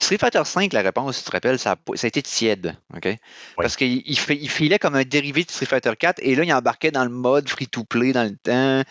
Street 0.00 0.18
Fighter 0.18 0.42
V, 0.56 0.68
la 0.72 0.82
réponse, 0.82 1.16
si 1.16 1.22
tu 1.24 1.30
te 1.30 1.36
rappelles, 1.36 1.58
ça 1.58 1.72
a, 1.72 1.76
pas- 1.76 1.96
ça 1.96 2.06
a 2.06 2.08
été 2.08 2.22
tiède. 2.22 2.76
OK? 2.96 3.08
Parce 3.56 3.76
qu'il 3.76 4.02
il 4.04 4.18
fait- 4.18 4.36
il 4.40 4.50
filait 4.50 4.78
comme 4.78 4.94
un 4.94 5.04
dérivé 5.04 5.44
de 5.44 5.50
Street 5.50 5.66
Fighter 5.66 5.92
4 5.98 6.18
et 6.22 6.34
là, 6.34 6.44
il 6.44 6.52
embarquait 6.52 6.90
dans 6.90 7.04
le 7.04 7.10
mode 7.10 7.48
free-to-play 7.48 8.12
dans 8.12 8.24
le 8.24 8.36
temps. 8.36 8.82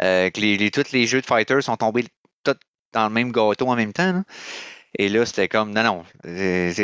euh, 0.00 0.30
que 0.30 0.40
les, 0.40 0.56
les- 0.56 0.70
tous 0.70 0.90
les 0.92 1.06
jeux 1.06 1.20
de 1.20 1.26
fighter 1.26 1.60
sont 1.60 1.76
tombés 1.76 2.04
tous 2.42 2.54
dans 2.92 3.04
le 3.04 3.10
même 3.12 3.30
gâteau 3.30 3.68
en 3.68 3.76
même 3.76 3.92
temps. 3.92 4.12
là. 4.12 4.22
Et 4.98 5.08
là, 5.08 5.24
c'était 5.24 5.48
comme, 5.48 5.72
non, 5.72 5.82
non, 5.82 6.04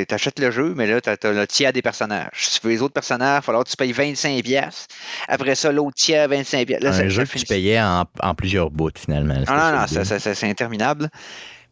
t'achètes 0.07 0.39
le 0.39 0.51
jeu, 0.51 0.73
mais 0.75 0.87
là, 0.87 1.01
t'as 1.01 1.17
as 1.23 1.33
le 1.33 1.47
tiers 1.47 1.73
des 1.75 1.83
personnages. 1.83 2.31
Si 2.37 2.61
tu 2.61 2.67
veux 2.67 2.73
les 2.73 2.81
autres 2.81 2.95
personnages, 2.95 3.35
il 3.35 3.37
va 3.37 3.43
falloir 3.43 3.65
que 3.65 3.69
tu 3.71 3.77
payes 3.77 3.93
25$. 3.93 4.43
piastres. 4.43 4.87
Après 5.29 5.55
ça, 5.55 5.71
l'autre 5.73 5.95
tiers, 5.97 6.27
25$. 6.29 6.65
piastres. 6.65 6.85
Là, 6.85 6.91
un 6.91 6.93
ça- 6.95 7.09
jeu 7.09 7.27
ça 7.27 7.33
que 7.35 7.39
tu 7.39 7.45
payais 7.47 7.81
en, 7.81 8.05
en 8.23 8.35
plusieurs 8.35 8.71
bouts, 8.71 8.91
finalement. 8.97 9.35
non, 9.35 9.45
non, 9.73 9.73
non, 9.81 9.87
c'est 9.87 10.45
interminable. 10.49 11.11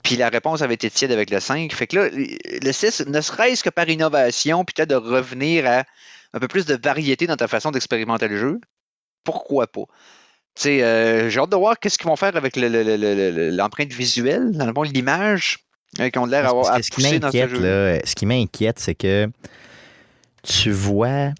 Puis 0.03 0.16
la 0.16 0.28
réponse 0.28 0.61
avait 0.62 0.74
été 0.74 0.91
tiède 0.91 1.11
avec 1.11 1.30
le 1.30 1.41
5. 1.41 1.72
Fait 1.72 1.87
que 1.87 1.97
là, 1.97 2.09
le 2.12 2.72
6, 2.72 3.07
ne 3.07 3.20
serait-ce 3.22 3.64
que 3.64 3.70
par 3.70 3.89
innovation, 3.89 4.64
puis 4.64 4.74
peut-être 4.74 4.91
de 4.91 4.95
revenir 4.95 5.66
à 5.66 5.84
un 6.34 6.39
peu 6.39 6.49
plus 6.49 6.66
de 6.66 6.78
variété 6.80 7.26
dans 7.26 7.37
ta 7.37 7.49
façon 7.49 7.70
d'expérimenter 7.70 8.28
le 8.28 8.37
jeu, 8.39 8.61
pourquoi 9.24 9.66
pas? 9.66 9.84
Tu 10.55 10.62
sais, 10.62 10.82
euh, 10.82 11.28
j'ai 11.30 11.41
hâte 11.41 11.51
de 11.51 11.57
voir 11.57 11.78
qu'est-ce 11.78 11.99
qu'ils 11.99 12.07
vont 12.09 12.16
faire 12.16 12.37
avec 12.37 12.57
le- 12.57 12.68
le- 12.68 12.82
le- 12.82 12.97
le- 12.97 13.30
le- 13.30 13.51
l'empreinte 13.51 13.93
visuelle, 13.93 14.53
dans 14.53 14.66
le 14.66 14.72
fond, 14.72 14.82
l'image, 14.82 15.59
euh, 16.01 16.11
qui 16.11 16.18
ont 16.18 16.26
l'air 16.26 16.47
à, 16.47 16.72
à 16.74 16.76
que 16.78 16.84
ce 16.84 16.91
qui 16.91 17.03
ce 17.03 17.07
m'inquiète, 17.20 17.51
là, 17.62 17.99
ce 18.05 18.14
qui 18.14 18.26
m'inquiète, 18.26 18.78
c'est 18.78 18.95
que 18.95 19.28
tu 20.43 20.70
vois 20.70 21.32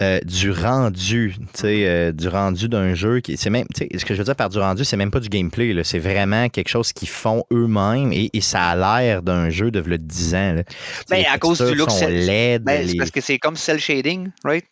euh, 0.00 0.20
du 0.24 0.52
rendu, 0.52 1.34
tu 1.38 1.46
sais, 1.60 1.86
euh, 1.86 2.12
du 2.12 2.28
rendu 2.28 2.68
d'un 2.68 2.94
jeu 2.94 3.18
qui, 3.18 3.36
c'est 3.36 3.50
même, 3.50 3.66
tu 3.74 3.84
sais, 3.90 3.98
ce 3.98 4.04
que 4.04 4.14
je 4.14 4.18
veux 4.18 4.24
dire 4.24 4.36
par 4.36 4.48
du 4.48 4.58
rendu, 4.58 4.84
c'est 4.84 4.96
même 4.96 5.10
pas 5.10 5.18
du 5.18 5.28
gameplay, 5.28 5.72
là, 5.72 5.82
c'est 5.82 5.98
vraiment 5.98 6.48
quelque 6.48 6.68
chose 6.68 6.92
qu'ils 6.92 7.08
font 7.08 7.42
eux-mêmes 7.52 8.12
et, 8.12 8.30
et 8.32 8.40
ça 8.40 8.62
a 8.68 8.76
l'air 9.02 9.22
d'un 9.22 9.50
jeu 9.50 9.72
de 9.72 9.80
v'là 9.80 9.98
10 9.98 10.34
ans. 10.36 10.52
Là. 10.54 10.62
Ben, 11.10 11.24
à 11.28 11.38
cause 11.38 11.58
du 11.60 11.74
look, 11.74 11.90
sont 11.90 11.96
c'est- 11.98 12.58
Ben, 12.60 12.86
les- 12.86 12.96
parce 12.96 13.10
que 13.10 13.20
c'est 13.20 13.38
comme 13.38 13.56
cel 13.56 13.80
shading, 13.80 14.30
right? 14.44 14.64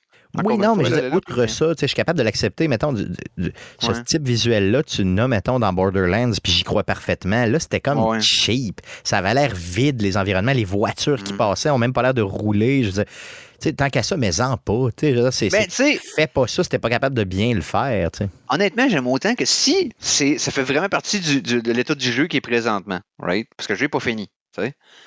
Oui, 0.44 0.58
non, 0.58 0.76
mais 0.76 0.84
je 0.84 0.94
look, 1.06 1.14
outre 1.14 1.40
mais- 1.40 1.48
ça, 1.48 1.66
tu 1.74 1.80
sais, 1.80 1.82
je 1.82 1.86
suis 1.86 1.94
capable 1.96 2.18
de 2.18 2.24
l'accepter. 2.24 2.68
Mettons, 2.68 2.92
du- 2.92 3.06
du- 3.38 3.52
ce 3.78 3.88
Ouais. 3.88 4.02
type 4.04 4.26
visuel-là, 4.26 4.82
tu 4.82 5.04
l'as, 5.04 5.28
mettons, 5.28 5.58
dans 5.58 5.72
Borderlands, 5.72 6.32
puis 6.42 6.52
j'y 6.52 6.62
crois 6.64 6.84
parfaitement. 6.84 7.46
Là, 7.46 7.58
c'était 7.58 7.80
comme 7.80 7.98
Ouais. 8.02 8.20
cheap. 8.20 8.80
Ça 9.04 9.18
avait 9.18 9.34
l'air 9.34 9.52
vide, 9.54 10.02
les 10.02 10.16
environnements, 10.16 10.52
les 10.52 10.64
voitures 10.64 11.22
qui 11.22 11.32
Mm. 11.32 11.36
passaient 11.38 11.70
ont 11.70 11.78
même 11.78 11.92
pas 11.92 12.02
l'air 12.02 12.14
de 12.14 12.22
rouler. 12.22 12.82
Je 12.82 12.88
veux 12.88 12.92
dire, 13.04 13.04
tu 13.04 13.70
sais, 13.70 13.72
tant 13.72 13.88
qu'à 13.88 14.02
ça, 14.02 14.16
mais 14.18 14.40
en 14.42 14.56
pas. 14.58 14.88
Je 15.00 15.30
c'est, 15.30 15.48
Ben, 15.48 15.66
fais 15.70 16.26
pas 16.26 16.46
ça 16.46 16.62
si 16.62 16.68
t'es 16.68 16.78
pas 16.78 16.90
capable 16.90 17.16
de 17.16 17.24
bien 17.24 17.54
le 17.54 17.62
faire. 17.62 18.10
honnêtement, 18.50 18.88
j'aime 18.88 19.06
autant 19.06 19.34
que 19.34 19.44
si 19.46 19.92
c'est, 19.98 20.36
ça 20.38 20.50
fait 20.50 20.62
vraiment 20.62 20.88
partie 20.90 21.20
du- 21.20 21.40
du- 21.40 21.62
de 21.62 21.72
l'état 21.72 21.94
du 21.94 22.12
jeu 22.12 22.26
qui 22.26 22.36
est 22.36 22.40
présentement, 22.42 23.00
right? 23.18 23.48
Parce 23.56 23.66
que 23.66 23.74
jeu 23.74 23.86
n'est 23.86 23.88
pas 23.88 24.00
fini. 24.00 24.28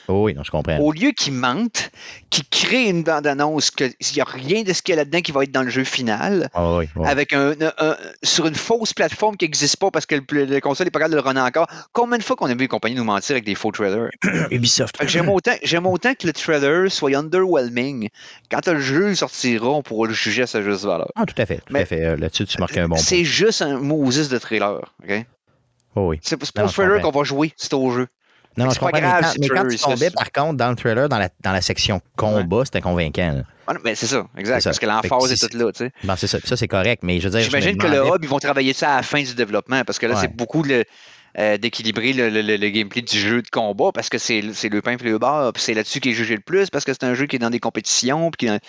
Oh 0.08 0.24
oui, 0.26 0.34
non, 0.34 0.44
je 0.44 0.52
comprends. 0.52 0.78
Au 0.80 0.92
lieu 0.92 1.12
qu'ils 1.12 1.34
mentent, 1.34 1.92
qu'ils 2.30 2.48
créent 2.48 2.90
une 2.90 3.04
bande-annonce, 3.04 3.72
qu'il 3.72 3.92
n'y 4.16 4.22
a 4.22 4.26
rien 4.26 4.64
de 4.64 4.74
ce 4.74 4.82
qu'il 4.82 4.94
y 4.94 4.98
a 4.98 5.02
là-dedans 5.02 5.22
qui 5.22 5.32
va 5.32 5.44
être 5.44 5.52
dans 5.52 5.62
le 5.64 5.70
jeu 5.70 5.84
final, 5.84 6.50
Ah 6.54 6.78
oui, 6.78 6.90
oui. 6.96 7.08
avec 7.08 7.34
un, 7.34 7.54
un- 7.78 7.96
sur 8.24 8.48
une 8.48 8.56
fausse 8.56 8.94
plateforme 8.94 9.38
qui 9.38 9.46
n'existe 9.46 9.78
pas 9.78 9.92
parce 9.92 10.06
que 10.06 10.16
le, 10.16 10.46
le 10.46 10.60
console 10.60 10.86
n'est 10.88 10.92
pas 10.92 11.00
capable 11.00 11.16
de 11.16 11.22
le 11.22 11.28
runner 11.28 11.42
encore. 11.42 11.68
Combien 11.94 12.18
de 12.18 12.24
fois 12.24 12.36
qu'on 12.36 12.48
a 12.48 12.54
vu 12.54 12.60
les 12.62 12.68
compagnies 12.68 12.96
nous 12.96 13.04
mentir 13.04 13.34
avec 13.34 13.46
des 13.46 13.56
faux 13.56 13.72
trailers? 13.72 14.10
Ubisoft. 14.52 14.96
J'aime 15.08 15.30
autant, 15.30 15.54
j'aime 15.64 15.86
autant 15.86 16.14
que 16.16 16.26
le 16.28 16.34
trailer 16.34 16.92
soit 16.92 17.16
underwhelming. 17.16 18.10
Quand 18.50 18.66
le 18.68 18.80
jeu 18.80 19.16
sortira, 19.16 19.70
on 19.70 19.82
pourra 19.84 20.08
le 20.08 20.14
juger 20.14 20.44
à 20.44 20.48
sa 20.48 20.62
juste 20.62 20.86
valeur. 20.86 21.12
Ah, 21.16 21.26
tout 21.26 21.40
à 21.42 21.46
fait. 21.46 21.58
Tout 21.58 21.74
Mais- 21.74 21.82
à 21.82 21.86
fait. 21.86 22.04
Euh, 22.06 22.16
Là-dessus, 22.18 22.46
tu 22.46 22.58
marques 22.60 22.78
un 22.78 22.88
bon 22.88 22.96
point. 22.96 23.04
c'est 23.04 23.24
juste 23.24 23.62
un 23.62 23.78
Moses 23.80 24.30
de 24.30 24.38
trailer. 24.38 24.94
ok? 25.04 25.26
Oh 25.96 26.10
oui. 26.10 26.20
C'est 26.22 26.38
pas 26.38 26.64
le 26.64 26.70
trailer 26.70 27.02
qu'on 27.02 27.12
va 27.12 27.24
jouer, 27.24 27.52
c'est 27.58 27.74
au 27.74 27.90
jeu. 27.92 28.08
Non, 28.60 28.66
non, 28.66 28.72
je 28.72 28.80
pas 28.80 28.86
comprends. 28.92 29.00
grave 29.02 29.22
mais 29.40 29.48
quand, 29.48 29.54
mais 29.56 29.62
quand 29.62 29.68
tu 29.70 29.78
tombais, 29.78 30.10
par 30.12 30.32
contre, 30.32 30.58
dans 30.58 30.70
le 30.70 30.76
trailer, 30.76 31.10
dans 31.10 31.18
la, 31.18 31.30
dans 31.42 31.52
la 31.52 31.62
section 31.62 32.02
combat, 32.16 32.66
c'était 32.66 32.82
convaincant. 32.82 33.32
là. 33.38 33.44
Ah 33.68 33.74
non, 33.74 33.80
mais 33.84 33.96
c'est 33.96 34.08
ça, 34.08 34.26
exact. 34.38 34.62
ça. 34.62 34.70
Parce 34.72 34.80
que 34.80 34.86
l'emphase 34.86 35.32
est 35.32 35.38
toute 35.40 35.54
là, 35.54 35.72
tu 35.72 35.86
sais. 35.86 35.92
Bon, 36.04 36.16
c'est 36.18 36.28
ça. 36.28 36.40
Ça, 36.44 36.58
c'est 36.58 36.68
correct. 36.68 37.04
Mais 37.04 37.20
je 37.20 37.28
veux 37.28 37.32
dire, 37.32 37.42
J'imagine 37.42 37.78
que 37.78 37.88
le 37.88 37.98
hub, 38.06 38.24
ils 38.24 38.28
vont 38.30 38.40
travailler 38.40 38.74
ça 38.74 38.94
à 38.94 38.98
la 38.98 39.04
fin 39.04 39.22
du 39.22 39.34
développement 39.36 39.84
parce 39.86 40.00
que 40.00 40.06
là, 40.08 40.16
Ouais. 40.16 40.22
c'est 40.22 40.36
beaucoup 40.36 40.64
le- 40.64 40.86
euh, 41.38 41.58
d'équilibrer 41.58 42.14
le, 42.14 42.30
le- 42.30 42.42
le- 42.42 42.58
le 42.58 42.70
gameplay 42.70 43.02
du 43.02 43.18
jeu 43.20 43.42
de 43.42 43.50
combat 43.50 43.92
parce 43.94 44.10
que 44.10 44.18
c'est 44.18 44.42
le 44.42 44.82
pain 44.82 44.94
et 45.00 45.04
le 45.04 45.18
beurre. 45.20 45.52
Puis 45.54 45.62
c'est 45.64 45.74
là-dessus 45.74 46.00
qui 46.00 46.10
est 46.10 46.14
jugé 46.14 46.36
le 46.36 46.42
plus 46.42 46.70
parce 46.70 46.86
que 46.86 46.94
c'est 46.94 47.04
un 47.04 47.14
jeu 47.14 47.26
qui 47.28 47.36
est 47.36 47.40
dans 47.40 47.50
des 47.50 47.60
compétitions. 47.60 48.32
Puis 48.32 48.48
il 48.48 48.60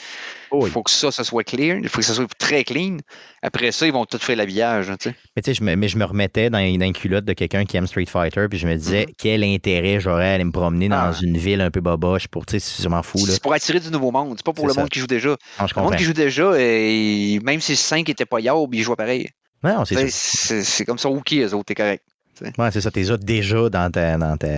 Oh 0.52 0.64
oui. 0.64 0.70
faut 0.70 0.82
que 0.82 0.90
ça, 0.90 1.12
ça 1.12 1.22
soit 1.22 1.44
clear. 1.44 1.78
Il 1.80 1.88
faut 1.88 1.98
que 1.98 2.04
ça 2.04 2.14
soit 2.14 2.26
très 2.38 2.64
clean. 2.64 2.96
Après 3.42 3.70
ça, 3.72 3.86
ils 3.86 3.92
vont 3.92 4.04
tout 4.04 4.18
faire 4.18 4.36
l'habillage. 4.36 4.90
hein. 4.90 4.96
Mais, 5.36 5.42
tu 5.42 5.50
sais, 5.50 5.54
je 5.54 5.62
me, 5.62 5.76
mais 5.76 5.86
je 5.88 5.96
me 5.96 6.04
remettais 6.04 6.50
dans, 6.50 6.58
dans 6.58 6.84
une 6.86 6.92
culotte 6.92 7.24
de 7.24 7.32
quelqu'un 7.32 7.64
qui 7.64 7.76
aime 7.76 7.86
Street 7.86 8.06
Fighter, 8.06 8.46
puis 8.50 8.58
je 8.58 8.66
me 8.66 8.74
disais, 8.76 9.06
quel 9.16 9.44
intérêt 9.44 10.00
j'aurais 10.00 10.30
à 10.30 10.34
aller 10.34 10.44
me 10.44 10.50
promener 10.52 10.88
dans 10.88 10.96
Mm-hmm. 10.96 11.14
Ah. 11.16 11.20
une 11.24 11.38
ville 11.38 11.60
un 11.60 11.70
peu 11.70 11.80
boboche 11.80 12.26
pour, 12.28 12.44
tu 12.46 12.58
sais, 12.60 12.82
je 12.82 12.88
m'en 12.88 13.02
fous, 13.02 13.24
là. 13.26 13.32
C'est 13.32 13.42
pour 13.42 13.52
attirer 13.54 13.80
du 13.80 13.90
nouveau 13.90 14.10
monde. 14.10 14.34
C'est 14.36 14.44
pas 14.44 14.52
pour 14.52 14.66
le 14.66 14.74
ça. 14.74 14.80
monde 14.80 14.90
qui 14.90 14.98
joue 14.98 15.06
déjà. 15.06 15.30
Non, 15.58 15.66
je 15.66 15.74
Le 15.74 15.82
monde 15.82 15.96
qui 15.96 16.04
joue 16.04 16.12
déjà, 16.12 16.52
et 16.58 17.38
même 17.44 17.60
si 17.60 17.72
le 17.72 17.76
5 17.76 18.08
était 18.08 18.26
pas 18.26 18.40
yard, 18.40 18.68
il 18.72 18.82
jouait 18.82 18.96
pareil. 18.96 19.28
Non, 19.62 19.84
c'est 19.84 20.84
comme 20.84 20.98
ça, 20.98 21.08
ok, 21.08 21.32
eux 21.34 21.54
autres, 21.54 21.64
t'es 21.66 21.74
correct. 21.74 22.04
Ouais, 22.58 22.70
c'est 22.70 22.80
ça, 22.80 22.90
t'es 22.90 23.04
déjà 23.18 23.68
dans 23.68 23.90
ta, 23.90 24.16
dans 24.16 24.36
ta, 24.36 24.48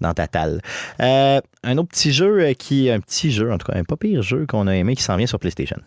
dans 0.00 0.14
ta 0.14 0.26
talle. 0.26 0.60
Euh, 1.00 1.40
un 1.62 1.78
autre 1.78 1.88
petit 1.88 2.12
jeu 2.12 2.40
euh, 2.40 2.52
qui, 2.54 2.90
un 2.90 3.00
petit 3.00 3.30
jeu, 3.30 3.52
en 3.52 3.58
tout 3.58 3.66
cas, 3.66 3.78
un 3.78 3.84
pas 3.84 3.96
pire 3.96 4.22
jeu 4.22 4.46
qu'on 4.46 4.66
a 4.66 4.74
aimé 4.74 4.96
qui 4.96 5.02
s'en 5.02 5.16
vient 5.16 5.26
sur 5.26 5.38
PlayStation. 5.38 5.78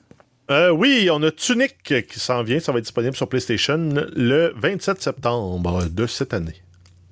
Euh, 0.51 0.69
oui, 0.69 1.09
on 1.11 1.23
a 1.23 1.31
Tunic 1.31 1.75
qui 1.83 2.19
s'en 2.19 2.43
vient. 2.43 2.59
Ça 2.59 2.71
va 2.71 2.77
être 2.77 2.85
disponible 2.85 3.15
sur 3.15 3.27
PlayStation 3.27 3.93
le 4.15 4.53
27 4.57 5.01
septembre 5.01 5.85
de 5.85 6.05
cette 6.05 6.33
année. 6.33 6.61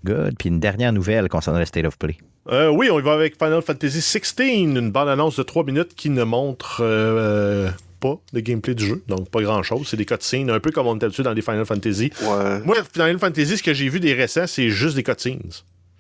Good. 0.06 0.36
Puis 0.38 0.50
une 0.50 0.60
dernière 0.60 0.94
nouvelle 0.94 1.30
concernant 1.30 1.60
le 1.60 1.66
State 1.66 1.86
of 1.86 1.98
Play. 1.98 2.18
Euh, 2.50 2.68
oui, 2.68 2.90
on 2.92 3.00
y 3.00 3.02
va 3.02 3.14
avec 3.14 3.38
Final 3.38 3.62
Fantasy 3.62 4.00
XVI, 4.00 4.64
une 4.64 4.92
bande-annonce 4.92 5.38
de 5.38 5.44
3 5.44 5.64
minutes 5.64 5.96
qui 5.96 6.10
ne 6.10 6.24
montre 6.24 6.82
euh, 6.82 7.70
pas 8.04 8.20
le 8.34 8.42
gameplay 8.42 8.76
du 8.76 8.86
jeu, 8.86 9.04
donc 9.08 9.30
pas 9.30 9.42
grand-chose. 9.42 9.88
C'est 9.90 9.98
des 9.98 10.06
cutscenes, 10.06 10.50
un 10.50 10.60
peu 10.60 10.72
comme 10.72 10.88
on 10.88 10.98
est 11.00 11.04
habitué 11.04 11.24
dans 11.24 11.34
les 11.34 11.42
Final 11.42 11.66
Fantasy. 11.66 12.12
Ouais. 12.22 12.60
Moi, 12.66 12.76
Final 12.94 13.18
Fantasy, 13.20 13.58
ce 13.58 13.64
que 13.64 13.74
j'ai 13.74 13.88
vu 13.90 14.00
des 14.00 14.14
récents, 14.14 14.46
c'est 14.48 14.70
juste 14.70 14.96
des 14.96 15.04
cutscenes. 15.04 15.40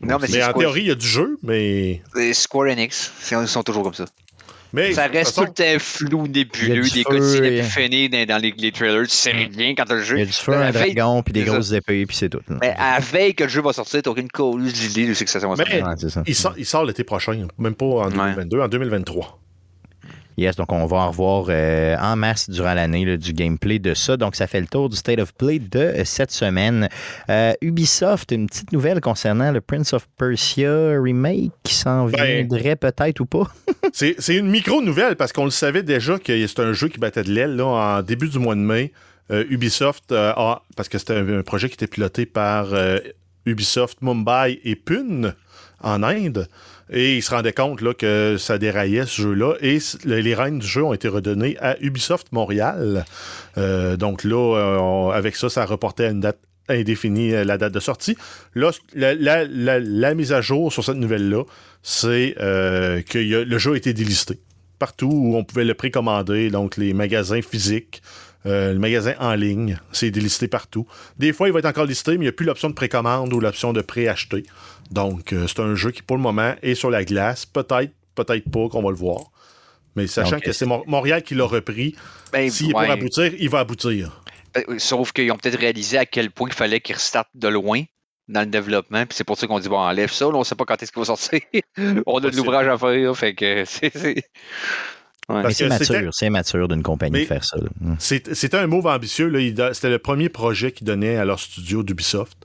Non, 0.01 0.17
mais 0.19 0.23
Mais 0.23 0.27
c'est 0.27 0.43
en 0.43 0.49
Square, 0.49 0.59
théorie, 0.59 0.81
il 0.81 0.87
y 0.87 0.91
a 0.91 0.95
du 0.95 1.07
jeu, 1.07 1.37
mais... 1.43 2.01
c'est 2.13 2.33
Square 2.33 2.67
Enix. 2.71 3.11
Ils 3.31 3.47
sont 3.47 3.63
toujours 3.63 3.83
comme 3.83 3.93
ça. 3.93 4.03
mais 4.73 4.91
Ça 4.91 5.07
de 5.07 5.13
reste 5.13 5.33
façon, 5.33 5.43
tout 5.45 5.53
le 5.57 5.63
temps 5.77 5.79
flou, 5.79 6.27
nébuleux, 6.27 6.81
des 6.81 6.99
et- 6.99 7.59
épiphanies 7.59 8.09
dans, 8.09 8.25
dans 8.25 8.37
les, 8.41 8.53
les 8.57 8.71
trailers. 8.73 9.03
Tu 9.07 9.15
sais 9.15 9.31
rien 9.31 9.73
quand 9.75 9.85
t'as 9.85 9.95
le 9.95 10.03
jeu. 10.03 10.17
Il 10.17 10.19
y 10.19 10.23
a 10.23 10.25
du 10.25 10.33
feu, 10.33 10.51
un 10.53 10.71
veille- 10.71 10.93
dragon, 10.93 11.23
puis 11.23 11.31
des 11.31 11.43
grosses 11.43 11.71
épées, 11.71 12.05
puis 12.05 12.17
c'est 12.17 12.27
tout. 12.27 12.41
là. 12.49 12.57
Mais 12.59 12.75
à 12.77 12.95
la 12.95 12.99
veille 12.99 13.33
que 13.33 13.45
le 13.45 13.49
jeu 13.49 13.61
va 13.61 13.71
sortir, 13.71 14.01
t'as 14.01 14.09
aucune 14.11 14.27
cause 14.27 14.73
d'idée 14.73 15.07
de 15.07 15.13
ce 15.13 15.23
que 15.23 15.29
ça 15.29 15.39
va 15.39 15.55
sortir. 15.55 15.85
Sort, 16.35 16.53
il 16.57 16.65
sort 16.65 16.83
l'été 16.83 17.05
prochain, 17.05 17.47
même 17.57 17.75
pas 17.75 17.85
en 17.85 18.09
2022, 18.09 18.59
en 18.59 18.67
2023. 18.67 19.39
Yes, 20.37 20.55
donc 20.55 20.71
on 20.71 20.85
va 20.85 20.97
en 20.97 21.07
revoir 21.09 21.45
euh, 21.49 21.95
en 21.97 22.15
masse 22.15 22.49
durant 22.49 22.73
l'année 22.73 23.17
du 23.17 23.33
gameplay 23.33 23.79
de 23.79 23.93
ça. 23.93 24.17
Donc 24.17 24.35
ça 24.35 24.47
fait 24.47 24.61
le 24.61 24.67
tour 24.67 24.89
du 24.89 24.95
State 24.95 25.19
of 25.19 25.33
Play 25.33 25.59
de 25.59 25.79
euh, 25.79 26.05
cette 26.05 26.31
semaine. 26.31 26.89
Euh, 27.29 27.53
Ubisoft, 27.61 28.31
une 28.31 28.47
petite 28.47 28.71
nouvelle 28.71 28.99
concernant 28.99 29.51
le 29.51 29.61
Prince 29.61 29.93
of 29.93 30.07
Persia 30.17 30.99
remake 30.99 31.51
qui 31.63 31.75
s'en 31.75 32.07
Ben- 32.07 32.47
viendrait 32.47 32.75
peut-être 32.75 33.19
ou 33.19 33.25
pas. 33.25 33.47
C'est 33.93 34.35
une 34.35 34.49
micro-nouvelle 34.49 35.15
parce 35.15 35.31
qu'on 35.31 35.45
le 35.45 35.51
savait 35.51 35.83
déjà 35.83 36.17
que 36.17 36.47
c'est 36.47 36.59
un 36.59 36.73
jeu 36.73 36.87
qui 36.87 36.97
battait 36.97 37.23
de 37.23 37.31
l'aile 37.31 37.61
en 37.61 38.01
début 38.01 38.29
du 38.29 38.39
mois 38.39 38.55
de 38.55 38.59
mai. 38.59 38.91
Euh, 39.29 39.45
Ubisoft 39.49 40.11
a, 40.11 40.63
parce 40.75 40.89
que 40.89 40.97
c'était 40.97 41.17
un, 41.17 41.43
projet 41.43 41.69
qui 41.69 41.75
était 41.75 41.87
piloté 41.87 42.25
par 42.25 42.69
Ubisoft 43.45 44.01
Mumbai 44.01 44.59
et 44.63 44.75
Pune 44.75 45.35
en 45.81 46.01
Inde. 46.01 46.47
Et 46.91 47.17
ils 47.17 47.23
se 47.23 47.31
rendaient 47.31 47.53
compte 47.53 47.81
là, 47.81 47.93
que 47.93 48.35
ça 48.37 48.57
déraillait 48.57 49.05
ce 49.05 49.21
jeu-là. 49.21 49.55
Et 49.61 49.79
les 50.05 50.35
rênes 50.35 50.59
du 50.59 50.67
jeu 50.67 50.83
ont 50.83 50.93
été 50.93 51.07
redonnées 51.07 51.57
à 51.59 51.77
Ubisoft 51.81 52.31
Montréal. 52.31 53.05
Euh, 53.57 53.97
donc 53.97 54.23
là, 54.23 54.55
euh, 54.57 55.09
avec 55.11 55.35
ça, 55.35 55.49
ça 55.49 55.65
reportait 55.65 56.05
à 56.05 56.09
une 56.09 56.19
date 56.19 56.39
indéfinie 56.69 57.33
euh, 57.33 57.43
la 57.43 57.57
date 57.57 57.73
de 57.73 57.79
sortie. 57.79 58.17
Là, 58.55 58.71
la, 58.95 60.13
mise 60.13 60.33
à 60.33 60.41
jour 60.41 60.71
sur 60.71 60.83
cette 60.83 60.97
nouvelle-là, 60.97 61.43
c'est 61.81 62.35
que 62.37 63.43
le 63.43 63.57
jeu 63.57 63.73
a 63.73 63.77
été 63.77 63.93
délisté. 63.93 64.39
Partout 64.79 65.09
où 65.11 65.37
on 65.37 65.43
pouvait 65.43 65.65
le 65.65 65.73
précommander, 65.75 66.49
donc 66.49 66.77
les 66.77 66.93
magasins 66.93 67.41
physiques, 67.41 68.01
euh, 68.45 68.73
le 68.73 68.79
magasin 68.79 69.13
en 69.19 69.35
ligne, 69.35 69.79
c'est 69.91 70.11
délisté 70.11 70.47
partout. 70.47 70.85
Des 71.17 71.31
fois, 71.31 71.47
il 71.47 71.53
va 71.53 71.59
être 71.59 71.65
encore 71.65 71.85
listé, 71.85 72.11
mais 72.11 72.17
il 72.17 72.21
n'y 72.21 72.27
a 72.27 72.33
plus 72.33 72.45
l'option 72.45 72.69
de 72.69 72.73
précommande 72.73 73.31
ou 73.33 73.39
l'option 73.39 73.71
de 73.71 73.81
préacheter. 73.81 74.43
Donc, 74.93 75.33
euh, 75.33 75.47
c'est 75.47 75.59
un 75.59 75.75
jeu 75.75 75.91
qui, 75.91 76.01
pour 76.01 76.15
le 76.17 76.21
moment, 76.23 76.53
est 76.61 76.75
sur 76.75 76.89
la 76.89 77.03
glace. 77.03 77.45
Peut-être, 77.45 77.91
peut-être 78.15 78.49
pas 78.49 78.69
qu'on 78.69 78.83
va 78.83 78.89
le 78.91 78.95
voir. 78.95 79.31
Mais 79.95 80.07
sachant 80.07 80.31
Donc, 80.37 80.43
que 80.43 80.51
c'est 80.53 80.65
Mon- 80.65 80.83
Montréal 80.87 81.23
qui 81.23 81.35
l'a 81.35 81.45
repris, 81.45 81.95
Ben, 82.31 82.49
s'il 82.49 82.71
est 82.71 82.75
ouais. 82.75 82.85
pour 82.85 82.93
aboutir, 82.93 83.31
il 83.37 83.49
va 83.49 83.59
aboutir. 83.59 84.21
Euh, 84.57 84.75
Sauf 84.77 85.11
qu'ils 85.11 85.31
ont 85.31 85.37
peut-être 85.37 85.59
réalisé 85.59 85.97
à 85.97 86.05
quel 86.05 86.29
point 86.31 86.47
il 86.49 86.53
fallait 86.55 86.79
qu'ils 86.79 86.95
restartent 86.95 87.29
de 87.35 87.47
loin 87.47 87.81
dans 88.27 88.41
le 88.41 88.45
développement. 88.47 89.05
Puis 89.05 89.15
c'est 89.17 89.23
pour 89.23 89.37
ça 89.37 89.47
qu'on 89.47 89.59
dit 89.59 89.67
bon, 89.69 89.77
enlève 89.79 90.11
ça. 90.11 90.25
Là, 90.25 90.33
on 90.35 90.43
sait 90.43 90.55
pas 90.55 90.65
quand 90.65 90.81
est-ce 90.81 90.91
qu'il 90.91 90.99
va 91.01 91.05
sortir. 91.05 91.39
on 92.05 92.17
a 92.19 92.29
de 92.29 92.35
l'ouvrage 92.37 92.67
à 92.67 92.77
faire. 92.77 93.17
Fait 93.17 93.33
que 93.35 93.63
c'est. 93.67 94.23
Ouais. 95.29 95.41
Mature, 95.41 96.13
c'est 96.13 96.29
mature 96.29 96.67
d'une 96.67 96.83
compagnie 96.83 97.13
Mais- 97.13 97.21
de 97.21 97.25
faire 97.27 97.43
ça. 97.45 97.57
C'était 97.99 98.57
un 98.57 98.67
move 98.67 98.87
ambitieux. 98.87 99.31
C'était 99.73 99.89
le 99.89 99.99
premier 99.99 100.29
projet 100.29 100.71
qu'ils 100.71 100.85
donnaient 100.85 101.15
à 101.17 101.25
leur 101.25 101.39
studio 101.39 101.81
d'Ubisoft, 101.81 102.37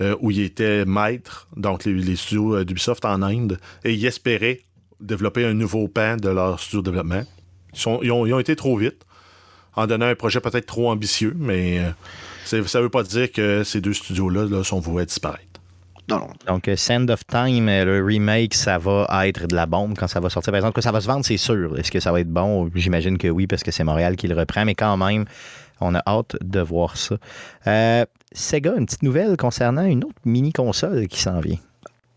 euh, 0.00 0.16
où 0.20 0.30
ils 0.30 0.40
étaient 0.42 0.84
maîtres, 0.84 1.48
donc 1.56 1.84
les, 1.84 1.92
les 1.94 2.16
studios 2.16 2.56
euh, 2.56 2.64
d'Ubisoft 2.64 3.04
en 3.04 3.22
Inde, 3.22 3.58
et 3.84 3.92
ils 3.92 4.06
espéraient 4.06 4.60
développer 5.00 5.44
un 5.44 5.54
nouveau 5.54 5.88
pan 5.88 6.16
de 6.16 6.28
leur 6.28 6.60
studio 6.60 6.82
de 6.82 6.90
développement. 6.90 7.22
Ils, 7.72 7.78
sont- 7.78 8.00
ils 8.02 8.10
ont, 8.12 8.26
ils 8.26 8.34
ont 8.34 8.38
été 8.40 8.56
trop 8.56 8.76
vite, 8.76 9.04
en 9.76 9.86
donnant 9.86 10.06
un 10.06 10.14
projet 10.14 10.40
peut-être 10.40 10.66
trop 10.66 10.90
ambitieux, 10.90 11.34
mais 11.38 11.78
euh, 11.78 11.90
ça 12.44 12.56
ne 12.58 12.82
veut 12.82 12.88
pas 12.90 13.02
dire 13.02 13.30
que 13.30 13.62
ces 13.64 13.80
deux 13.80 13.94
studios-là 13.94 14.46
là, 14.50 14.64
sont 14.64 14.80
voués 14.80 15.02
à 15.02 15.06
disparaître. 15.06 15.44
Non, 16.08 16.18
non. 16.18 16.30
Donc, 16.48 16.68
Sand 16.74 17.08
of 17.08 17.24
Time, 17.24 17.66
le 17.68 18.04
remake, 18.04 18.54
ça 18.54 18.78
va 18.78 19.06
être 19.28 19.46
de 19.46 19.54
la 19.54 19.66
bombe 19.66 19.96
quand 19.96 20.08
ça 20.08 20.18
va 20.18 20.28
sortir. 20.28 20.50
Par 20.50 20.58
exemple, 20.58 20.74
que 20.74 20.80
ça 20.80 20.90
va 20.90 21.00
se 21.00 21.06
vendre, 21.06 21.24
c'est 21.24 21.36
sûr. 21.36 21.78
Est-ce 21.78 21.92
que 21.92 22.00
ça 22.00 22.10
va 22.10 22.18
être 22.20 22.28
bon? 22.32 22.68
J'imagine 22.74 23.16
que 23.16 23.28
oui, 23.28 23.46
parce 23.46 23.62
que 23.62 23.70
c'est 23.70 23.84
Montréal 23.84 24.16
qui 24.16 24.26
le 24.26 24.34
reprend, 24.36 24.64
mais 24.64 24.74
quand 24.74 24.96
même, 24.96 25.24
on 25.80 25.94
a 25.94 26.02
hâte 26.08 26.36
de 26.40 26.58
voir 26.60 26.96
ça. 26.96 27.16
Euh, 27.68 28.04
Sega, 28.32 28.74
une 28.76 28.86
petite 28.86 29.02
nouvelle 29.02 29.36
concernant 29.36 29.84
une 29.84 30.04
autre 30.04 30.20
mini-console 30.24 31.08
qui 31.08 31.20
s'en 31.20 31.40
vient. 31.40 31.58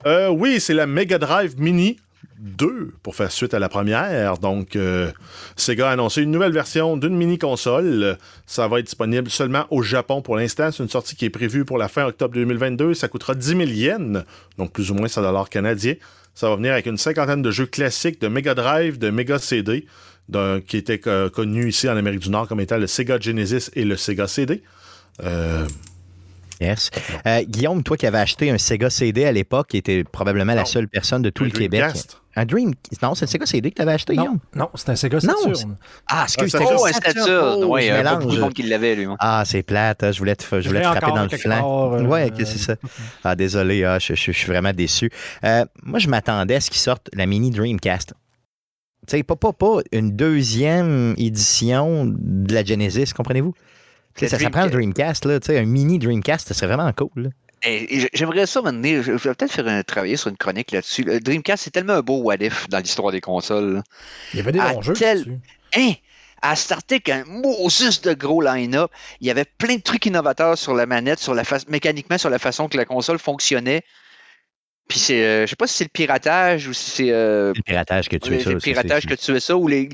Euh, 0.05 0.29
oui, 0.29 0.59
c'est 0.59 0.73
la 0.73 0.85
Mega 0.85 1.17
Drive 1.17 1.59
Mini 1.59 1.97
2 2.39 2.93
pour 3.01 3.15
faire 3.15 3.31
suite 3.31 3.53
à 3.53 3.59
la 3.59 3.69
première. 3.69 4.37
Donc, 4.37 4.75
euh, 4.75 5.11
Sega 5.55 5.89
a 5.89 5.93
annoncé 5.93 6.21
une 6.21 6.31
nouvelle 6.31 6.51
version 6.51 6.97
d'une 6.97 7.15
mini 7.15 7.37
console. 7.37 8.17
Ça 8.45 8.67
va 8.67 8.79
être 8.79 8.85
disponible 8.85 9.29
seulement 9.29 9.65
au 9.69 9.81
Japon 9.81 10.21
pour 10.21 10.35
l'instant. 10.35 10.71
C'est 10.71 10.83
une 10.83 10.89
sortie 10.89 11.15
qui 11.15 11.25
est 11.25 11.29
prévue 11.29 11.65
pour 11.65 11.77
la 11.77 11.87
fin 11.87 12.05
octobre 12.05 12.33
2022. 12.33 12.93
Ça 12.93 13.07
coûtera 13.07 13.33
10 13.33 13.47
000 13.47 13.61
yens, 13.63 14.23
donc 14.57 14.71
plus 14.71 14.91
ou 14.91 14.93
moins 14.93 15.07
100 15.07 15.21
dollars 15.21 15.49
canadiens. 15.49 15.95
Ça 16.35 16.49
va 16.49 16.55
venir 16.55 16.73
avec 16.73 16.85
une 16.85 16.97
cinquantaine 16.97 17.41
de 17.41 17.51
jeux 17.51 17.67
classiques 17.67 18.19
de 18.19 18.27
Mega 18.27 18.55
Drive, 18.55 18.97
de 18.97 19.09
Mega 19.09 19.39
CD, 19.39 19.85
qui 20.67 20.77
étaient 20.77 21.01
euh, 21.07 21.29
connus 21.29 21.69
ici 21.69 21.87
en 21.87 21.95
Amérique 21.95 22.21
du 22.21 22.29
Nord 22.29 22.47
comme 22.47 22.59
étant 22.59 22.77
le 22.77 22.87
Sega 22.87 23.19
Genesis 23.19 23.69
et 23.73 23.85
le 23.85 23.95
Sega 23.95 24.27
CD. 24.27 24.63
Euh, 25.21 25.65
Yes. 26.61 26.91
Euh, 27.25 27.41
Guillaume, 27.43 27.83
toi 27.83 27.97
qui 27.97 28.05
avais 28.07 28.19
acheté 28.19 28.49
un 28.51 28.57
Sega 28.57 28.89
CD 28.89 29.25
à 29.25 29.31
l'époque, 29.31 29.67
qui 29.69 29.77
était 29.77 30.03
probablement 30.03 30.53
la 30.53 30.61
Non. 30.61 30.65
seule 30.65 30.87
personne 30.87 31.21
de 31.21 31.29
tout 31.29 31.43
un 31.43 31.47
le 31.47 31.51
Québec. 31.51 31.81
Dreamcast. 31.81 32.19
Un 32.35 32.45
Dream. 32.45 32.73
Non, 33.03 33.13
c'est 33.13 33.25
le 33.25 33.29
Sega 33.31 33.45
CD 33.45 33.69
que 33.69 33.75
tu 33.75 33.81
avais 33.83 33.91
acheté, 33.93 34.15
Non, 34.15 34.23
Guillaume? 34.23 34.39
non 34.55 34.69
c'est 34.73 34.89
un 34.89 34.95
Sega 34.95 35.17
Non, 35.23 35.35
Saturn. 35.53 35.75
Ah, 36.07 36.23
excuse 36.23 36.55
Ah, 36.55 36.59
moi 36.61 36.71
Oh, 36.79 36.85
un 36.85 36.93
Saturn. 36.93 37.63
Oui, 37.65 37.81
il 37.83 37.87
y 37.87 37.89
a 37.89 37.93
pas 37.95 37.97
mélange. 38.03 38.23
beaucoup 38.23 38.35
de 38.35 38.41
monde 38.41 38.53
qui 38.53 38.63
l'avait, 38.63 38.95
lui. 38.95 39.07
Ah, 39.19 39.43
c'est 39.45 39.61
plate. 39.63 40.03
hein. 40.03 40.11
Je 40.11 40.17
voulais 40.19 40.35
te, 40.35 40.43
je 40.61 40.67
voulais 40.67 40.81
te 40.81 40.87
frapper 40.87 41.11
dans 41.11 41.23
le 41.23 41.29
flanc. 41.29 41.93
euh, 41.95 42.05
ouais, 42.05 42.25
ok, 42.31 42.35
c'est 42.39 42.57
ça. 42.57 42.75
Ah, 43.23 43.35
désolé, 43.35 43.83
ah, 43.83 43.99
je, 43.99 44.15
je- 44.15 44.31
je 44.31 44.37
suis 44.37 44.47
vraiment 44.47 44.71
déçu. 44.73 45.11
Euh, 45.43 45.65
moi, 45.83 45.99
je 45.99 46.07
m'attendais 46.07 46.55
à 46.55 46.61
ce 46.61 46.69
qu'ils 46.71 46.79
sortent 46.81 47.09
la 47.13 47.25
mini 47.27 47.51
Dreamcast. 47.51 48.13
Tu 49.05 49.17
sais, 49.17 49.23
pas, 49.23 49.35
pas, 49.35 49.51
pas 49.53 49.79
une 49.91 50.15
deuxième 50.15 51.13
édition 51.17 52.05
de 52.07 52.53
la 52.53 52.63
Genesis, 52.63 53.11
comprenez-vous? 53.13 53.53
Tu 54.15 54.19
sais, 54.19 54.25
Le 54.25 54.29
Ça, 54.29 54.39
ça 54.39 54.49
prend 54.49 54.65
le 54.65 54.71
Dreamcast, 54.71 55.25
là, 55.25 55.39
tu 55.39 55.47
sais, 55.47 55.57
un 55.59 55.65
mini 55.65 55.99
Dreamcast, 55.99 56.47
ça 56.49 56.53
serait 56.53 56.67
vraiment 56.67 56.91
cool. 56.93 57.09
là. 57.23 57.29
Et- 57.65 58.03
et 58.03 58.09
J'aimerais 58.13 58.45
ça 58.45 58.61
maintenant. 58.61 58.89
Je 59.01 59.01
je 59.03 59.11
vais 59.11 59.33
peut-être 59.35 59.51
faire 59.51 59.67
un, 59.67 59.81
travailler 59.83 60.17
sur 60.17 60.29
une 60.29 60.37
chronique 60.37 60.71
là-dessus. 60.71 61.03
Le 61.03 61.19
Dreamcast, 61.19 61.63
c'est 61.63 61.71
tellement 61.71 61.93
un 61.93 62.01
beau 62.01 62.17
what 62.21 62.35
if 62.41 62.67
dans 62.69 62.79
l'histoire 62.79 63.11
des 63.11 63.21
consoles. 63.21 63.75
là. 63.75 63.83
Il 64.33 64.37
y 64.37 64.41
avait 64.41 64.51
des 64.51 64.59
À 64.59 64.73
bons 64.73 64.81
jeux. 64.81 64.93
tel-. 64.93 65.39
Hein? 65.77 65.93
À 66.41 66.57
starter 66.57 66.99
qu'un 66.99 67.23
Moses 67.25 68.01
de 68.01 68.13
gros 68.13 68.41
line-up, 68.41 68.91
il 69.21 69.27
y 69.27 69.31
avait 69.31 69.45
plein 69.45 69.77
de 69.77 69.81
trucs 69.81 70.05
innovateurs 70.05 70.57
sur 70.57 70.73
la 70.73 70.85
manette, 70.85 71.19
sur 71.19 71.33
la 71.33 71.45
fa- 71.45 71.59
mécaniquement 71.69 72.17
sur 72.17 72.29
la 72.29 72.37
façon 72.37 72.67
que 72.67 72.75
la 72.75 72.83
console 72.83 73.17
fonctionnait. 73.17 73.81
Puis 74.89 74.99
c'est, 74.99 75.23
euh, 75.23 75.45
je 75.45 75.49
sais 75.49 75.55
pas 75.55 75.65
si 75.65 75.75
c'est 75.77 75.85
le 75.85 75.89
piratage 75.91 76.67
ou 76.67 76.73
si 76.73 76.89
c'est 76.91 77.11
euh, 77.11 77.53
le 77.55 77.61
piratage 77.63 78.09
que 78.09 78.17
tu 78.17 78.33
es 78.35 78.39
ça. 78.43 78.49
le 78.51 78.57
piratage 78.57 79.05
que 79.07 79.13
tu 79.15 79.35
es 79.35 79.39
ça 79.39 79.55
ou 79.55 79.67
les, 79.67 79.87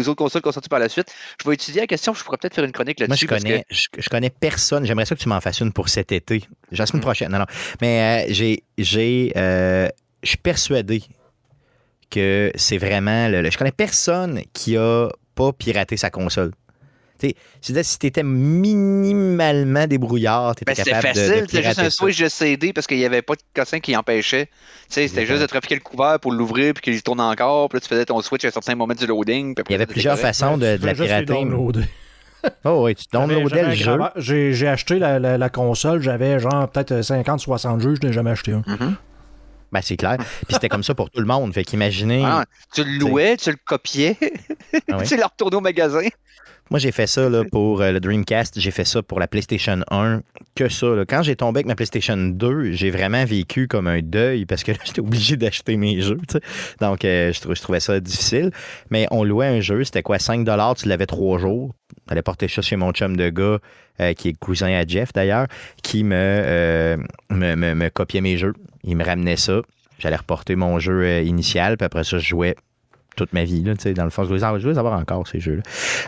autres 0.00 0.14
consoles 0.14 0.42
qui 0.42 0.48
ont 0.48 0.52
sorti 0.52 0.68
par 0.68 0.80
la 0.80 0.88
suite. 0.88 1.06
Je 1.42 1.48
vais 1.48 1.54
étudier 1.54 1.80
la 1.82 1.86
question, 1.86 2.12
je 2.12 2.22
pourrais 2.24 2.36
peut-être 2.38 2.54
faire 2.56 2.64
une 2.64 2.72
chronique 2.72 2.98
Moi, 2.98 3.06
là-dessus. 3.08 3.24
je 3.26 3.30
parce 3.30 3.42
connais, 3.44 3.64
je, 3.70 3.82
je 3.96 4.08
connais 4.10 4.30
personne. 4.30 4.84
J'aimerais 4.84 5.06
ça 5.06 5.14
que 5.14 5.20
tu 5.20 5.28
m'en 5.28 5.40
fasses 5.40 5.60
une 5.60 5.72
pour 5.72 5.88
cet 5.88 6.12
été. 6.12 6.42
La 6.72 6.86
semaine 6.86 7.00
Mm. 7.00 7.04
prochaine. 7.04 7.32
Non, 7.32 7.38
non. 7.38 7.46
Mais 7.80 8.24
euh, 8.28 8.32
j'ai. 8.32 8.64
j'ai 8.78 9.32
euh, 9.36 9.88
je 10.22 10.28
suis 10.28 10.38
persuadé 10.38 11.02
que 12.10 12.52
c'est 12.56 12.78
vraiment. 12.78 13.28
le- 13.28 13.42
le- 13.42 13.50
je 13.50 13.56
connais 13.58 13.72
personne 13.72 14.42
qui 14.52 14.76
a 14.76 15.08
pas 15.34 15.52
piraté 15.52 15.96
sa 15.96 16.10
console. 16.10 16.52
C'est-à-dire, 17.60 17.84
si 17.84 17.98
tu 17.98 18.06
étais 18.06 18.22
minimalement 18.22 19.86
débrouillard, 19.86 20.54
tu 20.56 20.64
Ben, 20.64 20.72
étais 20.72 20.82
c'était 20.82 20.90
capable 20.92 21.14
de- 21.14 21.20
facile, 21.20 21.42
de, 21.42 21.46
c'était 21.50 21.62
juste 21.62 21.78
un 21.78 21.90
switch 21.90 22.18
de 22.22 22.28
CD 22.28 22.72
parce 22.72 22.86
qu'il 22.86 22.98
n'y 22.98 23.04
avait 23.04 23.22
pas 23.22 23.34
de 23.34 23.42
cossin 23.54 23.80
qui 23.80 23.96
empêchait. 23.96 24.48
C'était 24.88 25.26
juste 25.26 25.40
de 25.42 25.46
trafiquer 25.46 25.74
le 25.74 25.80
couvert 25.80 26.18
pour 26.20 26.32
l'ouvrir 26.32 26.74
puis 26.74 26.82
qu'il 26.82 27.02
tourne 27.02 27.20
encore. 27.20 27.68
Puis 27.68 27.76
là, 27.76 27.80
tu 27.80 27.88
faisais 27.88 28.04
ton 28.04 28.20
switch 28.20 28.44
à 28.44 28.48
un 28.48 28.50
certain 28.50 28.74
moment 28.74 28.94
du 28.94 29.06
loading. 29.06 29.54
puis 29.54 29.60
après, 29.62 29.72
Il 29.74 29.78
y 29.78 29.82
avait 29.82 29.86
plusieurs 29.86 30.14
correct. 30.16 30.26
façons 30.36 30.58
de, 30.58 30.76
de 30.76 30.86
la 30.86 30.94
pirater. 30.94 31.34
Oh 32.64 32.82
oui, 32.86 32.96
tu 32.96 33.04
downloadais 33.12 33.62
le 33.68 33.74
jeu. 33.74 33.96
J'ai 34.16 34.52
j'ai 34.52 34.66
acheté 34.66 34.98
la, 34.98 35.20
la- 35.20 35.38
la 35.38 35.48
console, 35.48 36.02
j'avais 36.02 36.40
genre 36.40 36.68
peut-être 36.68 36.92
50-60 37.00 37.78
jeux, 37.80 37.94
je 38.02 38.04
n'ai 38.04 38.12
jamais 38.12 38.32
acheté 38.32 38.50
un. 38.52 38.64
Mhm. 38.66 38.96
Ben, 39.70 39.80
c'est 39.80 39.96
clair. 39.96 40.16
Puis 40.18 40.54
c'était 40.54 40.68
comme 40.68 40.82
ça 40.82 40.92
pour 40.94 41.08
tout 41.08 41.20
le 41.20 41.26
monde. 41.26 41.54
Fait 41.54 41.62
qu'imaginez. 41.62 42.22
Ah, 42.26 42.44
tu 42.74 42.82
le 42.82 42.98
louais, 42.98 43.36
tu 43.36 43.48
le 43.50 43.56
copiais, 43.64 44.16
Ah 44.90 44.98
tu 45.06 45.16
le 45.16 45.22
retournais 45.24 45.56
au 45.56 45.60
magasin. 45.60 46.00
Moi, 46.72 46.78
j'ai 46.78 46.90
fait 46.90 47.06
ça 47.06 47.28
là, 47.28 47.42
pour 47.52 47.82
euh, 47.82 47.92
le 47.92 48.00
Dreamcast, 48.00 48.58
j'ai 48.58 48.70
fait 48.70 48.86
ça 48.86 49.02
pour 49.02 49.20
la 49.20 49.28
PlayStation 49.28 49.80
1, 49.90 50.22
que 50.54 50.70
ça. 50.70 50.86
là. 50.86 51.04
Quand 51.06 51.22
j'ai 51.22 51.36
tombé 51.36 51.58
avec 51.58 51.66
ma 51.66 51.74
PlayStation 51.74 52.16
2, 52.16 52.72
j'ai 52.72 52.88
vraiment 52.88 53.26
vécu 53.26 53.68
comme 53.68 53.86
un 53.86 54.00
deuil 54.00 54.46
parce 54.46 54.64
que 54.64 54.72
là, 54.72 54.78
j'étais 54.86 55.02
obligé 55.02 55.36
d'acheter 55.36 55.76
mes 55.76 56.00
jeux. 56.00 56.18
Donc, 56.80 57.04
euh, 57.04 57.30
je, 57.30 57.42
trou- 57.42 57.54
je 57.54 57.60
trouvais 57.60 57.78
ça 57.80 58.00
difficile. 58.00 58.52
Mais 58.88 59.06
on 59.10 59.22
louait 59.22 59.48
un 59.48 59.60
jeu, 59.60 59.84
c'était 59.84 60.00
quoi, 60.00 60.18
5 60.18 60.48
tu 60.78 60.88
l'avais 60.88 61.04
trois 61.04 61.38
jours. 61.38 61.74
J'allais 62.08 62.22
porter 62.22 62.48
ça 62.48 62.62
chez 62.62 62.76
mon 62.76 62.92
chum 62.92 63.18
de 63.18 63.28
gars, 63.28 63.58
euh, 64.00 64.14
qui 64.14 64.30
est 64.30 64.32
cousin 64.32 64.72
à 64.72 64.86
Jeff 64.86 65.12
d'ailleurs, 65.12 65.48
qui 65.82 66.04
me, 66.04 66.96
me, 67.30 67.54
me- 67.54 67.74
me 67.74 67.88
copiait 67.90 68.22
mes 68.22 68.38
jeux. 68.38 68.54
Il 68.82 68.96
me 68.96 69.04
ramenait 69.04 69.36
ça. 69.36 69.60
J'allais 69.98 70.16
reporter 70.16 70.56
mon 70.56 70.78
jeu 70.78 71.20
initial, 71.22 71.76
puis 71.76 71.84
après 71.84 72.04
ça, 72.04 72.16
je 72.16 72.26
jouais 72.26 72.56
toute 73.14 73.32
ma 73.32 73.44
vie. 73.44 73.62
Là, 73.62 73.74
tu 73.74 73.82
sais, 73.82 73.94
dans 73.94 74.04
le 74.04 74.10
fond, 74.10 74.24
je 74.24 74.30
veux, 74.30 74.38
je 74.38 74.66
veux 74.66 74.72
les 74.72 74.78
avoir 74.78 74.98
encore, 74.98 75.26
ces 75.26 75.40
jeux-là. 75.40 75.62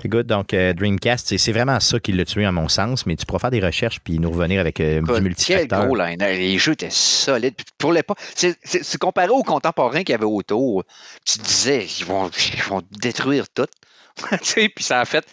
Good, 0.07 0.26
donc 0.26 0.55
euh, 0.55 0.72
Dreamcast, 0.72 1.36
c'est- 1.36 1.52
vraiment 1.52 1.78
ça 1.80 2.00
qui 2.00 2.12
l'a 2.12 2.24
tué, 2.24 2.44
à 2.44 2.52
mon 2.52 2.68
sens, 2.68 3.07
mais 3.07 3.16
tu 3.16 3.26
pourras 3.26 3.38
faire 3.38 3.50
des 3.50 3.61
recherches 3.61 4.00
puis 4.00 4.18
nous 4.18 4.30
revenir 4.30 4.61
avec 4.61 4.80
euh, 4.80 5.00
du 5.00 5.07
Quel 5.07 5.22
multifacteur. 5.22 5.86
gros 5.86 5.96
line 5.96 6.18
Les 6.18 6.59
jeux 6.59 6.72
étaient 6.72 6.88
solides. 6.90 7.55
Pour 7.78 7.92
l'époque, 7.92 8.18
c'est 8.34 8.98
comparé 8.98 9.28
aux 9.28 9.42
contemporains 9.42 10.00
qu'il 10.02 10.11
y 10.11 10.14
avait 10.14 10.24
autour. 10.24 10.84
Tu 11.24 11.38
te 11.38 11.44
disais, 11.44 11.86
ils 12.00 12.05
vont, 12.05 12.30
ils 12.55 12.62
vont 12.64 12.82
détruire 12.90 13.48
tout. 13.48 13.66
Puis 14.55 14.84
ça 14.84 15.00
a 15.00 15.05
fait 15.05 15.24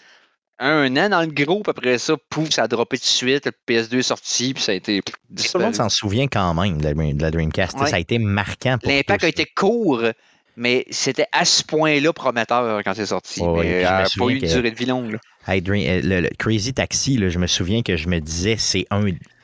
un 0.61 0.95
an 0.95 1.09
dans 1.09 1.22
le 1.22 1.28
groupe. 1.28 1.67
Après 1.67 1.97
ça, 1.97 2.15
pouf, 2.30 2.49
ça 2.51 2.63
a 2.63 2.67
droppé 2.67 2.97
tout 2.97 3.03
de 3.03 3.07
suite. 3.07 3.45
Le 3.47 3.51
PS2 3.67 3.99
est 3.99 4.03
sorti, 4.03 4.53
puis 4.53 4.63
ça 4.63 4.72
a 4.72 4.76
été 4.76 5.01
Tout 5.01 5.13
le 5.55 5.59
monde 5.59 5.76
s'en 5.76 5.89
souvient 5.89 6.28
quand 6.28 6.53
même 6.53 6.80
de 6.80 7.22
la, 7.22 7.32
Dreamcast. 7.32 7.80
Ouais. 7.80 7.88
Ça 7.88 7.95
a 7.95 7.99
été 7.99 8.19
marquant 8.19 8.78
L'impact 8.84 9.24
a 9.24 9.28
été 9.28 9.45
court, 9.45 10.03
mais 10.62 10.86
c'était 10.91 11.26
à 11.32 11.43
ce 11.43 11.64
point-là 11.64 12.14
prometteur 12.14 12.82
quand 12.86 12.93
c'est 12.93 13.07
sorti. 13.07 13.41
Ouais, 13.41 13.64
mais 13.64 13.82
je 13.82 13.88
euh, 13.88 14.03
me 14.03 14.20
pas 14.20 14.34
eu 14.34 14.38
une 14.38 14.47
durée 14.47 14.72
de 14.72 14.76
vie 14.78 14.86
longue. 14.86 15.18
Hey, 15.47 15.62
Dream- 15.62 15.88
euh, 15.89 16.01
le, 16.03 16.22
le 16.22 16.30
Crazy 16.38 16.74
Taxi, 16.74 17.18
là, 17.18 17.30
je 17.30 17.39
me 17.39 17.47
souviens 17.47 17.82
que 17.82 17.97
je 17.97 18.07
me 18.07 18.20
disais, 18.20 18.55
c'est 18.57 18.86
un 18.91 19.03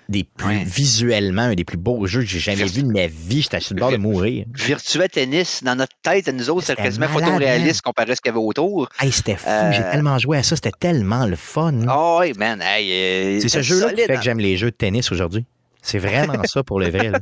des 0.10 0.24
plus 0.24 0.48
Ouais. 0.48 0.64
visuellement, 0.64 1.42
un 1.42 1.54
des 1.56 1.66
plus 1.66 1.76
beaux 1.78 2.06
jeux 2.08 2.22
que 2.22 2.28
j'ai 2.28 2.40
jamais 2.40 2.64
vu 2.64 2.84
de 2.84 2.88
ma 2.92 3.08
vie. 3.08 3.42
J'étais 3.42 3.60
sur 3.60 3.76
le 3.76 3.82
bord 3.82 3.92
de 3.92 3.98
mourir. 3.98 4.46
Virtua 4.54 5.10
Tennis, 5.10 5.64
dans 5.64 5.76
notre 5.76 5.96
tête, 6.02 6.30
à 6.30 6.32
nous 6.32 6.50
autres, 6.50 6.66
c'était 6.68 6.82
quasiment 6.84 7.08
photoréaliste 7.10 7.82
comparé 7.82 8.12
à 8.12 8.16
ce 8.16 8.22
qu'il 8.22 8.30
y 8.30 8.36
avait 8.36 8.40
autour. 8.46 8.88
Hey, 9.02 9.12
c'était 9.12 9.36
fou. 9.36 9.50
Euh, 9.50 9.72
J'ai 9.74 9.82
tellement 9.92 10.18
joué 10.18 10.38
à 10.38 10.44
ça. 10.44 10.56
C'était 10.56 10.72
tellement 10.72 11.26
le 11.26 11.36
fun. 11.36 11.74
Oh, 11.94 12.22
man. 12.38 12.62
Hey, 12.62 12.90
euh, 12.92 13.40
C'est 13.42 13.50
ce 13.50 13.62
jeu-là 13.62 13.90
qui 13.90 13.96
fait 14.04 14.14
hein. 14.14 14.18
que 14.18 14.24
j'aime 14.24 14.40
les 14.40 14.56
jeux 14.56 14.72
de 14.72 14.76
tennis 14.78 15.12
aujourd'hui. 15.12 15.46
C'est 15.90 16.00
vraiment 16.00 16.44
ça 16.44 16.64
pour 16.64 16.80
le 16.82 16.90
vrai. 16.90 17.12
là. 17.12 17.20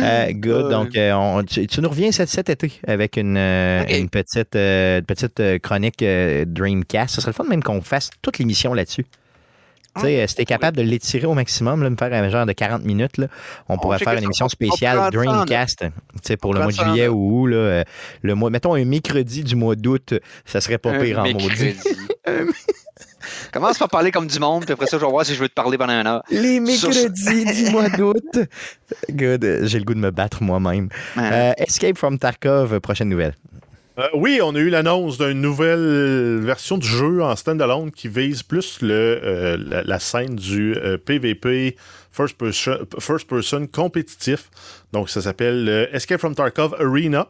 Euh, 0.00 0.32
good. 0.32 0.70
Donc, 0.70 0.94
euh, 0.96 1.12
on- 1.14 1.42
tu, 1.44 1.66
tu 1.66 1.80
nous 1.80 1.88
reviens 1.88 2.12
cet, 2.12 2.28
cet 2.28 2.50
été 2.50 2.72
avec 2.86 3.16
une, 3.16 3.36
euh, 3.38 3.84
une 3.88 4.10
petite, 4.10 4.54
euh, 4.54 5.00
petite 5.00 5.40
chronique 5.62 6.04
Dreamcast. 6.04 7.14
Ce 7.14 7.20
serait 7.22 7.30
le 7.30 7.34
fun 7.34 7.44
même 7.48 7.62
qu'on 7.62 7.80
fasse 7.80 8.10
toute 8.20 8.38
l'émission 8.38 8.74
là-dessus. 8.74 9.06
Tu 9.96 10.02
sais, 10.02 10.26
si 10.26 10.34
t'es 10.34 10.44
capable 10.44 10.76
de 10.76 10.82
l'étirer 10.82 11.24
au 11.26 11.34
maximum, 11.34 11.82
là, 11.84 11.88
me 11.88 11.96
faire 11.96 12.12
un 12.12 12.28
genre 12.28 12.46
de 12.46 12.52
40 12.52 12.84
minutes, 12.84 13.16
là, 13.16 13.28
on 13.68 13.78
pourrait 13.78 13.98
faire 14.00 14.14
une 14.14 14.24
émission 14.24 14.44
On- 14.44 14.46
on 14.46 14.48
spéciale. 14.50 15.10
Dreamcast. 15.12 15.84
Tu 15.84 15.88
sais, 16.22 16.36
pour 16.36 16.50
On 16.50 16.54
le 16.54 16.60
mois 16.62 16.72
de 16.72 16.76
juillet 16.76 17.06
ou 17.08 17.42
août, 17.42 17.46
là, 17.46 17.84
le 18.22 18.34
mois, 18.34 18.50
mettons 18.50 18.74
un 18.74 18.84
mercredi 18.84 19.42
du 19.44 19.54
mois 19.56 19.76
d'août, 19.76 20.14
ça 20.44 20.60
serait 20.60 20.78
pas 20.78 20.90
Un 20.90 20.98
pire 21.00 21.20
en 21.20 21.28
maudit. 21.32 21.76
Commence 23.52 23.78
par 23.78 23.88
parler 23.88 24.10
comme 24.10 24.26
du 24.26 24.38
monde, 24.38 24.64
puis 24.64 24.72
après 24.72 24.86
ça, 24.86 24.98
je 24.98 25.04
vais 25.04 25.10
voir 25.10 25.24
si 25.24 25.34
je 25.34 25.40
veux 25.40 25.48
te 25.48 25.54
parler 25.54 25.78
pendant 25.78 25.92
un 25.92 26.06
heure. 26.06 26.22
Les 26.30 26.60
mercredis 26.60 27.44
du 27.64 27.70
mois 27.70 27.88
d'août. 27.88 28.38
Good. 29.10 29.60
J'ai 29.62 29.78
le 29.78 29.84
goût 29.84 29.94
de 29.94 30.00
me 30.00 30.10
battre 30.10 30.42
moi-même. 30.42 30.88
Euh, 31.18 31.52
Escape 31.58 31.98
from 31.98 32.18
Tarkov, 32.18 32.80
prochaine 32.80 33.08
nouvelle. 33.08 33.34
Euh, 33.96 34.08
oui, 34.14 34.40
on 34.42 34.54
a 34.56 34.58
eu 34.58 34.70
l'annonce 34.70 35.18
d'une 35.18 35.40
nouvelle 35.40 36.40
version 36.40 36.78
du 36.78 36.86
jeu 36.86 37.22
en 37.22 37.36
standalone 37.36 37.92
qui 37.92 38.08
vise 38.08 38.42
plus 38.42 38.82
le, 38.82 38.90
euh, 38.92 39.56
la, 39.56 39.84
la 39.84 39.98
scène 40.00 40.34
du 40.34 40.74
euh, 40.76 40.98
PvP 40.98 41.76
first 42.14 42.36
person, 42.36 42.86
first 42.98 43.28
person 43.28 43.66
compétitif. 43.66 44.50
Donc, 44.92 45.10
ça 45.10 45.20
s'appelle 45.22 45.68
euh, 45.68 45.86
Escape 45.92 46.20
from 46.20 46.34
Tarkov 46.34 46.74
Arena, 46.80 47.28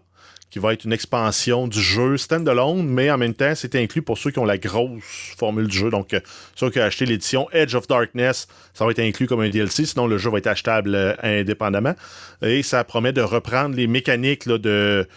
qui 0.54 0.60
va 0.60 0.72
être 0.72 0.84
une 0.84 0.92
expansion 0.92 1.66
du 1.66 1.80
jeu 1.80 2.16
standalone, 2.16 2.86
mais 2.86 3.10
en 3.10 3.18
même 3.18 3.34
temps, 3.34 3.56
c'est 3.56 3.74
inclus 3.74 4.02
pour 4.02 4.18
ceux 4.18 4.30
qui 4.30 4.38
ont 4.38 4.44
la 4.44 4.56
grosse 4.56 5.34
formule 5.36 5.66
du 5.66 5.76
jeu. 5.76 5.90
Donc, 5.90 6.14
euh, 6.14 6.20
ceux 6.54 6.70
qui 6.70 6.78
ont 6.78 6.84
acheté 6.84 7.06
l'édition 7.06 7.48
Edge 7.50 7.74
of 7.74 7.88
Darkness, 7.88 8.46
ça 8.72 8.84
va 8.84 8.92
être 8.92 9.00
inclus 9.00 9.26
comme 9.26 9.40
un 9.40 9.48
DLC, 9.48 9.84
sinon 9.84 10.06
le 10.06 10.16
jeu 10.16 10.30
va 10.30 10.38
être 10.38 10.46
achetable 10.46 10.94
euh, 10.94 11.12
indépendamment. 11.24 11.96
Et 12.40 12.62
ça 12.62 12.84
promet 12.84 13.12
de 13.12 13.20
reprendre 13.20 13.74
les 13.74 13.88
mécaniques 13.88 14.46
de, 14.46 15.08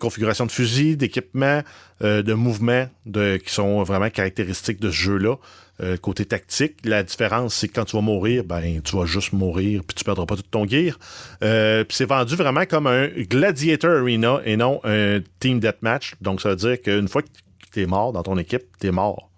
configuration 0.00 0.46
de 0.46 0.50
fusil, 0.50 0.96
d'équipement, 0.96 1.60
euh, 2.02 2.22
de 2.22 2.32
mouvement 2.32 2.88
qui 3.04 3.52
sont 3.52 3.82
vraiment 3.82 4.08
caractéristiques 4.08 4.80
de 4.80 4.90
ce 4.90 4.96
jeu-là. 4.96 5.36
Euh, 5.82 5.98
côté 5.98 6.24
tactique, 6.24 6.76
la 6.84 7.02
différence, 7.02 7.54
c'est 7.54 7.68
que 7.68 7.74
quand 7.74 7.84
tu 7.84 7.96
vas 7.96 8.02
mourir, 8.02 8.44
ben, 8.44 8.80
tu 8.82 8.96
vas 8.96 9.04
juste 9.04 9.34
mourir, 9.34 9.82
puis 9.86 9.94
tu 9.94 10.04
perdras 10.04 10.24
pas 10.24 10.36
tout 10.36 10.42
ton 10.50 10.66
gear. 10.66 10.98
Euh, 11.44 11.84
puis 11.84 11.94
c'est 11.96 12.06
vendu 12.06 12.34
vraiment 12.34 12.64
comme 12.64 12.86
un 12.86 13.08
Gladiator 13.08 13.90
Arena 14.00 14.40
et 14.46 14.56
non 14.56 14.80
un 14.84 15.20
Team 15.38 15.60
Deathmatch. 15.60 16.14
Donc, 16.22 16.40
ça 16.40 16.48
veut 16.50 16.56
dire 16.56 16.80
qu'une 16.80 17.08
fois 17.08 17.20
que 17.20 17.28
tu 17.72 17.82
es 17.82 17.86
mort 17.86 18.12
dans 18.12 18.22
ton 18.22 18.38
équipe, 18.38 18.62
tu 18.80 18.86
es 18.86 18.90
mort. 18.90 19.28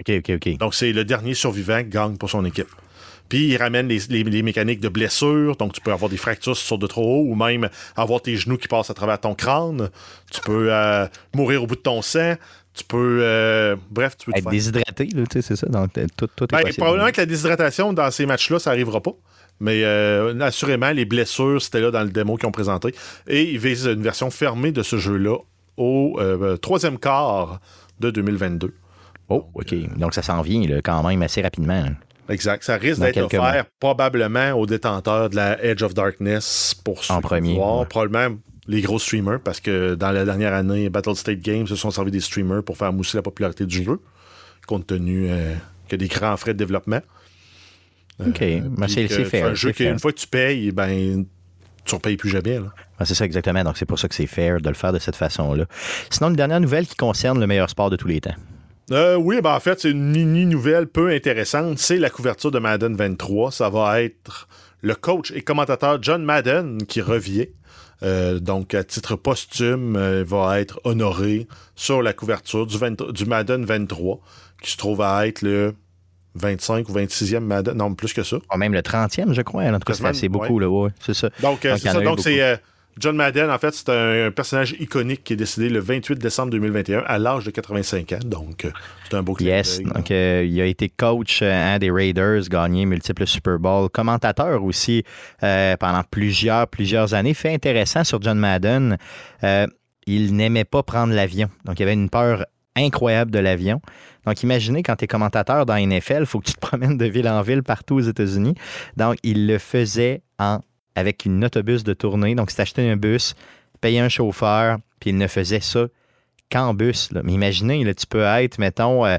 OK, 0.00 0.14
OK, 0.18 0.30
OK. 0.36 0.56
Donc, 0.56 0.74
c'est 0.74 0.92
le 0.92 1.04
dernier 1.04 1.34
survivant 1.34 1.82
qui 1.82 1.90
gagne 1.90 2.16
pour 2.16 2.30
son 2.30 2.44
équipe. 2.46 2.68
Puis, 3.28 3.48
il 3.48 3.56
ramène 3.56 3.88
les, 3.88 3.98
les- 4.10 4.24
les 4.24 4.42
mécaniques 4.42 4.80
de 4.80 4.88
blessure. 4.88 5.56
Donc, 5.56 5.72
tu 5.74 5.80
peux 5.80 5.92
avoir 5.92 6.10
des 6.10 6.16
fractures 6.16 6.56
sautes 6.56 6.80
de 6.80 6.86
trop 6.86 7.02
haut 7.20 7.24
ou 7.30 7.34
même 7.34 7.68
avoir 7.96 8.20
tes 8.20 8.36
genoux 8.36 8.58
qui 8.58 8.68
passent 8.68 8.90
à 8.90 8.94
travers 8.94 9.20
ton 9.20 9.34
crâne. 9.34 9.88
Tu 10.30 10.40
peux 10.40 10.72
euh, 10.72 11.06
mourir 11.34 11.62
au 11.62 11.66
bout 11.66 11.76
de 11.76 11.80
ton 11.80 12.02
sang. 12.02 12.34
Tu 12.74 12.84
peux. 12.84 13.20
euh, 13.22 13.76
bref, 13.90 14.16
tu 14.16 14.26
peux 14.26 14.32
te 14.32 14.38
Être 14.38 14.44
faire- 14.44 14.50
déshydraté, 14.52 15.04
là, 15.14 15.24
tu 15.30 15.40
sais, 15.40 15.42
c'est 15.42 15.56
ça. 15.56 15.66
Donc, 15.68 15.90
tout, 16.16 16.26
tout 16.34 16.44
est 16.44 16.64
ben, 16.64 16.72
probablement 16.76 17.10
que 17.10 17.20
la 17.20 17.26
déshydratation 17.26 17.92
dans 17.92 18.10
ces 18.10 18.24
matchs-là, 18.26 18.58
ça 18.58 18.70
n'arrivera 18.70 19.00
pas. 19.02 19.12
Mais 19.60 19.84
euh, 19.84 20.38
assurément, 20.40 20.90
les 20.90 21.04
blessures, 21.04 21.60
c'était 21.60 21.80
là 21.80 21.90
dans 21.90 22.02
le 22.02 22.08
démo 22.08 22.36
qu'ils 22.36 22.48
ont 22.48 22.52
présenté. 22.52 22.94
Et 23.28 23.42
ils 23.52 23.58
visent 23.58 23.84
une 23.86 24.02
version 24.02 24.30
fermée 24.30 24.72
de 24.72 24.82
ce 24.82 24.96
jeu-là 24.96 25.36
au 25.76 26.16
euh, 26.18 26.56
troisième 26.56 26.98
quart 26.98 27.60
de 28.00 28.10
2022. 28.10 28.72
Oh, 29.28 29.44
OK. 29.54 29.74
Donc, 29.98 30.14
ça 30.14 30.22
s'en 30.22 30.40
vient 30.42 30.66
là, 30.66 30.80
quand 30.82 31.02
même 31.06 31.22
assez 31.22 31.42
rapidement. 31.42 31.84
Exact. 32.28 32.62
Ça 32.64 32.76
risque 32.76 33.00
d'être 33.00 33.18
offert 33.22 33.66
probablement 33.78 34.52
aux 34.52 34.64
détenteurs 34.66 35.28
de 35.28 35.36
la 35.36 35.62
Edge 35.62 35.82
of 35.82 35.92
Darkness 35.94 36.74
pour 36.84 37.00
En 37.10 37.20
premier, 37.20 37.56
ouais. 37.58 37.84
Probablement 37.86 38.36
les 38.68 38.80
gros 38.80 38.98
streamers, 38.98 39.40
parce 39.40 39.60
que 39.60 39.94
dans 39.94 40.12
la 40.12 40.24
dernière 40.24 40.54
année, 40.54 40.88
Battle 40.88 41.16
State 41.16 41.40
Games 41.40 41.66
se 41.66 41.76
sont 41.76 41.90
servis 41.90 42.10
des 42.12 42.20
streamers 42.20 42.62
pour 42.62 42.76
faire 42.76 42.92
mousser 42.92 43.18
la 43.18 43.22
popularité 43.22 43.66
du 43.66 43.82
jeu, 43.82 43.98
compte 44.66 44.86
tenu 44.86 45.26
euh, 45.28 45.54
a 45.90 45.96
des 45.96 46.08
grands 46.08 46.36
frais 46.36 46.54
de 46.54 46.58
développement. 46.58 47.00
OK. 48.20 48.38
Ben, 48.40 48.72
Puis 48.86 48.92
c'est 48.92 49.08
que 49.08 49.24
fair. 49.24 49.46
un 49.46 49.54
jeu 49.54 49.72
qu'une 49.72 49.98
fois 49.98 50.12
que 50.12 50.18
tu 50.18 50.26
payes, 50.26 50.70
ben, 50.70 51.24
tu 51.84 51.94
ne 51.94 51.96
repayes 51.96 52.16
plus 52.16 52.30
jamais. 52.30 52.58
là. 52.60 52.72
Ah, 52.98 53.04
c'est 53.04 53.14
ça 53.14 53.24
exactement. 53.24 53.64
Donc, 53.64 53.76
c'est 53.76 53.86
pour 53.86 53.98
ça 53.98 54.08
que 54.08 54.14
c'est 54.14 54.26
fair 54.26 54.60
de 54.60 54.68
le 54.68 54.74
faire 54.74 54.92
de 54.92 54.98
cette 54.98 55.16
façon-là. 55.16 55.66
Sinon, 56.10 56.30
une 56.30 56.36
dernière 56.36 56.60
nouvelle 56.60 56.86
qui 56.86 56.94
concerne 56.94 57.40
le 57.40 57.46
meilleur 57.46 57.68
sport 57.68 57.90
de 57.90 57.96
tous 57.96 58.08
les 58.08 58.20
temps. 58.20 58.34
Euh, 58.90 59.16
oui, 59.16 59.40
ben 59.40 59.54
en 59.54 59.60
fait, 59.60 59.80
c'est 59.80 59.90
une 59.90 60.10
mini 60.10 60.44
nouvelle 60.44 60.86
peu 60.86 61.10
intéressante. 61.10 61.78
C'est 61.78 61.98
la 61.98 62.10
couverture 62.10 62.50
de 62.50 62.58
Madden 62.58 62.94
23. 62.94 63.50
Ça 63.50 63.68
va 63.70 64.02
être 64.02 64.48
le 64.82 64.94
coach 64.94 65.32
et 65.34 65.40
commentateur 65.42 66.02
John 66.02 66.24
Madden 66.24 66.84
qui 66.86 67.00
revient. 67.00 67.48
Euh, 68.02 68.38
donc, 68.40 68.74
à 68.74 68.84
titre 68.84 69.16
posthume, 69.16 69.96
euh, 69.96 70.24
va 70.26 70.60
être 70.60 70.80
honoré 70.84 71.46
sur 71.76 72.02
la 72.02 72.12
couverture 72.12 72.66
du, 72.66 72.76
20 72.76 73.12
du 73.12 73.26
Madden 73.26 73.64
23, 73.64 74.20
qui 74.62 74.70
se 74.70 74.76
trouve 74.76 75.00
à 75.02 75.26
être 75.26 75.42
le 75.42 75.74
25 76.34 76.88
ou 76.88 76.92
26e 76.92 77.40
Madden. 77.40 77.76
Non, 77.76 77.94
plus 77.94 78.12
que 78.12 78.22
ça. 78.22 78.38
Oh, 78.52 78.56
même 78.56 78.72
le 78.72 78.80
30e, 78.80 79.32
je 79.32 79.42
crois. 79.42 79.64
En 79.64 79.78
tout 79.78 79.92
cas, 79.92 80.12
c'est 80.12 80.28
beaucoup, 80.28 80.58
là, 80.58 80.68
ouais, 80.68 80.90
c'est 81.00 81.14
ça. 81.14 81.30
Donc, 81.40 81.64
euh, 81.64 81.76
c'est 81.78 81.90
en 81.90 81.92
ça. 81.92 82.00
Donc, 82.00 82.20
c'est 82.20 82.42
euh, 82.42 82.56
John 82.98 83.16
Madden, 83.16 83.50
en 83.50 83.58
fait, 83.58 83.72
c'est 83.74 83.88
un, 83.88 84.26
un 84.26 84.30
personnage 84.30 84.76
iconique 84.78 85.24
qui 85.24 85.32
est 85.32 85.36
décédé 85.36 85.68
le 85.68 85.80
28 85.80 86.18
décembre 86.18 86.50
2021 86.50 87.00
à 87.06 87.18
l'âge 87.18 87.44
de 87.44 87.50
85 87.50 88.12
ans. 88.12 88.18
Donc, 88.24 88.64
euh, 88.64 88.70
c'est 89.12 89.18
un 89.18 89.22
beau 89.22 89.34
clin 89.34 89.48
Yes, 89.48 89.82
donc 89.82 90.10
euh, 90.10 90.46
il 90.48 90.58
a 90.60 90.64
été 90.64 90.88
coach 90.88 91.40
euh, 91.42 91.52
hein, 91.52 91.78
des 91.78 91.90
Raiders, 91.90 92.42
gagné 92.48 92.86
multiples 92.86 93.26
Super 93.26 93.58
Bowl, 93.58 93.90
commentateur 93.90 94.64
aussi 94.64 95.04
euh, 95.42 95.76
pendant 95.76 96.02
plusieurs, 96.10 96.66
plusieurs 96.68 97.12
années. 97.12 97.34
Fait 97.34 97.52
intéressant 97.52 98.04
sur 98.04 98.22
John 98.22 98.38
Madden, 98.38 98.96
il 100.06 100.34
n'aimait 100.34 100.64
pas 100.64 100.82
prendre 100.82 101.12
l'avion. 101.12 101.48
Donc 101.64 101.78
il 101.78 101.82
avait 101.82 101.92
une 101.92 102.08
peur 102.10 102.46
incroyable 102.74 103.30
de 103.30 103.38
l'avion. 103.38 103.80
Donc 104.26 104.42
imaginez 104.42 104.82
quand 104.82 104.96
tu 104.96 105.04
es 105.04 105.08
commentateur 105.08 105.66
dans 105.66 105.76
NFL, 105.76 106.20
il 106.20 106.26
faut 106.26 106.40
que 106.40 106.46
tu 106.46 106.54
te 106.54 106.60
promènes 106.66 106.96
de 106.96 107.04
ville 107.06 107.28
en 107.28 107.42
ville 107.42 107.62
partout 107.62 107.96
aux 107.96 108.00
États-Unis. 108.00 108.54
Donc 108.96 109.16
il 109.22 109.46
le 109.46 109.58
faisait 109.58 110.22
en, 110.38 110.60
avec 110.94 111.24
une 111.24 111.44
autobus 111.44 111.84
de 111.84 111.92
tournée. 111.94 112.34
Donc 112.34 112.52
il 112.52 112.54
s'achetait 112.54 112.88
un 112.88 112.96
bus, 112.96 113.34
payait 113.80 114.00
un 114.00 114.08
chauffeur, 114.08 114.78
puis 115.00 115.10
il 115.10 115.18
ne 115.18 115.26
faisait 115.26 115.60
ça 115.60 115.86
qu'en 116.50 116.74
bus. 116.74 117.10
Mais 117.24 117.32
imaginez, 117.32 117.94
tu 117.94 118.06
peux 118.06 118.22
être, 118.22 118.58
mettons, 118.58 119.04
euh, 119.06 119.16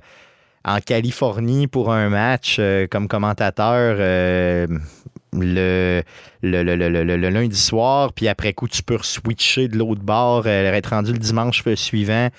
en 0.66 0.80
Californie 0.80 1.68
pour 1.68 1.92
un 1.92 2.10
match 2.10 2.58
euh, 2.60 2.88
comme 2.88 3.08
commentateur 3.08 3.98
euh, 4.00 4.68
le, 5.34 6.04
le, 6.42 7.30
lundi 7.30 7.60
soir, 7.60 8.14
puis 8.14 8.28
après 8.28 8.54
coup, 8.54 8.68
tu 8.68 8.84
peux 8.84 9.00
switcher 9.02 9.68
de 9.68 9.78
l'autre 9.78 10.02
bord, 10.02 10.48
être 10.48 10.92
rendu 10.92 11.12
le 11.12 11.18
dimanche 11.18 11.64
suivant 11.76 12.30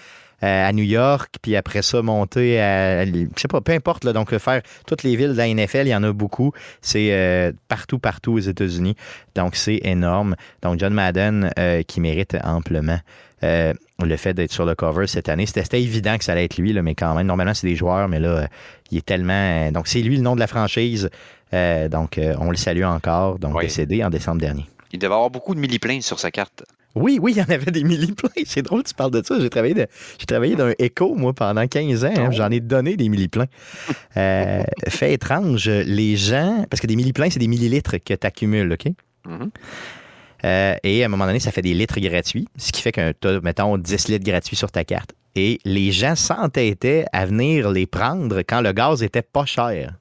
à 0.41 0.73
New 0.73 0.85
York, 0.85 1.37
puis 1.43 1.57
après 1.57 1.83
ça, 1.83 2.03
monter 2.03 2.61
à, 2.61 3.05
je 3.07 3.25
sais 3.37 3.49
pas, 3.49 3.61
peu 3.61 3.73
importe, 3.73 4.05
là, 4.05 4.13
donc 4.13 4.33
euh, 4.33 4.39
faire 4.39 4.63
toutes 4.87 5.03
les 5.03 5.17
villes 5.17 5.33
de 5.33 5.37
la 5.37 5.49
NFL, 5.49 5.87
il 5.87 5.89
y 5.89 5.95
en 5.95 6.03
a 6.03 6.13
beaucoup, 6.13 6.53
c'est 6.83 7.09
euh, 7.13 7.53
partout, 7.69 7.99
partout 7.99 8.33
aux 8.35 8.39
États-Unis, 8.41 8.95
donc 9.35 9.57
c'est 9.57 9.81
énorme. 9.85 10.37
Donc 10.63 10.79
John 10.81 10.93
Madden 10.93 11.51
euh, 11.59 11.83
qui 11.83 12.01
mérite 12.01 12.37
amplement 12.45 12.99
euh, 13.43 13.73
le 14.03 14.17
fait 14.17 14.35
d'être 14.35 14.53
sur 14.53 14.65
le 14.65 14.75
cover 14.75 15.07
cette 15.07 15.29
année. 15.29 15.47
C'était 15.47 15.81
évident 15.83 16.17
que 16.19 16.25
ça 16.25 16.33
allait 16.33 16.45
être 16.45 16.57
lui, 16.57 16.73
là, 16.73 16.83
mais 16.83 16.95
quand 16.95 17.15
même, 17.15 17.27
normalement, 17.27 17.55
c'est 17.55 17.67
des 17.67 17.77
joueurs, 17.77 18.09
mais 18.09 18.19
là, 18.21 18.29
euh, 18.29 18.47
il 18.91 18.99
est 18.99 19.05
tellement. 19.07 19.33
euh, 19.33 19.71
donc, 19.71 19.87
c'est 19.87 20.01
lui 20.01 20.17
le 20.17 20.23
nom 20.23 20.35
de 20.35 20.41
la 20.41 20.47
franchise. 20.47 21.11
Euh, 21.53 21.89
donc, 21.89 22.19
euh, 22.19 22.35
on 22.41 22.51
le 22.51 22.57
salue 22.57 22.85
encore. 22.85 23.39
Donc, 23.39 23.55
Oui. 23.55 23.65
décédé 23.65 24.03
en 24.03 24.11
décembre 24.11 24.41
dernier. 24.41 24.67
Il 24.93 24.99
devait 24.99 25.13
avoir 25.15 25.31
beaucoup 25.31 25.55
de 25.55 25.61
milliplanes 25.61 26.01
sur 26.03 26.19
sa 26.19 26.31
carte. 26.31 26.65
Oui, 26.95 27.19
oui, 27.21 27.33
il 27.33 27.39
y 27.39 27.41
en 27.43 27.53
avait 27.53 27.71
des 27.73 27.83
milliplains. 27.85 28.29
C'est 28.47 28.63
drôle, 28.63 28.83
tu 28.85 28.95
parles 28.95 29.11
de 29.11 29.23
ça. 29.25 29.39
J'ai 29.41 29.51
travaillé, 29.51 29.75
de- 29.75 29.87
j'ai 30.19 30.27
travaillé 30.27 30.55
d'un 30.57 30.73
écho, 30.79 31.15
moi, 31.15 31.33
pendant 31.33 31.67
15 31.67 32.05
ans. 32.05 32.13
hein. 32.17 32.31
J'en 32.31 32.51
ai 32.51 32.61
donné 32.61 32.97
des 32.97 33.09
milliplains. 33.09 33.47
Euh, 34.17 34.63
fait 34.89 35.13
étrange, 35.15 35.69
les 35.69 36.17
gens. 36.17 36.65
Parce 36.71 36.81
que 36.81 36.87
des 36.87 36.95
milliplains, 36.95 37.29
c'est 37.31 37.41
des 37.41 37.49
millilitres 37.49 37.97
que 38.05 38.15
tu 38.15 38.27
accumules, 38.27 38.73
OK? 38.73 38.87
Mhm. 39.27 39.51
Euh, 40.45 40.77
et 40.85 41.03
à 41.03 41.07
un 41.07 41.09
moment 41.09 41.27
donné, 41.27 41.41
ça 41.41 41.51
fait 41.51 41.63
des 41.63 41.75
litres 41.75 41.99
gratuits, 42.01 42.47
ce 42.57 42.71
qui 42.71 42.81
fait 42.83 42.93
que 42.93 43.13
tu 43.13 43.27
as, 43.29 43.41
mettons, 43.41 43.77
10 43.79 44.09
litres 44.09 44.25
gratuits 44.25 44.57
sur 44.57 44.71
ta 44.71 44.85
carte. 44.85 45.15
Et 45.35 45.59
les 45.65 45.91
gens 45.91 46.15
s'entêtaient 46.15 47.07
à 47.13 47.27
venir 47.27 47.71
les 47.71 47.87
prendre 47.87 48.41
quand 48.43 48.61
le 48.61 48.73
gaz 48.73 49.03
était 49.03 49.23
pas 49.23 49.47
cher. 49.47 49.95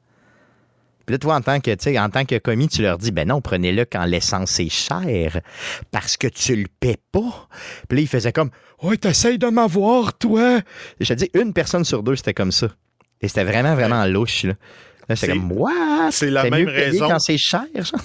Puis 1.06 1.14
là, 1.14 1.18
toi, 1.18 1.36
en 1.36 1.41
tant 1.41 1.60
que, 1.60 1.72
tu 1.72 1.78
sais, 1.84 1.99
en 1.99 2.10
tant 2.10 2.24
que 2.26 2.38
commis, 2.38 2.68
tu 2.70 2.82
leur 2.82 2.97
dis, 2.97 3.12
ben 3.12 3.28
non, 3.28 3.41
prenez-le 3.41 3.86
quand 3.86 4.06
l'essence 4.06 4.60
est 4.60 4.70
chère, 4.70 5.41
parce 5.91 6.16
que 6.18 6.28
tu 6.28 6.56
le 6.56 6.68
paies 6.80 6.99
pas. 7.12 7.47
Puis 7.89 7.97
là, 7.97 8.01
ils 8.04 8.08
faisaient 8.08 8.32
comme, 8.32 8.51
ouais, 8.82 8.97
t'essayes 8.97 9.38
de 9.38 9.47
m'avoir, 9.47 10.18
toi. 10.18 10.60
Et 10.99 11.06
je 11.06 11.14
te 11.14 11.20
dis, 11.20 11.30
une 11.34 11.54
personne 11.54 11.84
sur 11.84 12.04
deux, 12.04 12.16
c'était 12.16 12.34
comme 12.34 12.51
ça. 12.51 12.68
Et 13.22 13.28
c'était 13.28 13.43
vraiment, 13.43 13.76
vraiment 13.76 14.06
louche, 14.06 14.43
là. 14.43 14.54
Là, 15.10 15.16
C'est- 15.18 15.28
comme, 15.28 15.51
what? 15.51 16.12
c'est 16.12 16.30
la 16.30 16.49
même 16.49 16.66
mieux 16.66 16.72
raison. 16.72 17.10
quand 17.10 17.20
c'est 17.20 17.38
cher, 17.38 17.66
genre? 17.76 17.99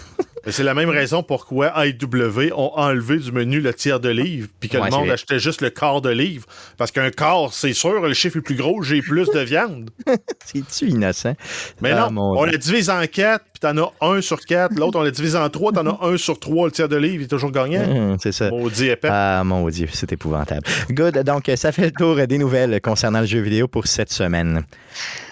C'est 0.47 0.63
la 0.63 0.75
même 0.75 0.89
raison 0.91 1.23
pourquoi 1.23 1.73
AEW 1.87 2.53
ont 2.55 2.73
enlevé 2.77 3.19
du 3.19 3.33
menu 3.33 3.61
le 3.61 3.75
tiers 3.75 4.01
de 4.01 4.09
livre, 4.09 4.49
puis 4.61 4.69
que 4.69 4.77
Ouais, 4.79 4.91
le 4.91 4.97
monde 4.97 5.11
achetait 5.11 5.39
juste 5.39 5.61
le 5.63 5.71
quart 5.71 6.01
de 6.01 6.11
livre. 6.11 6.47
Parce 6.77 6.91
qu'un 6.93 7.11
quart, 7.11 7.53
c'est 7.53 7.73
sûr, 7.73 8.01
le 8.01 8.15
chiffre 8.15 8.37
est 8.39 8.43
plus 8.43 8.55
gros, 8.55 8.83
j'ai 8.83 9.03
plus 9.03 9.29
de 9.31 9.41
viande. 9.41 9.91
C'est-tu 10.45 10.91
innocent? 10.91 11.35
Mais 11.81 11.91
Ah, 11.93 12.09
non, 12.13 12.39
on 12.39 12.45
la 12.45 12.57
divise 12.57 12.89
en 12.91 13.05
quatre, 13.07 13.45
puis 13.53 13.61
t'en 13.61 13.77
as 13.79 13.93
un 14.01 14.21
sur 14.21 14.41
quatre. 14.41 14.75
L'autre, 14.79 14.99
on 14.99 15.03
la 15.03 15.11
divise 15.11 15.37
en 15.37 15.49
trois, 15.51 15.73
t'en 15.73 15.87
as 15.87 15.99
un 16.07 16.17
sur 16.17 16.39
trois. 16.39 16.67
Le 16.67 16.73
tiers 16.73 16.89
de 16.89 16.97
livre 16.97 17.15
il 17.17 17.23
est 17.23 17.29
toujours 17.29 17.51
gagnant. 17.51 17.83
Hum, 17.83 18.17
c'est 18.21 18.33
ça. 18.33 18.51
Maudit 18.51 18.89
épais. 18.89 19.09
Ah, 19.11 19.43
mon 19.45 19.69
Dieu, 19.69 19.89
c'est 19.93 20.13
épouvantable. 20.13 20.63
Good. 20.91 21.19
Donc, 21.25 21.51
ça 21.57 21.73
fait 21.73 21.87
le 21.87 21.93
tour 21.93 22.17
des 22.27 22.39
nouvelles 22.39 22.81
concernant 22.81 23.21
le 23.21 23.27
jeu 23.27 23.41
vidéo 23.41 23.69
pour 23.69 23.87
cette 23.87 24.13
semaine. 24.13 24.63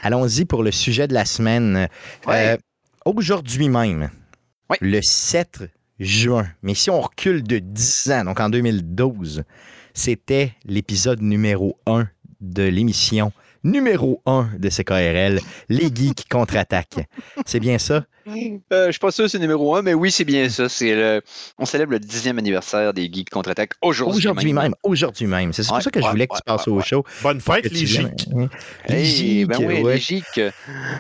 Allons-y 0.02 0.44
pour 0.44 0.62
le 0.62 0.72
sujet 0.72 1.06
de 1.06 1.14
la 1.14 1.24
semaine. 1.24 1.88
Ouais. 2.26 2.54
Euh, 2.54 2.56
Aujourd'hui 3.04 3.68
même, 3.68 4.10
Ouais. 4.70 4.76
le 4.80 5.00
7 5.02 5.64
juin, 6.00 6.46
mais 6.62 6.74
si 6.74 6.90
on 6.90 7.00
recule 7.00 7.42
de 7.42 7.58
10 7.58 8.10
ans, 8.12 8.24
donc 8.24 8.40
en 8.40 8.48
2012, 8.50 9.44
c'était 9.94 10.52
l'épisode 10.64 11.22
numéro 11.22 11.78
1 11.86 12.08
de 12.40 12.62
l'émission 12.64 13.32
numéro 13.64 14.22
1 14.26 14.50
de 14.58 14.68
CKRL, 14.68 15.40
Les 15.68 15.90
Geeks 15.92 16.28
contre-attaque. 16.30 17.08
C'est 17.46 17.58
bien 17.58 17.78
ça? 17.78 18.04
Euh, 18.72 18.86
je 18.86 18.90
suis 18.92 19.00
pas 19.00 19.10
sûr 19.10 19.24
que 19.24 19.30
c'est 19.30 19.38
numéro 19.40 19.74
un, 19.74 19.82
mais 19.82 19.92
oui, 19.94 20.10
c'est 20.12 20.24
bien 20.24 20.48
ça. 20.48 20.68
C'est 20.68 20.94
le... 20.94 21.20
On 21.58 21.64
célèbre 21.64 21.92
le 21.92 21.98
dixième 21.98 22.38
anniversaire 22.38 22.92
des 22.92 23.10
Geeks 23.12 23.30
contre-attaque 23.30 23.72
aujourd'hui. 23.82 24.18
Aujourd'hui 24.18 24.52
même. 24.52 24.74
Aujourd'hui 24.84 25.26
même. 25.26 25.52
C'est 25.52 25.66
pour 25.66 25.76
Ouais, 25.76 25.82
ça 25.82 25.90
que 25.90 25.98
je 26.00 26.04
ouais, 26.04 26.10
voulais 26.12 26.26
que 26.28 26.34
tu 26.34 26.38
ouais, 26.48 26.56
passes 26.56 26.66
ouais, 26.66 26.72
au 26.72 26.76
ouais. 26.76 26.84
show. 26.84 27.04
Bonne 27.22 27.40
fête, 27.40 27.64
les 27.72 27.84
viennes. 27.84 28.12
gics. 28.16 28.28
Les 28.88 29.46
ben 29.46 29.58
oui, 29.58 29.82
ouais. 29.82 29.94
les 29.94 30.00
geeks. 30.00 30.38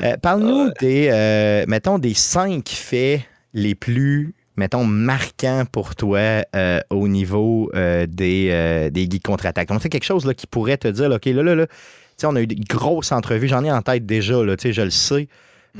Euh, 0.02 0.16
Parle-nous 0.22 0.70
des, 0.80 1.08
euh, 1.12 1.64
mettons, 1.68 1.98
des 1.98 2.14
cinq 2.14 2.68
faits 2.68 3.20
les 3.56 3.74
plus, 3.74 4.34
mettons, 4.56 4.84
marquants 4.84 5.64
pour 5.72 5.96
toi 5.96 6.44
euh, 6.54 6.80
au 6.90 7.08
niveau 7.08 7.70
euh, 7.74 8.06
des, 8.06 8.50
euh, 8.52 8.90
des 8.90 9.08
geeks 9.10 9.24
contre-attaque. 9.24 9.68
Donc, 9.68 9.82
c'est 9.82 9.88
quelque 9.88 10.04
chose 10.04 10.26
là, 10.26 10.34
qui 10.34 10.46
pourrait 10.46 10.76
te 10.76 10.88
dire, 10.88 11.08
là, 11.08 11.16
OK, 11.16 11.24
là, 11.24 11.42
là, 11.42 11.54
là, 11.56 11.66
on 12.24 12.36
a 12.36 12.42
eu 12.42 12.46
des 12.46 12.56
grosses 12.56 13.12
entrevues, 13.12 13.48
j'en 13.48 13.64
ai 13.64 13.72
en 13.72 13.82
tête 13.82 14.06
déjà, 14.06 14.44
là, 14.44 14.56
tu 14.56 14.68
sais, 14.68 14.72
je 14.74 14.82
le 14.82 14.90
sais. 14.90 15.28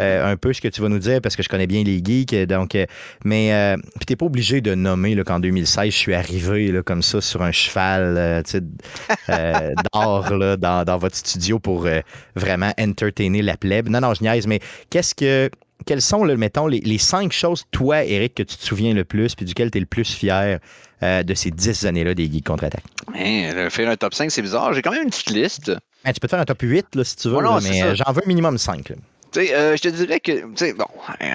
euh, 0.01 0.33
un 0.33 0.37
peu 0.37 0.53
ce 0.53 0.61
que 0.61 0.69
tu 0.69 0.83
vas 0.83 0.89
nous 0.91 0.99
dire 0.99 1.21
parce 1.23 1.37
que 1.37 1.43
je 1.43 1.49
connais 1.49 1.67
bien 1.67 1.85
les 1.85 2.03
geeks. 2.05 2.35
Donc, 2.47 2.77
mais 3.25 3.77
puis 3.97 4.07
t'es 4.07 4.17
pas 4.17 4.27
obligé 4.27 4.61
de 4.61 4.75
nommer 4.75 5.15
là, 5.15 5.25
qu'en 5.25 5.41
2016, 5.41 5.87
je 5.93 5.97
suis 5.97 6.15
arrivé 6.15 6.73
là, 6.73 6.83
comme 6.83 7.03
ça 7.03 7.21
sur 7.21 7.43
un 7.43 7.53
cheval 7.53 8.43
d'or 9.93 10.37
là, 10.37 10.57
dans, 10.57 10.85
dans 10.85 10.99
votre 10.99 11.17
studio 11.17 11.59
pour 11.59 11.89
vraiment 12.35 12.73
entertainer 12.79 13.43
la 13.43 13.57
plèbe. 13.57 13.89
Non, 13.89 14.01
non, 14.01 14.15
je 14.15 14.23
niaise, 14.23 14.47
mais 14.47 14.61
qu'est-ce 14.91 15.15
que. 15.15 15.51
Quelles 15.85 16.03
sont, 16.03 16.25
là, 16.25 16.37
mettons, 16.37 16.67
les, 16.67 16.81
les 16.81 16.99
cinq 16.99 17.33
choses, 17.33 17.65
toi, 17.71 18.03
Eric, 18.05 18.35
que 18.35 18.43
tu 18.43 18.57
te 18.57 18.65
souviens 18.65 18.95
le 18.95 19.05
plus, 19.05 19.35
puis 19.35 19.45
duquel 19.45 19.71
tu 19.71 19.79
es 19.79 19.81
le 19.81 19.87
plus 19.87 20.11
fier 20.11 20.59
euh, 21.03 21.23
de 21.23 21.35
ces 21.35 21.51
dix 21.51 21.85
années-là 21.87 22.15
des 22.15 22.31
Geeks 22.31 22.47
contre-attaque? 22.47 22.83
Hein, 23.15 23.53
le- 23.55 23.71
faire 23.71 23.89
un 23.91 23.97
top 23.97 24.15
5, 24.15 24.31
c'est 24.31 24.43
bizarre. 24.43 24.73
J'ai 24.73 24.83
quand 24.83 24.91
même 24.93 25.03
une 25.05 25.11
petite 25.11 25.31
liste. 25.31 25.73
Hein, 26.05 26.13
tu 26.13 26.21
peux 26.21 26.27
te 26.29 26.31
faire 26.31 26.41
un 26.41 26.45
top 26.45 26.61
8, 26.63 26.95
là, 26.95 27.05
si 27.05 27.17
tu 27.17 27.29
veux, 27.29 27.37
Oh 27.37 27.43
non, 27.43 27.55
là, 27.57 27.61
mais 27.63 27.83
euh, 27.83 27.95
j'en 27.95 28.13
veux 28.13 28.23
minimum 28.27 28.57
5. 28.59 28.85
Tu 28.85 28.95
sais, 29.33 29.55
euh, 29.55 29.77
je 29.77 29.83
te 29.83 29.89
dirais 29.89 30.19
que, 30.19 30.33
tu 30.33 30.47
sais, 30.57 30.73
bon, 30.73 30.87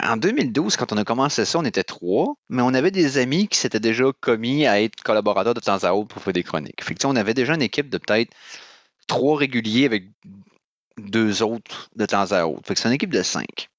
en 0.04 0.18
2012, 0.18 0.76
quand 0.76 0.92
on 0.92 0.98
a 0.98 1.04
commencé 1.04 1.46
ça, 1.46 1.60
on 1.60 1.66
était 1.66 1.84
trois, 1.84 2.34
mais 2.50 2.62
on 2.64 2.74
avait 2.74 2.90
des 2.92 3.18
amis 3.20 3.48
qui 3.48 3.60
s'étaient 3.60 3.80
déjà 3.80 4.06
commis 4.22 4.66
à 4.66 4.82
être 4.82 5.02
collaborateurs 5.04 5.54
de 5.54 5.60
temps 5.60 5.78
à 5.84 5.92
autre 5.94 6.08
pour 6.08 6.24
faire 6.24 6.34
des 6.34 6.44
chroniques. 6.44 6.84
Fait 6.84 6.96
que, 6.96 7.06
on 7.06 7.16
avait 7.16 7.34
déjà 7.36 7.54
une 7.54 7.62
équipe 7.62 7.90
de 7.90 7.98
peut-être 8.00 8.32
trois 9.08 9.38
réguliers 9.38 9.86
avec 9.86 10.06
deux 10.98 11.42
autres 11.44 11.90
de 11.96 12.06
temps 12.06 12.32
à 12.32 12.46
autre. 12.46 12.62
Fait 12.66 12.74
que 12.74 12.80
c'est 12.80 12.88
une 12.88 12.96
équipe 12.96 13.12
de 13.14 13.22
cinq. 13.24 13.70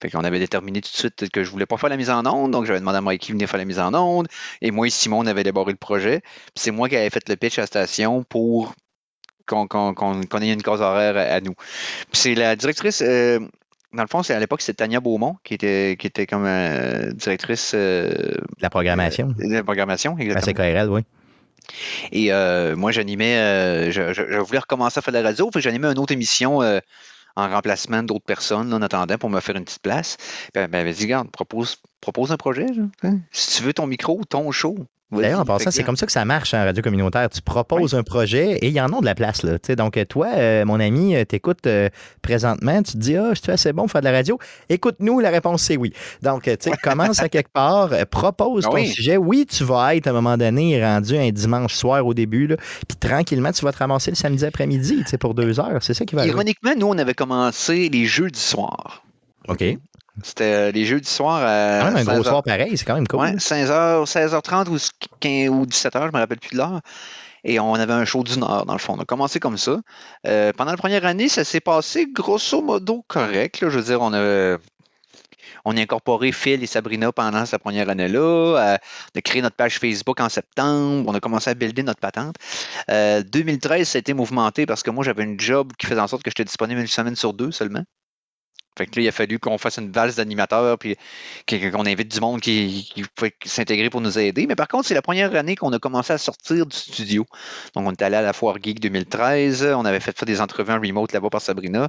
Fait 0.00 0.10
qu'on 0.10 0.20
avait 0.24 0.38
déterminé 0.38 0.80
tout 0.80 0.90
de 0.92 0.96
suite 0.96 1.28
que 1.30 1.42
je 1.42 1.50
voulais 1.50 1.66
pas 1.66 1.76
faire 1.76 1.88
la 1.90 1.96
mise 1.96 2.10
en 2.10 2.24
onde, 2.26 2.52
donc 2.52 2.66
j'avais 2.66 2.78
demandé 2.78 2.98
à 2.98 3.00
Mikey 3.00 3.28
de 3.28 3.32
venir 3.32 3.48
faire 3.48 3.58
la 3.58 3.64
mise 3.64 3.80
en 3.80 3.92
onde, 3.94 4.28
et 4.62 4.70
moi 4.70 4.86
et 4.86 4.90
Simon, 4.90 5.18
on 5.20 5.26
avait 5.26 5.40
élaboré 5.40 5.72
le 5.72 5.78
projet. 5.78 6.20
Puis 6.20 6.52
c'est 6.56 6.70
moi 6.70 6.88
qui 6.88 6.96
avais 6.96 7.10
fait 7.10 7.28
le 7.28 7.34
pitch 7.36 7.58
à 7.58 7.62
la 7.62 7.66
station 7.66 8.22
pour 8.22 8.74
qu'on 9.46 9.66
ait 9.66 10.52
une 10.52 10.62
case 10.62 10.80
horaire 10.82 11.16
à, 11.16 11.22
à 11.22 11.40
nous. 11.40 11.54
Puis 11.54 12.20
c'est 12.20 12.34
la 12.34 12.54
directrice, 12.54 13.02
euh, 13.04 13.40
dans 13.94 14.02
le 14.02 14.08
fond, 14.08 14.22
c'est 14.22 14.34
à 14.34 14.38
l'époque, 14.40 14.60
c'était 14.60 14.84
Tania 14.84 15.00
Beaumont 15.00 15.36
qui 15.42 15.54
était, 15.54 15.96
qui 15.98 16.06
était 16.06 16.26
comme 16.26 16.44
euh, 16.46 17.10
directrice 17.12 17.72
euh, 17.74 18.12
La 18.60 18.68
programmation. 18.70 19.28
de 19.38 19.52
la 19.54 19.64
programmation. 19.64 20.16
À 20.16 20.22
Exactement. 20.22 20.52
CKRL, 20.64 20.88
oui. 20.90 21.00
Et 22.12 22.32
euh, 22.32 22.76
moi, 22.76 22.92
j'animais, 22.92 23.90
je, 23.90 24.12
je- 24.12 24.30
je 24.30 24.38
voulais 24.38 24.58
recommencer 24.58 24.98
à 24.98 25.02
faire 25.02 25.12
de 25.12 25.18
la 25.18 25.24
radio, 25.24 25.46
fait 25.46 25.58
que 25.58 25.60
j'animais 25.60 25.88
une 25.88 25.98
autre 25.98 26.12
émission 26.12 26.60
en 27.38 27.48
remplacement 27.48 28.02
d'autres 28.02 28.24
personnes 28.24 28.74
en 28.74 28.82
attendant 28.82 29.16
pour 29.16 29.30
me 29.30 29.40
faire 29.40 29.56
une 29.56 29.64
petite 29.64 29.82
place. 29.82 30.16
Puis 30.52 30.62
elle 30.62 31.24
propose, 31.32 31.76
propose 32.00 32.32
un 32.32 32.36
projet. 32.36 32.66
hein. 32.78 32.90
Si 33.30 33.56
tu 33.56 33.62
veux 33.62 33.72
ton 33.72 33.86
micro, 33.86 34.20
ton 34.28 34.50
show. 34.50 34.76
D'ailleurs, 35.10 35.40
en 35.40 35.44
passant, 35.44 35.70
c'est 35.70 35.84
comme 35.84 35.96
ça 35.96 36.04
que 36.04 36.12
ça 36.12 36.24
marche 36.26 36.52
en 36.52 36.64
radio 36.64 36.82
communautaire. 36.82 37.30
Tu 37.30 37.40
proposes 37.40 37.94
un 37.94 38.02
projet 38.02 38.58
et 38.58 38.66
il 38.68 38.74
y 38.74 38.80
en 38.80 38.92
a 38.92 39.00
de 39.00 39.04
la 39.06 39.14
place. 39.14 39.42
Là. 39.42 39.56
Donc, 39.74 39.98
toi, 40.08 40.28
euh, 40.36 40.64
mon 40.66 40.78
ami, 40.80 41.16
euh, 41.16 41.24
t'écoutes 41.24 41.66
euh, 41.66 41.88
présentement, 42.20 42.82
tu 42.82 42.92
te 42.92 42.98
dis 42.98 43.16
Ah, 43.16 43.30
je 43.32 43.40
suis 43.40 43.50
assez 43.50 43.72
bon 43.72 43.82
pour 43.82 43.92
faire 43.92 44.02
de 44.02 44.06
la 44.06 44.12
radio. 44.12 44.38
Écoute-nous, 44.68 45.20
la 45.20 45.30
réponse 45.30 45.62
c'est 45.62 45.78
oui. 45.78 45.92
Donc, 46.22 46.42
tu 46.42 46.56
sais, 46.60 46.72
commence 46.82 47.20
à 47.20 47.28
quelque 47.30 47.50
part, 47.50 47.90
propose 48.10 48.64
Ah 48.66 48.70
ton 48.70 48.74
oui. 48.76 48.88
sujet. 48.88 49.16
Oui, 49.16 49.46
tu 49.46 49.64
vas 49.64 49.96
être 49.96 50.06
à 50.08 50.10
un 50.10 50.14
moment 50.14 50.36
donné 50.36 50.84
rendu 50.84 51.16
un 51.16 51.30
dimanche 51.30 51.74
soir 51.74 52.06
au 52.06 52.12
début, 52.12 52.48
puis 52.86 52.96
tranquillement, 53.00 53.52
tu 53.52 53.64
vas 53.64 53.72
te 53.72 53.78
ramasser 53.78 54.10
le 54.10 54.16
samedi 54.16 54.44
après-midi 54.44 55.04
pour 55.18 55.34
deux 55.34 55.58
heures. 55.58 55.82
C'est 55.82 55.94
ça 55.94 56.04
qui 56.04 56.14
va 56.14 56.22
arriver. 56.22 56.34
Ironiquement, 56.34 56.72
nous, 56.76 56.86
on 56.86 56.98
avait 56.98 57.14
commencé 57.14 57.88
les 57.88 58.04
jeux 58.04 58.30
du 58.30 58.38
soir. 58.38 59.02
OK. 59.48 59.64
C'était 60.22 60.44
euh, 60.44 60.70
les 60.72 60.84
jeux 60.84 61.00
du 61.00 61.08
soir 61.08 61.42
à. 61.42 61.80
Quand 61.80 61.92
même 61.92 61.96
un 61.96 62.04
gros 62.04 62.10
16 62.12 62.18
heures. 62.18 62.24
soir 62.24 62.42
pareil, 62.42 62.76
c'est 62.76 62.84
quand 62.84 62.94
même 62.94 63.06
cool. 63.06 63.20
Ouais, 63.20 63.36
16h, 63.36 64.04
16h30 64.06 64.68
ou, 64.68 64.78
15 65.20 65.48
ou 65.48 65.64
17h, 65.66 66.06
je 66.06 66.12
me 66.12 66.18
rappelle 66.18 66.38
plus 66.38 66.50
de 66.50 66.56
l'heure. 66.58 66.80
Et 67.44 67.60
on 67.60 67.74
avait 67.74 67.92
un 67.92 68.04
show 68.04 68.24
d'une 68.24 68.42
heure, 68.42 68.66
dans 68.66 68.72
le 68.72 68.78
fond. 68.78 68.94
On 68.96 69.00
a 69.00 69.04
commencé 69.04 69.38
comme 69.40 69.56
ça. 69.56 69.78
Euh, 70.26 70.52
pendant 70.56 70.72
la 70.72 70.76
première 70.76 71.04
année, 71.04 71.28
ça 71.28 71.44
s'est 71.44 71.60
passé 71.60 72.06
grosso 72.12 72.60
modo 72.60 73.04
correct. 73.06 73.60
là. 73.60 73.70
Je 73.70 73.78
veux 73.78 73.84
dire, 73.84 74.02
on 74.02 74.12
a, 74.12 74.58
on 75.64 75.76
a 75.76 75.80
incorporé 75.80 76.32
Phil 76.32 76.62
et 76.62 76.66
Sabrina 76.66 77.12
pendant 77.12 77.46
sa 77.46 77.58
première 77.58 77.88
année-là. 77.88 78.18
Euh, 78.18 78.76
on 79.14 79.18
a 79.18 79.22
créé 79.22 79.40
notre 79.40 79.56
page 79.56 79.78
Facebook 79.78 80.20
en 80.20 80.28
septembre. 80.28 81.04
On 81.08 81.14
a 81.14 81.20
commencé 81.20 81.50
à 81.50 81.54
builder 81.54 81.84
notre 81.84 82.00
patente. 82.00 82.36
Euh, 82.90 83.22
2013, 83.22 83.88
ça 83.88 83.98
a 83.98 84.00
été 84.00 84.14
mouvementé 84.14 84.66
parce 84.66 84.82
que 84.82 84.90
moi, 84.90 85.04
j'avais 85.04 85.24
une 85.24 85.38
job 85.38 85.72
qui 85.78 85.86
faisait 85.86 86.00
en 86.00 86.08
sorte 86.08 86.22
que 86.22 86.30
j'étais 86.30 86.44
disponible 86.44 86.80
une 86.80 86.86
semaine 86.86 87.16
sur 87.16 87.32
deux 87.34 87.52
seulement. 87.52 87.84
Fait 88.78 88.86
que 88.86 88.96
là, 88.96 89.02
il 89.02 89.08
a 89.08 89.12
fallu 89.12 89.38
qu'on 89.38 89.58
fasse 89.58 89.78
une 89.78 89.90
valse 89.90 90.16
d'animateurs, 90.16 90.78
puis 90.78 90.96
qu'on 91.48 91.84
invite 91.84 92.08
du 92.08 92.20
monde 92.20 92.40
qui, 92.40 92.90
qui 92.94 93.02
pouvait 93.02 93.34
s'intégrer 93.44 93.90
pour 93.90 94.00
nous 94.00 94.18
aider. 94.18 94.46
Mais 94.46 94.54
par 94.54 94.68
contre, 94.68 94.86
c'est 94.86 94.94
la 94.94 95.02
première 95.02 95.34
année 95.34 95.56
qu'on 95.56 95.72
a 95.72 95.78
commencé 95.78 96.12
à 96.12 96.18
sortir 96.18 96.64
du 96.64 96.76
studio. 96.76 97.26
Donc, 97.74 97.86
on 97.86 97.92
est 97.92 98.02
allé 98.02 98.16
à 98.16 98.22
la 98.22 98.32
Foire 98.32 98.56
Geek 98.62 98.80
2013. 98.80 99.74
On 99.76 99.84
avait 99.84 100.00
fait, 100.00 100.16
fait 100.16 100.26
des 100.26 100.40
entrevues 100.40 100.72
en 100.72 100.80
remote 100.80 101.12
là-bas 101.12 101.30
par 101.30 101.42
Sabrina. 101.42 101.88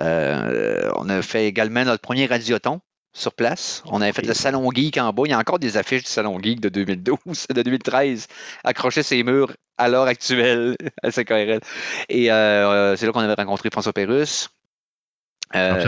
Euh, 0.00 0.90
on 0.96 1.08
a 1.08 1.22
fait 1.22 1.46
également 1.46 1.84
notre 1.84 2.02
premier 2.02 2.26
radioton 2.26 2.80
sur 3.14 3.32
place. 3.32 3.82
On 3.86 4.02
avait 4.02 4.12
fait 4.12 4.26
le 4.26 4.34
Salon 4.34 4.68
Geek 4.72 4.98
en 4.98 5.12
bas. 5.12 5.22
Il 5.24 5.30
y 5.30 5.34
a 5.34 5.38
encore 5.38 5.58
des 5.58 5.76
affiches 5.76 6.02
du 6.02 6.10
Salon 6.10 6.38
Geek 6.42 6.60
de 6.60 6.68
2012, 6.68 7.46
de 7.54 7.62
2013, 7.62 8.26
accrochées 8.64 9.02
les 9.10 9.22
murs 9.22 9.52
à 9.78 9.88
l'heure 9.88 10.06
actuelle 10.06 10.76
à 11.02 11.10
CKRL. 11.10 11.60
Et 12.08 12.30
euh, 12.30 12.34
euh, 12.34 12.96
c'est 12.96 13.06
là 13.06 13.12
qu'on 13.12 13.20
avait 13.20 13.34
rencontré 13.34 13.70
François 13.70 13.92
Pérusse. 13.92 14.50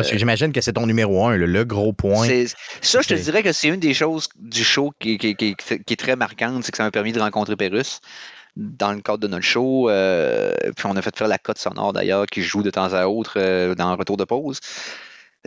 C'est- 0.03 0.19
J'imagine 0.19 0.53
que 0.53 0.61
c'est 0.61 0.73
ton 0.75 0.87
numéro 0.87 1.27
un, 1.27 1.37
le, 1.37 1.47
le 1.47 1.65
gros 1.65 1.93
point. 1.93 2.27
Ça, 2.83 3.01
je 3.03 3.09
te 3.09 3.15
dirais 3.25 3.43
que 3.43 3.53
c'est 3.53 3.69
une 3.69 3.81
des 3.81 3.95
choses 3.95 4.29
du 4.39 4.63
show 4.65 4.93
qui, 5.01 5.19
qui- 5.19 5.35
qui- 5.37 5.55
qui 5.57 5.93
est 5.93 5.97
très 5.97 6.17
marquante, 6.17 6.63
c'est 6.65 6.71
que 6.71 6.77
ça 6.79 6.85
m'a 6.85 6.91
permis 6.91 7.13
de 7.13 7.21
rencontrer 7.21 7.57
Pérus 7.57 8.01
dans 8.57 8.93
le 8.93 9.01
cadre 9.03 9.19
de 9.19 9.27
notre 9.29 9.45
show. 9.45 9.91
euh, 9.91 10.53
puis 10.77 10.87
on 10.87 10.97
a 10.97 11.03
fait 11.03 11.15
faire 11.17 11.29
la 11.29 11.39
cote 11.39 11.59
sonore 11.59 11.93
d'ailleurs 11.93 12.27
qui 12.27 12.43
joue 12.43 12.63
de 12.63 12.71
temps 12.71 12.93
à 12.95 13.07
autre 13.07 13.35
euh, 13.37 13.75
dans 13.75 13.91
le 13.91 13.97
retour 13.97 14.17
de 14.17 14.25
pause. 14.25 14.61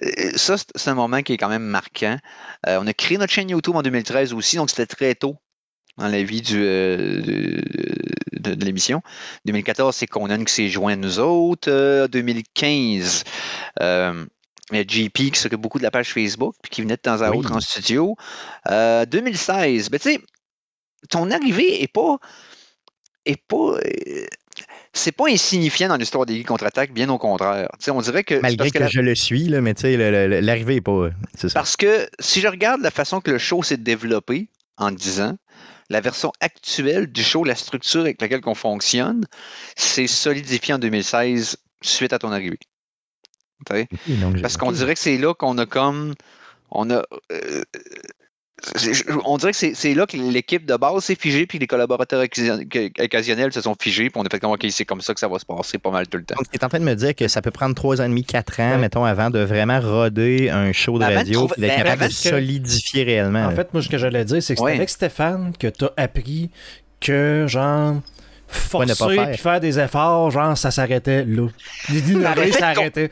Euh, 0.03 0.31
Ça, 0.35 0.55
c'est- 0.57 0.89
un 0.89 0.93
moment 0.95 1.21
qui 1.23 1.33
est 1.33 1.37
quand 1.37 1.49
même 1.49 1.63
marquant. 1.63 2.17
Euh, 2.67 2.77
on 2.81 2.87
a 2.87 2.93
créé 2.93 3.17
notre 3.17 3.33
chaîne 3.33 3.49
YouTube 3.49 3.75
en 3.75 3.81
2013 3.81 4.33
aussi, 4.33 4.57
donc 4.57 4.69
c'était 4.69 4.85
très 4.85 5.15
tôt 5.15 5.37
dans 5.97 6.07
la 6.07 6.23
vie 6.23 6.41
du, 6.41 6.61
euh, 6.63 7.59
de, 8.39 8.65
l'émission. 8.65 9.01
2014, 9.45 9.95
c'est 9.95 10.07
Conan 10.07 10.43
qui 10.43 10.53
s'est 10.53 10.67
joint 10.69 10.93
à 10.93 10.95
nous 10.95 11.19
autres. 11.19 11.69
Euh, 11.71 12.07
2015, 12.07 13.23
euh, 13.81 14.25
a 14.71 14.81
JP 14.81 15.31
qui 15.31 15.39
s'occupe 15.39 15.61
beaucoup 15.61 15.79
de 15.79 15.83
la 15.83 15.91
page 15.91 16.13
Facebook, 16.13 16.55
puis 16.61 16.69
qui 16.69 16.81
venait 16.81 16.95
de 16.95 17.01
temps 17.01 17.21
à 17.21 17.29
Oui. 17.31 17.37
autre 17.37 17.51
en 17.53 17.59
studio. 17.59 18.15
Euh, 18.69 19.05
2016, 19.05 19.89
ben, 19.89 19.99
tu 19.99 20.13
sais, 20.13 20.19
ton 21.09 21.31
arrivée 21.31 21.81
est 21.81 21.91
pas. 21.91 22.17
Est 23.25 23.41
pas 23.47 23.77
euh, 23.77 24.25
c'est 24.93 25.11
pas 25.11 25.25
insignifiant 25.29 25.87
dans 25.87 25.95
l'histoire 25.95 26.25
des 26.25 26.35
Geeks 26.35 26.47
contre-attaque, 26.47 26.91
bien 26.91 27.09
au 27.09 27.17
contraire. 27.17 27.69
On 27.89 28.01
dirait 28.01 28.23
que. 28.23 28.35
Malgré 28.35 28.71
que, 28.71 28.79
la- 28.79 28.87
je 28.87 29.01
le 29.01 29.15
suis, 29.15 29.45
là, 29.45 29.61
mais 29.61 29.73
l'arrivée 30.41 30.75
n'est 30.75 30.81
pas. 30.81 31.09
C'est 31.35 31.49
ça. 31.49 31.59
parce 31.59 31.77
que 31.77 32.07
si 32.19 32.41
je 32.41 32.47
regarde 32.47 32.81
la 32.81 32.91
façon 32.91 33.21
que 33.21 33.31
le 33.31 33.37
show 33.37 33.61
s'est 33.63 33.77
développé 33.77 34.49
en 34.77 34.91
10 34.91 35.21
ans, 35.21 35.37
la 35.89 36.01
version 36.01 36.31
actuelle 36.39 37.07
du 37.07 37.23
show, 37.23 37.43
la 37.43 37.55
structure 37.55 38.01
avec 38.01 38.21
laquelle 38.21 38.41
on 38.45 38.55
fonctionne, 38.55 39.25
c'est 39.75 40.07
solidifié 40.07 40.73
en 40.75 40.79
2016 40.79 41.57
suite 41.81 42.13
à 42.13 42.19
ton 42.19 42.31
arrivée. 42.31 42.59
Parce 44.41 44.57
qu'on 44.57 44.71
dirait 44.71 44.93
que 44.93 44.99
c'est 44.99 45.17
là 45.17 45.33
qu'on 45.33 45.57
a 45.57 45.65
comme. 45.65 46.13
On 46.71 46.89
a. 46.91 47.03
euh, 47.31 47.63
on 49.25 49.37
dirait 49.37 49.51
que 49.51 49.57
c'est 49.73 49.93
là 49.93 50.05
que 50.05 50.17
l'équipe 50.17 50.65
de 50.65 50.75
base 50.75 51.03
s'est 51.03 51.15
figée, 51.15 51.45
puis 51.45 51.59
les 51.59 51.67
collaborateurs 51.67 52.21
occasion- 52.21 52.59
que- 52.69 53.03
occasionnels 53.03 53.53
se 53.53 53.61
sont 53.61 53.75
figés, 53.79 54.09
puis 54.09 54.19
on 54.21 54.23
a 54.25 54.29
fait 54.29 54.39
comme, 54.39 54.51
OK, 54.51 54.65
c'est 54.69 54.85
comme 54.85 55.01
ça 55.01 55.13
que 55.13 55.19
ça 55.19 55.27
va 55.27 55.39
se 55.39 55.45
passer 55.45 55.77
pas 55.77 55.91
mal 55.91 56.07
tout 56.07 56.17
le 56.17 56.23
temps. 56.23 56.35
Donc, 56.35 56.49
tu 56.51 56.57
es 56.57 56.63
en 56.63 56.69
train 56.69 56.79
de 56.79 56.85
me 56.85 56.95
dire 56.95 57.15
que 57.15 57.27
ça 57.27 57.41
peut 57.41 57.51
prendre 57.51 57.75
trois 57.75 58.01
ans 58.01 58.05
et 58.05 58.09
demi, 58.09 58.23
quatre 58.23 58.59
ans, 58.59 58.77
mettons, 58.77 59.05
avant 59.05 59.29
de 59.29 59.39
vraiment 59.39 59.79
roder 59.79 60.49
un 60.49 60.71
show 60.71 60.97
de 60.99 61.03
Avant 61.03 61.13
de 61.13 61.17
radio 61.17 61.47
puis 61.47 61.61
d'être 61.61 61.71
ben, 61.71 61.77
capable 61.83 62.01
de 62.01 62.07
parce 62.07 62.21
que- 62.23 62.29
solidifier 62.29 63.03
réellement. 63.03 63.45
En 63.45 63.49
là. 63.49 63.55
fait, 63.55 63.73
moi, 63.73 63.81
ce 63.81 63.89
que 63.89 63.97
j'allais 63.97 64.25
dire, 64.25 64.41
c'est 64.41 64.53
que 64.55 64.59
c'est 64.59 64.63
Ouais. 64.65 64.75
avec 64.75 64.89
Stéphane 64.89 65.53
que 65.57 65.67
tu 65.67 65.85
as 65.85 65.93
appris 65.97 66.49
ne 67.01 67.47
genre, 67.47 67.95
forcer 68.49 68.95
pas 68.97 69.09
faire. 69.13 69.29
puis 69.29 69.37
faire 69.37 69.59
des 69.59 69.79
efforts, 69.79 70.31
genre, 70.31 70.57
ça 70.57 70.71
s'arrêtait 70.71 71.23
là. 71.25 71.47
D'innover, 71.89 72.25
Arrêtez 72.25 72.51
ça 72.53 72.69
de 72.71 72.75
con- 72.75 72.81
arrêtait. 72.81 73.09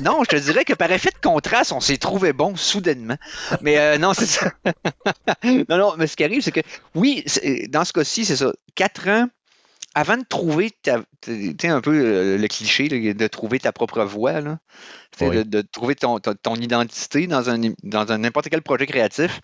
Non, 0.00 0.18
je 0.24 0.36
te 0.36 0.42
dirais 0.42 0.64
que 0.64 0.74
par 0.74 0.90
effet 0.92 1.10
de 1.10 1.26
contraste, 1.26 1.72
on 1.72 1.80
s'est 1.80 1.96
trouvé 1.96 2.32
bon 2.32 2.56
soudainement. 2.56 3.16
Mais 3.60 3.78
euh, 3.78 3.98
non, 3.98 4.12
c'est 4.14 4.26
ça. 4.26 4.50
non, 5.44 5.76
non, 5.78 5.94
mais 5.96 6.06
ce 6.06 6.16
qui 6.16 6.24
arrive, 6.24 6.42
c'est 6.42 6.52
que 6.52 6.60
oui, 6.94 7.24
dans 7.68 7.84
ce 7.84 7.92
cas-ci, 7.92 8.24
c'est 8.24 8.36
ça. 8.36 8.52
Quatre 8.74 9.08
ans 9.08 9.26
avant 9.96 10.16
de 10.16 10.24
trouver 10.28 10.72
ta, 10.82 10.98
tu 11.22 11.54
sais, 11.60 11.68
un 11.68 11.80
peu 11.80 11.92
euh, 11.94 12.36
le 12.36 12.48
cliché 12.48 12.88
là, 12.88 13.14
de 13.14 13.26
trouver 13.28 13.60
ta 13.60 13.70
propre 13.70 14.02
voix, 14.04 14.40
là, 14.40 14.58
Oui. 15.20 15.36
de, 15.36 15.42
de 15.44 15.60
trouver 15.62 15.94
ton, 15.94 16.18
ton- 16.18 16.34
ton 16.34 16.56
identité 16.56 17.28
dans 17.28 17.48
un 17.48 17.60
dans 17.84 18.10
un 18.10 18.18
n'importe 18.18 18.48
quel 18.48 18.62
projet 18.62 18.86
créatif. 18.86 19.40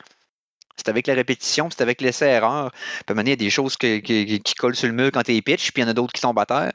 C'est 0.77 0.89
avec 0.89 1.07
la 1.07 1.15
répétition, 1.15 1.69
c'est 1.71 1.83
avec 1.83 2.01
l'essai-erreur. 2.01 2.73
Puis 3.07 3.19
à 3.19 3.23
il 3.23 3.29
y 3.29 3.33
a 3.33 3.37
des 3.37 3.51
choses 3.51 3.77
qui 3.77 4.55
collent 4.59 4.77
sur 4.77 4.89
le 4.89 4.95
mur 4.95 5.11
quand 5.13 5.23
tu 5.23 5.37
es 5.37 5.43
pitch, 5.43 5.73
puis 5.73 5.83
il 5.83 5.85
y 5.85 5.89
en 5.89 5.91
a 5.91 5.95
d'autres 5.95 6.13
qui 6.13 6.23
tombent 6.23 6.39
à 6.39 6.47
terre. 6.47 6.73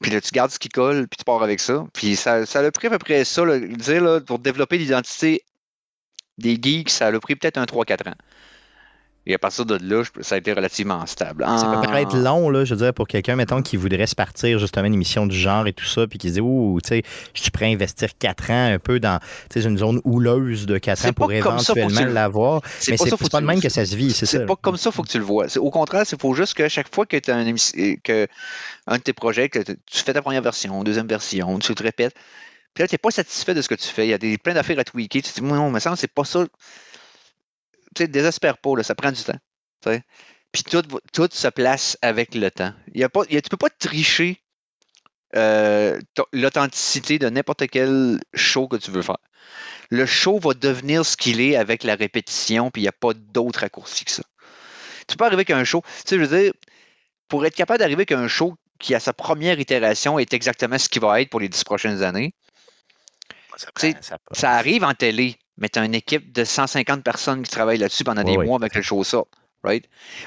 Puis 0.00 0.10
là, 0.10 0.20
tu 0.20 0.30
gardes 0.30 0.50
ce 0.50 0.58
qui 0.58 0.68
colle, 0.68 1.08
puis 1.08 1.16
tu 1.18 1.24
pars 1.24 1.42
avec 1.42 1.60
ça. 1.60 1.86
Puis 1.92 2.16
ça, 2.16 2.44
ça 2.46 2.60
a 2.60 2.70
pris 2.70 2.88
à 2.88 2.90
peu 2.90 2.98
près 2.98 3.24
ça, 3.24 3.44
là, 3.44 3.58
dire, 3.58 4.02
là, 4.02 4.20
pour 4.20 4.38
développer 4.38 4.78
l'identité 4.78 5.42
des 6.38 6.58
geeks, 6.60 6.90
ça 6.90 7.06
a 7.06 7.20
pris 7.20 7.36
peut-être 7.36 7.56
un 7.58 7.64
3-4 7.64 8.10
ans. 8.10 8.14
Et 9.28 9.34
à 9.34 9.38
partir 9.38 9.66
de 9.66 9.76
là, 9.82 10.04
ça 10.20 10.36
a 10.36 10.38
été 10.38 10.52
relativement 10.52 11.04
stable. 11.06 11.44
Ça 11.44 11.66
peut 11.68 11.76
En- 11.78 11.80
paraître 11.80 12.16
long, 12.16 12.48
là, 12.48 12.64
je 12.64 12.74
veux 12.74 12.80
dire, 12.80 12.94
pour 12.94 13.08
quelqu'un, 13.08 13.34
mettons, 13.34 13.60
qui 13.60 13.76
voudrait 13.76 14.06
se 14.06 14.14
partir 14.14 14.58
justement 14.60 14.86
une 14.86 14.94
émission 14.94 15.26
du 15.26 15.36
genre 15.36 15.66
et 15.66 15.72
tout 15.72 15.84
ça, 15.84 16.06
puis 16.06 16.18
qui 16.18 16.28
se 16.28 16.34
dit, 16.34 16.40
ouh, 16.40 16.78
tu 16.80 16.88
sais, 16.88 17.02
je 17.34 17.42
suis 17.42 17.50
prêt 17.50 17.66
à 17.66 17.68
investir 17.70 18.16
quatre 18.18 18.50
ans 18.50 18.72
un 18.72 18.78
peu 18.78 19.00
dans 19.00 19.18
tu 19.50 19.60
sais, 19.60 19.68
une 19.68 19.78
zone 19.78 20.00
houleuse 20.04 20.66
de 20.66 20.78
quatre 20.78 21.00
C'est 21.00 21.08
ans 21.08 21.12
pour 21.12 21.26
pas 21.28 21.34
éventuellement 21.34 22.00
tu 22.00 22.06
le- 22.06 22.12
l'avoir. 22.12 22.62
Mais 22.62 22.96
pas 22.96 23.04
c'est 23.04 23.10
ça, 23.10 23.16
faut 23.16 23.24
c'est 23.24 23.30
pas 23.32 23.38
que 23.38 23.42
de 23.42 23.46
même 23.48 23.60
que 23.60 23.68
ça 23.68 23.84
se 23.84 23.96
vit, 23.96 24.12
c'est 24.12 24.26
ça. 24.26 24.38
C'est 24.38 24.46
pas 24.46 24.56
comme 24.56 24.76
ça, 24.76 24.90
il 24.90 24.92
faut 24.96 25.02
que 25.02 25.08
tu 25.08 25.18
le 25.18 25.24
vois. 25.24 25.46
Au 25.58 25.70
contraire, 25.70 26.04
il 26.10 26.18
faut 26.20 26.34
juste 26.34 26.54
que 26.54 26.68
chaque 26.68 26.94
fois 26.94 27.04
que 27.04 27.16
tu 27.16 27.30
as 27.30 27.36
un, 27.36 27.44
que 28.04 28.28
un 28.86 28.96
de 28.96 29.02
tes 29.02 29.12
projets, 29.12 29.48
que 29.48 29.58
tu 29.58 29.74
fais 30.04 30.12
ta 30.12 30.22
première 30.22 30.42
version, 30.42 30.84
deuxième 30.84 31.08
version, 31.08 31.58
tu 31.58 31.74
te 31.74 31.82
répètes, 31.82 32.14
puis 32.74 32.82
là, 32.82 32.88
tu 32.88 32.94
n'es 32.94 32.98
pas 32.98 33.10
satisfait 33.10 33.54
de 33.54 33.62
ce 33.62 33.68
que 33.68 33.74
tu 33.74 33.88
fais. 33.88 34.06
Il 34.06 34.10
y 34.10 34.14
a 34.14 34.18
des, 34.18 34.36
plein 34.38 34.54
d'affaires 34.54 34.78
à 34.78 34.84
tweaker. 34.84 35.22
Tu 35.22 35.32
te 35.32 35.40
dis, 35.40 35.46
non, 35.46 35.70
mais 35.70 35.80
ça, 35.80 35.96
c'est 35.96 36.12
pas 36.12 36.24
ça. 36.24 36.44
Tu 37.96 38.02
sais, 38.02 38.08
désespère 38.08 38.58
pas, 38.58 38.76
là, 38.76 38.82
ça 38.82 38.94
prend 38.94 39.10
du 39.10 39.22
temps. 39.22 39.38
Puis 40.52 40.62
tout, 40.62 40.82
tout 41.12 41.28
se 41.32 41.48
place 41.48 41.98
avec 42.02 42.34
le 42.34 42.50
temps. 42.50 42.72
Il 42.94 43.00
y 43.00 43.04
a 43.04 43.08
pas, 43.08 43.22
il 43.28 43.34
y 43.34 43.38
a- 43.38 43.42
tu 43.42 43.48
peux 43.48 43.56
pas 43.56 43.70
tricher 43.70 44.40
euh, 45.34 45.98
l'authenticité 46.32 47.18
de 47.18 47.28
n'importe 47.28 47.66
quel 47.68 48.20
show 48.32 48.68
que 48.68 48.76
tu 48.76 48.90
veux 48.90 49.02
faire. 49.02 49.18
Le 49.90 50.06
show 50.06 50.38
va 50.38 50.54
devenir 50.54 51.04
ce 51.04 51.16
qu'il 51.16 51.40
est 51.40 51.56
avec 51.56 51.84
la 51.84 51.94
répétition, 51.94 52.70
puis 52.70 52.82
il 52.82 52.84
n'y 52.84 52.88
a 52.88 52.92
pas 52.92 53.12
d'autre 53.14 53.60
raccourci 53.60 54.04
que 54.04 54.10
ça. 54.12 54.22
Tu 55.08 55.16
peux 55.16 55.24
arriver 55.24 55.40
avec 55.40 55.50
un 55.50 55.64
show. 55.64 55.82
Tu 55.82 56.10
sais, 56.10 56.16
je 56.16 56.22
veux 56.24 56.38
dire, 56.42 56.52
pour 57.28 57.44
être 57.44 57.54
capable 57.54 57.80
d'arriver 57.80 57.98
avec 58.00 58.12
un 58.12 58.28
show 58.28 58.56
qui, 58.78 58.94
à 58.94 59.00
sa 59.00 59.12
première 59.12 59.58
itération, 59.60 60.18
est 60.18 60.32
exactement 60.32 60.78
ce 60.78 60.88
qu'il 60.88 61.02
va 61.02 61.20
être 61.20 61.28
pour 61.30 61.40
les 61.40 61.48
dix 61.48 61.64
prochaines 61.64 62.02
années, 62.02 62.32
prend- 63.72 64.00
ça 64.32 64.52
arrive 64.52 64.84
en 64.84 64.94
télé, 64.94 65.36
mais 65.58 65.68
tu 65.68 65.78
as 65.78 65.84
une 65.84 65.94
équipe 65.94 66.32
de 66.32 66.44
150 66.44 67.02
personnes 67.02 67.42
qui 67.42 67.50
travaillent 67.50 67.78
là-dessus 67.78 68.04
pendant 68.04 68.22
des 68.24 68.36
mois 68.36 68.56
avec 68.58 68.74
le 68.74 68.82
show 68.82 69.02
sort. 69.04 69.26
Right? 69.64 69.84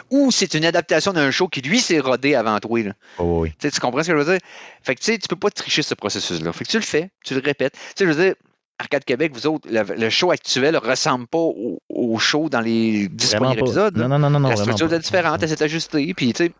Ou 0.09 0.31
c'est 0.31 0.53
une 0.55 0.65
adaptation 0.65 1.13
d'un 1.13 1.31
show 1.31 1.47
qui, 1.47 1.61
lui, 1.61 1.79
s'est 1.79 1.99
rodé 1.99 2.35
avant 2.35 2.59
toi. 2.59 2.83
là. 2.83 2.91
Oh, 3.19 3.41
oui. 3.43 3.49
Tu 3.51 3.55
sais, 3.61 3.71
tu 3.71 3.79
comprends 3.79 4.03
ce 4.03 4.09
que 4.11 4.17
je 4.17 4.21
veux 4.23 4.31
dire? 4.33 4.41
Fait 4.83 4.95
que 4.95 4.99
tu 4.99 5.05
sais, 5.13 5.17
tu 5.17 5.29
peux 5.29 5.37
pas 5.37 5.49
tricher 5.49 5.81
ce 5.81 5.93
processus-là. 5.93 6.51
Fait 6.51 6.65
que 6.65 6.69
tu 6.69 6.77
le 6.77 6.83
fais, 6.83 7.09
tu 7.23 7.35
le 7.35 7.41
répètes. 7.41 7.73
Tu 7.73 7.79
sais, 8.03 8.05
je 8.05 8.11
veux 8.11 8.21
dire, 8.25 8.33
Arcade 8.79 9.05
Québec, 9.05 9.31
vous 9.33 9.47
autres, 9.47 9.67
le, 9.71 9.83
le 9.95 10.09
show 10.09 10.31
actuel 10.31 10.75
ressemble 10.75 11.27
pas 11.27 11.37
au, 11.37 11.79
au 11.89 12.17
show 12.19 12.49
dans 12.49 12.59
les 12.59 13.07
10 13.07 13.27
Vraiment 13.29 13.45
premiers 13.45 13.59
pas. 13.61 13.65
épisodes. 13.65 13.97
Non, 13.97 14.09
non, 14.09 14.19
non, 14.19 14.29
non, 14.29 14.39
non, 14.41 14.49
la 14.49 14.55
structure 14.57 14.89
pas. 14.89 14.95
est 14.95 14.99
différente, 14.99 15.41
elle 15.43 15.49
s'est 15.49 15.63
ajustée, 15.63 16.13
puis 16.13 16.33
tu 16.33 16.45
sais, 16.45 16.51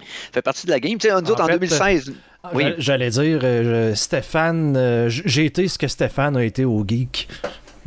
ça 0.00 0.06
fait 0.34 0.42
partie 0.42 0.66
de 0.66 0.72
la 0.72 0.80
game. 0.80 0.98
Tu 0.98 1.08
sais, 1.08 1.14
nous 1.14 1.20
En 1.20 1.30
autres, 1.30 1.42
en 1.42 1.46
fait, 1.46 1.52
2016, 1.58 2.12
Oui. 2.52 2.64
J'a- 2.64 2.74
J'allais 2.78 3.10
dire, 3.10 3.40
euh, 3.44 3.94
Stéphane, 3.94 4.76
euh, 4.76 5.08
j'ai 5.08 5.46
été 5.46 5.68
ce 5.68 5.78
que 5.78 5.88
Stéphane 5.88 6.36
a 6.36 6.44
été 6.44 6.64
au 6.66 6.84
Geek. 6.86 7.28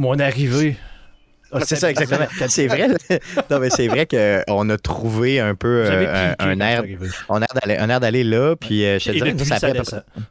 Mon 0.02 0.20
arrivée. 0.20 0.78
c'est 1.66 1.76
ça, 1.76 1.92
exactement. 1.92 2.26
C'est 2.48 2.68
vrai. 2.68 2.88
non, 3.50 3.60
mais 3.60 3.70
c'est 3.70 3.88
vrai 3.88 4.08
qu'on 4.08 4.70
a 4.70 4.78
trouvé 4.78 5.40
un 5.40 5.54
peu 5.54 5.86
euh, 5.86 6.32
un, 6.32 6.32
piqué 6.32 6.50
un 6.50 6.60
air, 6.60 6.84
un 7.30 7.42
air 7.42 7.48
d'aller, 7.62 7.78
un 7.78 7.90
air 7.90 8.00
d'aller 8.00 8.24
là. 8.24 8.56
Puis 8.56 8.84
euh, 8.86 8.98
je 9.00 9.06
te 9.06 9.12
dirais, 9.12 9.34
depuis, 9.34 9.46
ça, 9.46 9.56
a 9.56 9.60
ça 9.60 9.68
pris 9.70 9.78
à 9.78 9.84
peu 9.84 9.92
près- 9.92 10.22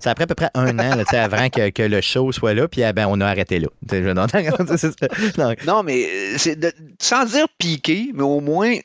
ça 0.00 0.10
a 0.10 0.14
pris 0.14 0.22
à 0.24 0.26
peu 0.26 0.34
près 0.34 0.50
un 0.54 0.78
an 0.78 0.96
là, 0.96 1.04
avant 1.24 1.48
que, 1.50 1.68
que 1.70 1.82
le 1.82 2.00
show 2.00 2.32
soit 2.32 2.54
là. 2.54 2.68
Puis 2.68 2.80
eh 2.82 2.92
ben, 2.94 3.06
on 3.08 3.20
a 3.20 3.26
arrêté 3.26 3.58
là. 3.60 3.68
Non, 5.66 5.82
mais 5.82 6.04
euh, 6.06 6.34
c'est 6.38 6.56
de- 6.58 6.72
sans 7.00 7.26
dire 7.26 7.46
piquer, 7.58 8.10
mais 8.14 8.22
au 8.22 8.40
moins 8.40 8.76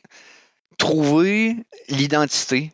trouver 0.77 1.55
l'identité. 1.89 2.72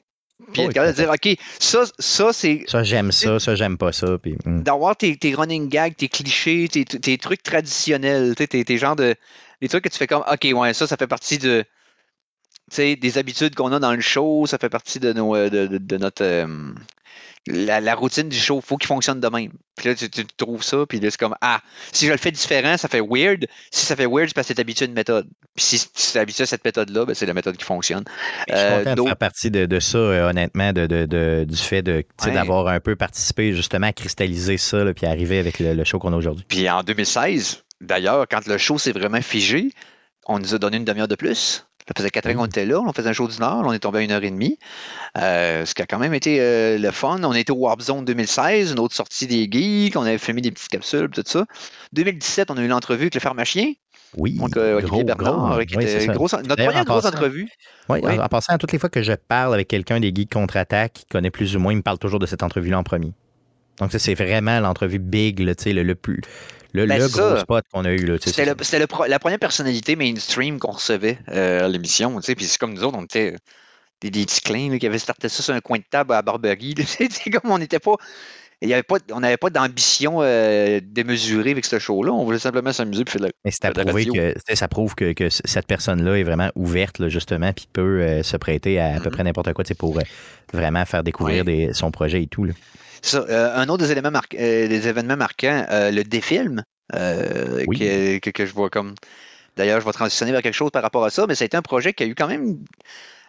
Puis 0.52 0.62
Oui, 0.62 0.68
être 0.68 0.74
capable 0.74 0.92
de 0.96 1.02
dire, 1.02 1.10
OK, 1.10 1.38
ça, 1.60 1.84
ça 2.00 2.34
c'est 2.34 2.64
Ça, 2.68 2.84
j'aime 2.84 3.12
ça, 3.12 3.40
ça, 3.40 3.56
j'aime 3.56 3.78
pas 3.78 3.92
ça. 3.92 4.18
Puis, 4.18 4.36
hum. 4.46 4.64
d'avoir 4.64 4.96
tes, 4.96 5.16
tes 5.18 5.34
running 5.34 5.70
gags, 5.70 5.96
tes 5.96 6.08
clichés, 6.08 6.68
tes, 6.70 6.86
tes 6.86 7.18
trucs 7.18 7.44
traditionnels, 7.44 8.36
tes, 8.36 8.48
tes 8.48 8.78
genres 8.78 8.96
de. 8.96 9.16
Les 9.62 9.68
trucs 9.68 9.84
que 9.84 9.90
tu 9.90 9.98
fais 9.98 10.08
comme, 10.08 10.24
OK, 10.32 10.48
ouais, 10.54 10.74
ça, 10.74 10.88
ça 10.88 10.96
fait 10.98 11.08
partie 11.08 11.38
de. 11.38 11.64
Tu 12.72 12.76
sais, 12.76 12.96
des 12.96 13.18
habitudes 13.18 13.56
qu'on 13.56 13.72
a 13.74 13.80
dans 13.80 13.94
le 13.94 14.02
show, 14.02 14.46
ça 14.46 14.58
fait 14.60 14.70
partie 14.70 15.00
de, 15.00 15.12
nos, 15.12 15.36
euh, 15.36 15.50
de, 15.50 15.66
de- 15.68 15.78
de 15.80 15.98
notre. 15.98 16.24
euh, 16.24 16.48
la, 17.48 17.80
la 17.82 17.96
routine 17.96 18.30
du 18.30 18.38
show, 18.38 18.62
faut 18.62 18.78
qu'il 18.78 18.88
fonctionne 18.88 19.20
de 19.20 19.28
même. 19.28 19.52
Puis 19.76 19.88
là, 19.88 19.96
tu, 19.96 20.10
tu 20.10 20.24
trouves 20.38 20.64
ça, 20.64 20.86
puis 20.88 21.00
là, 21.00 21.10
c'est 21.10 21.20
comme, 21.20 21.36
ah, 21.42 21.62
si 21.92 22.06
je 22.06 22.12
le 22.12 22.18
fais 22.18 22.32
différent, 22.32 22.78
ça 22.78 22.88
fait 22.88 23.00
weird. 23.02 23.48
Si 23.72 23.86
ça 23.86 23.96
fait 23.96 24.06
weird, 24.06 24.28
c'est 24.28 24.34
parce 24.36 24.48
que 24.48 24.54
c'est 24.54 24.60
habitué 24.60 24.86
à 24.86 24.88
une 24.88 24.94
méthode. 24.94 25.28
Puis 25.56 25.66
si 25.66 25.80
tu 25.92 26.18
es 26.18 26.22
habitué 26.22 26.44
à 26.44 26.46
cette 26.48 26.64
méthode-là, 26.66 27.06
ben, 27.06 27.16
c'est 27.16 27.26
la 27.26 27.34
méthode 27.34 27.56
qui 27.58 27.64
fonctionne. 27.66 28.04
Je 28.50 28.56
suis 28.56 28.64
Euh, 28.66 28.78
content 28.80 28.90
de 28.92 28.96
d'autres- 28.96 29.10
faire 29.10 29.18
partie 29.18 29.52
de, 29.52 29.66
de 29.66 29.80
ça, 29.80 29.98
euh, 29.98 30.30
honnêtement, 30.30 30.74
de, 30.74 30.86
de- 30.86 31.06
de- 31.06 31.46
du 31.48 31.58
fait 31.58 31.82
de, 31.82 32.04
tu 32.22 32.28
Ouais. 32.28 32.34
d'avoir 32.34 32.68
un 32.68 32.80
peu 32.80 32.96
participé 32.96 33.54
justement 33.54 33.88
à 33.88 33.94
cristalliser 33.94 34.58
ça, 34.58 34.84
là, 34.84 34.94
puis 34.94 35.06
arriver 35.06 35.40
avec 35.40 35.60
le, 35.60 35.74
le 35.74 35.84
show 35.86 35.98
qu'on 36.00 36.14
a 36.14 36.18
aujourd'hui. 36.18 36.46
Puis 36.48 36.70
en 36.70 36.84
2016, 36.84 37.64
d'ailleurs, 37.82 38.28
quand 38.30 38.46
le 38.48 38.58
show 38.58 38.78
s'est 38.78 38.92
vraiment 38.92 39.22
figé, 39.22 39.72
on 40.28 40.40
nous 40.40 40.54
a 40.54 40.60
donné 40.60 40.78
une 40.78 40.86
demi-heure 40.86 41.08
de 41.08 41.16
plus. 41.16 41.66
Ça 41.90 41.94
faisait 41.98 42.12
quatre 42.12 42.30
ans 42.30 42.34
qu'on 42.36 42.46
était 42.46 42.66
là, 42.68 42.80
on 42.80 42.94
faisait 42.94 43.10
un 43.10 43.14
show 43.14 43.28
d'une 43.28 43.42
heure, 43.44 43.64
on 43.66 43.74
est 43.74 43.80
tombé 43.80 44.00
à 44.00 44.02
une 44.04 44.12
heure 44.12 44.24
et 44.24 44.30
demie. 44.30 44.58
Euh, 45.18 45.66
ce 45.66 45.74
qui 45.74 45.82
a 45.82 45.86
quand 45.88 45.98
même 45.98 46.14
été 46.14 46.38
euh, 46.40 46.78
le 46.78 46.92
fun. 46.92 47.20
On 47.24 47.34
était 47.34 47.52
au 47.52 47.56
Warp 47.56 47.82
Zone 47.82 48.06
2016, 48.06 48.72
une 48.74 48.80
autre 48.80 48.96
sortie 48.96 49.26
des 49.26 49.48
geeks, 49.52 49.96
on 49.98 50.04
avait 50.04 50.20
filmé 50.20 50.42
des 50.42 50.52
petites 50.52 50.70
capsules, 50.70 51.10
tout 51.10 51.24
ça. 51.26 51.46
2017, 51.94 52.52
on 52.52 52.58
a 52.58 52.62
eu 52.62 52.68
l'entrevue 52.68 53.02
avec 53.04 53.16
le 53.16 53.20
pharmacien, 53.20 53.74
Oui, 54.18 54.34
donc 54.38 54.56
euh, 54.56 54.80
gros, 54.82 55.04
Bernard, 55.04 55.56
gros, 55.56 55.66
qui 55.66 55.78
oui, 55.78 55.84
était 55.86 56.06
grosse- 56.08 56.34
notre 56.34 56.64
première 56.64 56.82
en 56.82 56.84
grosse 56.84 57.04
passant- 57.04 57.16
entrevue. 57.16 57.50
Oui, 57.90 58.00
Oui. 58.04 58.20
En, 58.20 58.24
en 58.24 58.28
passant, 58.28 58.58
toutes 58.60 58.72
les 58.72 58.78
fois 58.80 58.90
que 58.90 59.02
je 59.02 59.14
parle 59.14 59.56
avec 59.56 59.68
quelqu'un 59.68 60.00
des 60.00 60.12
Geeks 60.14 60.32
Contre-Attaque 60.32 60.94
qui 60.94 61.06
connaît 61.06 61.32
plus 61.32 61.56
ou 61.56 61.60
moins, 61.60 61.74
il 61.74 61.78
me 61.78 61.82
parle 61.82 61.98
toujours 61.98 62.20
de 62.20 62.28
cette 62.28 62.44
entrevue-là 62.44 62.78
en 62.78 62.84
premier. 62.84 63.14
Donc, 63.80 63.92
ça, 63.92 63.98
c'est 63.98 64.14
vraiment 64.14 64.60
l'entrevue 64.60 65.00
big, 65.00 65.40
là, 65.40 65.54
le, 65.66 65.84
le 65.84 65.96
plus. 65.96 66.22
Le, 66.74 66.86
Ben, 66.86 67.00
le 67.00 67.08
gros 67.08 67.36
ça. 67.36 67.40
spot 67.42 67.66
qu'on 67.72 67.86
a 67.86 67.92
eu. 67.92 68.18
C'était 68.22 68.46
la 68.46 69.20
première 69.20 69.40
personnalité 69.40 69.96
mainstream 69.96 70.60
qu'on 70.60 70.72
recevait 70.72 71.20
euh, 71.30 71.66
à 71.66 71.68
l'émission. 71.68 72.20
Puis 72.22 72.46
c'est 72.46 72.58
comme 72.58 72.74
nous 72.74 72.84
autres, 72.84 72.98
on 72.98 73.04
était 73.06 73.36
des, 74.02 74.12
des 74.12 74.26
petits 74.26 74.42
clins 74.42 74.78
qui 74.78 74.86
avaient 74.86 75.00
starté 75.00 75.30
ça 75.30 75.44
sur 75.44 75.54
un 75.54 75.62
coin 75.62 75.78
de 75.80 75.84
table 75.90 76.14
à 76.14 76.22
Barberie. 76.22 76.76
C'est 76.88 77.32
comme 77.32 77.52
on 77.52 77.58
n'était 77.58 77.80
pas. 77.80 77.96
Il 78.62 78.68
y 78.68 78.74
avait 78.74 78.84
pas, 78.84 78.98
on 79.14 79.22
n'avait 79.22 79.38
pas 79.38 79.50
d'ambition 79.50 80.18
euh, 80.22 80.82
démesurée 80.84 81.52
avec 81.52 81.64
ce 81.66 81.80
show-là. 81.80 82.12
On 82.12 82.26
voulait 82.26 82.40
simplement 82.40 82.74
s'amuser 82.74 83.06
puis 83.06 83.14
faire 83.14 83.22
de 83.22 83.26
la- 83.28 83.32
Mais 83.46 83.52
c'est 83.52 83.60
que, 84.44 84.56
ça 84.56 84.68
prouve 84.68 84.96
que, 84.96 85.14
cette 85.30 85.66
personne-là 85.66 86.16
est 86.20 86.24
vraiment 86.24 86.50
ouverte, 86.56 87.00
là, 87.00 87.08
justement, 87.08 87.54
puis 87.54 87.70
peut 87.72 88.02
euh, 88.02 88.22
se 88.24 88.36
prêter 88.36 88.78
à 88.80 88.96
à 88.96 89.00
peu 89.00 89.06
Mhm. 89.10 89.12
près 89.16 89.24
n'importe 89.24 89.54
quoi 89.54 89.64
pour 89.78 89.98
euh, 89.98 90.02
vraiment 90.54 90.84
faire 90.86 91.04
découvrir 91.04 91.46
des- 91.46 91.72
son 91.74 91.90
projet 91.92 92.22
et 92.22 92.28
tout. 92.28 92.44
Là. 92.44 92.54
Ça, 93.02 93.26
un 93.56 93.70
autre 93.70 93.86
des 93.86 93.92
éléments 93.94 94.12
des 94.32 94.88
événements 94.90 95.16
marquants, 95.16 95.66
le 95.70 96.04
défilm, 96.04 96.64
Oui. 96.94 97.80
que, 97.80 98.18
que- 98.20 98.30
que 98.32 98.46
je 98.46 98.54
vois 98.54 98.70
comme. 98.70 98.94
D'ailleurs, 99.56 99.80
je 99.80 99.86
vais 99.86 99.92
transitionner 99.94 100.32
vers 100.34 100.42
quelque 100.42 100.54
chose 100.54 100.72
par 100.72 100.82
rapport 100.84 101.04
à 101.06 101.10
ça, 101.10 101.26
mais 101.28 101.36
ça 101.36 101.44
a 101.44 101.46
été 101.46 101.56
un 101.58 101.62
projet 101.62 101.94
qui 101.94 102.04
a 102.04 102.08
eu 102.08 102.16
quand 102.16 102.28
même. 102.28 102.58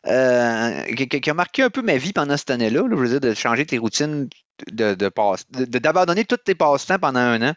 Euh, 0.07 0.83
qui, 0.95 1.31
a 1.31 1.35
marqué 1.35 1.63
un 1.63 1.71
peu 1.71 1.83
ma 1.83 1.97
vie 1.97 2.13
pendant 2.13 2.37
cette 2.37 2.51
année-là. 2.51 2.83
là. 2.83 2.89
je 2.91 2.95
veux 2.97 3.09
dire, 3.09 3.21
de 3.21 3.35
changer 3.35 3.67
tes 3.67 3.79
routines, 3.79 4.29
de, 4.71 4.95
de, 4.95 5.09
passe- 5.09 5.51
de- 5.51 5.65
de- 5.65 5.79
d'abandonner 5.79 6.25
tous 6.25 6.37
tes 6.39 6.55
passe-temps 6.55 6.99
pendant 6.99 7.21
un 7.21 7.51
an, 7.51 7.55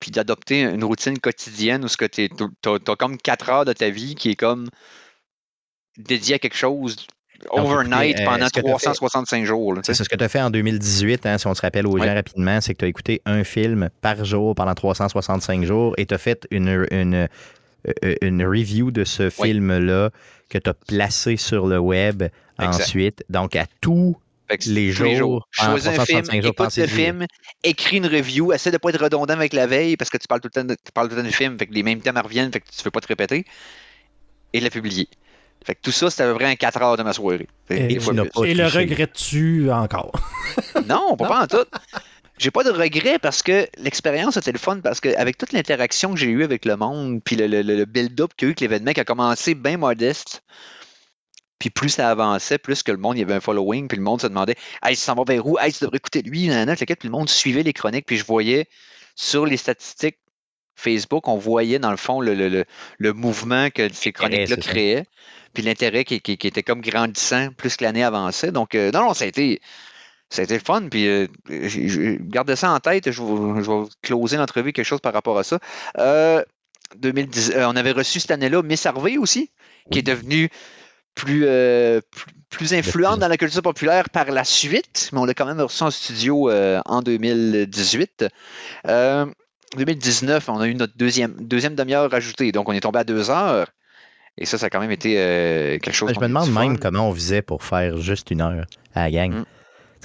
puis 0.00 0.10
d'adopter 0.10 0.60
une 0.62 0.84
routine 0.84 1.18
quotidienne 1.18 1.84
où 1.84 1.88
tu 1.88 2.28
as, 2.66 2.96
comme 2.96 3.16
4 3.18 3.48
heures 3.50 3.64
de 3.64 3.72
ta 3.72 3.90
vie 3.90 4.14
qui 4.14 4.30
est 4.30 4.36
comme 4.36 4.68
dédiée 5.96 6.34
à 6.34 6.38
quelque 6.38 6.56
chose 6.56 7.06
overnight 7.50 8.18
euh, 8.20 8.24
pendant 8.24 8.46
est-ce 8.46 8.52
que 8.54 8.60
t'as 8.60 8.66
fait- 8.78 8.84
365 8.86 9.44
jours. 9.44 9.74
là. 9.74 9.80
C'est 9.84 9.94
ce 9.94 10.08
que 10.08 10.16
tu 10.16 10.24
as 10.24 10.28
fait 10.28 10.40
en 10.40 10.50
2018, 10.50 11.26
hein, 11.26 11.36
si 11.38 11.46
on 11.46 11.54
se 11.54 11.60
rappelle 11.62 11.86
aux 11.86 11.92
Ouais. 11.98 12.06
gens 12.06 12.14
rapidement, 12.14 12.60
c'est 12.60 12.74
que 12.74 12.78
tu 12.78 12.84
as 12.84 12.88
écouté 12.88 13.22
un 13.26 13.44
film 13.44 13.90
par 14.00 14.24
jour 14.24 14.54
pendant 14.54 14.74
365 14.74 15.64
jours 15.64 15.94
et 15.98 16.06
tu 16.06 16.14
as 16.14 16.18
fait 16.18 16.46
une, 16.50 16.86
une, 16.90 17.28
une 18.22 18.44
review 18.44 18.90
de 18.90 19.04
ce 19.04 19.24
Oui. 19.40 19.48
film-là 19.48 20.10
que 20.48 20.58
tu 20.58 20.70
as 20.70 20.74
placé 20.74 21.36
sur 21.36 21.66
le 21.66 21.78
web 21.78 22.22
Exact. 22.58 22.82
ensuite. 22.82 23.24
Donc, 23.28 23.56
à 23.56 23.66
tous 23.80 24.16
les 24.66 24.90
jours, 24.92 25.48
Choisis 25.50 25.88
un 25.88 26.04
film, 26.04 26.22
365 26.22 26.42
jours, 26.42 26.52
écoute 26.52 26.76
le 26.76 26.86
film, 26.86 27.26
écris 27.64 27.96
une 27.96 28.06
review, 28.06 28.52
essaie 28.52 28.70
de 28.70 28.76
ne 28.76 28.78
pas 28.78 28.90
être 28.90 29.02
redondant 29.02 29.34
avec 29.34 29.52
la 29.52 29.66
veille 29.66 29.96
parce 29.96 30.10
que 30.10 30.18
tu 30.18 30.28
parles 30.28 30.40
tout 30.40 30.50
le 30.54 30.60
temps, 30.60 30.66
de, 30.66 30.74
tu 30.74 30.92
parles 30.92 31.08
tout 31.08 31.16
le 31.16 31.22
temps 31.22 31.28
du 31.28 31.34
film, 31.34 31.58
fait 31.58 31.66
que 31.66 31.72
les 31.72 31.82
mêmes 31.82 32.00
thèmes 32.00 32.18
reviennent, 32.18 32.52
fait 32.52 32.60
que 32.60 32.66
tu 32.66 32.78
ne 32.78 32.84
veux 32.84 32.90
pas 32.90 33.00
te 33.00 33.08
répéter, 33.08 33.44
et 34.52 34.58
de 34.58 34.64
la 34.64 34.70
publier. 34.70 35.08
Fait 35.64 35.74
que 35.74 35.80
tout 35.80 35.92
ça, 35.92 36.10
c'était 36.10 36.24
à 36.24 36.26
peu 36.30 36.34
près 36.34 36.44
un 36.44 36.56
4 36.56 36.82
heures 36.82 36.96
de 36.98 37.02
ma 37.02 37.14
soirée. 37.14 37.48
Et 37.70 37.98
le 38.54 38.66
regrettes-tu 38.66 39.70
encore? 39.70 40.12
Non, 40.86 41.16
pas, 41.16 41.26
pas 41.26 41.42
en 41.44 41.46
tout. 41.46 41.64
J'ai 42.38 42.50
pas 42.50 42.64
de 42.64 42.70
regret 42.70 43.18
parce 43.18 43.42
que 43.42 43.68
l'expérience 43.78 44.36
était 44.36 44.52
le 44.52 44.58
fun 44.58 44.80
parce 44.80 45.00
que 45.00 45.14
avec 45.16 45.38
toute 45.38 45.52
l'interaction 45.52 46.12
que 46.12 46.18
j'ai 46.18 46.26
eue 46.26 46.42
avec 46.44 46.64
le 46.64 46.76
monde, 46.76 47.22
puis 47.22 47.36
le, 47.36 47.46
le- 47.46 47.62
le 47.62 47.84
build-up 47.84 48.32
qu'il 48.36 48.46
y 48.46 48.48
a 48.48 48.48
eu 48.48 48.50
avec 48.52 48.60
l'événement 48.60 48.92
qui 48.92 49.00
a 49.00 49.04
commencé 49.04 49.54
bien 49.54 49.76
modeste, 49.76 50.42
puis 51.60 51.70
plus 51.70 51.90
ça 51.90 52.10
avançait, 52.10 52.58
plus 52.58 52.82
que 52.82 52.90
le 52.92 52.98
monde, 52.98 53.16
il 53.16 53.20
y 53.20 53.22
avait 53.22 53.34
un 53.34 53.40
following, 53.40 53.86
puis 53.86 53.96
le 53.96 54.02
monde 54.02 54.20
se 54.20 54.26
demandait 54.26 54.56
Hey, 54.82 54.96
ça 54.96 55.06
s'en 55.06 55.14
va 55.14 55.24
vers 55.32 55.46
où? 55.46 55.58
Hey, 55.58 55.72
tu 55.72 55.84
devrais 55.84 55.98
écouter 55.98 56.22
lui, 56.22 56.48
nanana, 56.48 56.74
puis 56.76 56.86
le 57.04 57.10
monde 57.10 57.28
suivait 57.30 57.62
les 57.62 57.72
chroniques, 57.72 58.06
puis 58.06 58.16
je 58.16 58.24
voyais 58.24 58.66
sur 59.14 59.46
les 59.46 59.56
statistiques 59.56 60.18
Facebook, 60.76 61.28
on 61.28 61.36
voyait 61.38 61.78
dans 61.78 61.92
le 61.92 61.96
fond 61.96 62.20
le, 62.20 62.34
le- 62.34 62.64
le- 62.98 63.12
mouvement 63.12 63.70
que 63.70 63.92
ces 63.92 64.10
chroniques-là 64.12 64.56
créaient, 64.72 65.04
puis 65.54 65.62
l'intérêt 65.62 66.04
qui, 66.04 66.20
qui- 66.20 66.36
qui 66.36 66.48
était 66.48 66.64
comme 66.64 66.80
grandissant 66.80 67.50
plus 67.56 67.76
que 67.76 67.84
l'année 67.84 68.02
avançait. 68.02 68.50
Donc, 68.50 68.74
euh, 68.74 68.90
non, 68.90 69.02
non, 69.02 69.14
ça 69.14 69.24
a 69.24 69.28
été. 69.28 69.60
Ça 70.34 70.42
a 70.42 70.44
été 70.46 70.54
le 70.54 70.60
fun, 70.64 70.88
puis 70.90 71.06
euh, 71.06 71.28
gardez 72.22 72.56
ça 72.56 72.72
en 72.72 72.80
tête, 72.80 73.12
je 73.12 73.22
vais, 73.22 73.62
je 73.62 73.70
vais 73.70 73.88
closer 74.02 74.36
l'entrevue 74.36 74.72
quelque 74.72 74.84
chose 74.84 74.98
par 75.00 75.12
rapport 75.12 75.38
à 75.38 75.44
ça. 75.44 75.60
Euh, 75.98 76.42
2010, 76.96 77.52
euh, 77.54 77.68
on 77.68 77.76
avait 77.76 77.92
reçu 77.92 78.18
cette 78.18 78.32
année-là 78.32 78.60
Miss 78.64 78.84
Harvey 78.84 79.16
aussi, 79.16 79.52
qui 79.92 80.00
est 80.00 80.02
devenue 80.02 80.50
plus, 81.14 81.44
euh, 81.46 82.00
plus, 82.10 82.26
plus 82.50 82.74
influente 82.74 83.20
dans 83.20 83.28
la 83.28 83.36
culture 83.36 83.62
populaire 83.62 84.10
par 84.10 84.28
la 84.32 84.42
suite, 84.42 85.10
mais 85.12 85.20
on 85.20 85.24
l'a 85.24 85.34
quand 85.34 85.46
même 85.46 85.60
reçu 85.60 85.84
en 85.84 85.92
studio 85.92 86.50
euh, 86.50 86.80
en 86.84 87.00
2018. 87.00 88.26
Euh, 88.88 89.26
2019, 89.76 90.48
on 90.48 90.58
a 90.58 90.66
eu 90.66 90.74
notre 90.74 90.96
deuxième, 90.96 91.36
deuxième 91.38 91.76
demi-heure 91.76 92.12
ajoutée, 92.12 92.50
donc 92.50 92.68
on 92.68 92.72
est 92.72 92.80
tombé 92.80 92.98
à 92.98 93.04
deux 93.04 93.30
heures. 93.30 93.68
Et 94.36 94.46
ça, 94.46 94.58
ça 94.58 94.66
a 94.66 94.70
quand 94.70 94.80
même 94.80 94.90
été 94.90 95.14
euh, 95.16 95.78
quelque 95.78 95.94
chose. 95.94 96.12
Je 96.12 96.18
me 96.18 96.26
demande 96.26 96.50
même 96.50 96.74
fun. 96.74 96.76
comment 96.82 97.08
on 97.08 97.14
faisait 97.14 97.42
pour 97.42 97.62
faire 97.62 97.98
juste 97.98 98.32
une 98.32 98.40
heure 98.40 98.66
à 98.96 99.04
la 99.04 99.10
gang. 99.12 99.32
Mm. 99.32 99.44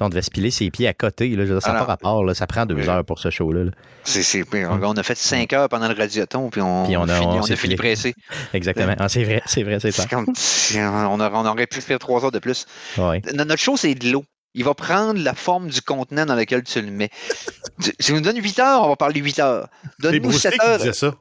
On 0.01 0.09
devait 0.09 0.21
se 0.21 0.31
piler 0.31 0.51
ses 0.51 0.69
pieds 0.71 0.87
à 0.87 0.93
côté. 0.93 1.29
Là. 1.29 1.45
Je 1.45 1.49
veux 1.53 1.55
dire, 1.55 1.61
ça 1.61 1.69
n'a 1.69 1.75
Alors, 1.75 1.87
pas 1.87 1.93
rapport. 1.93 2.23
Là. 2.23 2.33
Ça 2.33 2.47
prend 2.47 2.65
deux 2.65 2.75
oui. 2.75 2.87
heures 2.87 3.03
pour 3.05 3.19
ce 3.19 3.29
show-là. 3.29 3.65
là. 3.65 3.71
C'est- 4.03 4.23
c'est- 4.23 4.43
puis 4.43 4.65
on, 4.65 4.79
on 4.81 4.93
a 4.93 5.03
fait 5.03 5.17
cinq 5.17 5.53
heures 5.53 5.69
pendant 5.69 5.87
le 5.87 5.93
radioton, 5.95 6.49
puis 6.49 6.61
on, 6.61 6.85
Puis 6.85 6.97
on 6.97 7.03
a- 7.03 7.15
fini, 7.19 7.25
on 7.27 7.37
on 7.39 7.41
s'est 7.43 7.53
a 7.53 7.55
fini 7.55 7.75
filé. 7.75 7.75
pressé. 7.75 8.15
Exactement. 8.53 8.95
Ah, 8.99 9.09
c'est 9.09 9.23
vrai, 9.23 9.41
c'est 9.45 9.63
vrai, 9.63 9.79
c'est 9.79 9.91
ça. 9.91 10.03
C'est 10.03 10.09
comme- 10.09 10.27
c'est- 10.35 10.83
on, 10.85 11.19
aurait, 11.19 11.29
on 11.33 11.45
aurait 11.45 11.67
pu 11.67 11.81
faire 11.81 11.99
trois 11.99 12.23
heures 12.25 12.31
de 12.31 12.39
plus. 12.39 12.65
Notre 12.97 13.57
show, 13.57 13.77
c'est 13.77 13.93
de 13.95 14.09
l'eau. 14.11 14.23
Il 14.55 14.63
va 14.63 14.73
prendre 14.73 15.21
la 15.21 15.35
forme 15.35 15.67
du 15.69 15.79
contenant 15.81 16.25
dans 16.25 16.35
lequel 16.35 16.63
tu 16.63 16.81
le 16.81 16.89
mets. 16.91 17.09
Si 17.79 17.91
tu 17.97 18.13
nous 18.13 18.19
donnes 18.21 18.41
8 18.41 18.59
heures, 18.59 18.83
on 18.83 18.89
va 18.89 18.95
parler 18.95 19.21
8 19.21 19.39
heures. 19.39 19.69
Donne-nous 19.99 20.21
Bruce 20.21 20.41
7 20.41 20.51
Lee 20.53 20.57
qui 20.59 20.65
heures. 20.65 20.77
disait 20.79 20.93
ça. 20.93 21.15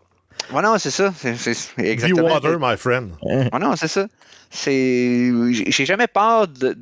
Voilà, 0.51 0.79
c'est 0.79 0.91
ça. 0.91 1.13
C'est, 1.17 1.37
c'est- 1.37 1.77
Be 1.77 1.81
exactement. 1.85 2.27
water, 2.33 2.59
my 2.59 2.77
friend. 2.77 3.11
Voilà, 3.51 3.75
c'est 3.77 3.87
ça. 3.89 4.07
C'est, 4.51 5.31
j'ai 5.53 5.71
j'ai 5.71 5.85
jamais 5.87 6.07
peur 6.07 6.49
de, 6.49 6.77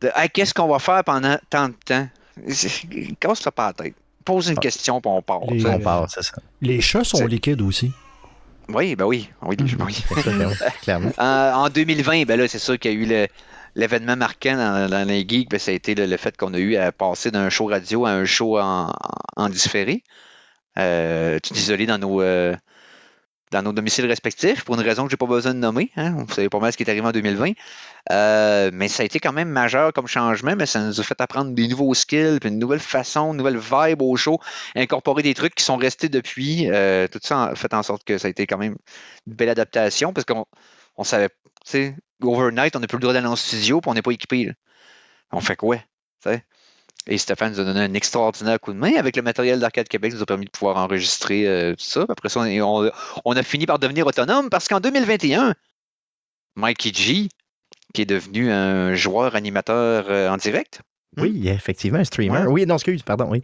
de, 0.00 0.06
de, 0.08 0.12
Hey, 0.16 0.28
qu'est-ce 0.30 0.54
qu'on 0.54 0.68
va 0.68 0.78
faire 0.78 1.02
pendant 1.04 1.36
tant 1.50 1.68
de 1.68 1.74
temps? 1.84 2.08
Casse-toi 3.20 3.52
pas 3.52 3.66
la 3.68 3.72
tête. 3.72 3.94
Pose 4.24 4.48
une 4.48 4.58
question, 4.58 5.00
puis 5.00 5.10
on 5.10 5.22
part. 5.22 5.40
Les- 5.48 5.56
tu 5.58 5.62
sais. 5.62 5.68
On 5.74 5.78
part, 5.80 6.10
c'est 6.10 6.22
ça. 6.22 6.34
Les 6.60 6.80
chats 6.80 7.04
sont 7.04 7.26
liquides 7.26 7.62
aussi. 7.62 7.92
Oui, 8.68 8.94
ben 8.96 9.06
oui. 9.06 9.30
oui, 9.42 9.56
oui. 9.86 10.04
C'est 10.14 10.22
ça, 10.54 10.70
clairement. 10.82 11.10
Euh, 11.18 11.52
en 11.52 11.68
2020, 11.70 12.24
ben 12.26 12.38
là, 12.38 12.46
c'est 12.46 12.58
sûr 12.58 12.78
qu'il 12.78 12.92
y 12.92 12.94
a 12.94 12.98
eu 12.98 13.06
le- 13.06 13.26
l'événement 13.74 14.16
marquant 14.16 14.56
dans, 14.56 14.90
dans 14.90 15.08
les 15.08 15.24
geeks, 15.26 15.48
ben, 15.50 15.58
ça 15.58 15.70
a 15.70 15.74
été 15.74 15.94
le, 15.94 16.04
le 16.06 16.16
fait 16.18 16.36
qu'on 16.36 16.52
a 16.52 16.58
eu 16.58 16.76
à 16.76 16.92
passer 16.92 17.30
d'un 17.30 17.48
show 17.48 17.66
radio 17.66 18.04
à 18.04 18.10
un 18.10 18.24
show 18.26 18.58
en, 18.58 18.88
en- 18.90 18.92
en 19.36 19.48
différé. 19.48 20.02
Euh, 20.78 21.38
tout 21.42 21.54
isolé 21.54 21.86
dans 21.86 21.98
nos, 21.98 22.20
euh, 22.20 22.54
dans 23.50 23.62
nos 23.62 23.72
domiciles 23.72 24.06
respectifs 24.06 24.64
pour 24.64 24.74
une 24.74 24.80
raison 24.80 25.04
que 25.04 25.10
j'ai 25.10 25.16
pas 25.16 25.26
besoin 25.26 25.54
de 25.54 25.58
nommer. 25.58 25.90
Hein. 25.96 26.24
Vous 26.26 26.32
savez 26.32 26.48
pas 26.48 26.58
mal 26.58 26.72
ce 26.72 26.76
qui 26.76 26.82
est 26.82 26.90
arrivé 26.90 27.06
en 27.06 27.12
2020. 27.12 27.52
Euh, 28.10 28.70
mais 28.72 28.88
ça 28.88 29.02
a 29.02 29.06
été 29.06 29.20
quand 29.20 29.32
même 29.32 29.48
majeur 29.48 29.92
comme 29.92 30.06
changement, 30.06 30.54
mais 30.56 30.66
ça 30.66 30.80
nous 30.80 31.00
a 31.00 31.02
fait 31.02 31.20
apprendre 31.20 31.52
des 31.52 31.68
nouveaux 31.68 31.94
skills, 31.94 32.38
puis 32.40 32.48
une 32.48 32.58
nouvelle 32.58 32.80
façon, 32.80 33.32
une 33.32 33.38
nouvelle 33.38 33.58
vibe 33.58 34.02
au 34.02 34.16
show, 34.16 34.38
incorporer 34.74 35.22
des 35.22 35.34
trucs 35.34 35.54
qui 35.54 35.64
sont 35.64 35.76
restés 35.76 36.08
depuis. 36.08 36.70
Euh, 36.70 37.08
tout 37.08 37.20
ça 37.22 37.44
a 37.44 37.54
fait 37.54 37.72
en 37.74 37.82
sorte 37.82 38.04
que 38.04 38.18
ça 38.18 38.28
a 38.28 38.30
été 38.30 38.46
quand 38.46 38.58
même 38.58 38.76
une 39.26 39.34
belle 39.34 39.50
adaptation 39.50 40.12
parce 40.12 40.24
qu'on 40.24 40.46
on 40.96 41.04
savait, 41.04 41.28
tu 41.28 41.70
sais, 41.70 41.96
overnight, 42.22 42.76
on 42.76 42.80
n'a 42.80 42.86
plus 42.86 42.96
le 42.96 43.02
droit 43.02 43.12
d'aller 43.12 43.26
en 43.26 43.36
studio, 43.36 43.80
puis 43.80 43.90
on 43.90 43.94
n'est 43.94 44.02
pas 44.02 44.12
équipé. 44.12 44.52
On 45.32 45.40
fait 45.40 45.56
quoi? 45.56 45.76
tu 45.76 45.84
sais? 46.30 46.44
Et 47.08 47.16
Stéphane 47.18 47.52
nous 47.52 47.60
a 47.60 47.64
donné 47.64 47.80
un 47.80 47.94
extraordinaire 47.94 48.60
coup 48.60 48.72
de 48.72 48.78
main 48.78 48.92
avec 48.98 49.16
le 49.16 49.22
matériel 49.22 49.58
d'Arcade 49.60 49.88
Québec, 49.88 50.12
nous 50.14 50.22
a 50.22 50.26
permis 50.26 50.44
de 50.46 50.50
pouvoir 50.50 50.76
enregistrer 50.76 51.46
euh, 51.46 51.72
tout 51.72 51.84
ça. 51.84 52.04
Après 52.08 52.28
ça, 52.28 52.40
on, 52.40 52.46
on- 52.86 52.90
on 53.24 53.32
a 53.36 53.42
fini 53.42 53.64
par 53.66 53.78
devenir 53.78 54.06
autonome 54.06 54.50
parce 54.50 54.68
qu'en 54.68 54.78
2021, 54.80 55.54
Mikey 56.56 56.92
G, 56.92 57.28
qui 57.94 58.02
est 58.02 58.06
devenu 58.06 58.50
un 58.52 58.94
joueur 58.94 59.34
animateur 59.36 60.06
euh, 60.10 60.28
en 60.28 60.36
direct, 60.36 60.80
Oui, 61.16 61.48
effectivement, 61.48 61.98
un 61.98 62.04
streamer. 62.04 62.40
Ouais. 62.40 62.46
Oui, 62.46 62.66
non, 62.66 62.74
excuse, 62.74 63.02
pardon, 63.02 63.28
oui. 63.30 63.42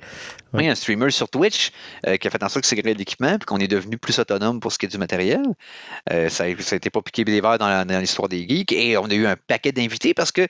oui, 0.53 0.69
un 0.69 0.74
streamer 0.74 1.11
sur 1.11 1.28
Twitch 1.31 1.70
euh, 2.07 2.16
qui 2.19 2.27
a 2.28 2.31
fait 2.31 2.43
en 2.43 2.49
sorte 2.49 2.62
que 2.62 2.66
c'est 2.69 2.77
créé 2.77 2.93
l'équipement 2.95 3.39
puis 3.39 3.47
qu'on 3.47 3.59
est 3.59 3.69
devenu 3.69 3.97
plus 3.99 4.19
autonome 4.19 4.61
pour 4.61 4.73
ce 4.73 4.78
qui 4.78 4.86
est 4.86 4.91
du 4.91 4.99
matériel. 4.99 5.43
Ça 6.28 6.45
n'a 6.45 6.51
été 6.51 6.91
pas 6.91 7.01
piqué 7.03 7.24
des 7.24 7.41
verres 7.41 7.59
dans 7.59 8.01
l'histoire 8.01 8.28
des 8.28 8.47
geeks 8.47 8.73
et 8.73 8.97
on 8.99 9.07
a 9.07 9.15
eu 9.15 9.27
un 9.27 9.36
paquet 9.36 9.73
d'invités 9.73 10.12
parce 10.12 10.32
que 10.32 10.47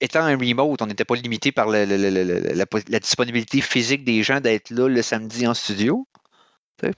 étant 0.00 0.20
un 0.20 0.36
remote, 0.36 0.80
on 0.82 0.86
n'était 0.86 1.04
pas 1.04 1.14
limité 1.16 1.52
par 1.52 1.68
la, 1.68 1.84
la 1.86 2.98
disponibilité 3.00 3.60
physique 3.60 4.04
des 4.04 4.22
gens 4.22 4.40
d'être 4.40 4.70
là 4.70 4.88
le 4.88 5.02
samedi 5.02 5.46
en 5.46 5.54
studio. 5.54 6.06
Fait 6.80 6.90
que 6.90 6.94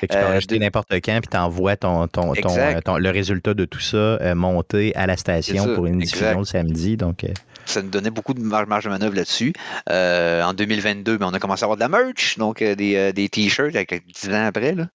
tu 0.00 0.06
peux 0.08 0.16
Euh, 0.16 0.40
de- 0.40 0.56
n'importe 0.58 0.92
quand, 0.96 1.18
puis 1.20 1.28
tu 1.30 1.36
envoies 1.36 1.76
ton, 1.76 2.06
ton, 2.08 2.34
ton, 2.34 2.50
Exact. 2.50 2.76
euh, 2.76 2.80
ton- 2.82 2.98
le 2.98 3.08
résultat 3.10 3.54
de 3.54 3.64
tout 3.64 3.80
ça 3.80 3.96
euh, 3.96 4.34
monté 4.34 4.94
à 4.94 5.06
la 5.06 5.16
station 5.16 5.64
ça, 5.64 5.74
pour 5.74 5.86
une 5.86 6.02
exact. 6.02 6.18
diffusion 6.18 6.38
le 6.40 6.44
samedi. 6.44 6.96
Donc, 6.98 7.24
euh, 7.24 7.28
Ça 7.64 7.80
nous 7.80 7.88
donnait 7.88 8.10
beaucoup 8.10 8.34
de 8.34 8.40
mar- 8.42 8.66
marge 8.66 8.84
de 8.84 8.90
manœuvre 8.90 9.16
là-dessus. 9.16 9.54
En 9.88 10.52
2022, 10.54 11.16
ben, 11.16 11.26
on 11.30 11.34
a 11.34 11.38
commencé 11.38 11.62
à 11.62 11.64
avoir 11.64 11.76
de 11.78 11.80
la 11.82 11.88
merch, 11.88 12.36
donc 12.36 12.62
des, 12.62 13.12
des 13.14 13.28
t-shirts 13.30 13.74
avec 13.74 14.04
10 14.06 14.28
ans 14.30 14.44
après. 14.46 14.74
Là. 14.74 14.88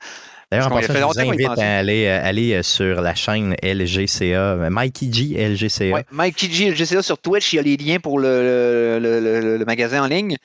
D'ailleurs, 0.51 0.67
en 0.67 0.79
passant, 0.79 0.93
je 0.93 1.21
vous 1.25 1.29
invite 1.31 1.59
à 1.59 1.77
aller, 1.77 2.07
euh, 2.07 2.21
aller 2.27 2.53
euh, 2.55 2.63
sur 2.63 3.01
la 3.01 3.13
chaîne 3.13 3.55
LGCA, 3.61 4.23
euh, 4.23 4.69
Mikey 4.71 5.09
G 5.11 5.35
LGCA. 5.37 5.93
Ouais, 5.93 6.05
Mikey 6.11 6.49
G, 6.49 6.71
LGCA 6.71 7.03
sur 7.03 7.19
Twitch, 7.19 7.53
il 7.53 7.57
y 7.57 7.59
a 7.59 7.61
les 7.61 7.77
liens 7.77 7.99
pour 7.99 8.17
le, 8.17 8.99
le- 8.99 9.19
le- 9.19 9.41
le- 9.41 9.57
le 9.57 9.65
magasin 9.65 10.01
en 10.03 10.07
ligne 10.07 10.37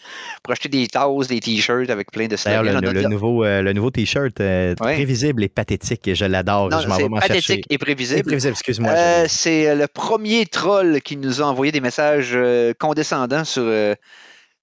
pour 0.43 0.52
acheter 0.52 0.68
des 0.68 0.86
tasses, 0.89 1.28
des 1.28 1.40
t-shirts 1.40 1.89
avec 1.89 2.10
plein 2.12 2.26
de 2.26 2.36
slogans. 2.36 2.81
le- 2.82 2.93
le 2.93 3.09
nouveau, 3.09 3.44
le 3.44 3.72
nouveau 3.72 3.90
T-shirt, 3.90 4.39
euh, 4.43 4.74
Ouais. 4.82 4.93
prévisible 4.94 5.43
et 5.43 5.48
pathétique, 5.48 6.10
je 6.12 6.24
l'adore. 6.26 6.70
Je 6.70 6.86
m'en 6.86 6.97
c'est 6.97 7.02
vais 7.05 7.09
m'en 7.09 7.20
chercher. 7.20 7.35
pathétique 7.40 7.66
et 7.70 7.78
prévisible. 7.78 8.20
Imprévisible, 8.20 8.52
excuse-moi. 8.52 8.90
Euh, 8.90 9.22
je- 9.24 9.28
c'est 9.31 9.74
le 9.74 9.86
premier 9.86 10.44
troll 10.44 11.01
qui 11.01 11.16
nous 11.16 11.40
a 11.40 11.47
envoyé 11.47 11.72
des 11.72 11.81
messages 11.81 12.32
euh, 12.35 12.74
condescendants 12.78 13.44
sur, 13.44 13.64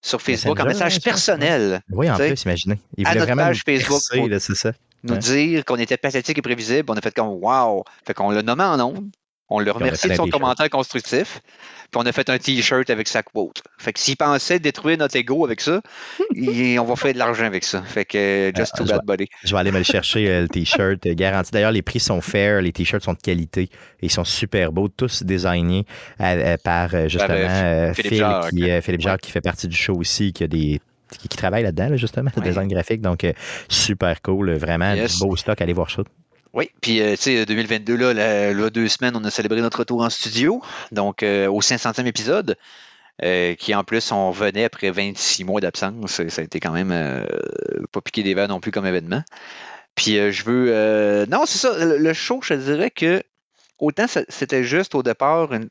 sur 0.04 0.22
Facebook, 0.22 0.60
en 0.60 0.66
Messenger, 0.66 0.74
message 0.86 0.92
je 0.94 0.98
pense, 0.98 1.04
personnel. 1.04 1.82
oui, 1.92 2.12
en 2.12 2.16
plus, 2.16 2.44
imaginez. 2.44 2.80
Il 2.98 3.08
à 3.08 3.10
voulait 3.10 3.20
notre 3.22 3.34
vraiment 3.34 3.48
page 3.48 3.62
Facebook 3.66 4.02
c'est 4.40 4.56
ça. 4.56 4.72
Nous 5.04 5.14
Ouais. 5.14 5.20
dire 5.20 5.66
qu'on 5.66 5.78
était 5.78 5.98
pathétique 5.98 6.38
et 6.38 6.42
prévisible. 6.42 6.86
On 6.92 6.96
a 6.96 7.02
fait 7.02 7.14
comme 7.14 7.30
wow. 7.42 7.84
Fait 8.06 8.14
qu'on 8.14 8.30
l'a 8.32 8.42
nommé 8.44 8.64
en 8.64 8.80
ondes. 8.80 9.10
On 9.54 9.60
le 9.60 9.70
remercie 9.72 10.08
de 10.08 10.14
son 10.14 10.28
commentaire 10.30 10.70
constructif. 10.70 11.42
Puis 11.92 12.00
on 12.02 12.06
a 12.06 12.14
fait 12.14 12.30
un 12.30 12.38
t-shirt 12.38 12.90
avec 12.90 13.10
sa 13.10 13.22
quote. 13.22 13.62
Fait 13.78 13.92
que 13.92 14.00
s'il 14.00 14.16
pensait 14.16 14.60
détruire 14.60 14.98
notre 14.98 15.18
ego 15.18 15.44
avec 15.44 15.60
ça, 15.60 15.82
il- 16.34 16.80
on 16.80 16.86
va 16.86 16.96
faire 16.96 17.12
de 17.14 17.18
l'argent 17.20 17.44
avec 17.44 17.66
ça. 17.66 17.82
Fait 17.82 18.06
que 18.06 18.54
just 18.56 18.72
Ah, 18.76 18.78
too 18.78 18.86
je 18.86 18.92
bad, 18.92 19.02
buddy. 19.06 19.28
Je 19.44 19.52
vais 19.54 19.60
aller 19.60 19.72
me 19.74 19.80
le 19.80 19.84
chercher, 19.84 20.30
euh, 20.30 20.42
le 20.44 20.48
T-shirt, 20.48 21.06
euh, 21.06 21.14
garanti. 21.16 21.52
D'ailleurs, 21.52 21.74
les 21.74 21.82
prix 21.82 22.00
sont 22.00 22.22
fair, 22.22 22.62
les 22.62 22.72
T-shirts 22.72 23.04
sont 23.04 23.12
de 23.12 23.18
qualité. 23.20 23.64
et 23.64 23.70
Ils 24.06 24.10
sont 24.12 24.24
super 24.24 24.72
beaux, 24.72 24.88
tous 24.88 25.24
désignés 25.24 25.86
euh, 26.22 26.24
euh, 26.24 26.58
par 26.64 26.96
euh, 26.96 27.10
justement 27.10 27.34
euh, 27.34 27.90
euh, 27.90 27.94
Philippe 27.94 28.10
Phil, 28.14 28.20
Jacques. 28.20 28.50
qui, 28.52 28.72
euh, 28.72 28.82
Philippe 28.82 29.22
qui 29.22 29.32
fait 29.32 29.42
partie 29.42 29.68
du 29.68 29.76
show 29.76 29.96
aussi, 29.96 30.32
qui 30.32 30.46
a 30.46 30.48
des 30.48 30.80
qui, 31.20 31.28
qui 31.28 31.38
travaille 31.38 31.64
là-dedans, 31.64 31.90
là, 31.90 31.96
justement, 31.98 32.32
le 32.36 32.42
Ouais. 32.42 32.48
design 32.48 32.68
graphique. 32.68 33.02
Donc, 33.02 33.24
euh, 33.24 33.34
super 33.70 34.22
cool. 34.22 34.54
Vraiment, 34.54 34.94
Yes. 34.94 35.20
du 35.20 35.28
beau 35.28 35.36
stock. 35.36 35.62
Allez 35.62 35.74
voir 35.74 35.90
ça. 35.92 36.02
Oui, 36.54 36.70
puis 36.82 37.02
euh, 37.02 37.12
tu 37.12 37.22
sais, 37.22 37.46
2022, 37.46 37.96
là, 38.14 38.70
deux 38.70 38.88
semaines, 38.90 39.16
on 39.16 39.24
a 39.24 39.30
célébré 39.32 39.62
notre 39.62 39.80
retour 39.80 40.02
en 40.02 40.10
studio, 40.10 40.62
donc 40.92 41.24
euh, 41.24 41.48
au 41.48 41.62
500e 41.62 42.06
épisode, 42.08 42.58
euh, 43.24 43.56
qui 43.56 43.74
en 43.74 43.86
plus, 43.86 44.12
on 44.12 44.32
venait 44.32 44.66
après 44.66 44.92
26 44.92 45.46
mois 45.46 45.62
d'absence. 45.62 46.22
Ça 46.28 46.42
a 46.42 46.44
été 46.44 46.60
quand 46.60 46.72
même 46.74 46.92
euh, 46.92 47.26
pas 47.94 48.02
piqué 48.02 48.22
des 48.24 48.34
verres 48.34 48.50
non 48.50 48.60
plus 48.60 48.72
comme 48.72 48.86
événement. 48.86 49.24
Puis 49.96 50.18
euh, 50.20 50.32
je 50.34 50.44
veux... 50.44 50.68
euh, 50.72 51.26
non, 51.28 51.44
c'est 51.46 51.58
ça, 51.60 51.74
le, 51.86 52.14
show, 52.14 52.42
je 52.44 52.54
te 52.56 52.60
dirais 52.60 52.90
que 52.92 53.24
autant 53.80 54.06
c'était 54.28 54.64
juste 54.66 54.94
au 54.94 55.04
départ 55.04 55.54
une, 55.54 55.70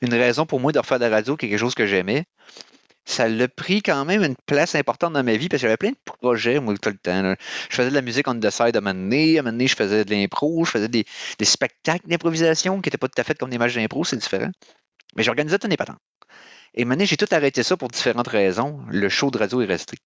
une 0.00 0.14
raison 0.14 0.46
pour 0.46 0.58
moi 0.60 0.72
de 0.72 0.78
refaire 0.78 0.98
de 0.98 1.04
la 1.04 1.10
radio, 1.16 1.36
quelque 1.36 1.58
chose 1.58 1.74
que 1.74 1.86
j'aimais. 1.86 2.24
Ça 3.08 3.26
l'a 3.26 3.48
pris 3.48 3.80
quand 3.80 4.04
même 4.04 4.22
une 4.22 4.36
place 4.44 4.74
importante 4.74 5.14
dans 5.14 5.24
ma 5.24 5.36
vie 5.36 5.48
parce 5.48 5.62
que 5.62 5.66
j'avais 5.66 5.78
plein 5.78 5.92
de 5.92 5.96
projets, 6.04 6.60
moi, 6.60 6.74
tout 6.76 6.90
le 6.90 6.98
temps. 6.98 7.22
là. 7.22 7.36
Je 7.70 7.76
faisais 7.76 7.88
de 7.88 7.94
la 7.94 8.02
musique 8.02 8.28
on 8.28 8.38
the 8.38 8.50
side 8.50 8.76
à 8.76 8.78
un 8.78 8.80
moment 8.82 8.92
donné. 8.92 9.38
À 9.38 9.40
un 9.40 9.42
moment 9.44 9.52
donné, 9.52 9.66
je 9.66 9.76
faisais 9.76 10.04
de 10.04 10.10
l'impro. 10.10 10.66
Je 10.66 10.70
faisais 10.72 10.88
des, 10.88 11.06
des 11.38 11.44
spectacles 11.46 12.06
d'improvisation 12.06 12.82
qui 12.82 12.88
n'étaient 12.88 12.98
pas 12.98 13.08
tout 13.08 13.18
à 13.18 13.24
fait 13.24 13.38
comme 13.38 13.48
des 13.48 13.56
matchs 13.56 13.76
d'impro, 13.76 14.04
c'est 14.04 14.18
différent. 14.18 14.50
Mais 15.16 15.22
j'organisais 15.22 15.58
tout 15.58 15.68
n'est 15.68 15.78
pas 15.78 15.86
tant. 15.86 15.96
Et 16.74 16.84
maintenant, 16.84 17.06
j'ai 17.06 17.16
tout 17.16 17.26
arrêté 17.30 17.62
ça 17.62 17.78
pour 17.78 17.88
différentes 17.88 18.28
raisons. 18.28 18.80
Le 18.90 19.08
show 19.08 19.30
de 19.30 19.38
radio 19.38 19.62
est 19.62 19.66
resté. 19.66 19.96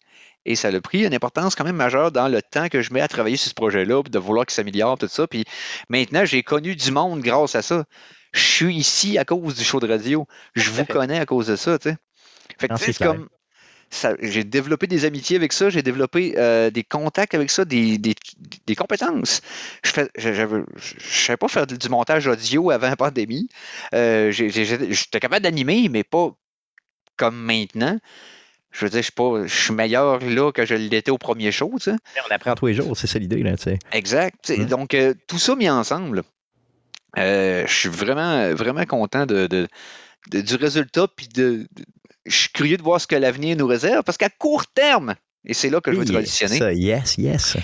Et 0.45 0.55
ça 0.55 0.69
a 0.69 0.81
pris 0.81 1.05
une 1.05 1.13
importance 1.13 1.57
quand 1.57 1.65
même 1.65 1.75
majeure 1.75 2.13
dans 2.13 2.29
le 2.29 2.41
temps 2.41 2.69
que 2.69 2.83
je 2.83 2.93
mets 2.93 3.01
à 3.01 3.09
travailler 3.09 3.37
sur 3.37 3.49
ce 3.49 3.55
projet-là, 3.55 4.03
de 4.05 4.19
vouloir 4.21 4.47
qu'il 4.47 4.55
s'améliore, 4.55 4.97
tout 4.97 5.09
ça. 5.09 5.27
Puis 5.27 5.45
maintenant, 5.89 6.25
j'ai 6.25 6.45
connu 6.45 6.77
du 6.77 6.93
monde 6.93 7.21
grâce 7.21 7.57
à 7.57 7.63
ça. 7.63 7.85
Je 8.33 8.41
suis 8.41 8.77
ici 8.77 9.19
à 9.19 9.25
cause 9.25 9.57
du 9.57 9.65
show 9.65 9.81
de 9.81 9.89
radio. 9.89 10.27
Je 10.55 10.71
vous 10.71 10.85
connais 10.85 11.19
à 11.19 11.27
cause 11.27 11.49
de 11.49 11.57
ça, 11.57 11.81
tu 11.81 11.91
sais. 11.91 11.97
Fait 12.59 12.69
que 12.69 12.75
c'est 12.87 12.93
comme. 13.07 13.29
ça- 13.91 14.17
J'ai 14.21 14.45
développé 14.45 14.87
des 14.87 15.05
amitiés 15.05 15.37
avec 15.37 15.53
ça, 15.53 15.69
j'ai 15.71 15.83
développé 15.83 16.35
euh, 16.39 16.71
des 16.71 16.83
contacts 16.85 17.35
avec 17.35 17.51
ça, 17.51 17.65
des, 17.65 17.99
des, 17.99 18.15
des 18.67 18.75
compétences. 18.75 19.41
Je 19.85 19.91
je 20.17 20.45
savais 21.11 21.37
pas 21.37 21.49
faire 21.49 21.67
du 21.67 21.89
montage 21.89 22.27
audio 22.27 22.71
avant 22.71 22.89
la 22.89 22.97
pandémie. 22.97 23.49
Euh, 23.95 24.31
J'étais 24.31 25.21
capable 25.21 25.43
d'animer, 25.43 25.89
mais 25.91 26.05
pas 26.05 26.31
comme 27.17 27.37
maintenant. 27.37 27.99
Je 28.71 28.87
veux 28.87 28.91
dire, 28.91 29.01
je 29.01 29.05
suis 29.05 29.13
pas, 29.13 29.47
je 29.47 29.55
suis 29.55 29.75
meilleur 29.75 30.21
là 30.21 30.51
que 30.51 30.65
je 30.65 30.75
l'étais 30.75 31.11
au 31.11 31.19
premier 31.19 31.53
show, 31.53 31.71
tu 31.77 31.91
sais. 31.91 31.97
On 32.27 32.35
apprend 32.35 32.55
tous 32.55 32.69
les 32.69 32.73
jours, 32.75 32.97
c'est 32.97 33.07
ça 33.07 33.19
l'idée. 33.19 33.43
Là, 33.43 33.55
tu 33.59 33.65
sais. 33.65 33.79
Exact. 33.93 34.35
tu 34.43 34.55
sais. 34.55 34.61
Mm. 34.63 34.67
Donc, 34.67 34.95
euh, 34.95 35.13
tout 35.27 35.39
ça 35.39 35.55
mis 35.55 35.69
ensemble, 35.69 36.23
euh, 37.19 37.67
je 37.67 37.73
suis 37.75 37.89
vraiment, 37.91 38.55
vraiment 38.55 38.87
content 38.87 39.27
de, 39.27 39.47
de- 39.47 39.69
de- 40.31 40.41
du 40.41 40.55
résultat. 40.57 41.07
Puis 41.15 41.29
de- 41.29 41.67
je 42.27 42.35
suis 42.37 42.49
curieux 42.51 42.77
de 42.77 42.83
voir 42.83 43.01
ce 43.01 43.07
que 43.07 43.17
l'avenir 43.17 43.57
nous 43.57 43.67
réserve. 43.67 44.03
Parce 44.05 44.19
qu'à 44.19 44.29
court 44.31 44.67
terme, 44.67 45.15
et 45.45 45.55
c'est 45.55 45.71
là 45.71 45.81
que 45.81 45.93
je 45.93 45.99
veux 45.99 46.05
transitionner, 46.05 46.59
ça, 46.59 46.73
yes, 46.73 47.17
yes. 47.19 47.57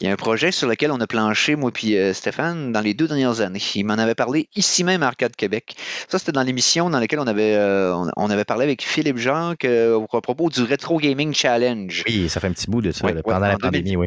il 0.00 0.06
y 0.06 0.10
a 0.10 0.12
un 0.12 0.16
projet 0.16 0.52
sur 0.52 0.68
lequel 0.68 0.90
on 0.90 1.00
a 1.00 1.06
planché, 1.06 1.54
moi 1.56 1.70
puis 1.70 1.96
euh, 1.96 2.12
Stéphane, 2.14 2.72
dans 2.72 2.80
les 2.80 2.94
deux 2.94 3.06
dernières 3.08 3.40
années. 3.40 3.60
Il 3.74 3.84
m'en 3.84 3.94
avait 3.94 4.14
parlé 4.14 4.48
ici 4.56 4.84
même 4.84 5.02
à 5.02 5.08
Arcade 5.08 5.36
Québec. 5.36 5.74
Ça, 6.08 6.18
c'était 6.18 6.32
dans 6.32 6.42
l'émission 6.42 6.88
dans 6.90 6.98
laquelle 7.00 7.20
on 7.20 7.26
avait, 7.26 7.54
euh, 7.54 7.94
on, 7.94 8.10
on 8.16 8.30
avait 8.30 8.44
parlé 8.44 8.64
avec 8.64 8.82
Philippe 8.82 9.18
Jacques 9.18 9.64
euh, 9.64 9.98
à 10.12 10.20
propos 10.20 10.48
du 10.50 10.62
Retro 10.62 10.98
Gaming 10.98 11.34
Challenge. 11.34 12.04
Oui, 12.06 12.28
ça 12.28 12.40
fait 12.40 12.46
un 12.48 12.52
petit 12.52 12.70
bout 12.70 12.80
de 12.82 12.92
ça, 12.92 13.04
Ouais, 13.04 13.12
là, 13.12 13.16
ouais, 13.18 13.22
pendant 13.22 13.36
en 13.46 13.48
la 13.48 13.56
2000. 13.56 13.60
pandémie, 13.62 13.96
oui. 13.96 14.06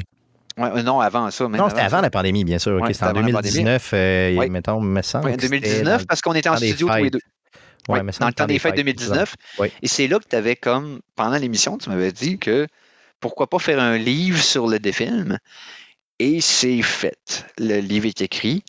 Ouais, 0.57 0.69
euh, 0.75 0.83
non, 0.83 0.99
avant 0.99 1.31
ça. 1.31 1.47
Non, 1.47 1.69
c'était 1.69 1.81
avant 1.81 2.01
la 2.01 2.09
pandémie, 2.09 2.43
bien 2.43 2.59
sûr. 2.59 2.73
ok, 2.75 2.81
Ouais, 2.87 2.93
c'était 2.93 3.05
en 3.05 3.07
c'était 3.09 3.19
avant 3.19 3.27
la 3.27 3.33
pandémie. 3.33 3.53
2019, 3.63 3.91
euh, 3.93 4.35
Ouais. 4.35 4.49
mettons, 4.49 4.81
me 4.81 5.01
semble. 5.01 5.25
Ouais, 5.25 5.35
que 5.37 5.41
c'était 5.43 5.59
2019, 5.59 6.01
dans- 6.01 6.05
parce 6.05 6.21
qu'on 6.21 6.33
était 6.33 6.49
en 6.49 6.57
studio 6.57 6.87
tous 6.89 6.95
les 7.03 7.09
deux. 7.11 7.19
Ouais, 7.89 8.01
dans 8.19 8.27
le 8.27 8.33
temps 8.33 8.45
des 8.45 8.59
fêtes 8.59 8.73
c'est 8.75 8.83
2019. 8.83 9.35
Oui. 9.57 9.71
Et 9.81 9.87
c'est 9.87 10.07
là 10.07 10.19
que 10.19 10.27
tu 10.29 10.35
avais 10.35 10.55
comme, 10.55 11.01
pendant 11.15 11.37
l'émission, 11.37 11.77
tu 11.77 11.89
m'avais 11.89 12.11
dit 12.11 12.37
que 12.37 12.67
pourquoi 13.19 13.49
pas 13.49 13.59
faire 13.59 13.79
un 13.79 13.97
livre 13.97 14.41
sur 14.41 14.67
le 14.67 14.79
défilm. 14.79 15.37
Et 16.19 16.39
c'est 16.41 16.81
fait. 16.81 17.45
Le 17.57 17.79
livre 17.79 18.05
est 18.05 18.21
écrit. 18.21 18.63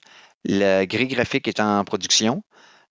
La 0.45 0.87
grille 0.87 1.09
graphique 1.09 1.47
est 1.49 1.61
en 1.61 1.85
production. 1.85 2.43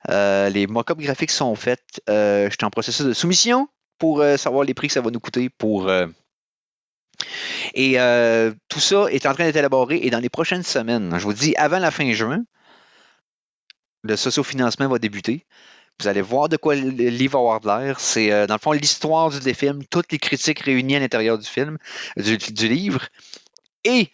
euh, 0.10 0.50
les 0.50 0.68
mock-ups 0.68 1.02
graphiques 1.04 1.32
sont 1.32 1.56
faits. 1.56 2.02
Euh, 2.10 2.46
je 2.50 2.56
suis 2.56 2.66
en 2.66 2.70
processus 2.70 3.06
de 3.06 3.14
soumission 3.14 3.68
pour 3.98 4.22
euh, 4.22 4.38
savoir 4.38 4.64
les 4.64 4.74
prix 4.74 4.88
que 4.88 4.94
ça 4.94 5.02
va 5.02 5.12
nous 5.12 5.20
coûter 5.20 5.50
pour. 5.50 5.92
Et 7.74 7.94
tout 8.70 8.80
ça 8.80 9.06
est 9.12 9.26
en 9.26 9.34
train 9.34 9.46
d'être 9.46 9.56
élaboré. 9.56 10.00
Et 10.06 10.10
dans 10.10 10.20
les 10.20 10.30
prochaines 10.30 10.64
semaines, 10.64 11.18
je 11.18 11.24
vous 11.24 11.34
dis 11.34 11.56
avant 11.56 11.80
la 11.80 11.92
fin 11.92 12.12
juin, 12.14 12.44
le 14.04 14.16
sociofinancement 14.16 14.88
va 14.88 15.00
débuter. 15.00 15.46
Vous 16.00 16.08
allez 16.08 16.22
voir 16.22 16.48
de 16.50 16.58
quoi 16.58 16.76
le 16.76 16.90
livre 16.90 17.34
va 17.34 17.40
avoir 17.40 17.60
de 17.60 17.68
l'air. 17.86 18.00
C'est, 18.00 18.32
euh, 18.32 18.48
dans 18.48 18.56
le 18.56 18.60
fond, 18.60 18.72
l'histoire 18.72 19.30
du 19.30 19.54
film, 19.54 19.84
toutes 19.90 20.12
les 20.12 20.18
critiques 20.18 20.60
réunies 20.60 20.96
à 20.96 21.00
l'intérieur 21.00 21.38
du 21.38 21.48
film, 21.48 21.78
du, 22.18 22.38
du 22.38 22.68
livre, 22.68 23.08
et 23.84 24.10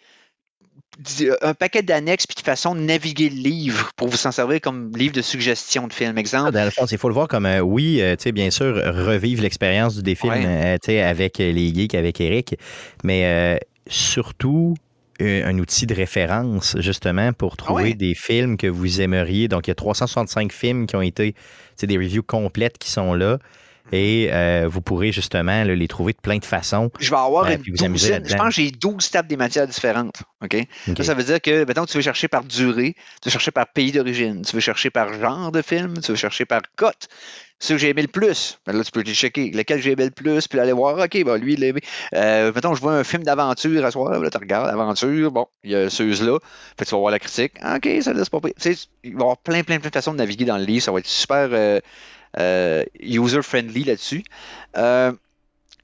un 1.42 1.54
paquet 1.54 1.82
d'annexes 1.82 2.26
puis 2.26 2.36
de 2.36 2.40
façon 2.40 2.74
de 2.74 2.80
naviguer 2.80 3.28
le 3.28 3.36
livre 3.36 3.90
pour 3.96 4.08
vous 4.08 4.26
en 4.26 4.32
servir 4.32 4.60
comme 4.60 4.90
livre 4.96 5.14
de 5.14 5.22
suggestion 5.22 5.86
de 5.86 5.92
film. 5.92 6.16
Exemple, 6.16 6.52
Dans 6.52 6.64
le 6.64 6.70
fond, 6.70 6.86
il 6.86 6.98
faut 6.98 7.08
le 7.08 7.14
voir 7.14 7.28
comme, 7.28 7.46
euh, 7.46 7.60
oui, 7.60 8.00
euh, 8.00 8.16
tu 8.16 8.24
sais, 8.24 8.32
bien 8.32 8.50
sûr, 8.50 8.74
revivre 8.76 9.42
l'expérience 9.42 9.96
du 9.96 10.02
défilm 10.02 10.32
Ouais. 10.32 10.44
euh, 10.46 10.78
tu 10.82 10.92
sais, 10.92 11.02
avec 11.02 11.38
les 11.38 11.74
geeks, 11.74 11.94
avec 11.94 12.20
Eric, 12.20 12.56
mais 13.04 13.60
surtout 13.88 14.74
un, 15.20 15.46
un 15.46 15.58
outil 15.58 15.86
de 15.86 15.94
référence, 15.94 16.76
justement, 16.80 17.32
pour 17.32 17.56
trouver 17.56 17.82
ouais? 17.84 17.94
des 17.94 18.14
films 18.14 18.56
que 18.56 18.66
vous 18.66 19.00
aimeriez. 19.00 19.48
Donc, 19.48 19.66
il 19.66 19.70
y 19.70 19.72
a 19.72 19.74
365 19.74 20.52
films 20.52 20.86
qui 20.86 20.96
ont 20.96 21.02
été, 21.02 21.34
c'est 21.76 21.86
des 21.86 21.96
reviews 21.98 22.22
complètes 22.22 22.78
qui 22.78 22.90
sont 22.90 23.14
là. 23.14 23.38
Et 23.92 24.30
euh, 24.32 24.66
vous 24.68 24.80
pourrez 24.80 25.12
justement 25.12 25.62
là, 25.62 25.76
les 25.76 25.86
trouver 25.86 26.12
de 26.12 26.18
plein 26.20 26.38
de 26.38 26.44
façons. 26.44 26.90
Je 26.98 27.08
vais 27.08 27.16
avoir 27.16 27.44
Ouais, 27.44 27.56
une 27.64 27.92
douzaine. 27.92 28.28
Je 28.28 28.34
pense 28.34 28.48
que 28.56 28.62
j'ai 28.62 28.72
12 28.72 29.10
tables 29.10 29.28
des 29.28 29.36
matières 29.36 29.68
différentes. 29.68 30.24
OK? 30.42 30.56
Ça, 30.96 31.04
ça 31.04 31.14
veut 31.14 31.22
dire 31.22 31.40
que, 31.40 31.64
mettons, 31.64 31.86
tu 31.86 31.96
veux 31.96 32.02
chercher 32.02 32.26
par 32.26 32.42
durée, 32.42 32.96
tu 33.22 33.28
veux 33.28 33.30
chercher 33.30 33.52
par 33.52 33.68
pays 33.72 33.92
d'origine, 33.92 34.42
tu 34.42 34.56
veux 34.56 34.60
chercher 34.60 34.90
par 34.90 35.12
genre 35.20 35.52
de 35.52 35.62
film, 35.62 36.00
tu 36.02 36.10
veux 36.10 36.16
chercher 36.16 36.44
par 36.46 36.62
cote. 36.74 37.06
Ceux 37.58 37.76
que 37.76 37.78
j'ai 37.78 37.88
aimé 37.88 38.02
le 38.02 38.08
plus, 38.08 38.58
ben 38.66 38.76
là, 38.76 38.84
tu 38.84 38.90
peux 38.90 39.00
les 39.00 39.14
checker. 39.14 39.50
Lequel 39.50 39.80
j'ai 39.80 39.92
aimé 39.92 40.04
le 40.04 40.10
plus, 40.10 40.46
puis 40.46 40.60
aller 40.60 40.72
voir, 40.72 40.98
OK, 40.98 41.24
ben, 41.24 41.36
lui, 41.38 41.54
il 41.54 41.60
l'a 41.60 41.68
aimé. 41.68 41.80
Euh, 42.14 42.52
mettons, 42.54 42.74
je 42.74 42.82
vois 42.82 42.92
un 42.92 43.04
film 43.04 43.22
d'aventure 43.22 43.84
à 43.84 43.90
soir, 43.90 44.20
là, 44.20 44.30
tu 44.30 44.38
regardes, 44.38 44.68
aventure, 44.68 45.30
bon, 45.30 45.46
il 45.64 45.70
y 45.70 45.74
a 45.74 45.88
ceux-là, 45.88 46.38
puis 46.76 46.86
tu 46.86 46.90
vas 46.90 46.98
voir 46.98 47.10
la 47.10 47.18
critique. 47.18 47.54
OK, 47.64 47.88
ça 48.02 48.12
laisse 48.12 48.28
pas. 48.28 48.40
Tu 48.40 48.52
sais, 48.58 48.88
il 49.04 49.12
va 49.12 49.18
y 49.18 49.22
avoir 49.22 49.38
plein, 49.38 49.62
plein, 49.62 49.78
plein 49.78 49.88
de 49.88 49.94
façons 49.94 50.12
de 50.12 50.18
naviguer 50.18 50.44
dans 50.44 50.58
le 50.58 50.64
livre. 50.64 50.82
Ça 50.82 50.92
va 50.92 50.98
être 50.98 51.06
super 51.06 51.48
euh, 51.52 51.80
euh, 52.38 52.84
user-friendly 53.00 53.84
là-dessus. 53.84 54.24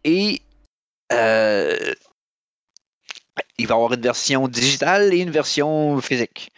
Et 0.04 0.42
euh, 1.12 1.94
il 3.58 3.66
va 3.66 3.74
y 3.74 3.76
avoir 3.76 3.92
une 3.92 4.00
version 4.00 4.48
digitale 4.48 5.12
et 5.14 5.18
une 5.18 5.30
version 5.30 6.00
physique. 6.00 6.52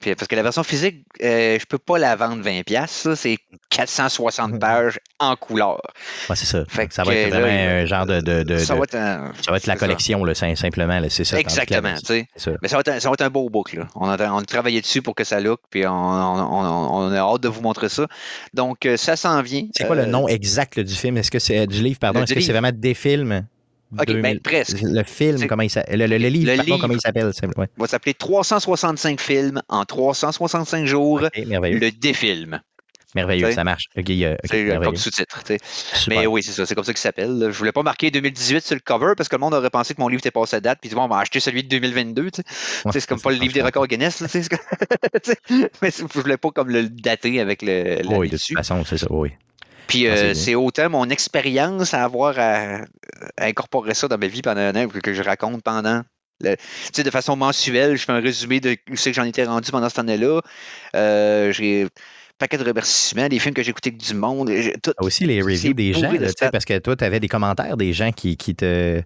Puis, 0.00 0.14
parce 0.14 0.28
que 0.28 0.36
la 0.36 0.42
version 0.44 0.62
physique, 0.62 1.04
euh, 1.24 1.58
je 1.60 1.66
peux 1.66 1.78
pas 1.78 1.98
la 1.98 2.14
vendre 2.14 2.42
20$. 2.44 2.62
piastres, 2.62 2.96
ça, 2.96 3.16
C'est 3.16 3.36
460 3.70 4.60
pages 4.60 5.00
en 5.18 5.34
couleur. 5.34 5.80
Ouais, 6.30 6.36
c'est 6.36 6.46
ça. 6.46 6.64
Fait 6.68 6.92
ça 6.92 7.02
va 7.02 7.14
être 7.14 7.30
là, 7.32 7.40
vraiment 7.40 7.70
un 7.82 7.84
genre 7.84 8.06
de. 8.06 8.20
de- 8.20 8.42
de- 8.44 8.58
ça, 8.58 8.74
va 8.76 8.84
être 8.84 8.94
un- 8.94 9.32
ça 9.42 9.50
va 9.50 9.56
être 9.56 9.66
la 9.66 9.76
collection, 9.76 10.24
là, 10.24 10.34
sim- 10.34 10.54
simplement. 10.56 11.00
C'est 11.08 11.24
ça. 11.24 11.38
Exactement. 11.38 11.96
ça. 11.96 12.14
Mais 12.62 12.68
ça 12.68 12.76
va, 12.76 12.80
être 12.80 12.88
un, 12.88 13.00
ça 13.00 13.08
va 13.08 13.14
être 13.14 13.22
un 13.22 13.30
beau 13.30 13.48
book. 13.50 13.72
Là. 13.72 13.88
On, 13.96 14.08
a, 14.08 14.30
on 14.32 14.38
a 14.38 14.44
travaillé 14.44 14.80
dessus 14.80 15.02
pour 15.02 15.14
que 15.14 15.24
ça 15.24 15.40
look, 15.40 15.60
puis 15.70 15.86
on, 15.86 15.90
on- 15.92 17.08
on- 17.08 17.12
a 17.12 17.18
hâte 17.18 17.40
de 17.42 17.48
vous 17.48 17.60
montrer 17.62 17.88
ça. 17.88 18.06
Donc, 18.54 18.86
euh, 18.86 18.96
ça 18.96 19.16
s'en 19.16 19.42
vient. 19.42 19.66
C'est 19.76 19.86
quoi 19.86 19.96
le 19.96 20.02
Euh, 20.02 20.06
nom 20.06 20.28
exact 20.28 20.78
du 20.80 20.94
film? 20.94 21.16
Est-ce 21.18 21.30
que 21.30 21.38
c'est 21.38 21.66
du 21.66 21.82
livre, 21.82 21.98
pardon? 21.98 22.22
Est-ce 22.22 22.34
que 22.34 22.40
c'est 22.40 22.52
vraiment 22.52 22.72
des 22.72 22.94
films? 22.94 23.44
Ok, 23.96 24.06
2000 24.06 24.22
ben, 24.22 24.40
presque. 24.40 24.78
Le 24.82 25.02
film, 25.04 25.46
comment 25.46 25.62
il 25.62 25.70
s'appelle? 25.70 25.98
Le, 25.98 26.06
le- 26.06 26.18
le 26.18 26.28
livre, 26.28 26.50
Le 26.54 26.62
livre. 26.62 26.78
comment 26.78 26.94
il 26.94 27.00
s'appelle? 27.00 27.30
Ouais. 27.56 27.66
va 27.76 27.86
s'appeler 27.86 28.14
365 28.14 29.20
films 29.20 29.62
en 29.68 29.84
365 29.84 30.84
jours. 30.86 31.22
Ok, 31.22 31.46
merveilleux. 31.46 31.78
Le 31.78 31.90
défilm. 31.90 32.60
Merveilleux, 33.14 33.46
t'sais, 33.46 33.54
ça 33.54 33.64
marche. 33.64 33.84
Ok, 33.96 34.10
euh, 34.10 34.34
ok, 34.34 34.38
C'est 34.44 34.70
euh, 34.70 34.80
comme 34.80 34.94
sous-titre. 34.96 35.42
Mais 36.08 36.26
oui, 36.26 36.42
c'est 36.42 36.52
ça, 36.52 36.66
c'est 36.66 36.74
comme 36.74 36.84
ça 36.84 36.92
qu'il 36.92 37.00
s'appelle. 37.00 37.48
Je 37.50 37.56
voulais 37.56 37.72
pas 37.72 37.82
marquer 37.82 38.10
2018 38.10 38.62
sur 38.62 38.74
le 38.74 38.80
cover 38.84 39.14
parce 39.16 39.30
que 39.30 39.36
le 39.36 39.40
monde 39.40 39.54
aurait 39.54 39.70
pensé 39.70 39.94
que 39.94 40.00
mon 40.02 40.08
livre 40.08 40.20
était 40.20 40.30
passé 40.30 40.56
à 40.56 40.60
date, 40.60 40.78
puis 40.82 40.90
bon, 40.90 41.04
on 41.04 41.08
va 41.08 41.16
acheter 41.20 41.40
celui 41.40 41.64
de 41.64 41.68
2022. 41.70 42.30
tu 42.30 42.42
sais. 42.42 42.82
Ouais, 42.84 42.92
c'est 42.92 43.06
comme 43.06 43.18
pas 43.18 43.30
le 43.30 43.38
livre 43.38 43.54
des 43.54 43.62
records 43.62 43.86
Guinness. 43.86 44.20
là, 44.20 44.28
comme-. 44.28 45.64
Mais 45.82 45.90
je 45.90 46.04
voulais 46.20 46.36
pas 46.36 46.50
comme 46.50 46.68
le 46.68 46.90
dater 46.90 47.40
avec 47.40 47.62
le 47.62 48.02
Oui, 48.08 48.26
de 48.28 48.32
toute 48.32 48.32
dessus. 48.32 48.54
façon, 48.54 48.84
c'est 48.84 48.98
ça, 48.98 49.06
oui. 49.10 49.30
Puis 49.88 50.06
Ah, 50.06 50.16
c'est 50.16 50.22
euh, 50.22 50.32
bien. 50.32 50.34
c'est 50.34 50.54
autant 50.54 50.90
mon 50.90 51.08
expérience 51.10 51.94
à 51.94 52.04
avoir 52.04 52.38
à, 52.38 52.82
à 53.36 53.46
incorporer 53.46 53.94
ça 53.94 54.06
dans 54.06 54.18
ma 54.18 54.26
vie 54.28 54.42
pendant 54.42 54.60
un 54.60 54.76
an 54.76 54.86
que, 54.88 54.98
que 55.00 55.12
je 55.14 55.22
raconte 55.22 55.62
pendant. 55.62 56.02
le- 56.40 56.54
Tu 56.56 56.62
sais, 56.92 57.02
de 57.02 57.10
façon 57.10 57.34
mensuelle, 57.36 57.96
je 57.96 58.04
fais 58.04 58.12
un 58.12 58.20
résumé 58.20 58.60
de 58.60 58.76
où 58.90 58.96
c'est 58.96 59.10
que 59.10 59.16
j'en 59.16 59.24
étais 59.24 59.44
rendu 59.44 59.70
pendant 59.72 59.88
cette 59.88 59.98
année-là. 59.98 60.40
Euh, 60.94 61.50
j'ai 61.52 61.84
un 61.84 61.88
paquet 62.38 62.58
de 62.58 62.64
remerciements, 62.64 63.28
des 63.28 63.38
films 63.38 63.54
que 63.54 63.62
j'ai 63.64 63.70
écoutés 63.70 63.90
avec 63.90 64.00
du 64.00 64.14
monde. 64.14 64.50
tout- 64.82 64.92
Ah, 64.96 65.02
aussi 65.02 65.24
les 65.24 65.40
C'est 65.40 65.42
reviews 65.42 65.72
des 65.74 65.92
gens, 65.92 66.12
de 66.12 66.18
là, 66.18 66.50
parce 66.52 66.64
que 66.64 66.78
toi, 66.78 66.94
tu 66.94 67.04
avais 67.04 67.18
des 67.18 67.28
commentaires 67.28 67.76
des 67.76 67.92
gens 67.92 68.12
qui, 68.12 68.36
qui 68.36 68.54
te. 68.54 69.02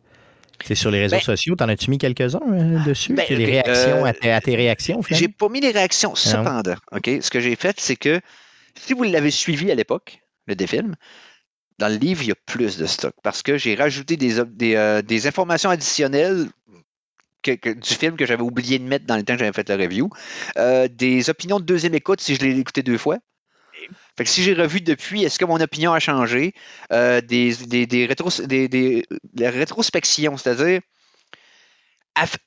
sais, 0.64 0.74
sur 0.74 0.90
les 0.90 1.00
réseaux 1.00 1.16
Ben- 1.16 1.22
sociaux, 1.22 1.56
t'en 1.56 1.68
as-tu 1.68 1.90
mis 1.90 1.98
quelques-uns 1.98 2.40
euh, 2.52 2.84
dessus? 2.84 3.14
Ben, 3.14 3.24
les 3.30 3.36
ok, 3.36 3.50
réactions 3.50 4.04
euh, 4.04 4.08
à, 4.08 4.12
tes- 4.12 4.30
à 4.32 4.40
tes 4.40 4.54
réactions, 4.56 5.00
J'ai 5.10 5.28
pas 5.28 5.48
mis 5.48 5.60
les 5.60 5.70
réactions. 5.70 6.14
Cependant, 6.14 6.74
OK, 6.92 7.08
ce 7.20 7.30
que 7.30 7.40
j'ai 7.40 7.56
fait, 7.56 7.80
c'est 7.80 7.96
que 7.96 8.20
si 8.78 8.92
vous 8.92 9.04
l'avez 9.04 9.30
suivi 9.30 9.70
à 9.70 9.74
l'époque, 9.74 10.18
le 10.46 10.54
défilm, 10.54 10.94
dans 11.78 11.88
le 11.88 11.96
livre, 11.96 12.22
il 12.22 12.28
y 12.28 12.32
a 12.32 12.36
plus 12.46 12.76
de 12.78 12.86
stock 12.86 13.14
parce 13.22 13.42
que 13.42 13.56
j'ai 13.58 13.74
rajouté 13.74 14.16
des, 14.16 14.44
des, 14.44 14.74
euh, 14.76 15.02
des 15.02 15.26
informations 15.26 15.70
additionnelles 15.70 16.48
que- 17.42 17.52
que- 17.52 17.70
du 17.70 17.94
film 17.94 18.16
que 18.16 18.26
j'avais 18.26 18.42
oublié 18.42 18.78
de 18.78 18.84
mettre 18.84 19.06
dans 19.06 19.16
le 19.16 19.24
temps 19.24 19.34
que 19.34 19.40
j'avais 19.40 19.52
fait 19.52 19.68
la 19.68 19.76
review. 19.76 20.10
Euh, 20.58 20.86
des 20.88 21.28
opinions 21.28 21.58
de 21.58 21.64
deuxième 21.64 21.94
écoute 21.94 22.20
si 22.20 22.34
je 22.36 22.40
l'ai 22.40 22.56
écouté 22.58 22.82
deux 22.82 22.98
fois. 22.98 23.18
Fait 24.16 24.24
que 24.24 24.30
si 24.30 24.42
j'ai 24.42 24.54
revu 24.54 24.80
depuis, 24.80 25.24
est-ce 25.24 25.38
que 25.38 25.44
mon 25.44 25.60
opinion 25.60 25.92
a 25.92 25.98
changé? 25.98 26.52
Euh, 26.92 27.20
des, 27.20 27.54
des, 27.66 27.86
des, 27.86 28.06
rétros- 28.06 28.46
des, 28.46 28.68
des- 28.68 29.06
la 29.36 29.50
rétrospection, 29.50 30.36
c'est-à-dire 30.36 30.80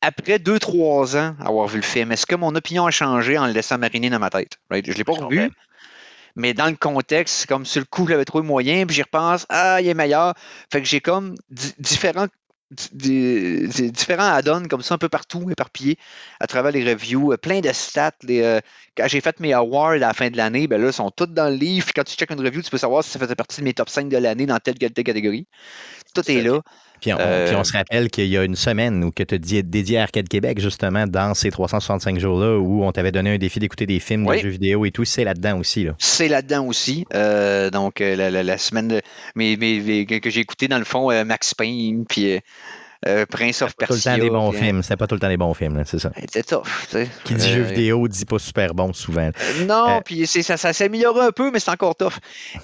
après 0.01 0.37
deux, 0.39 0.59
trois 0.59 1.17
ans 1.17 1.35
avoir 1.39 1.67
vu 1.67 1.77
le 1.77 1.83
film, 1.83 2.11
est-ce 2.11 2.25
que 2.27 2.35
mon 2.35 2.53
opinion 2.55 2.85
a 2.85 2.91
changé 2.91 3.37
en 3.37 3.47
le 3.47 3.53
laissant 3.53 3.79
mariner 3.79 4.09
dans 4.11 4.19
ma 4.19 4.29
tête? 4.29 4.59
Right? 4.69 4.85
Je 4.85 4.91
ne 4.91 4.97
l'ai 4.97 5.03
pas 5.03 5.13
revu. 5.13 5.49
Mais 6.35 6.53
dans 6.53 6.67
le 6.67 6.75
contexte, 6.75 7.35
c'est 7.35 7.47
comme 7.47 7.65
sur 7.65 7.79
le 7.81 7.85
coup, 7.85 8.07
j'avais 8.07 8.25
trouvé 8.25 8.45
moyen, 8.45 8.85
puis 8.85 8.95
j'y 8.95 9.01
repense, 9.03 9.45
ah, 9.49 9.81
il 9.81 9.87
est 9.87 9.93
meilleur. 9.93 10.33
Fait 10.71 10.81
que 10.81 10.87
j'ai 10.87 11.01
comme 11.01 11.35
di- 11.49 11.73
différents, 11.79 12.27
di- 12.71 13.67
di- 13.67 13.91
différents 13.91 14.33
add-ons 14.33 14.67
comme 14.67 14.81
ça 14.81 14.95
un 14.95 14.97
peu 14.97 15.09
partout, 15.09 15.49
éparpillés 15.49 15.97
à 16.39 16.47
travers 16.47 16.71
les 16.71 16.83
reviews, 16.83 17.31
euh, 17.33 17.37
plein 17.37 17.59
de 17.61 17.71
stats. 17.71 18.11
Les, 18.23 18.41
euh, 18.41 18.59
quand 18.97 19.07
j'ai 19.07 19.21
fait 19.21 19.39
mes 19.39 19.53
awards 19.53 19.91
à 19.91 19.97
la 19.97 20.13
fin 20.13 20.29
de 20.29 20.37
l'année, 20.37 20.67
ben 20.67 20.81
là, 20.81 20.87
ils 20.87 20.93
sont 20.93 21.11
tous 21.11 21.27
dans 21.27 21.49
le 21.49 21.55
livre. 21.55 21.85
Puis 21.85 21.93
quand 21.95 22.03
tu 22.03 22.15
checkes 22.15 22.31
une 22.31 22.41
review, 22.45 22.61
tu 22.61 22.69
peux 22.69 22.77
savoir 22.77 23.03
si 23.03 23.11
ça 23.11 23.19
faisait 23.19 23.35
partie 23.35 23.61
de 23.61 23.65
mes 23.65 23.73
top 23.73 23.89
5 23.89 24.09
de 24.09 24.17
l'année 24.17 24.45
dans 24.45 24.59
telle, 24.59 24.77
telle, 24.77 24.91
telle 24.93 25.03
catégorie. 25.05 25.47
Tout 26.13 26.29
est 26.31 26.41
là. 26.41 26.61
Puis 27.01 27.13
on, 27.13 27.17
euh, 27.19 27.47
puis 27.47 27.55
on 27.55 27.63
se 27.63 27.73
rappelle 27.73 28.09
qu'il 28.09 28.27
y 28.27 28.37
a 28.37 28.43
une 28.43 28.55
semaine 28.55 29.03
où 29.03 29.11
que 29.11 29.23
tu 29.23 29.35
as 29.35 29.37
dédié 29.37 29.97
à 29.99 30.03
Arcade 30.03 30.27
Québec, 30.27 30.59
justement, 30.59 31.05
dans 31.07 31.33
ces 31.33 31.51
365 31.51 32.19
jours-là, 32.19 32.57
où 32.57 32.83
on 32.83 32.91
t'avait 32.91 33.11
donné 33.11 33.33
un 33.35 33.37
défi 33.37 33.59
d'écouter 33.59 33.85
des 33.85 33.99
films, 33.99 34.25
Oui. 34.27 34.37
de 34.37 34.41
jeux 34.43 34.49
vidéo 34.49 34.85
et 34.85 34.91
tout. 34.91 35.05
C'est 35.05 35.23
là-dedans 35.23 35.59
aussi. 35.59 35.83
Là. 35.83 35.95
C'est 35.99 36.27
là-dedans 36.27 36.65
aussi. 36.65 37.05
Euh, 37.13 37.69
donc, 37.69 38.01
euh, 38.01 38.15
la, 38.15 38.29
la- 38.31 38.43
la 38.43 38.57
semaine 38.57 38.87
de, 38.87 39.01
mais, 39.35 39.57
mais- 39.59 39.81
mais 39.85 40.05
que 40.05 40.29
j'ai 40.29 40.41
écouté, 40.41 40.67
dans 40.67 40.79
le 40.79 40.85
fond, 40.85 41.11
Max 41.25 41.53
Payne, 41.53 42.05
puis 42.07 42.39
euh, 43.07 43.21
euh, 43.21 43.25
Prince 43.25 43.61
of 43.61 43.69
Tout 43.69 43.75
le 43.81 43.87
Persia. 43.87 44.15
temps 44.15 44.23
des 44.23 44.29
bons 44.29 44.53
euh, 44.53 44.57
films. 44.57 44.83
C'était 44.83 44.97
pas 44.97 45.07
tout 45.07 45.15
le 45.15 45.21
temps 45.21 45.27
des 45.29 45.37
bons 45.37 45.53
films, 45.53 45.83
c'est 45.85 45.99
ça. 45.99 46.11
C'était 46.19 46.43
tough. 46.43 46.63
tu 46.89 46.97
sais. 46.97 47.07
Qui 47.23 47.35
dit 47.35 47.45
Euh, 47.49 47.53
jeux 47.55 47.61
vidéo 47.63 48.07
dit 48.07 48.25
pas 48.25 48.39
super 48.39 48.73
bon 48.73 48.93
souvent. 48.93 49.29
Euh, 49.29 49.65
Non, 49.65 49.97
Euh, 49.97 50.01
puis 50.03 50.25
c'est- 50.27 50.41
ça, 50.43 50.57
ça 50.57 50.73
s'est 50.73 50.85
amélioré 50.85 51.21
un 51.25 51.31
peu, 51.31 51.51
mais 51.51 51.59
c'est 51.59 51.71
encore 51.71 51.95
tough. 51.95 52.13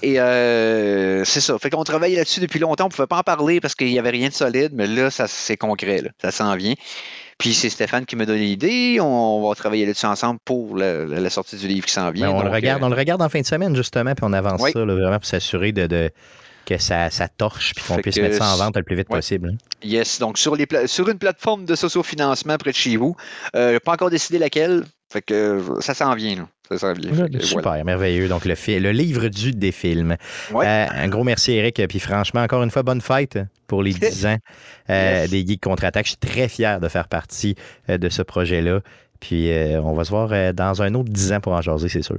Et 0.02 0.20
euh, 0.20 1.24
c'est 1.24 1.40
ça. 1.40 1.58
Fait 1.58 1.70
qu'on 1.70 1.84
travaillait 1.84 2.16
là-dessus 2.16 2.40
depuis 2.40 2.58
longtemps. 2.58 2.86
On 2.86 2.88
pouvait 2.88 3.06
pas 3.06 3.18
en 3.18 3.22
parler 3.22 3.60
parce 3.60 3.74
qu'il 3.74 3.88
n'y 3.88 3.98
avait 3.98 4.10
rien 4.10 4.28
de 4.28 4.34
solide, 4.34 4.72
mais 4.74 4.86
là, 4.86 5.10
ça 5.10 5.26
c'est 5.28 5.56
concret. 5.56 6.02
là. 6.02 6.10
Ça 6.20 6.30
s'en 6.30 6.54
vient. 6.56 6.74
Puis 7.38 7.54
c'est 7.54 7.70
Stéphane 7.70 8.04
qui 8.06 8.14
m'a 8.14 8.24
donné 8.26 8.40
l'idée. 8.40 8.98
On 9.00 9.48
va 9.48 9.54
travailler 9.56 9.84
là-dessus 9.86 10.06
ensemble 10.06 10.38
pour 10.44 10.76
la, 10.76 11.30
sortie 11.30 11.56
du 11.56 11.66
livre 11.66 11.86
qui 11.86 11.92
s'en 11.92 12.10
vient. 12.10 12.30
Ben, 12.30 12.36
on, 12.36 12.42
le 12.42 12.50
regarde, 12.50 12.82
euh, 12.82 12.86
on 12.86 12.88
le 12.88 12.94
regarde 12.96 13.20
en 13.22 13.28
fin 13.28 13.40
de 13.40 13.46
semaine, 13.46 13.74
justement, 13.74 14.14
puis 14.14 14.24
on 14.28 14.32
avance 14.32 14.60
Oui. 14.62 14.70
ça 14.72 14.78
là, 14.84 14.94
vraiment 14.94 15.16
pour 15.18 15.24
s'assurer 15.26 15.72
de, 15.72 15.86
de- 15.86 16.10
que 16.64 16.78
ça, 16.78 17.10
ça 17.10 17.28
torche 17.28 17.74
puis 17.74 17.84
qu'on 17.86 17.96
puisse 17.96 18.16
mettre 18.18 18.36
ça 18.36 18.52
en 18.54 18.56
vente 18.56 18.76
le 18.76 18.82
plus 18.82 18.96
vite 18.96 19.08
ouais. 19.10 19.16
possible. 19.18 19.50
hein. 19.52 19.56
Yes, 19.82 20.18
donc 20.20 20.38
sur, 20.38 20.54
les 20.56 20.66
sur 20.86 21.08
une 21.08 21.18
plateforme 21.18 21.64
de 21.64 21.74
sociofinancement 21.74 22.56
près 22.56 22.70
de 22.70 22.76
chez 22.76 22.96
vous. 22.96 23.16
Euh, 23.56 23.78
pas 23.84 23.92
encore 23.92 24.10
décidé 24.10 24.38
laquelle. 24.38 24.84
Fait 25.12 25.20
que 25.22 25.34
euh, 25.34 25.80
ça 25.80 25.92
s'en 25.94 26.14
vient. 26.14 26.36
Là. 26.36 26.48
Ça 26.70 26.78
s'en 26.78 26.92
vient. 26.94 27.12
Fait 27.12 27.30
que, 27.30 27.44
Super, 27.44 27.62
voilà. 27.64 27.84
merveilleux. 27.84 28.28
Donc, 28.28 28.44
le, 28.46 28.54
le 28.78 28.90
livre 28.92 29.28
du 29.28 29.50
des 29.52 29.72
films. 29.72 30.16
Ouais. 30.52 30.66
Euh, 30.66 30.86
un 30.90 31.08
gros 31.08 31.22
merci, 31.24 31.52
Eric. 31.52 31.82
Puis 31.88 31.98
franchement, 32.00 32.40
encore 32.42 32.62
une 32.62 32.70
fois, 32.70 32.82
bonne 32.82 33.02
fête 33.02 33.38
pour 33.66 33.82
les 33.82 33.92
10 33.94 34.26
ans 34.26 34.38
euh, 34.88 35.20
Yes. 35.22 35.30
des 35.30 35.46
Geeks 35.46 35.60
Contre-Attaque. 35.62 36.06
Je 36.06 36.10
suis 36.12 36.18
très 36.18 36.48
fier 36.48 36.80
de 36.80 36.88
faire 36.88 37.08
partie 37.08 37.56
de 37.88 38.08
ce 38.08 38.22
projet-là. 38.22 38.80
Puis 39.20 39.50
on 39.84 39.92
va 39.92 40.04
se 40.04 40.10
voir 40.10 40.52
dans 40.54 40.82
un 40.82 40.94
autre 40.94 41.10
10 41.10 41.32
ans 41.34 41.40
pour 41.40 41.52
en 41.52 41.60
jaser, 41.60 41.88
c'est 41.88 42.02
sûr. 42.02 42.16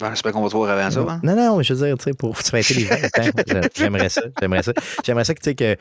Bon, 0.00 0.08
J'espère 0.10 0.32
qu'on 0.32 0.42
va 0.42 0.48
se 0.50 0.56
voir 0.56 0.70
avant 0.70 0.90
ça. 0.90 1.00
hein. 1.00 1.20
Non, 1.22 1.34
non, 1.36 1.62
je 1.62 1.74
veux 1.74 1.86
dire, 1.86 1.96
tu 1.98 2.04
sais, 2.04 2.12
pour 2.14 2.36
fêter 2.38 2.74
les 2.74 2.84
20 2.84 2.96
ans, 3.18 3.30
je- 3.46 3.68
j'aimerais 3.74 4.08
ça. 4.08 4.22
J'aimerais 4.40 4.62
ça. 4.62 4.72
J'aimerais 5.04 5.24
ça 5.24 5.34
que, 5.34 5.40
tu 5.40 5.50
sais, 5.50 5.54
que. 5.54 5.76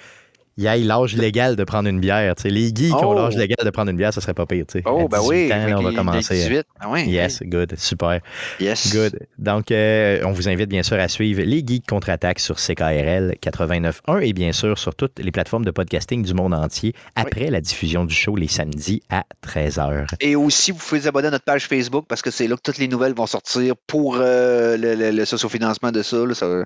Il 0.57 0.63
y 0.63 0.67
ait 0.67 0.77
l'âge 0.79 1.15
légal 1.15 1.55
de 1.55 1.63
prendre 1.63 1.87
une 1.87 1.99
bière. 1.99 2.33
Les 2.45 2.67
geeks 2.67 2.75
qui 2.87 2.91
ont 2.93 3.09
Oh. 3.11 3.15
l'âge 3.15 3.35
légal 3.37 3.57
de 3.63 3.69
prendre 3.69 3.91
une 3.91 3.97
bière, 3.97 4.11
ça 4.13 4.21
serait 4.21 4.33
pas 4.33 4.45
pire. 4.45 4.65
Oh, 4.85 5.01
À 5.05 5.07
ben 5.07 5.19
18 5.19 5.27
oui. 5.29 5.53
ans, 5.53 5.67
là, 5.67 5.75
on 5.79 5.83
va 5.83 5.93
commencer. 5.93 6.33
les 6.33 6.39
18. 6.41 6.65
Ah 6.79 6.89
ouais, 6.89 7.05
Yes, 7.05 7.41
good, 7.43 7.75
super. 7.77 8.19
Yes. 8.59 8.93
Good. 8.95 9.19
Donc, 9.37 9.71
euh, 9.71 10.21
on 10.25 10.31
vous 10.31 10.49
invite 10.49 10.69
bien 10.69 10.83
sûr 10.83 10.99
à 10.99 11.07
suivre 11.07 11.41
les 11.43 11.63
Geeks 11.65 11.85
contre-attaque 11.87 12.39
sur 12.39 12.57
CKRL 12.59 13.35
89.1 13.41 14.19
et 14.21 14.33
bien 14.33 14.51
sûr 14.51 14.77
sur 14.77 14.95
toutes 14.95 15.19
les 15.19 15.31
plateformes 15.31 15.65
de 15.65 15.71
podcasting 15.71 16.23
du 16.23 16.33
monde 16.33 16.53
entier 16.53 16.93
après 17.15 17.49
la 17.51 17.61
diffusion 17.61 18.05
du 18.05 18.15
show 18.15 18.35
les 18.35 18.47
samedis 18.47 19.03
à 19.09 19.23
13h. 19.45 20.07
Et 20.21 20.35
aussi, 20.35 20.71
vous 20.71 20.79
pouvez 20.79 21.01
vous 21.01 21.07
abonner 21.07 21.27
à 21.27 21.31
notre 21.31 21.45
page 21.45 21.67
Facebook 21.67 22.05
parce 22.07 22.21
que 22.21 22.31
c'est 22.31 22.47
là 22.47 22.55
que 22.55 22.61
toutes 22.63 22.77
les 22.79 22.87
nouvelles 22.87 23.13
vont 23.13 23.27
sortir 23.27 23.75
pour 23.87 24.17
euh, 24.19 24.75
le, 24.77 24.95
le, 24.95 25.11
le 25.11 25.25
sociofinancement 25.25 25.91
de 25.91 26.01
ça. 26.01 26.17
là, 26.25 26.33
ça- 26.33 26.63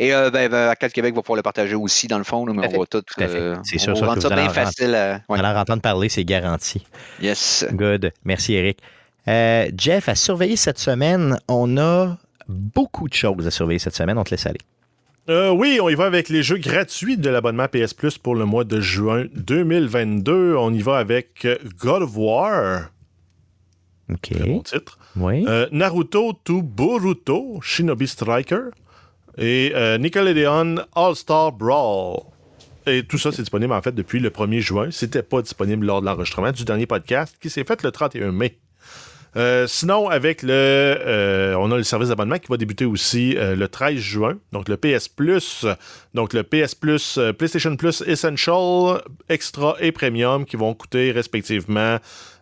Et 0.00 0.14
euh, 0.14 0.30
ben, 0.30 0.48
ben, 0.50 0.68
Arcade 0.68 0.92
Québec 0.92 1.14
va 1.14 1.20
pouvoir 1.22 1.36
le 1.36 1.42
partager 1.42 1.74
aussi 1.74 2.06
dans 2.06 2.18
le 2.18 2.24
fond, 2.24 2.46
là, 2.46 2.52
mais 2.54 2.66
à 2.66 2.70
on 2.70 2.80
va 2.80 2.86
tout. 2.86 3.02
tout 3.02 3.22
à. 3.22 3.33
Euh, 3.34 3.56
C'est 3.62 3.76
on 3.76 3.78
sûr, 3.78 3.92
va 3.92 3.96
sûr 3.96 4.06
rendre 4.06 4.16
que 4.16 4.22
ça 4.22 4.28
vous 4.28 4.34
bien 4.34 4.48
facile. 4.50 4.94
À... 4.94 5.20
ouais. 5.28 5.38
Alors, 5.38 5.56
entendre 5.56 5.82
parler, 5.82 6.08
c'est 6.08 6.24
garanti. 6.24 6.84
Yes. 7.20 7.66
Good. 7.72 8.12
Merci, 8.24 8.54
Eric. 8.54 8.78
Euh, 9.28 9.70
Jeff, 9.76 10.08
à 10.08 10.14
surveiller 10.14 10.56
cette 10.56 10.78
semaine, 10.78 11.38
on 11.48 11.76
a 11.78 12.18
beaucoup 12.48 13.08
de 13.08 13.14
choses 13.14 13.46
à 13.46 13.50
surveiller 13.50 13.78
cette 13.78 13.96
semaine. 13.96 14.18
On 14.18 14.24
te 14.24 14.30
laisse 14.30 14.46
aller. 14.46 14.60
Euh, 15.30 15.50
oui, 15.50 15.78
on 15.80 15.88
y 15.88 15.94
va 15.94 16.04
avec 16.04 16.28
les 16.28 16.42
jeux 16.42 16.58
gratuits 16.58 17.16
de 17.16 17.30
l'abonnement 17.30 17.66
PS 17.66 17.94
Plus 17.94 18.18
pour 18.18 18.34
le 18.34 18.44
mois 18.44 18.64
de 18.64 18.80
juin 18.80 19.24
2022. 19.34 20.54
On 20.56 20.72
y 20.72 20.82
va 20.82 20.98
avec 20.98 21.46
euh, 21.46 21.56
God 21.78 22.02
of 22.02 22.10
War, 22.14 22.90
OK. 24.12 24.20
très 24.30 24.44
bon 24.44 24.60
titre. 24.60 24.98
Oui. 25.16 25.44
Euh, 25.48 25.66
Naruto 25.72 26.34
to 26.44 26.60
Boruto, 26.60 27.58
Shinobi 27.62 28.06
Striker 28.06 28.64
et 29.38 29.72
euh, 29.74 29.96
Nickelodeon 29.96 30.76
All-Star 30.94 31.52
Brawl. 31.52 32.20
Et 32.86 33.04
tout 33.04 33.18
ça, 33.18 33.32
c'est 33.32 33.42
disponible 33.42 33.72
en 33.72 33.80
fait 33.80 33.94
depuis 33.94 34.20
le 34.20 34.30
1er 34.30 34.60
juin. 34.60 34.90
C'était 34.90 35.22
pas 35.22 35.40
disponible 35.40 35.86
lors 35.86 36.00
de 36.00 36.06
l'enregistrement 36.06 36.52
du 36.52 36.64
dernier 36.64 36.86
podcast 36.86 37.36
qui 37.40 37.48
s'est 37.48 37.64
fait 37.64 37.82
le 37.82 37.90
31 37.90 38.32
mai. 38.32 38.58
Euh, 39.36 39.66
sinon, 39.66 40.08
avec 40.08 40.42
le, 40.42 40.50
euh, 40.52 41.56
on 41.58 41.70
a 41.72 41.76
le 41.76 41.82
service 41.82 42.08
d'abonnement 42.08 42.38
qui 42.38 42.48
va 42.48 42.56
débuter 42.56 42.84
aussi 42.84 43.36
euh, 43.36 43.56
le 43.56 43.68
13 43.68 43.96
juin. 43.96 44.38
Donc 44.52 44.68
le 44.68 44.76
PS 44.76 45.08
Plus, 45.08 45.66
donc 46.14 46.32
le 46.32 46.42
PS 46.42 46.74
Plus, 46.74 47.18
PlayStation 47.38 47.76
Plus 47.76 48.02
Essential, 48.06 49.02
Extra 49.28 49.76
et 49.80 49.92
Premium 49.92 50.44
qui 50.44 50.56
vont 50.56 50.74
coûter 50.74 51.10
respectivement 51.10 51.98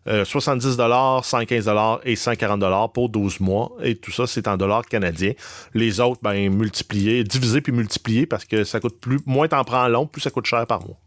euh, 0.09 0.25
70 0.25 0.77
115 1.23 1.71
et 2.05 2.17
140 2.17 2.93
pour 2.93 3.09
12 3.09 3.41
mois. 3.41 3.73
Et 3.83 3.95
tout 3.95 4.11
ça, 4.11 4.27
c'est 4.27 4.49
en 4.49 4.57
dollars 4.57 4.85
canadiens. 4.87 5.33
Les 5.75 6.01
autres, 6.01 6.21
ben, 6.23 6.53
multipliés, 6.53 7.23
divisés 7.25 7.61
puis 7.61 7.73
multipliés 7.73 8.27
parce 8.27 8.45
que 8.45 8.65
ça 8.65 8.81
coûte 8.81 8.99
plus, 9.01 9.21
moins 9.27 9.49
t'en 9.49 9.65
prends 9.65 9.87
long, 9.89 10.07
plus 10.07 10.21
ça 10.21 10.31
coûte 10.31 10.47
cher 10.47 10.67
par 10.67 10.85
mois. 10.85 10.99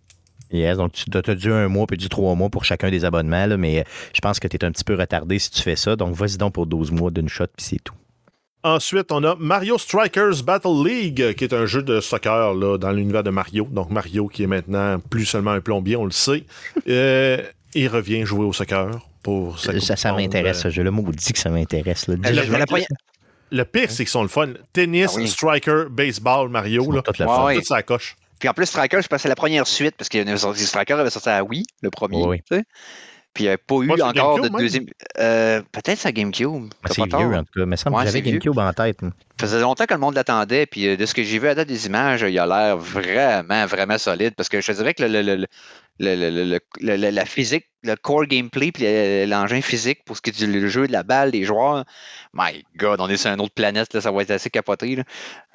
Yes, 0.55 0.77
donc 0.77 0.93
tu 0.93 1.05
as 1.15 1.35
dû 1.35 1.51
un 1.51 1.67
mois 1.67 1.85
puis 1.87 1.97
du 1.97 2.09
trois 2.09 2.33
mois 2.35 2.49
pour 2.49 2.65
chacun 2.65 2.89
des 2.89 3.05
abonnements, 3.05 3.45
là, 3.45 3.57
mais 3.57 3.79
euh, 3.79 3.83
je 4.13 4.21
pense 4.21 4.39
que 4.39 4.47
tu 4.47 4.57
es 4.57 4.63
un 4.65 4.71
petit 4.71 4.83
peu 4.83 4.95
retardé 4.95 5.37
si 5.39 5.49
tu 5.51 5.61
fais 5.61 5.75
ça. 5.75 5.95
Donc 5.95 6.15
vas-y 6.15 6.37
donc 6.37 6.53
pour 6.53 6.65
12 6.65 6.91
mois 6.91 7.11
d'une 7.11 7.29
shot, 7.29 7.47
puis 7.55 7.65
c'est 7.65 7.83
tout. 7.83 7.93
Ensuite, 8.63 9.11
on 9.11 9.23
a 9.23 9.35
Mario 9.39 9.77
Strikers 9.77 10.41
Battle 10.43 10.83
League, 10.83 11.35
qui 11.35 11.43
est 11.43 11.53
un 11.53 11.67
jeu 11.67 11.83
de 11.83 11.99
soccer 12.01 12.55
là, 12.55 12.77
dans 12.79 12.91
l'univers 12.91 13.21
de 13.21 13.29
Mario. 13.29 13.67
Donc 13.69 13.91
Mario 13.91 14.27
qui 14.27 14.41
est 14.43 14.47
maintenant 14.47 14.97
plus 14.99 15.25
seulement 15.25 15.51
un 15.51 15.61
plombier, 15.61 15.95
on 15.97 16.05
le 16.05 16.11
sait. 16.11 16.43
Euh, 16.87 17.41
il 17.75 17.87
revient 17.89 18.25
jouer 18.25 18.45
au 18.45 18.53
soccer 18.53 18.87
pour 19.21 19.59
sa 19.59 19.77
Ça, 19.79 19.95
ça, 19.97 20.13
m'intéresse. 20.13 20.61
ça. 20.61 20.69
Je 20.69 20.81
le 20.81 20.89
mot 20.91 21.03
dit 21.11 21.33
que 21.33 21.37
ça 21.39 21.49
m'intéresse. 21.49 22.07
Euh, 22.09 22.15
Le 23.51 23.63
pire, 23.65 23.91
c'est 23.91 23.97
qu'ils 24.05 24.07
sont 24.07 24.21
le 24.23 24.27
fun. 24.29 24.49
Tennis, 24.73 25.11
Ah 25.13 25.17
oui. 25.17 25.27
striker, 25.27 25.83
baseball, 25.91 26.49
Mario, 26.49 26.91
là, 26.91 27.01
tous 27.01 27.19
le 27.19 27.25
Ouais, 27.27 27.35
fun. 27.35 27.45
ouais. 27.45 27.55
tout 27.57 27.63
ça 27.65 27.83
coche. 27.83 28.15
Puis 28.45 28.49
en 28.49 28.53
plus, 28.53 28.67
Striker, 28.67 29.01
je 29.01 29.07
pense 29.07 29.17
que 29.17 29.21
c'est 29.23 29.27
la 29.29 29.35
première 29.35 29.65
suite, 29.65 29.95
parce 29.97 30.07
que 30.07 30.23
Striker 30.55 30.93
avait 30.93 31.09
sorti 31.09 31.29
à 31.29 31.43
Wii, 31.43 31.65
le 31.81 31.89
premier. 31.89 32.23
Oui. 32.23 32.41
tu 32.47 32.57
sais. 32.57 32.63
Puis 33.33 33.43
il 33.43 33.47
n'y 33.47 33.49
avait 33.49 33.57
pas 33.57 33.75
eu 33.81 33.87
Pas 33.87 34.05
encore 34.05 34.35
de 34.37 34.41
GameCube, 34.43 34.59
deuxième. 34.59 34.85
Euh, 35.19 35.61
Peut-être 35.71 35.97
sur 35.99 36.11
GameCube. 36.11 36.71
C'est 36.85 37.01
vieux, 37.01 37.07
tort. 37.09 37.21
en 37.21 37.39
tout 37.39 37.45
cas. 37.55 37.61
Il 37.61 37.65
me 37.65 37.75
semble 37.75 37.95
Ouais, 37.97 38.05
j'avais 38.05 38.21
vieux. 38.21 38.33
GameCube 38.39 38.57
en 38.59 38.71
tête. 38.71 38.99
Ça 39.01 39.47
faisait 39.47 39.59
longtemps 39.59 39.85
que 39.87 39.93
le 39.95 39.99
monde 39.99 40.13
l'attendait, 40.15 40.67
puis 40.67 40.87
euh, 40.87 40.95
de 40.95 41.05
ce 41.07 41.13
que 41.15 41.23
j'ai 41.23 41.39
vu 41.39 41.47
à 41.49 41.55
date 41.55 41.67
des 41.67 41.87
images, 41.87 42.21
il 42.21 42.37
a 42.39 42.45
l'air 42.45 42.77
vraiment, 42.77 43.65
vraiment 43.65 43.97
solide. 43.97 44.35
Parce 44.35 44.47
que 44.47 44.61
je 44.61 44.67
te 44.67 44.71
dirais 44.73 44.93
que 44.93 45.03
le, 45.03 45.21
le- 45.23 45.35
le- 45.35 45.47
le- 45.99 46.59
la 47.11 47.25
physique, 47.25 47.65
le 47.83 47.95
core 47.95 48.25
gameplay, 48.25 48.71
puis 48.71 48.83
le- 48.83 49.25
l'engin 49.27 49.61
physique 49.61 49.99
pour 50.05 50.17
ce 50.17 50.21
qui 50.21 50.31
est 50.31 50.45
du 50.45 50.69
jeu, 50.69 50.87
de 50.87 50.91
la 50.91 51.03
balle, 51.03 51.31
des 51.31 51.43
joueurs, 51.43 51.85
my 52.33 52.63
god, 52.77 52.99
on 52.99 53.07
est 53.07 53.15
sur 53.17 53.29
une 53.31 53.39
autre 53.39 53.53
planète, 53.53 53.93
là, 53.93 54.01
ça 54.01 54.11
va 54.11 54.23
être 54.23 54.31
assez 54.31 54.49
capoté. 54.49 54.99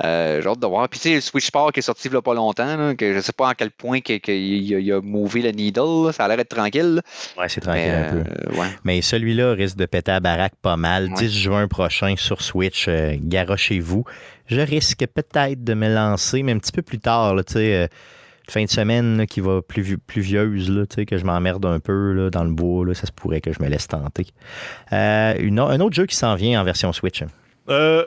Euh, 0.05 0.41
J'ai 0.41 0.49
hâte 0.49 0.61
de 0.61 0.67
voir. 0.67 0.89
Puis 0.89 1.01
tu 1.01 1.09
sais, 1.09 1.15
le 1.17 1.21
Switch 1.21 1.47
Sport 1.47 1.73
qui 1.73 1.81
est 1.81 1.83
sorti 1.83 2.09
il 2.09 2.13
n'y 2.13 2.17
a 2.17 2.23
pas 2.23 2.35
longtemps, 2.35 2.77
là, 2.77 2.95
que 2.95 3.13
je 3.15 3.21
sais 3.21 3.33
pas 3.33 3.51
à 3.51 3.55
quel 3.55 3.71
point 3.71 4.01
que 4.01 4.13
il 4.31 4.93
a, 4.93 5.01
mové 5.03 5.43
le 5.43 5.51
needle, 5.51 6.07
là, 6.07 6.13
ça 6.13 6.25
a 6.25 6.29
l'air 6.29 6.37
d'être 6.37 6.55
tranquille. 6.57 7.03
Ouais, 7.37 7.49
c'est 7.49 7.67
Mais, 7.67 7.73
tranquille 7.73 7.91
un 7.91 8.11
peu. 8.25 8.31
euh, 8.31 8.61
ouais. 8.61 8.69
Mais 8.85 9.03
celui-là 9.03 9.53
risque 9.55 9.77
de 9.77 9.87
péter 9.87 10.13
à 10.13 10.21
baraque 10.21 10.55
pas 10.63 10.77
mal. 10.77 11.09
Ouais. 11.09 11.15
10 11.19 11.37
juin 11.37 11.69
prochain 11.69 12.15
sur 12.17 12.41
Switch, 12.43 12.87
euh, 12.89 13.17
garochez-vous. 13.21 14.05
Je 14.47 14.61
risque 14.61 15.05
peut-être 15.07 15.63
de 15.65 15.75
me 15.75 15.93
lancer, 15.93 16.43
mais 16.43 16.53
un 16.53 16.59
petit 16.59 16.73
peu 16.73 16.83
plus 16.83 16.99
tard, 16.99 17.35
tu 17.47 17.53
sais, 17.55 17.75
euh, 17.75 17.87
fin 18.51 18.65
de 18.65 18.71
semaine 18.71 19.27
qui 19.27 19.41
va 19.41 19.61
pluvieuse, 19.63 20.87
que 21.07 21.17
je 21.17 21.25
m'emmerde 21.25 21.65
un 21.65 21.81
peu 21.81 22.29
dans 22.31 22.45
le 22.45 22.51
bois, 22.51 22.95
ça 22.95 23.07
se 23.07 23.13
pourrait 23.13 23.41
que 23.41 23.53
je 23.53 23.63
me 23.63 23.69
laisse 23.69 23.89
tenter. 23.89 24.27
Euh, 24.93 25.35
un 25.39 25.81
autre 25.81 25.95
jeu 25.95 26.07
qui 26.07 26.17
s'en 26.17 26.35
vient 26.35 26.61
en 26.61 26.65
version 26.65 26.93
Switch. 26.93 27.23
Euh, 27.69 28.07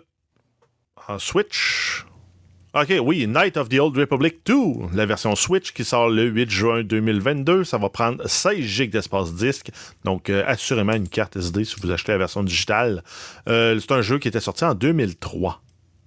en 1.07 1.19
Switch? 1.19 2.05
Ok, 2.73 2.91
oui, 3.01 3.27
Night 3.27 3.55
of 3.57 3.69
the 3.69 3.79
Old 3.79 3.95
Republic 3.95 4.37
2, 4.45 4.95
la 4.95 5.05
version 5.05 5.35
Switch 5.35 5.73
qui 5.73 5.83
sort 5.83 6.09
le 6.09 6.23
8 6.23 6.49
juin 6.49 6.83
2022. 6.83 7.63
Ça 7.63 7.77
va 7.77 7.89
prendre 7.89 8.27
16 8.27 8.61
GB 8.61 8.91
d'espace 8.91 9.33
disque. 9.35 9.69
Donc, 10.03 10.29
euh, 10.29 10.43
assurément 10.47 10.93
une 10.93 11.07
carte 11.07 11.35
SD 11.35 11.65
si 11.65 11.75
vous 11.79 11.91
achetez 11.91 12.13
la 12.13 12.17
version 12.17 12.43
digitale. 12.43 13.03
C'est 13.45 13.91
un 13.91 14.01
jeu 14.01 14.17
qui 14.17 14.27
était 14.27 14.39
sorti 14.39 14.65
en 14.65 14.73
2003. 14.73 15.61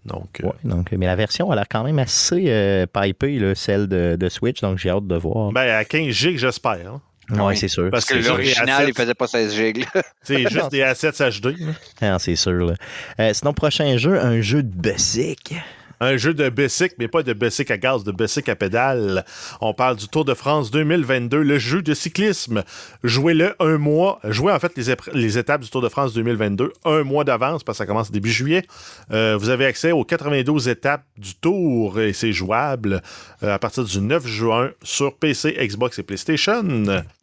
Donc, 0.07 0.41
euh, 0.43 0.47
Ouais, 0.47 0.53
donc, 0.65 0.93
mais 0.93 1.07
la 1.07 1.17
version 1.17 1.51
a 1.51 1.55
l'air 1.57 1.67
quand 1.71 1.83
même 1.85 1.99
assez 1.99 2.45
euh, 2.49 2.87
pipée, 2.87 3.39
là, 3.39 3.55
celle 3.55 3.87
de, 3.89 4.17
de 4.19 4.29
Switch, 4.29 4.61
donc 4.61 4.79
j'ai 4.79 4.91
hâte 4.91 5.07
de 5.07 5.17
voir. 5.17 5.53
ben, 5.53 5.69
à 5.69 5.85
15 5.85 6.09
GB, 6.11 6.39
j'espère. 6.39 6.79
hein. 6.93 7.01
ouais, 7.31 7.41
oui. 7.43 7.57
c'est 7.57 7.69
sûr. 7.69 7.91
Parce 7.91 8.05
que 8.05 8.15
l'original, 8.15 8.89
il 8.89 8.95
faisait 8.95 9.15
pas 9.15 9.27
16 9.27 9.55
gigs. 9.55 9.85
C'est 10.23 10.49
juste 10.49 10.71
des 10.71 10.83
assets 10.83 11.11
HD. 11.41 11.57
là. 11.59 11.73
Ah, 12.01 12.19
c'est 12.19 12.37
sûr. 12.37 12.53
là. 12.53 12.75
Euh, 13.21 13.33
sinon, 13.33 13.53
prochain 13.53 13.97
jeu, 13.97 14.19
un 14.21 14.41
jeu 14.41 14.63
de 14.63 14.69
basic. 14.75 15.55
Un 16.01 16.17
jeu 16.17 16.35
de 16.35 16.49
Bessic, 16.49 16.93
mais 16.99 17.09
pas 17.09 17.23
de 17.23 17.33
Bessic 17.33 17.71
à 17.71 17.79
gaz, 17.79 18.05
de 18.05 18.13
Bessic 18.13 18.49
à 18.49 18.57
pédale. 18.57 19.25
On 19.61 19.73
parle 19.73 19.97
du 19.97 20.09
Tour 20.09 20.25
de 20.25 20.35
France 20.35 20.71
2022, 20.71 21.43
le 21.43 21.59
jeu 21.59 21.81
de 21.83 21.95
cyclisme. 21.95 22.65
Jouez-le 23.03 23.55
un 23.61 23.79
mois. 23.79 24.19
Jouez 24.25 24.53
en 24.53 24.59
fait 24.59 24.77
les, 24.77 24.95
les 25.15 25.39
étapes 25.39 25.63
du 25.63 25.71
Tour 25.71 25.81
de 25.81 25.89
France 25.89 26.13
2022 26.13 26.73
un 26.85 27.03
mois 27.03 27.25
d'avance 27.25 27.65
parce 27.65 27.79
que 27.79 27.85
ça 27.85 27.87
commence 27.87 28.11
début 28.11 28.31
juillet. 28.31 28.63
Euh, 29.11 29.37
vous 29.39 29.49
avez 29.49 29.65
accès 29.67 29.93
aux 29.93 30.05
92 30.05 30.69
étapes 30.69 31.05
du 31.17 31.35
Tour 31.35 32.01
et 32.01 32.13
c'est 32.13 32.33
jouable 32.33 33.01
euh, 33.43 33.55
à 33.55 33.59
partir 33.59 33.85
du 33.85 34.01
9 34.01 34.27
juin 34.27 34.71
sur 34.83 35.17
PC, 35.17 35.57
Xbox 35.59 35.99
et 35.99 36.03
PlayStation. 36.03 36.63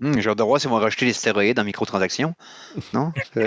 J'ai 0.01 0.29
hâte 0.29 0.37
de 0.37 0.43
voir 0.43 0.59
s'ils 0.59 0.69
vont 0.69 0.77
rajouter 0.77 1.05
des 1.05 1.13
stéroïdes 1.13 1.59
en 1.59 1.63
microtransactions. 1.63 2.33
Non? 2.93 3.11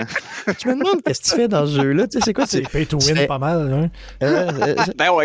Tu 0.57 0.69
me 0.69 0.75
demandes 0.75 1.01
qu'est-ce 1.05 1.21
que 1.21 1.29
tu 1.29 1.35
fais 1.35 1.47
dans 1.47 1.65
ce 1.67 1.81
jeu-là. 1.81 2.07
Tu 2.07 2.17
sais, 2.17 2.25
c'est 2.25 2.33
quoi? 2.33 2.45
C'est 2.45 2.61
pay 2.69 2.85
to 2.85 2.97
win 2.97 3.27
pas 3.27 3.37
mal. 3.37 3.71
Hein? 3.73 3.89
Euh, 4.23 4.75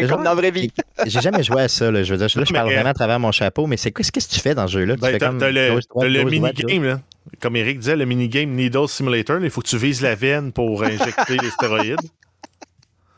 ben 0.00 0.08
comme 0.08 0.24
dans 0.24 0.30
la 0.30 0.34
vraie 0.34 0.50
vie. 0.50 0.70
J'ai 1.06 1.20
jamais 1.20 1.42
joué 1.42 1.62
à 1.62 1.68
ça. 1.68 1.90
Là. 1.90 2.02
Je 2.02 2.14
veux 2.14 2.18
dire, 2.26 2.28
là, 2.38 2.44
je 2.46 2.52
parle 2.52 2.68
euh, 2.70 2.74
vraiment 2.74 2.90
à 2.90 2.94
travers 2.94 3.20
mon 3.20 3.32
chapeau, 3.32 3.66
mais 3.66 3.76
c'est 3.76 3.90
quoi, 3.92 4.02
qu'est-ce 4.04 4.28
que 4.28 4.34
tu 4.34 4.40
fais 4.40 4.54
dans 4.54 4.66
ce 4.66 4.72
jeu-là? 4.72 4.94
Tu 4.94 5.00
Ben, 5.00 5.18
comme 5.18 5.38
t'as 5.38 5.50
le, 5.50 5.78
le 6.00 6.24
minigame, 6.24 6.84
là. 6.84 7.00
Comme 7.40 7.56
Eric 7.56 7.78
disait, 7.78 7.96
le 7.96 8.04
minigame 8.04 8.50
Needle 8.50 8.88
Simulator. 8.88 9.38
Il 9.42 9.50
faut 9.50 9.60
que 9.60 9.68
tu 9.68 9.76
vises 9.78 10.00
la 10.02 10.14
veine 10.14 10.52
pour 10.52 10.82
injecter 10.84 11.36
les 11.40 11.50
stéroïdes. 11.50 12.00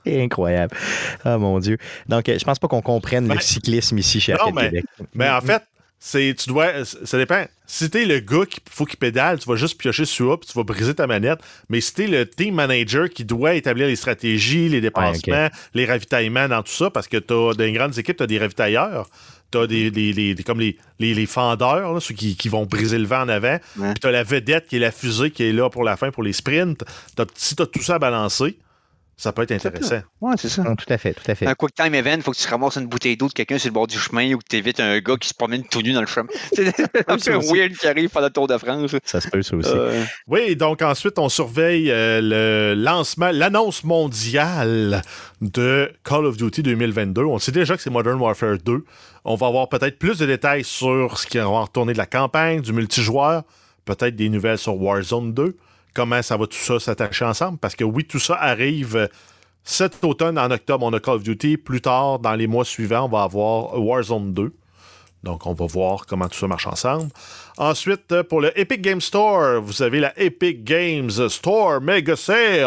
C'est 0.06 0.22
incroyable. 0.22 0.76
Ah 1.24 1.38
mon 1.38 1.58
Dieu. 1.60 1.78
Donc, 2.08 2.28
euh, 2.28 2.36
je 2.38 2.44
pense 2.44 2.58
pas 2.58 2.68
qu'on 2.68 2.82
comprenne 2.82 3.26
Ben, 3.26 3.34
le 3.36 3.40
cyclisme 3.40 3.96
ici 3.96 4.20
chez 4.20 4.32
non, 4.32 4.38
Arcade 4.40 4.54
mais- 4.54 4.64
Québec. 4.68 4.84
Mais 5.14 5.30
en 5.30 5.40
fait, 5.40 5.62
c'est 6.06 6.34
tu 6.38 6.50
dois 6.50 6.84
ça 6.84 7.16
dépend. 7.16 7.46
Si 7.66 7.88
t'es 7.88 8.04
le 8.04 8.20
gars 8.20 8.44
qui 8.44 8.60
faut 8.70 8.84
qu'il 8.84 8.98
pédale, 8.98 9.38
tu 9.38 9.48
vas 9.48 9.56
juste 9.56 9.80
piocher 9.80 10.04
sur 10.04 10.32
up, 10.32 10.40
puis 10.42 10.50
tu 10.52 10.58
vas 10.58 10.62
briser 10.64 10.92
ta 10.94 11.06
manette. 11.06 11.38
Mais 11.70 11.80
si 11.80 11.94
t'es 11.94 12.06
le 12.06 12.28
team 12.28 12.54
manager 12.56 13.08
qui 13.08 13.24
doit 13.24 13.54
établir 13.54 13.86
les 13.86 13.96
stratégies, 13.96 14.68
les 14.68 14.82
dépassements, 14.82 15.48
les 15.72 15.86
ravitaillements 15.86 16.46
dans 16.46 16.62
tout 16.62 16.72
ça, 16.72 16.90
parce 16.90 17.08
que 17.08 17.16
t'as 17.16 17.54
dans 17.54 17.64
les 17.64 17.72
grandes 17.72 17.98
équipes, 17.98 18.18
t'as 18.18 18.26
des 18.26 18.38
ravitailleurs. 18.38 19.08
T'as 19.50 19.66
des, 19.66 19.90
des- 19.90 20.34
comme 20.44 20.60
les, 20.60 20.76
les, 20.98 21.14
les 21.14 21.26
fendeurs, 21.26 21.94
là, 21.94 22.00
ceux 22.00 22.14
qui, 22.14 22.36
qui 22.36 22.48
vont 22.50 22.66
briser 22.66 22.98
le 22.98 23.06
vent 23.06 23.22
en 23.22 23.28
avant. 23.28 23.58
Ouais. 23.78 23.92
Puis 23.92 24.00
t'as 24.00 24.10
la 24.10 24.24
vedette 24.24 24.66
qui 24.66 24.76
est 24.76 24.80
la 24.80 24.90
fusée 24.90 25.30
qui 25.30 25.44
est 25.44 25.52
là 25.52 25.70
pour 25.70 25.84
la 25.84 25.96
fin, 25.96 26.10
pour 26.10 26.22
les 26.24 26.32
sprints. 26.34 26.84
T'as- 27.16 27.24
si 27.34 27.56
t'as 27.56 27.64
tout 27.66 27.82
ça 27.82 27.94
à 27.94 27.98
balancer, 27.98 28.58
ça 29.16 29.32
peut 29.32 29.42
être 29.42 29.52
intéressant. 29.52 30.00
Ouais, 30.20 30.34
c'est 30.36 30.48
ça. 30.48 30.62
Non, 30.62 30.74
tout 30.74 30.86
à 30.88 30.98
fait, 30.98 31.14
tout 31.14 31.30
à 31.30 31.34
fait. 31.34 31.46
Un 31.46 31.54
quick 31.54 31.74
time 31.74 31.94
event, 31.94 32.20
faut 32.20 32.32
que 32.32 32.36
tu 32.36 32.48
ramasses 32.48 32.76
une 32.76 32.86
bouteille 32.86 33.16
d'eau 33.16 33.28
de 33.28 33.32
quelqu'un 33.32 33.58
sur 33.58 33.68
le 33.68 33.74
bord 33.74 33.86
du 33.86 33.98
chemin 33.98 34.32
ou 34.34 34.38
que 34.38 34.44
tu 34.48 34.56
évites 34.56 34.80
un 34.80 34.98
gars 34.98 35.16
qui 35.16 35.28
se 35.28 35.34
promène 35.34 35.62
tout 35.64 35.82
nu 35.82 35.92
dans 35.92 36.00
le 36.00 36.06
chemin. 36.06 36.26
C'est 36.52 36.68
un 37.08 37.18
ça 37.18 37.32
peu 37.32 37.38
weird 37.38 37.76
qui 37.76 37.86
arrive 37.86 38.08
pendant 38.10 38.26
le 38.26 38.32
Tour 38.32 38.48
de 38.48 38.58
France. 38.58 38.96
Ça 39.04 39.20
se 39.20 39.28
peut, 39.28 39.42
ça 39.42 39.56
aussi. 39.56 39.70
Euh, 39.72 40.02
Oui, 40.26 40.56
donc 40.56 40.82
ensuite, 40.82 41.18
on 41.18 41.28
surveille 41.28 41.90
euh, 41.90 42.20
le 42.22 42.74
lancement, 42.74 43.30
l'annonce 43.32 43.84
mondiale 43.84 45.02
de 45.40 45.92
Call 46.04 46.26
of 46.26 46.36
Duty 46.36 46.62
2022. 46.62 47.22
On 47.22 47.38
sait 47.38 47.52
déjà 47.52 47.76
que 47.76 47.82
c'est 47.82 47.90
Modern 47.90 48.20
Warfare 48.20 48.58
2. 48.58 48.84
On 49.24 49.36
va 49.36 49.46
avoir 49.46 49.68
peut-être 49.68 49.98
plus 49.98 50.18
de 50.18 50.26
détails 50.26 50.64
sur 50.64 51.18
ce 51.18 51.26
qui 51.26 51.38
va 51.38 51.48
en 51.48 51.62
retourner 51.62 51.92
de 51.92 51.98
la 51.98 52.06
campagne, 52.06 52.60
du 52.60 52.72
multijoueur, 52.72 53.44
peut-être 53.84 54.16
des 54.16 54.28
nouvelles 54.28 54.58
sur 54.58 54.80
Warzone 54.80 55.32
2. 55.32 55.56
Comment 55.94 56.22
ça 56.22 56.36
va 56.36 56.46
tout 56.46 56.58
ça 56.58 56.80
s'attacher 56.80 57.24
ensemble? 57.24 57.58
Parce 57.58 57.76
que 57.76 57.84
oui, 57.84 58.04
tout 58.04 58.18
ça 58.18 58.34
arrive 58.34 58.96
euh, 58.96 59.06
cet 59.62 60.04
automne, 60.04 60.38
en 60.38 60.50
octobre, 60.50 60.84
on 60.84 60.92
a 60.92 61.00
Call 61.00 61.14
of 61.14 61.22
Duty. 61.22 61.56
Plus 61.56 61.80
tard, 61.80 62.18
dans 62.18 62.34
les 62.34 62.46
mois 62.46 62.64
suivants, 62.64 63.06
on 63.06 63.08
va 63.08 63.22
avoir 63.22 63.80
Warzone 63.80 64.34
2. 64.34 64.52
Donc, 65.22 65.46
on 65.46 65.54
va 65.54 65.66
voir 65.66 66.04
comment 66.04 66.28
tout 66.28 66.38
ça 66.38 66.46
marche 66.46 66.66
ensemble. 66.66 67.08
Ensuite, 67.56 68.12
euh, 68.12 68.22
pour 68.22 68.42
le 68.42 68.58
Epic 68.58 68.82
Game 68.82 69.00
Store, 69.00 69.62
vous 69.62 69.82
avez 69.82 70.00
la 70.00 70.12
Epic 70.20 70.64
Games 70.64 71.10
Store 71.10 71.80
Mega 71.80 72.16
Sale 72.16 72.66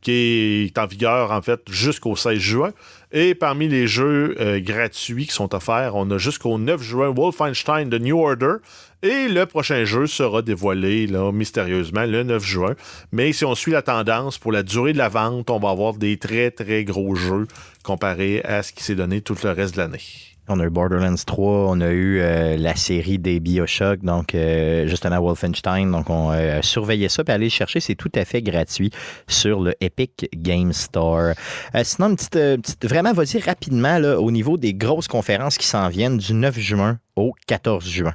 qui 0.00 0.66
est 0.66 0.78
en 0.78 0.86
vigueur 0.86 1.32
en 1.32 1.42
fait 1.42 1.60
jusqu'au 1.68 2.14
16 2.14 2.38
juin. 2.38 2.70
Et 3.10 3.34
parmi 3.34 3.68
les 3.68 3.86
jeux 3.86 4.36
euh, 4.38 4.60
gratuits 4.60 5.26
qui 5.26 5.32
sont 5.32 5.54
offerts, 5.54 5.94
on 5.94 6.10
a 6.10 6.18
jusqu'au 6.18 6.58
9 6.58 6.82
juin 6.82 7.08
Wolfenstein 7.08 7.88
The 7.88 8.00
New 8.00 8.18
Order. 8.18 8.56
Et 9.02 9.28
le 9.28 9.46
prochain 9.46 9.84
jeu 9.84 10.06
sera 10.06 10.42
dévoilé 10.42 11.06
mystérieusement 11.32 12.04
le 12.04 12.24
9 12.24 12.44
juin. 12.44 12.74
Mais 13.12 13.32
si 13.32 13.44
on 13.44 13.54
suit 13.54 13.72
la 13.72 13.82
tendance 13.82 14.38
pour 14.38 14.52
la 14.52 14.62
durée 14.62 14.92
de 14.92 14.98
la 14.98 15.08
vente, 15.08 15.48
on 15.50 15.58
va 15.58 15.70
avoir 15.70 15.94
des 15.94 16.18
très 16.18 16.50
très 16.50 16.84
gros 16.84 17.14
jeux 17.14 17.46
comparé 17.82 18.42
à 18.42 18.62
ce 18.62 18.72
qui 18.72 18.82
s'est 18.82 18.96
donné 18.96 19.20
tout 19.20 19.36
le 19.42 19.50
reste 19.50 19.74
de 19.74 19.80
l'année. 19.80 20.37
On 20.50 20.60
a 20.60 20.64
eu 20.64 20.70
Borderlands 20.70 21.24
3, 21.26 21.70
on 21.70 21.80
a 21.80 21.90
eu 21.90 22.20
euh, 22.20 22.56
la 22.56 22.74
série 22.74 23.18
des 23.18 23.38
Bioshock, 23.38 24.00
donc 24.00 24.34
euh, 24.34 24.86
justement 24.86 25.20
Wolfenstein. 25.20 25.90
Donc 25.90 26.08
on 26.08 26.32
euh, 26.32 26.60
surveillait 26.62 27.08
ça, 27.08 27.22
puis 27.24 27.34
aller 27.34 27.46
le 27.46 27.50
chercher, 27.50 27.80
c'est 27.80 27.94
tout 27.94 28.10
à 28.14 28.24
fait 28.24 28.40
gratuit 28.42 28.90
sur 29.26 29.60
le 29.60 29.74
Epic 29.80 30.28
Game 30.34 30.72
Store. 30.72 31.34
sinon, 31.82 32.10
une 32.10 32.16
petite, 32.16 32.86
vraiment, 32.86 33.12
vas-y 33.12 33.40
rapidement 33.40 33.98
au 34.18 34.30
niveau 34.30 34.56
des 34.56 34.74
grosses 34.74 35.08
conférences 35.08 35.58
qui 35.58 35.66
s'en 35.66 35.88
viennent 35.88 36.18
du 36.18 36.34
9 36.34 36.58
juin 36.58 36.98
au 37.16 37.34
14 37.46 37.86
juin. 37.86 38.14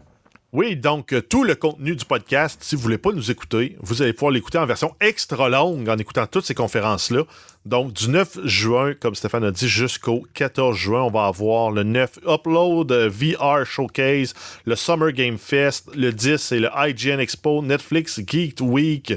Oui, 0.53 0.75
donc 0.75 1.15
tout 1.29 1.43
le 1.43 1.55
contenu 1.55 1.95
du 1.95 2.05
podcast, 2.05 2.59
si 2.63 2.75
vous 2.75 2.83
voulez 2.83 2.99
pas 2.99 3.11
nous 3.11 3.31
écouter, 3.31 3.75
vous 3.81 4.03
allez 4.03 4.13
pouvoir 4.13 4.31
l'écouter 4.31 4.59
en 4.59 4.67
version 4.67 4.93
extra 5.01 5.49
longue 5.49 5.89
en 5.89 5.97
écoutant 5.97 6.27
toutes 6.27 6.45
ces 6.45 6.53
conférences-là. 6.53 7.23
Donc, 7.65 7.93
du 7.93 8.07
9 8.07 8.45
juin, 8.45 8.93
comme 8.93 9.15
Stéphane 9.15 9.45
a 9.45 9.49
dit, 9.49 9.67
jusqu'au 9.67 10.27
14 10.35 10.77
juin, 10.77 11.01
on 11.01 11.09
va 11.09 11.25
avoir 11.25 11.71
le 11.71 11.81
9 11.81 12.19
Upload 12.27 12.91
VR 12.91 13.65
Showcase, 13.65 14.35
le 14.65 14.75
Summer 14.75 15.11
Game 15.11 15.39
Fest, 15.39 15.89
le 15.95 16.13
10 16.13 16.37
c'est 16.37 16.59
le 16.59 16.69
IGN 16.75 17.19
Expo, 17.19 17.63
Netflix 17.63 18.21
Geek 18.23 18.59
Week, 18.61 19.11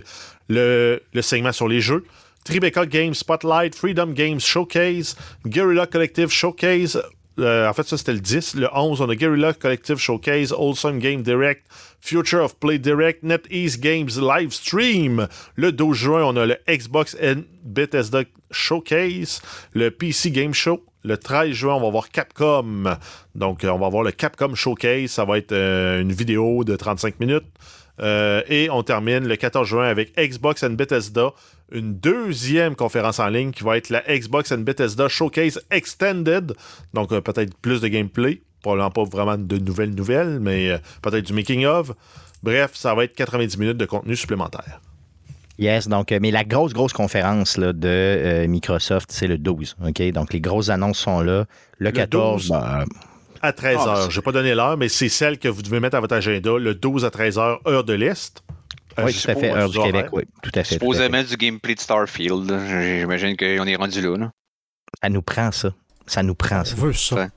le, 0.48 1.02
le 1.12 1.20
segment 1.20 1.52
sur 1.52 1.68
les 1.68 1.82
jeux. 1.82 2.04
Tribeca 2.44 2.86
Games 2.86 3.12
Spotlight, 3.12 3.74
Freedom 3.74 4.12
Games 4.12 4.40
Showcase, 4.40 5.16
Guerrilla 5.44 5.86
Collective 5.86 6.30
Showcase, 6.30 7.02
euh, 7.38 7.68
en 7.68 7.72
fait, 7.72 7.86
ça, 7.86 7.96
c'était 7.98 8.12
le 8.12 8.20
10. 8.20 8.54
Le 8.54 8.68
11, 8.72 9.00
on 9.00 9.08
a 9.08 9.14
Guerrilla 9.14 9.52
Collective 9.52 9.96
Showcase, 9.96 10.52
Wholesome 10.52 10.98
Game 10.98 11.22
Direct, 11.22 11.66
Future 12.00 12.42
of 12.42 12.56
Play 12.56 12.78
Direct, 12.78 13.22
NetEase 13.22 13.78
Games 13.78 14.10
Live 14.20 14.52
Stream. 14.52 15.28
Le 15.54 15.72
12 15.72 15.96
juin, 15.96 16.24
on 16.24 16.36
a 16.36 16.46
le 16.46 16.56
Xbox 16.68 17.16
and 17.22 17.42
Bethesda 17.64 18.22
Showcase, 18.50 19.42
le 19.74 19.90
PC 19.90 20.30
Game 20.30 20.54
Show. 20.54 20.82
Le 21.04 21.16
13 21.16 21.52
juin, 21.52 21.74
on 21.74 21.80
va 21.80 21.90
voir 21.90 22.08
Capcom. 22.08 22.96
Donc, 23.36 23.62
euh, 23.62 23.68
on 23.68 23.78
va 23.78 23.88
voir 23.88 24.02
le 24.02 24.10
Capcom 24.10 24.56
Showcase. 24.56 25.10
Ça 25.10 25.24
va 25.24 25.38
être 25.38 25.52
euh, 25.52 26.00
une 26.00 26.12
vidéo 26.12 26.64
de 26.64 26.74
35 26.74 27.20
minutes. 27.20 27.46
Et 28.00 28.68
on 28.70 28.82
termine 28.82 29.26
le 29.26 29.36
14 29.36 29.66
juin 29.66 29.86
avec 29.86 30.14
Xbox 30.16 30.62
and 30.62 30.70
Bethesda, 30.70 31.32
une 31.72 31.94
deuxième 31.94 32.76
conférence 32.76 33.18
en 33.18 33.28
ligne 33.28 33.50
qui 33.50 33.64
va 33.64 33.76
être 33.76 33.90
la 33.90 34.02
Xbox 34.08 34.52
and 34.52 34.58
Bethesda 34.58 35.08
Showcase 35.08 35.60
Extended. 35.70 36.54
Donc 36.94 37.12
euh, 37.12 37.20
peut-être 37.20 37.56
plus 37.58 37.80
de 37.80 37.88
gameplay. 37.88 38.42
Probablement 38.62 38.90
pas 38.90 39.04
vraiment 39.04 39.38
de 39.38 39.58
nouvelles 39.58 39.94
nouvelles, 39.94 40.40
mais 40.40 40.70
euh, 40.70 40.78
peut-être 41.02 41.26
du 41.26 41.32
making 41.32 41.66
of. 41.66 41.92
Bref, 42.42 42.72
ça 42.74 42.94
va 42.94 43.04
être 43.04 43.14
90 43.14 43.58
minutes 43.58 43.76
de 43.76 43.86
contenu 43.86 44.16
supplémentaire. 44.16 44.80
Yes, 45.58 45.88
donc, 45.88 46.12
euh, 46.12 46.18
mais 46.20 46.30
la 46.30 46.44
grosse, 46.44 46.74
grosse 46.74 46.92
conférence 46.92 47.56
là, 47.56 47.72
de 47.72 48.44
Microsoft, 48.46 49.10
c'est 49.10 49.26
le 49.26 49.38
12. 49.38 49.76
OK? 49.86 50.02
Donc, 50.12 50.32
les 50.32 50.40
grosses 50.40 50.68
annonces 50.68 50.98
sont 50.98 51.20
là. 51.20 51.46
Le, 51.78 51.90
14, 51.90 52.50
ben, 52.50 52.84
à 53.42 53.52
13h. 53.52 53.84
Ah, 53.86 54.06
je 54.08 54.18
n'ai 54.18 54.22
pas 54.22 54.32
donné 54.32 54.54
l'heure, 54.54 54.76
mais 54.76 54.88
c'est 54.88 55.08
celle 55.08 55.38
que 55.38 55.48
vous 55.48 55.62
devez 55.62 55.80
mettre 55.80 55.96
à 55.96 56.00
votre 56.00 56.14
agenda, 56.14 56.58
le 56.58 56.74
12 56.74 57.04
à 57.04 57.08
13h, 57.08 57.58
heure 57.66 57.84
de 57.84 57.92
l'Est. 57.92 58.42
Euh, 58.98 59.04
oui, 59.04 59.12
tout 59.12 59.30
à 59.30 59.34
fait, 59.34 59.50
heure 59.50 59.68
du 59.68 59.78
Québec, 59.78 60.06
oui, 60.12 60.22
tout 60.42 60.50
à 60.54 60.64
fait. 60.64 60.74
Supposément 60.74 61.22
du 61.22 61.36
gameplay 61.36 61.74
de 61.74 61.80
Starfield. 61.80 62.50
J'imagine 62.68 63.36
qu'on 63.36 63.66
est 63.66 63.76
rendu 63.76 64.00
là, 64.00 64.16
là. 64.16 64.30
Ça 65.02 65.08
nous 65.10 65.22
prend 65.22 65.52
ça. 65.52 65.74
Ça 66.06 66.22
nous 66.22 66.34
prend 66.34 66.64
ça. 66.64 66.74
veut 66.74 66.92
ça. 66.92 67.28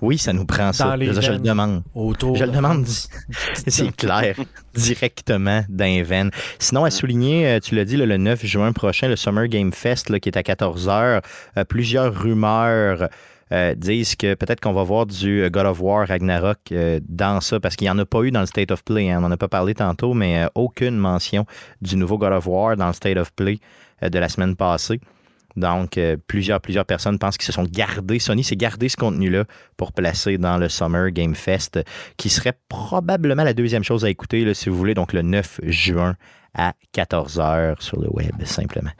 Oui, 0.00 0.18
ça 0.18 0.32
nous 0.32 0.44
prend 0.44 0.72
ça. 0.72 0.96
je, 0.98 1.32
le 1.32 1.38
demande. 1.38 1.82
je 1.94 2.44
le 2.44 2.50
demande. 2.50 2.86
C'est 3.66 3.94
clair. 3.96 4.36
directement 4.74 5.64
d'un 5.68 6.02
veine. 6.02 6.30
Sinon, 6.58 6.84
à 6.84 6.90
souligner, 6.90 7.46
euh, 7.46 7.58
tu 7.60 7.74
l'as 7.74 7.84
dit, 7.84 7.96
le 7.96 8.16
9 8.16 8.44
juin 8.44 8.72
prochain, 8.72 9.08
le 9.08 9.16
Summer 9.16 9.46
Game 9.46 9.72
Fest 9.72 10.18
qui 10.20 10.28
est 10.28 10.36
à 10.36 10.42
14h. 10.42 11.22
Euh, 11.56 11.64
plusieurs 11.64 12.14
rumeurs 12.14 13.08
euh, 13.52 13.74
disent 13.74 14.16
que 14.16 14.34
peut-être 14.34 14.60
qu'on 14.60 14.72
va 14.72 14.82
voir 14.82 15.04
du 15.04 15.42
euh, 15.42 15.50
God 15.50 15.66
of 15.66 15.80
War 15.80 16.08
Ragnarok 16.08 16.58
euh, 16.72 17.00
dans 17.06 17.40
ça, 17.42 17.60
parce 17.60 17.76
qu'il 17.76 17.84
n'y 17.84 17.90
en 17.90 17.98
a 17.98 18.06
pas 18.06 18.22
eu 18.22 18.30
dans 18.30 18.40
le 18.40 18.46
State 18.46 18.70
of 18.70 18.82
Play. 18.82 19.10
Hein. 19.10 19.18
on 19.18 19.20
n'en 19.20 19.30
a 19.30 19.36
pas 19.36 19.48
parlé 19.48 19.74
tantôt, 19.74 20.14
mais 20.14 20.46
aucune 20.54 20.96
mention 20.96 21.44
du 21.82 21.96
nouveau 21.96 22.16
God 22.16 22.32
of 22.32 22.46
War 22.46 22.76
dans 22.76 22.86
le 22.86 22.92
State 22.94 23.18
of 23.18 23.32
Play 23.34 23.58
de 24.00 24.18
la 24.18 24.28
semaine 24.30 24.56
passée. 24.56 25.00
Donc, 25.56 25.98
plusieurs, 26.26 26.60
plusieurs 26.60 26.84
personnes 26.84 27.18
pensent 27.18 27.36
qu'ils 27.36 27.46
se 27.46 27.52
sont 27.52 27.64
gardés. 27.64 28.18
Sony 28.18 28.44
s'est 28.44 28.56
gardé 28.56 28.88
ce 28.88 28.96
contenu-là 28.96 29.44
pour 29.76 29.92
placer 29.92 30.38
dans 30.38 30.58
le 30.58 30.68
Summer 30.68 31.10
Game 31.10 31.34
Fest, 31.34 31.80
qui 32.16 32.28
serait 32.28 32.54
probablement 32.68 33.44
la 33.44 33.54
deuxième 33.54 33.84
chose 33.84 34.04
à 34.04 34.10
écouter, 34.10 34.54
si 34.54 34.68
vous 34.68 34.76
voulez, 34.76 34.94
donc 34.94 35.12
le 35.12 35.22
9 35.22 35.60
juin 35.64 36.16
à 36.54 36.74
14h 36.94 37.80
sur 37.80 38.00
le 38.00 38.08
web, 38.10 38.32
simplement. 38.44 38.90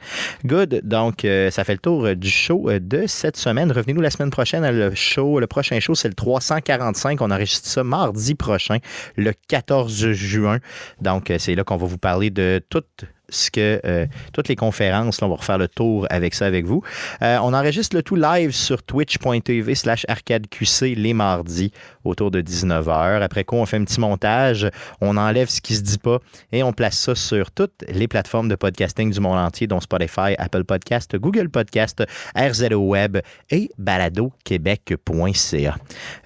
Good. 0.45 0.81
Donc, 0.83 1.23
euh, 1.23 1.51
ça 1.51 1.63
fait 1.63 1.73
le 1.73 1.79
tour 1.79 2.05
euh, 2.05 2.15
du 2.15 2.29
show 2.29 2.69
euh, 2.69 2.79
de 2.79 3.05
cette 3.05 3.37
semaine. 3.37 3.71
Revenez-nous 3.71 4.01
la 4.01 4.09
semaine 4.09 4.31
prochaine. 4.31 4.67
Le 4.67 4.95
show, 4.95 5.39
le 5.39 5.47
prochain 5.47 5.79
show, 5.79 5.93
c'est 5.93 6.07
le 6.07 6.15
345. 6.15 7.21
On 7.21 7.29
enregistre 7.29 7.67
ça 7.67 7.83
mardi 7.83 8.33
prochain, 8.33 8.77
le 9.17 9.33
14 9.47 10.11
juin. 10.11 10.59
Donc, 11.01 11.31
c'est 11.37 11.53
là 11.53 11.63
qu'on 11.63 11.77
va 11.77 11.85
vous 11.85 11.97
parler 11.97 12.31
de 12.31 12.61
toutes 12.69 13.05
ce 13.33 13.51
que 13.51 13.81
euh, 13.85 14.05
toutes 14.31 14.47
les 14.47 14.55
conférences, 14.55 15.21
on 15.21 15.29
va 15.29 15.35
refaire 15.35 15.57
le 15.57 15.67
tour 15.67 16.07
avec 16.09 16.33
ça 16.33 16.45
avec 16.45 16.65
vous. 16.65 16.81
Euh, 17.21 17.37
on 17.41 17.53
enregistre 17.53 17.95
le 17.95 18.03
tout 18.03 18.15
live 18.15 18.51
sur 18.51 18.83
twitch.tv 18.83 19.75
slash 19.75 20.05
arcadeqc 20.07 20.95
les 20.95 21.13
mardis 21.13 21.71
autour 22.03 22.31
de 22.31 22.41
19h. 22.41 23.21
Après 23.21 23.43
quoi, 23.43 23.59
on 23.59 23.65
fait 23.65 23.77
un 23.77 23.83
petit 23.83 23.99
montage, 23.99 24.69
on 25.01 25.17
enlève 25.17 25.49
ce 25.49 25.61
qui 25.61 25.75
se 25.75 25.81
dit 25.81 25.97
pas 25.97 26.19
et 26.51 26.63
on 26.63 26.73
place 26.73 26.97
ça 26.97 27.15
sur 27.15 27.51
toutes 27.51 27.83
les 27.87 28.07
plateformes 28.07 28.49
de 28.49 28.55
podcasting 28.55 29.11
du 29.11 29.19
monde 29.19 29.37
entier, 29.37 29.67
dont 29.67 29.79
Spotify, 29.79 30.35
Apple 30.37 30.63
Podcast, 30.63 31.15
Google 31.15 31.49
Podcast, 31.49 32.03
RZO 32.35 32.79
Web 32.79 33.19
et 33.49 33.69
baladoquebec.ca. 33.77 35.75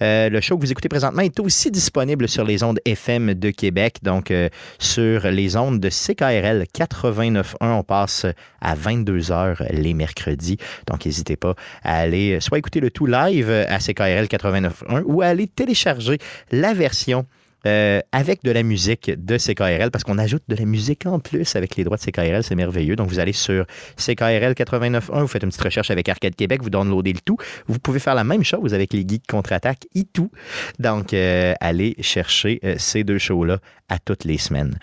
Euh, 0.02 0.30
le 0.30 0.42
show 0.42 0.58
que 0.58 0.62
vous 0.62 0.72
écoutez 0.72 0.90
présentement 0.90 1.22
est 1.22 1.40
aussi 1.40 1.72
disponible 1.72 2.28
sur 2.28 2.44
les 2.44 2.64
ondes 2.64 2.80
FM 2.86 3.34
de 3.34 3.50
Québec, 3.52 3.98
donc 4.02 4.34
sur 4.80 5.28
les 5.28 5.56
ondes 5.56 5.80
de 5.80 5.90
CKRL 5.90 6.66
4 6.74 6.97
89.1. 6.98 7.56
On 7.62 7.84
passe 7.84 8.26
à 8.62 8.76
22h 8.76 9.72
les 9.72 9.94
mercredis. 9.94 10.58
Donc, 10.88 11.06
n'hésitez 11.06 11.36
pas 11.36 11.56
à 11.84 12.00
aller 12.00 12.40
soit 12.40 12.58
écouter 12.58 12.80
le 12.80 12.92
tout 12.92 13.06
live 13.06 13.50
à 13.50 13.80
CKRL 13.80 14.26
89.1 14.26 15.04
ou 15.06 15.22
à 15.22 15.28
aller 15.28 15.48
télécharger 15.48 16.18
la 16.52 16.74
version 16.74 17.26
euh, 17.68 18.00
avec 18.12 18.44
de 18.44 18.52
la 18.52 18.64
musique 18.64 19.12
de 19.14 19.38
CKRL, 19.38 19.92
parce 19.92 20.04
qu'on 20.04 20.20
ajoute 20.20 20.44
de 20.48 20.56
la 20.56 20.64
musique 20.64 21.06
en 21.06 21.20
plus 21.20 21.56
avec 21.56 21.76
les 21.76 21.84
droits 21.84 21.98
de 21.98 22.02
CKRL, 22.02 22.44
c'est 22.44 22.56
merveilleux. 22.56 22.96
Donc, 22.96 23.10
vous 23.10 23.20
allez 23.20 23.34
sur 23.34 23.66
CKRL 23.98 24.54
89.1, 24.54 25.22
vous 25.22 25.28
faites 25.28 25.44
une 25.44 25.50
petite 25.50 25.64
recherche 25.64 25.92
avec 25.92 26.08
Arcade 26.08 26.36
Québec, 26.36 26.62
vous 26.62 26.70
downloadez 26.70 27.14
le 27.14 27.20
tout. 27.20 27.38
Vous 27.68 27.80
pouvez 27.80 28.00
faire 28.00 28.16
la 28.16 28.24
même 28.24 28.44
chose 28.44 28.74
avec 28.74 28.94
les 28.94 29.06
geeks 29.06 29.28
contre-attaque 29.28 29.88
et 29.96 30.04
tout. 30.04 30.32
Donc, 30.80 31.14
euh, 31.14 31.56
allez 31.60 31.96
chercher 32.00 32.60
euh, 32.64 32.76
ces 32.78 33.04
deux 33.04 33.18
shows-là 33.18 33.58
à 33.90 34.00
toutes 34.00 34.24
les 34.24 34.38
semaines. 34.38 34.78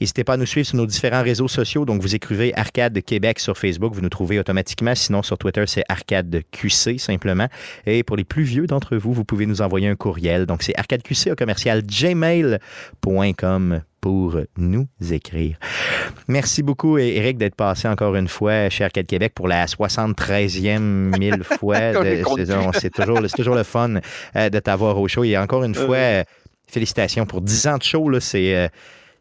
N'hésitez 0.00 0.24
pas 0.24 0.34
à 0.34 0.36
nous 0.36 0.46
suivre 0.46 0.66
sur 0.66 0.76
nos 0.76 0.86
différents 0.86 1.22
réseaux 1.22 1.48
sociaux. 1.48 1.84
Donc, 1.84 2.02
vous 2.02 2.14
écrivez 2.14 2.56
Arcade 2.56 3.00
Québec 3.02 3.38
sur 3.38 3.56
Facebook, 3.56 3.94
vous 3.94 4.00
nous 4.00 4.08
trouvez 4.08 4.38
automatiquement. 4.38 4.94
Sinon, 4.94 5.22
sur 5.22 5.38
Twitter, 5.38 5.64
c'est 5.66 5.84
Arcade 5.88 6.42
QC 6.50 6.98
simplement. 6.98 7.48
Et 7.86 8.02
pour 8.02 8.16
les 8.16 8.24
plus 8.24 8.42
vieux 8.42 8.66
d'entre 8.66 8.96
vous, 8.96 9.12
vous 9.12 9.24
pouvez 9.24 9.46
nous 9.46 9.62
envoyer 9.62 9.88
un 9.88 9.96
courriel. 9.96 10.46
Donc, 10.46 10.62
c'est 10.62 10.76
arcadeqc 10.78 11.30
au 11.32 11.34
commercial 11.34 11.82
gmail.com 11.82 12.60
pour 14.00 14.38
nous 14.58 14.86
écrire. 15.12 15.56
Merci 16.28 16.62
beaucoup, 16.62 16.98
Eric, 16.98 17.38
d'être 17.38 17.54
passé 17.54 17.88
encore 17.88 18.14
une 18.16 18.28
fois 18.28 18.68
chez 18.68 18.84
Arcade 18.84 19.06
Québec 19.06 19.32
pour 19.34 19.48
la 19.48 19.64
73e 19.64 20.78
mille 21.18 21.42
fois. 21.42 21.94
C'est 22.74 22.90
toujours, 22.90 23.22
toujours, 23.34 23.54
le 23.54 23.62
fun 23.62 23.94
euh, 24.36 24.50
de 24.50 24.58
t'avoir 24.58 25.00
au 25.00 25.08
show. 25.08 25.24
Et 25.24 25.38
encore 25.38 25.64
une 25.64 25.74
fois, 25.74 25.96
euh. 25.96 26.24
félicitations 26.66 27.24
pour 27.24 27.40
10 27.40 27.66
ans 27.66 27.78
de 27.78 27.82
show. 27.82 28.20
C'est 28.20 28.54
euh, 28.54 28.68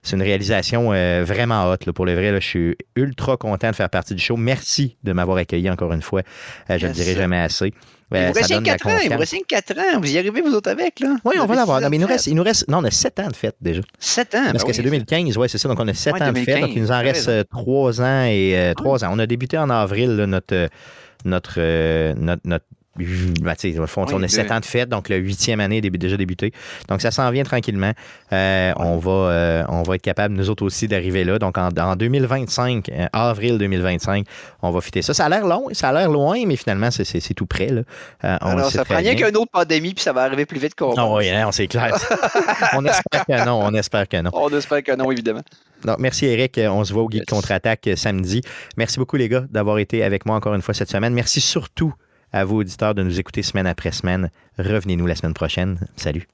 c'est 0.04 0.18
une 0.18 0.22
réalisation 0.22 0.92
euh, 0.92 1.24
vraiment 1.26 1.70
haute. 1.70 1.90
pour 1.92 2.06
le 2.06 2.14
vrai, 2.14 2.34
je 2.42 2.46
suis 2.46 2.78
ultra 2.98 3.38
content 3.38 3.72
de 3.72 3.76
faire 3.76 3.90
partie 3.90 4.14
du 4.14 4.22
show. 4.22 4.36
Merci 4.36 4.98
de 5.04 5.14
m'avoir 5.14 5.38
accueilli 5.38 5.70
encore 5.70 5.94
une 5.94 6.02
fois. 6.02 6.22
Euh, 6.70 6.78
je 6.78 6.86
ne 6.86 6.92
le 6.92 6.96
dirai 6.96 7.16
jamais 7.16 7.40
assez. 7.40 7.74
il 8.12 8.28
vous 8.28 8.34
reste 8.34 8.62
4 8.62 8.88
ans, 8.88 8.98
il 9.02 9.12
vous 9.12 9.18
reste 9.18 9.38
4 9.48 9.80
ans. 9.80 10.02
Vous 10.02 10.14
y 10.14 10.18
arrivez, 10.18 10.42
vous 10.42 10.54
autres, 10.54 10.70
avec, 10.70 11.00
là? 11.00 11.16
Oui, 11.24 11.36
on 11.40 11.46
va 11.46 11.56
l'avoir. 11.56 11.80
Non, 11.80 11.90
mais 11.90 11.96
il 11.96 12.02
nous, 12.02 12.08
reste, 12.08 12.28
il 12.28 12.36
nous 12.36 12.44
reste. 12.44 12.68
Non, 12.68 12.80
on 12.80 12.84
a 12.84 12.92
7 12.92 13.20
ans 13.22 13.28
de 13.30 13.36
fête 13.36 13.56
déjà. 13.62 13.82
7 13.98 14.36
ans? 14.36 14.40
Parce 14.52 14.64
ben 14.64 14.68
que 14.68 14.74
c'est 14.74 14.84
2015, 14.84 15.38
oui, 15.38 15.48
c'est 15.48 15.58
ça. 15.58 15.70
Donc, 15.70 15.80
on 15.80 15.88
a 15.88 15.94
7 15.94 16.22
ans 16.22 16.34
de 16.34 16.40
fête. 16.40 16.60
Donc, 16.60 16.76
il 16.76 16.82
nous 16.82 16.92
en 16.92 17.00
reste 17.00 17.32
3 17.50 18.02
ans 18.02 18.26
et 18.26 18.74
3 18.76 19.04
euh, 19.04 19.08
ans. 19.08 19.12
On 19.14 19.20
a 19.20 19.26
débuté 19.26 19.58
en 19.58 19.70
avril, 19.70 20.16
notre, 20.16 20.68
notre, 21.24 22.14
notre, 22.20 22.42
notre 22.46 22.66
ben, 22.95 23.56
fond, 23.88 24.06
Oui, 24.07 24.14
on 24.14 24.22
a 24.24 24.28
sept 24.28 24.52
ans 24.52 24.60
de 24.60 24.65
fête, 24.65 24.88
donc 24.90 25.10
la 25.10 25.15
huitième 25.15 25.60
année 25.60 25.78
est 25.78 25.82
dé- 25.82 25.90
déjà 25.90 26.15
débuté. 26.18 26.52
Donc 26.90 27.02
ça 27.02 27.10
s'en 27.11 27.30
vient 27.32 27.44
tranquillement. 27.44 27.91
Euh, 28.32 28.72
on, 28.78 28.98
va, 28.98 29.11
euh, 29.11 29.64
on 29.70 29.82
va 29.84 29.95
être 29.95 30.02
capable, 30.02 30.36
nous 30.36 30.49
autres 30.49 30.64
aussi, 30.64 30.88
d'arriver 30.88 31.24
là. 31.24 31.40
Donc 31.40 31.57
en, 31.57 31.70
en 31.70 31.95
2025, 31.95 32.90
euh, 32.90 33.07
avril 33.14 33.57
2025, 33.57 34.26
on 34.61 34.72
va 34.72 34.82
fitter 34.82 35.02
ça. 35.02 35.14
Ça 35.14 35.26
a 35.26 35.30
l'air 35.30 35.48
long, 35.48 35.68
ça 35.72 35.90
a 35.90 35.94
l'air 35.94 36.10
loin, 36.10 36.38
mais 36.45 36.56
finalement, 36.56 36.91
c'est- 36.91 37.34
tout 37.34 37.45
près. 37.48 37.68
Là. 37.68 37.82
On 38.41 38.49
Alors, 38.49 38.70
ça 38.72 38.86
prend 38.86 38.98
rien 38.98 39.15
qu'une 39.15 39.36
autre 39.38 39.52
pandémie, 39.52 39.94
puis 39.95 40.03
ça 40.03 40.14
va 40.14 40.22
arriver 40.24 40.45
plus 40.45 40.60
vite 40.60 40.76
qu'on 40.76 40.94
Non, 40.94 41.15
oui, 41.15 41.32
non, 41.32 41.52
c'est 41.52 41.68
clair. 41.68 41.95
on 42.74 42.86
espère 42.86 43.26
que 43.26 43.45
non, 43.45 43.60
on 43.64 43.74
espère 43.74 44.07
que 44.07 44.18
non. 44.22 44.30
On 44.34 44.49
espère 44.56 44.84
que 44.84 44.95
non, 44.95 45.11
évidemment. 45.11 45.41
Donc, 45.84 45.98
merci 45.99 46.28
Eric. 46.28 46.60
On 46.64 46.84
se 46.84 46.94
voit 46.94 47.03
au 47.03 47.10
Geek 47.10 47.22
Yes. 47.22 47.30
Contre-Attaque 47.30 47.90
samedi. 47.95 48.41
Merci 48.78 48.99
beaucoup 48.99 49.15
les 49.18 49.30
gars 49.30 49.45
d'avoir 49.49 49.80
été 49.80 50.03
avec 50.03 50.26
moi 50.26 50.36
encore 50.36 50.53
une 50.53 50.61
fois 50.61 50.74
cette 50.74 50.90
semaine. 50.91 51.14
Merci 51.14 51.41
surtout 51.41 51.94
à 52.34 52.46
vous, 52.46 52.58
auditeurs, 52.58 52.96
de 52.96 53.04
nous 53.04 53.20
écouter 53.20 53.44
semaine 53.44 53.68
après 53.68 53.92
semaine. 53.92 54.32
Revenez-nous 54.58 55.06
la 55.06 55.16
semaine 55.16 55.36
prochaine. 55.36 55.78
Salut. 55.96 56.28